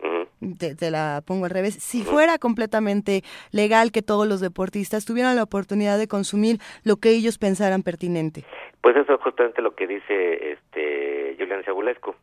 [0.58, 5.44] Te, la pongo al revés, si fuera completamente legal que todos los deportistas tuvieran la
[5.44, 8.44] oportunidad de consumir lo que ellos pensaran pertinente.
[8.82, 12.16] Pues eso es justamente lo que dice este Julián Segulesco.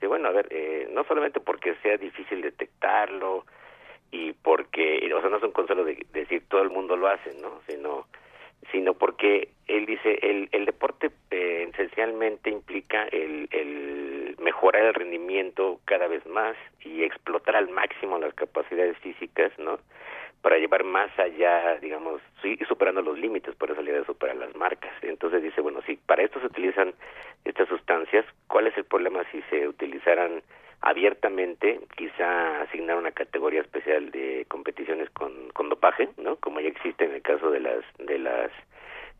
[0.00, 3.44] que bueno, a ver, eh, no solamente porque sea difícil detectarlo
[4.10, 7.34] y porque, o sea, no es un consuelo de, decir todo el mundo lo hace,
[7.40, 7.60] ¿no?
[7.68, 8.06] Sino
[8.72, 15.80] sino porque él dice el, el deporte eh, esencialmente implica el, el mejorar el rendimiento
[15.86, 19.78] cada vez más y explotar al máximo las capacidades físicas, ¿no?
[20.42, 22.20] Para llevar más allá, digamos,
[22.68, 24.92] superando los límites, por eso la idea de superar las marcas.
[25.02, 26.92] Entonces dice, bueno, si para esto se utilizan
[27.46, 30.42] estas sustancias, ¿cuál es el problema si se utilizaran
[30.82, 36.36] abiertamente, quizá asignar una categoría especial de competiciones con, con dopaje, ¿no?
[36.36, 38.50] Como ya existe en el caso de las de las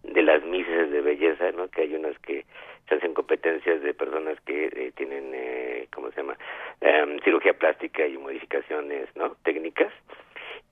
[0.02, 1.68] de las mises de belleza, ¿no?
[1.68, 2.44] Que hay unas que
[2.88, 6.36] se hacen competencias de personas que eh, tienen, eh, ¿cómo se llama?
[6.80, 9.36] Em, cirugía plástica y modificaciones, ¿no?
[9.42, 9.92] Técnicas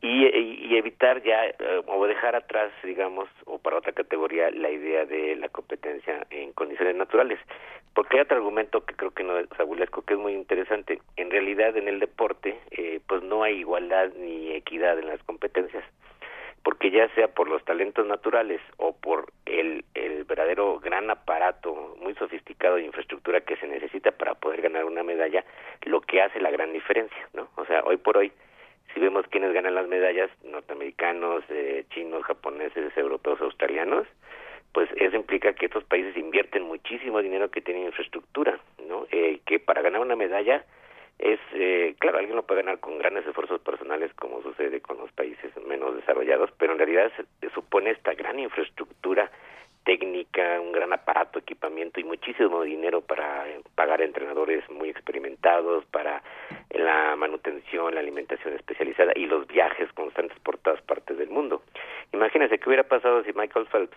[0.03, 5.37] y, evitar ya eh, o dejar atrás, digamos, o para otra categoría, la idea de
[5.37, 7.39] la competencia en condiciones naturales.
[7.95, 11.01] Porque hay otro argumento que creo que no es abulesco, que es muy interesante.
[11.17, 15.85] En realidad, en el deporte, eh, pues no hay igualdad ni equidad en las competencias.
[16.63, 22.15] Porque ya sea por los talentos naturales o por el, el verdadero gran aparato muy
[22.15, 25.45] sofisticado de infraestructura que se necesita para poder ganar una medalla,
[25.83, 27.49] lo que hace la gran diferencia, ¿no?
[27.57, 28.33] O sea, hoy por hoy,
[28.95, 34.07] si vemos quiénes ganan las medallas, norteamericanos, eh, chinos, japoneses, europeos, australianos,
[34.73, 38.59] pues eso implica que estos países invierten muchísimo dinero que tienen infraestructura,
[38.89, 39.07] ¿no?
[39.11, 40.65] Eh, que para ganar una medalla
[41.19, 45.13] es, eh, claro, alguien lo puede ganar con grandes esfuerzos personales como sucede con los
[45.13, 49.31] países menos desarrollados, pero en realidad se supone esta gran infraestructura
[49.85, 56.23] técnica, un gran aparato, equipamiento y muchísimo dinero para pagar entrenadores muy experimentados, para
[56.71, 61.63] la manutención, la alimentación especializada y los viajes constantes por todas partes del mundo.
[62.13, 63.97] Imagínense qué hubiera pasado si Michael Phelps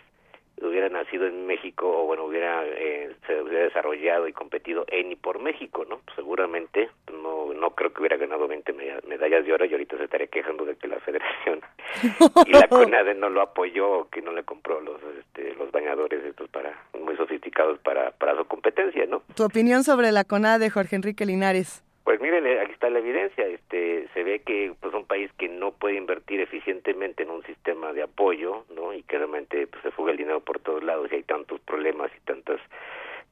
[0.61, 5.15] hubiera nacido en México o bueno hubiera eh, se hubiera desarrollado y competido en y
[5.15, 8.73] por México no seguramente no no creo que hubiera ganado 20
[9.07, 11.61] medallas de oro y ahorita se estaría quejando de que la federación
[12.45, 16.49] y la CONADE no lo apoyó, que no le compró los este, los bañadores estos
[16.49, 19.23] para muy sofisticados para, para su competencia, ¿no?
[19.35, 21.84] Tu opinión sobre la CONADE, Jorge Enrique Linares.
[22.05, 23.47] Pues miren, eh, aquí está la evidencia.
[23.47, 27.93] Este, se ve que pues un país que no puede invertir eficientemente en un sistema
[27.93, 28.93] de apoyo, ¿no?
[28.93, 32.11] Y que realmente pues, se fuga el dinero por todos lados y hay tantos problemas
[32.15, 32.61] y tantas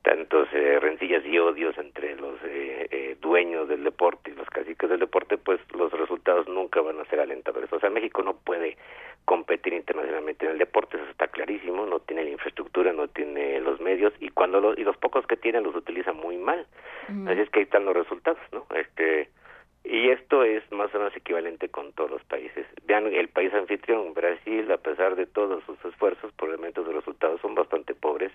[0.01, 4.89] tantos eh, rencillas y odios entre los eh, eh, dueños del deporte y los caciques
[4.89, 7.71] del deporte, pues los resultados nunca van a ser alentadores.
[7.71, 8.77] O sea, México no puede
[9.25, 13.79] competir internacionalmente en el deporte, eso está clarísimo, no tiene la infraestructura, no tiene los
[13.79, 16.65] medios y cuando los, y los pocos que tienen los utiliza muy mal.
[17.27, 18.65] Así es que ahí están los resultados, ¿no?
[18.75, 19.29] Este
[19.85, 22.65] y esto es más o menos equivalente con todos los países.
[22.85, 27.53] Vean, el país anfitrión, Brasil, a pesar de todos sus esfuerzos, probablemente los resultados son
[27.53, 28.31] bastante pobres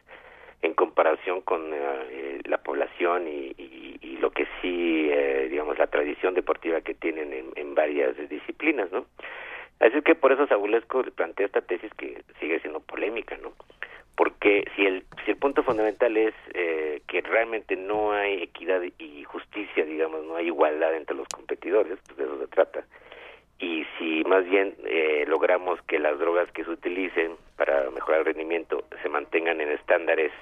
[0.60, 6.34] en comparación con eh, la población y, y, lo que sí, eh, digamos, la tradición
[6.34, 9.06] deportiva que tienen en, en varias disciplinas, ¿no?
[9.80, 13.52] Así que por eso Sabulesco plantea esta tesis que sigue siendo polémica, ¿no?
[14.16, 19.22] Porque si el, si el punto fundamental es eh, que realmente no hay equidad y
[19.24, 22.84] justicia, digamos, no hay igualdad entre los competidores, pues de eso se trata,
[23.58, 28.26] y si más bien eh, logramos que las drogas que se utilicen para mejorar el
[28.26, 30.32] rendimiento se mantengan en estándares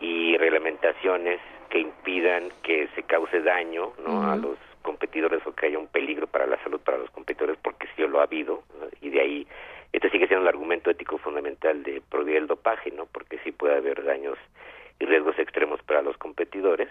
[0.00, 4.22] y reglamentaciones que impidan que se cause daño ¿no?
[4.30, 7.88] a los competidores o que haya un peligro para la salud para los competidores porque
[7.94, 8.62] sí lo ha habido
[9.00, 9.46] y de ahí
[9.92, 13.76] este sigue siendo el argumento ético fundamental de prohibir el dopaje no porque sí puede
[13.76, 14.38] haber daños
[15.00, 16.88] y riesgos extremos para los competidores.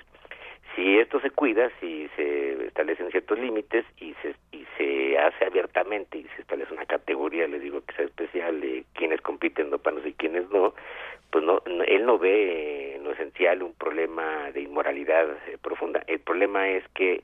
[0.76, 6.18] Si esto se cuida, si se establecen ciertos límites y se, y se hace abiertamente
[6.18, 10.14] y se establece una categoría, le digo que sea especial de quienes compiten dopanos y
[10.14, 10.74] quienes no,
[11.32, 16.04] pues no, él no ve en lo esencial un problema de inmoralidad eh, profunda.
[16.08, 17.24] El problema es que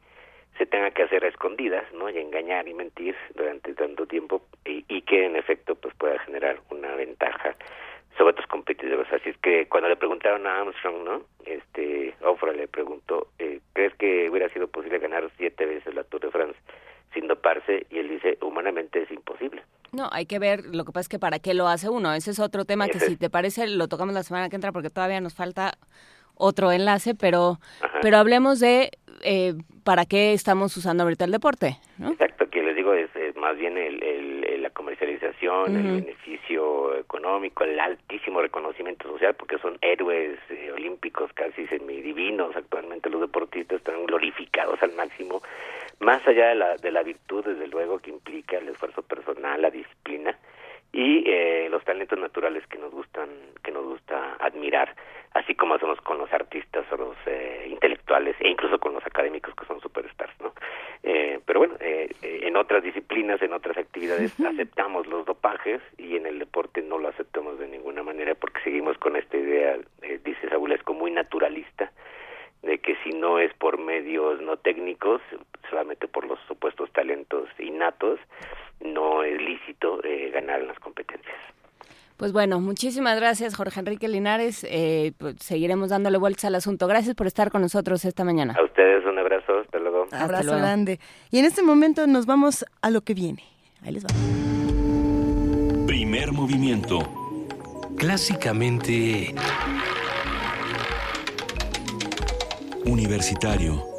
[0.57, 2.09] se tenga que hacer a escondidas, ¿no?
[2.09, 6.59] Y engañar y mentir durante tanto tiempo y, y que en efecto pues pueda generar
[6.69, 7.55] una ventaja
[8.17, 9.11] sobre otros competidores.
[9.11, 11.21] Así es que cuando le preguntaron a Armstrong, ¿no?
[11.45, 16.21] Este, Ofra le preguntó, eh, ¿crees que hubiera sido posible ganar siete veces la Tour
[16.21, 16.57] de France
[17.13, 17.85] sin doparse?
[17.89, 19.63] Y él dice, humanamente es imposible.
[19.91, 22.13] No, hay que ver, lo que pasa es que para qué lo hace uno.
[22.13, 24.89] Ese es otro tema que si te parece lo tocamos la semana que entra porque
[24.89, 25.77] todavía nos falta
[26.35, 27.59] otro enlace, pero,
[28.01, 28.91] pero hablemos de
[29.25, 31.77] eh, para qué estamos usando ahorita el deporte.
[31.97, 32.11] ¿no?
[32.11, 38.41] Exacto, que les digo es, más bien el, la comercialización, el beneficio económico, el altísimo
[38.41, 44.93] reconocimiento social, porque son héroes eh, olímpicos casi semidivinos actualmente los deportistas están glorificados al
[44.93, 45.41] máximo,
[45.99, 49.69] más allá de la, de la virtud, desde luego, que implica el esfuerzo personal, la
[49.69, 50.37] disciplina
[50.91, 53.29] y eh, los talentos naturales que nos gustan,
[53.63, 54.95] que nos gusta admirar
[55.35, 59.53] así como hacemos con los artistas o los eh, intelectuales e incluso con los académicos
[59.53, 60.53] que son superstars, ¿no?
[61.03, 66.25] Eh, pero bueno, eh, en otras disciplinas, en otras actividades aceptamos los dopajes y en
[66.25, 69.77] el deporte no lo aceptamos de ninguna manera porque seguimos con esta idea,
[70.23, 71.91] dice Sabulesco, muy naturalista
[72.63, 75.21] de que si no es por medios no técnicos,
[75.69, 78.19] solamente por los supuestos talentos innatos,
[78.79, 81.37] no es lícito ganar en las competencias.
[82.17, 84.65] Pues bueno, muchísimas gracias Jorge Enrique Linares.
[84.69, 86.87] Eh, pues seguiremos dándole vueltas al asunto.
[86.87, 88.55] Gracias por estar con nosotros esta mañana.
[88.57, 90.07] A ustedes un abrazo, hasta luego.
[90.11, 90.99] Abrazo grande.
[91.31, 93.43] Y en este momento nos vamos a lo que viene.
[93.83, 94.09] Ahí les va.
[95.85, 96.99] Primer movimiento.
[97.97, 99.33] Clásicamente...
[102.85, 103.94] Universitario.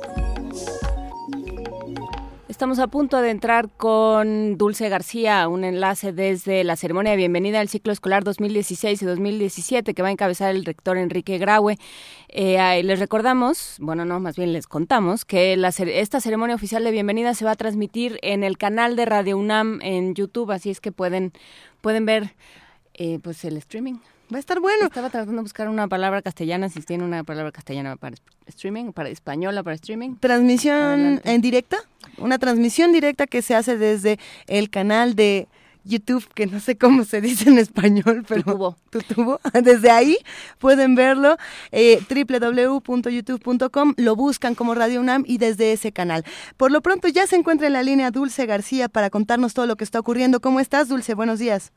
[2.57, 7.61] Estamos a punto de entrar con Dulce García, un enlace desde la ceremonia de bienvenida
[7.61, 11.77] al ciclo escolar 2016 y 2017 que va a encabezar el rector Enrique Graue.
[12.31, 15.53] Eh, les recordamos, bueno, no, más bien les contamos que
[16.01, 19.81] esta ceremonia oficial de bienvenida se va a transmitir en el canal de Radio UNAM
[19.83, 21.35] en YouTube, así es que pueden,
[21.83, 22.37] pueden ver
[22.95, 23.97] eh, pues el streaming.
[24.33, 24.87] Va a estar bueno.
[24.87, 29.09] Estaba tratando de buscar una palabra castellana, si tiene una palabra castellana para streaming, para
[29.09, 30.17] española, para streaming.
[30.17, 31.79] Transmisión en directa,
[32.19, 35.47] una transmisión directa que se hace desde el canal de
[35.85, 38.77] YouTube, que no sé cómo se dice en español, pero tubo.
[39.15, 39.41] tubo.
[39.63, 40.19] Desde ahí
[40.59, 41.37] pueden verlo,
[41.71, 46.25] eh, www.youtube.com, lo buscan como Radio UNAM y desde ese canal.
[46.57, 49.77] Por lo pronto ya se encuentra en la línea Dulce García para contarnos todo lo
[49.77, 50.41] que está ocurriendo.
[50.41, 51.15] ¿Cómo estás, Dulce?
[51.15, 51.73] Buenos días.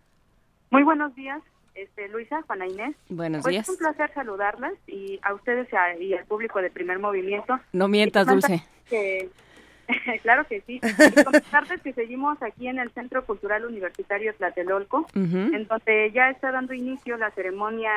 [0.72, 1.44] Muy buenos días
[1.82, 2.96] este, Luisa, Juana Inés.
[3.10, 3.68] Buenos pues días.
[3.68, 5.68] Es un placer saludarlas y a ustedes
[6.00, 7.60] y, al público de Primer Movimiento.
[7.74, 8.64] No mientas, Dulce.
[10.22, 10.80] claro que sí.
[11.18, 16.52] Y comentarles que seguimos aquí en el Centro Cultural Universitario Tlatelolco, en donde ya está
[16.52, 17.92] dando inicio la ceremonia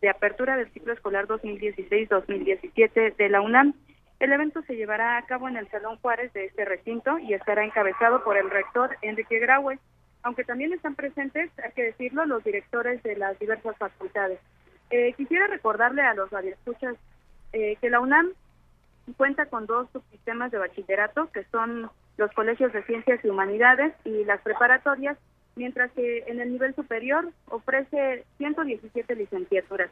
[0.00, 3.74] de apertura del ciclo escolar 2016-2017 de la UNAM.
[4.20, 7.64] El evento se llevará a cabo en el Salón Juárez de este recinto y estará
[7.64, 9.78] encabezado por el rector Enrique Graue,
[10.28, 14.38] aunque también están presentes, hay que decirlo, los directores de las diversas facultades.
[14.90, 16.96] Eh, quisiera recordarle a los radioescuchas
[17.54, 18.32] eh, que la UNAM
[19.16, 24.22] cuenta con dos subsistemas de bachillerato, que son los colegios de ciencias y humanidades y
[24.24, 25.16] las preparatorias,
[25.56, 29.90] mientras que en el nivel superior ofrece 117 licenciaturas.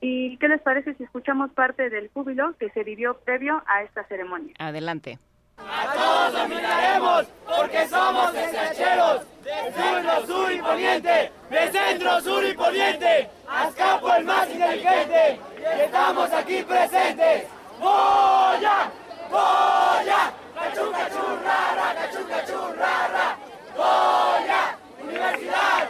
[0.00, 4.04] ¿Y qué les parece si escuchamos parte del júbilo que se vivió previo a esta
[4.04, 4.54] ceremonia?
[4.60, 5.18] Adelante.
[5.58, 13.30] A todos dominaremos porque somos deshacheros de sur, y poniente, de centro, sur y poniente,
[13.48, 15.40] Azcapo el más inteligente,
[15.84, 17.44] estamos aquí presentes.
[17.78, 18.90] ¡Goya!
[19.30, 20.32] ¡Goya!
[20.54, 21.94] ¡Cachú, cachú, rara!
[21.94, 23.36] ¡Cachú, cachú, rara!
[23.76, 24.76] ¡Goya!
[25.02, 25.88] ¡Universidad!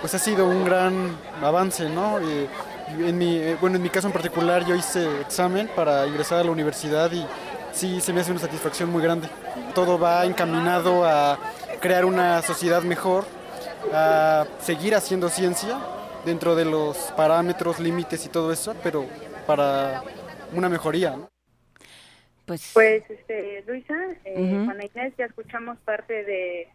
[0.00, 2.18] Pues ha sido un gran avance, ¿no?
[2.20, 7.10] Eh, bueno, en mi caso en particular yo hice examen para ingresar a la universidad
[7.12, 7.26] y
[7.72, 9.28] sí se me hace una satisfacción muy grande.
[9.74, 11.38] Todo va encaminado a
[11.80, 13.24] crear una sociedad mejor,
[13.92, 15.78] a seguir haciendo ciencia
[16.24, 19.06] dentro de los parámetros, límites y todo eso, pero
[19.46, 20.02] para
[20.52, 21.16] una mejoría.
[22.46, 26.68] Pues, pues este, Luisa, eh, Juana Inés, ya escuchamos parte de,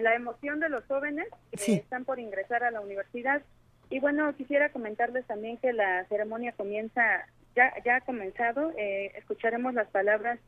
[0.00, 3.42] la emoción de los jóvenes que están por ingresar a la universidad.
[3.90, 8.72] Y bueno, quisiera comentarles también que la ceremonia comienza, ya, ya ha comenzado.
[8.76, 10.38] Eh, escucharemos las palabras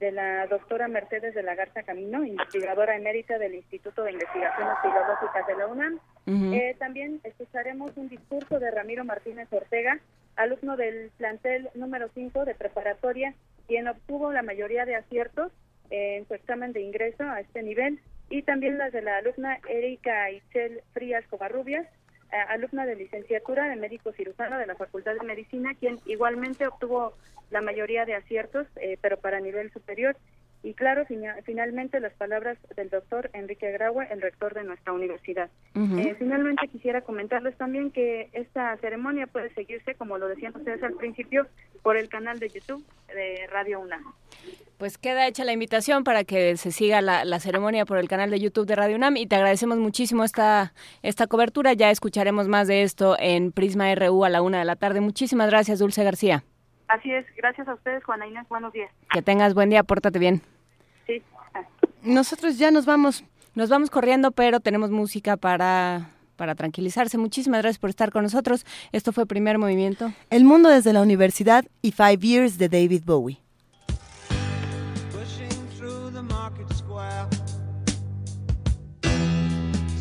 [0.00, 5.46] de la doctora Mercedes de la Garza Camino, investigadora emérita del Instituto de Investigaciones Filológicas
[5.46, 6.00] de la UNAM.
[6.54, 10.00] Eh, también escucharemos un discurso de Ramiro Martínez Ortega,
[10.36, 13.34] alumno del plantel número 5 de preparatoria,
[13.68, 15.52] quien obtuvo la mayoría de aciertos
[15.90, 20.30] en su examen de ingreso a este nivel, y también las de la alumna Erika
[20.30, 21.86] Ichel Frías Covarrubias,
[22.48, 27.14] alumna de licenciatura de médico cirujano de la Facultad de Medicina, quien igualmente obtuvo
[27.50, 30.16] la mayoría de aciertos, eh, pero para nivel superior.
[30.62, 31.06] Y claro,
[31.44, 35.48] finalmente las palabras del doctor Enrique Graue, el rector de nuestra universidad.
[35.74, 40.94] Eh, finalmente quisiera comentarles también que esta ceremonia puede seguirse, como lo decían ustedes al
[40.94, 41.46] principio,
[41.82, 44.04] por el canal de YouTube de Radio UNAM.
[44.76, 48.40] Pues queda hecha la invitación para que se siga la, ceremonia por el canal de
[48.40, 51.72] YouTube de Radio UNAM y te agradecemos muchísimo esta, esta cobertura.
[51.72, 55.00] Ya escucharemos más de esto en Prisma RU a la una de la tarde.
[55.00, 56.44] Muchísimas gracias, Dulce García.
[56.90, 58.90] Así es, gracias a ustedes, Juana Inés, buenos días.
[59.12, 60.42] Que tengas buen día, pórtate bien.
[61.06, 61.22] Sí.
[62.02, 63.24] Nosotros ya nos vamos.
[63.54, 67.18] Nos vamos corriendo, pero tenemos música para para tranquilizarse.
[67.18, 68.64] Muchísimas gracias por estar con nosotros.
[68.92, 70.10] Esto fue Primer Movimiento.
[70.30, 73.38] El mundo desde la universidad y Five Years de David Bowie.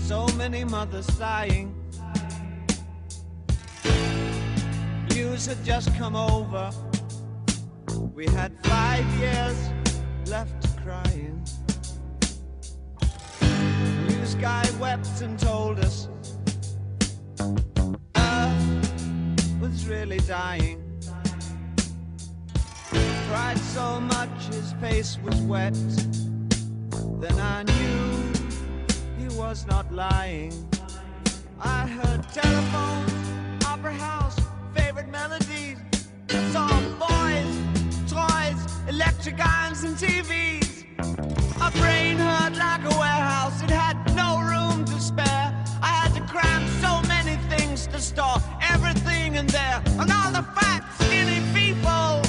[0.07, 1.78] So many mothers sighing.
[5.19, 6.71] News had just come over.
[8.15, 9.57] We had five years
[10.27, 11.43] left crying.
[13.41, 16.07] The news guy wept and told us
[18.15, 20.77] Earth was really dying.
[23.27, 25.77] Cried so much his face was wet.
[27.23, 28.07] Then I knew
[29.19, 30.53] he was not lying.
[31.59, 34.38] I heard telephones, opera house
[34.99, 35.77] favorite melodies.
[36.29, 36.67] I saw
[36.99, 40.85] boys, toys, electric irons, and TVs.
[41.57, 45.53] My brain hurt like a warehouse, it had no room to spare.
[45.81, 50.45] I had to cram so many things to store everything in there, and all the
[50.55, 52.28] fat, skinny people,